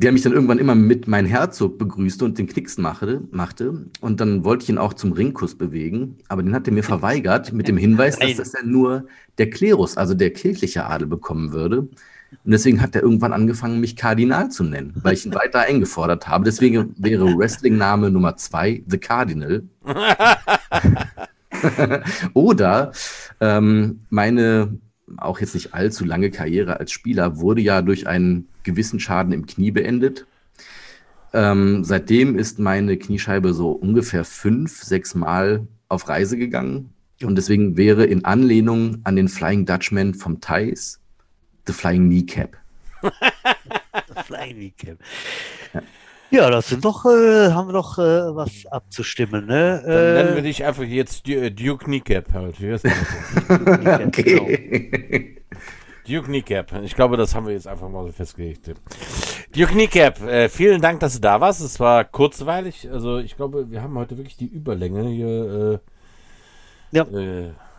Der 0.00 0.12
mich 0.12 0.22
dann 0.22 0.32
irgendwann 0.32 0.58
immer 0.58 0.74
mit 0.74 1.06
mein 1.08 1.26
Herzog 1.26 1.76
begrüßte 1.78 2.24
und 2.24 2.38
den 2.38 2.46
Knicks 2.46 2.78
machte, 2.78 3.22
machte. 3.32 3.84
Und 4.00 4.20
dann 4.20 4.44
wollte 4.44 4.64
ich 4.64 4.70
ihn 4.70 4.78
auch 4.78 4.94
zum 4.94 5.12
Ringkuss 5.12 5.56
bewegen, 5.56 6.16
aber 6.28 6.42
den 6.42 6.54
hat 6.54 6.66
er 6.66 6.72
mir 6.72 6.82
verweigert 6.82 7.52
mit 7.52 7.68
dem 7.68 7.76
Hinweis, 7.76 8.18
dass 8.18 8.36
das 8.36 8.52
ja 8.54 8.60
nur 8.64 9.06
der 9.36 9.50
Klerus, 9.50 9.98
also 9.98 10.14
der 10.14 10.30
kirchliche 10.30 10.86
Adel 10.86 11.06
bekommen 11.06 11.52
würde. 11.52 11.80
Und 11.80 12.50
deswegen 12.50 12.80
hat 12.80 12.94
er 12.94 13.02
irgendwann 13.02 13.34
angefangen, 13.34 13.80
mich 13.80 13.94
Kardinal 13.94 14.50
zu 14.50 14.64
nennen, 14.64 14.94
weil 15.02 15.14
ich 15.14 15.26
ihn 15.26 15.34
weiter 15.34 15.60
eingefordert 15.60 16.28
habe. 16.28 16.44
Deswegen 16.44 16.94
wäre 16.96 17.36
Wrestling-Name 17.36 18.10
Nummer 18.10 18.36
zwei 18.36 18.82
The 18.86 18.98
Cardinal. 18.98 19.64
Oder 22.32 22.92
ähm, 23.40 24.00
meine 24.08 24.78
auch 25.16 25.40
jetzt 25.40 25.54
nicht 25.54 25.74
allzu 25.74 26.04
lange 26.04 26.30
Karriere 26.30 26.78
als 26.78 26.92
Spieler 26.92 27.40
wurde 27.40 27.60
ja 27.60 27.82
durch 27.82 28.06
einen 28.06 28.48
gewissen 28.62 29.00
Schaden 29.00 29.32
im 29.32 29.46
Knie 29.46 29.70
beendet. 29.70 30.26
Ähm, 31.32 31.84
seitdem 31.84 32.36
ist 32.36 32.58
meine 32.58 32.96
Kniescheibe 32.96 33.54
so 33.54 33.70
ungefähr 33.70 34.24
fünf, 34.24 34.82
sechs 34.82 35.14
Mal 35.14 35.66
auf 35.88 36.08
Reise 36.08 36.36
gegangen. 36.36 36.90
Und 37.22 37.36
deswegen 37.36 37.76
wäre 37.76 38.04
in 38.06 38.24
Anlehnung 38.24 39.00
an 39.04 39.16
den 39.16 39.28
Flying 39.28 39.66
Dutchman 39.66 40.14
vom 40.14 40.40
Thais 40.40 41.00
The 41.66 41.72
Flying 41.72 42.08
Kneecap. 42.08 42.56
Das 44.14 44.26
Flying 44.26 44.56
Kneecap. 44.56 44.98
Ja, 45.74 45.82
das 46.30 46.68
sind 46.68 46.84
doch, 46.84 47.04
äh, 47.06 47.50
haben 47.52 47.68
wir 47.68 47.72
doch 47.72 47.98
äh, 47.98 48.34
was 48.34 48.66
abzustimmen, 48.70 49.46
ne? 49.46 49.82
Dann 49.84 50.14
nennen 50.14 50.30
wir 50.34 50.38
Äh, 50.38 50.42
dich 50.42 50.64
einfach 50.64 50.84
jetzt 50.84 51.28
äh, 51.28 51.50
Duke 51.50 51.84
Kneecap 51.86 52.32
halt. 52.32 52.60
Wie 52.60 52.72
heißt 52.72 52.84
das? 52.84 52.92
Kneecap, 53.46 54.06
Okay. 54.06 55.36
Duke 56.06 56.26
Kneecap. 56.26 56.72
Ich 56.82 56.94
glaube, 56.94 57.16
das 57.16 57.34
haben 57.34 57.46
wir 57.46 57.52
jetzt 57.52 57.66
einfach 57.68 57.88
mal 57.88 58.06
so 58.06 58.12
festgelegt. 58.12 58.68
Duke 59.54 59.72
Kneecap, 59.72 60.20
äh, 60.22 60.48
vielen 60.48 60.80
Dank, 60.80 61.00
dass 61.00 61.14
du 61.14 61.20
da 61.20 61.40
warst. 61.40 61.60
Es 61.60 61.78
war 61.80 62.04
kurzweilig. 62.04 62.88
Also 62.90 63.18
ich 63.18 63.36
glaube, 63.36 63.70
wir 63.70 63.82
haben 63.82 63.96
heute 63.98 64.16
wirklich 64.16 64.36
die 64.36 64.46
Überlänge 64.48 65.08
hier. 65.08 65.80
Äh, 66.92 66.96
Ja. 66.96 67.06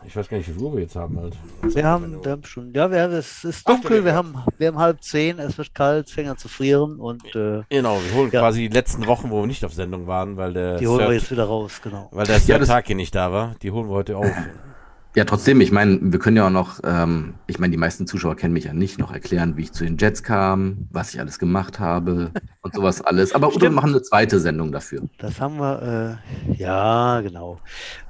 Ich 0.06 0.16
weiß 0.16 0.28
gar 0.28 0.38
nicht, 0.38 0.48
wie 0.50 0.54
viel 0.54 0.62
Uhr 0.64 0.74
wir 0.74 0.82
jetzt 0.82 0.96
haben 0.96 1.18
halt. 1.20 1.36
wir 1.62 1.84
haben, 1.86 2.24
wir 2.24 2.32
haben 2.32 2.44
schon, 2.44 2.74
ja, 2.74 2.90
wir 2.90 3.04
haben, 3.04 3.14
es 3.14 3.44
ist 3.44 3.62
Ach, 3.66 3.74
dunkel, 3.76 3.98
der- 3.98 4.06
wir 4.06 4.14
haben, 4.16 4.36
wir 4.58 4.68
haben 4.68 4.80
halb 4.80 5.04
zehn, 5.04 5.38
es 5.40 5.58
wird 5.58 5.76
kalt, 5.76 6.08
es 6.08 6.14
fängt 6.14 6.30
an 6.30 6.38
zu 6.38 6.48
frieren 6.48 7.00
und 7.00 7.24
äh, 7.36 7.62
Genau, 7.70 8.00
wir 8.04 8.14
holen 8.18 8.32
Ja. 8.32 8.40
quasi 8.42 8.68
die 8.68 8.74
letzten 8.74 9.06
Wochen, 9.06 9.30
wo 9.30 9.42
wir 9.42 9.48
nicht 9.48 9.64
auf 9.64 9.74
Sendung 9.74 10.08
waren, 10.08 10.38
weil 10.38 10.54
der 10.54 10.78
die 10.78 10.88
holen 10.88 11.00
wir 11.00 11.06
Third- 11.08 11.22
jetzt 11.22 11.32
wieder 11.32 11.44
raus, 11.46 11.80
genau. 11.84 12.10
weil 12.12 12.26
der 12.26 12.38
Ja, 12.40 12.58
Tag 12.60 12.88
hier 12.88 12.96
nicht 12.96 13.14
da 13.14 13.32
war. 13.32 13.56
Die 13.62 13.70
holen 13.72 13.88
wir 13.90 13.94
heute 13.96 14.18
auf. 14.18 14.26
Ja, 15.14 15.26
trotzdem, 15.26 15.60
ich 15.60 15.74
meine, 15.74 16.00
wir 16.02 16.20
können 16.20 16.38
ja 16.38 16.48
auch 16.48 16.52
noch, 16.52 16.80
ähm, 16.86 17.34
ich 17.46 17.60
meine, 17.60 17.72
die 17.72 17.78
meisten 17.78 18.08
Zuschauer 18.08 18.38
kennen 18.38 18.54
mich 18.54 18.64
ja 18.64 18.74
nicht, 18.74 18.98
noch 18.98 19.12
erklären, 19.12 19.58
wie 19.58 19.64
ich 19.64 19.74
zu 19.74 19.84
den 19.84 19.98
Jets 19.98 20.24
kam, 20.24 20.88
was 20.90 21.14
ich 21.14 21.20
alles 21.20 21.38
gemacht 21.38 21.82
habe 21.82 22.32
und 22.62 22.74
sowas 22.74 23.02
alles. 23.02 23.36
Aber 23.36 23.52
wir 23.54 23.70
machen 23.72 23.90
eine 23.90 24.02
zweite 24.02 24.40
Sendung 24.40 24.72
dafür. 24.72 25.02
Das 25.18 25.42
haben 25.42 25.58
wir, 25.58 26.18
äh, 26.48 26.54
ja, 26.54 27.20
genau. 27.20 27.60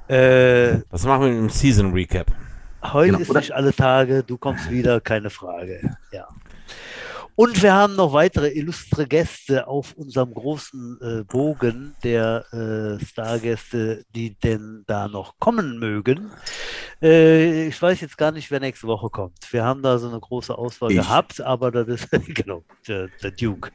Äh, 0.06 0.78
Das 0.90 1.04
machen 1.04 1.22
wir 1.24 1.36
im 1.36 1.50
Season 1.50 1.92
Recap. 1.92 2.30
Heute 2.84 3.08
Genau, 3.08 3.18
ist 3.20 3.30
oder? 3.30 3.40
nicht 3.40 3.52
alle 3.52 3.74
Tage, 3.74 4.22
du 4.22 4.38
kommst 4.38 4.70
wieder, 4.70 5.00
keine 5.00 5.30
Frage. 5.30 5.96
Ja. 6.12 6.28
Und 7.34 7.62
wir 7.62 7.72
haben 7.72 7.96
noch 7.96 8.12
weitere 8.12 8.48
illustre 8.50 9.06
Gäste 9.06 9.66
auf 9.66 9.94
unserem 9.94 10.34
großen 10.34 10.98
äh, 11.00 11.24
Bogen 11.24 11.94
der 12.04 12.44
äh, 12.52 13.02
Stargäste, 13.04 14.04
die 14.14 14.34
denn 14.38 14.84
da 14.86 15.08
noch 15.08 15.38
kommen 15.38 15.78
mögen. 15.78 16.30
Äh, 17.02 17.66
ich 17.66 17.82
weiß 17.82 18.00
jetzt 18.00 18.16
gar 18.16 18.30
nicht, 18.30 18.50
wer 18.50 18.60
nächste 18.60 18.86
Woche 18.86 19.10
kommt. 19.10 19.52
Wir 19.52 19.64
haben 19.64 19.82
da 19.82 19.98
so 19.98 20.08
eine 20.08 20.20
große 20.20 20.56
Auswahl 20.56 20.92
Ich. 20.92 20.98
gehabt, 20.98 21.40
aber 21.40 21.72
das 21.72 21.88
ist 21.88 22.10
genau 22.34 22.62
der, 22.86 23.08
der 23.22 23.32
Duke, 23.32 23.70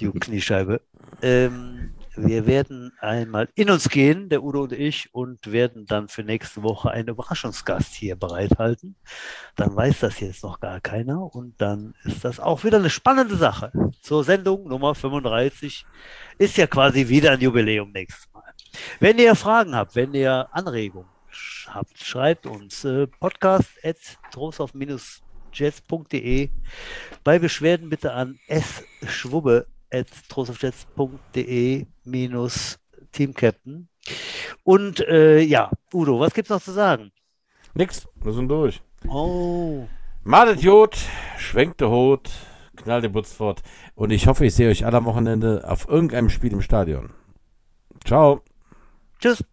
Duke 0.00 0.20
Kniescheibe. 0.20 0.80
Ähm, 1.20 1.92
wir 2.16 2.46
werden 2.46 2.92
einmal 2.98 3.50
in 3.54 3.68
uns 3.68 3.90
gehen, 3.90 4.30
der 4.30 4.42
Udo 4.42 4.62
und 4.62 4.72
ich, 4.72 5.12
und 5.12 5.52
werden 5.52 5.84
dann 5.84 6.08
für 6.08 6.22
nächste 6.22 6.62
Woche 6.62 6.90
einen 6.90 7.08
Überraschungsgast 7.08 7.94
hier 7.94 8.16
bereithalten. 8.16 8.96
Dann 9.54 9.76
weiß 9.76 10.00
das 10.00 10.20
jetzt 10.20 10.42
noch 10.42 10.58
gar 10.58 10.80
keiner 10.80 11.34
und 11.34 11.60
dann 11.60 11.92
ist 12.04 12.24
das 12.24 12.40
auch 12.40 12.64
wieder 12.64 12.78
eine 12.78 12.88
spannende 12.88 13.36
Sache. 13.36 13.70
Zur 14.00 14.24
Sendung 14.24 14.66
Nummer 14.66 14.94
35 14.94 15.84
ist 16.38 16.56
ja 16.56 16.66
quasi 16.66 17.06
wieder 17.08 17.32
ein 17.32 17.40
Jubiläum 17.40 17.92
nächstes 17.92 18.32
Mal. 18.32 18.42
Wenn 18.98 19.18
ihr 19.18 19.34
Fragen 19.34 19.76
habt, 19.76 19.94
wenn 19.94 20.14
ihr 20.14 20.48
Anregungen 20.52 21.15
habt, 21.68 21.98
schreibt 21.98 22.46
uns 22.46 22.84
äh, 22.84 23.06
podcast 23.06 23.70
at 23.84 23.96
jetsde 25.52 26.50
bei 27.24 27.38
Beschwerden 27.38 27.88
bitte 27.88 28.12
an 28.12 28.38
sschwubbe 29.06 29.66
at 29.92 30.06
minus 32.04 32.78
Teamcaptain. 33.12 33.88
Und 34.62 35.00
äh, 35.00 35.40
ja, 35.40 35.70
Udo, 35.92 36.20
was 36.20 36.34
gibt's 36.34 36.50
noch 36.50 36.62
zu 36.62 36.72
sagen? 36.72 37.12
Nix, 37.74 38.06
wir 38.22 38.32
sind 38.32 38.48
durch. 38.48 38.82
Oh, 39.08 39.86
Madet 40.24 40.60
Jod, 40.60 40.98
schwenkt 41.38 41.80
der 41.80 41.90
Hut, 41.90 42.30
knallt 42.74 43.04
den 43.04 43.12
Butz 43.12 43.32
fort. 43.32 43.62
Und 43.94 44.10
ich 44.10 44.26
hoffe, 44.26 44.44
ich 44.44 44.54
sehe 44.54 44.68
euch 44.70 44.84
alle 44.84 44.96
am 44.96 45.04
Wochenende 45.04 45.62
auf 45.68 45.88
irgendeinem 45.88 46.30
Spiel 46.30 46.52
im 46.52 46.62
Stadion. 46.62 47.10
Ciao. 48.04 48.42
tschüss. 49.20 49.44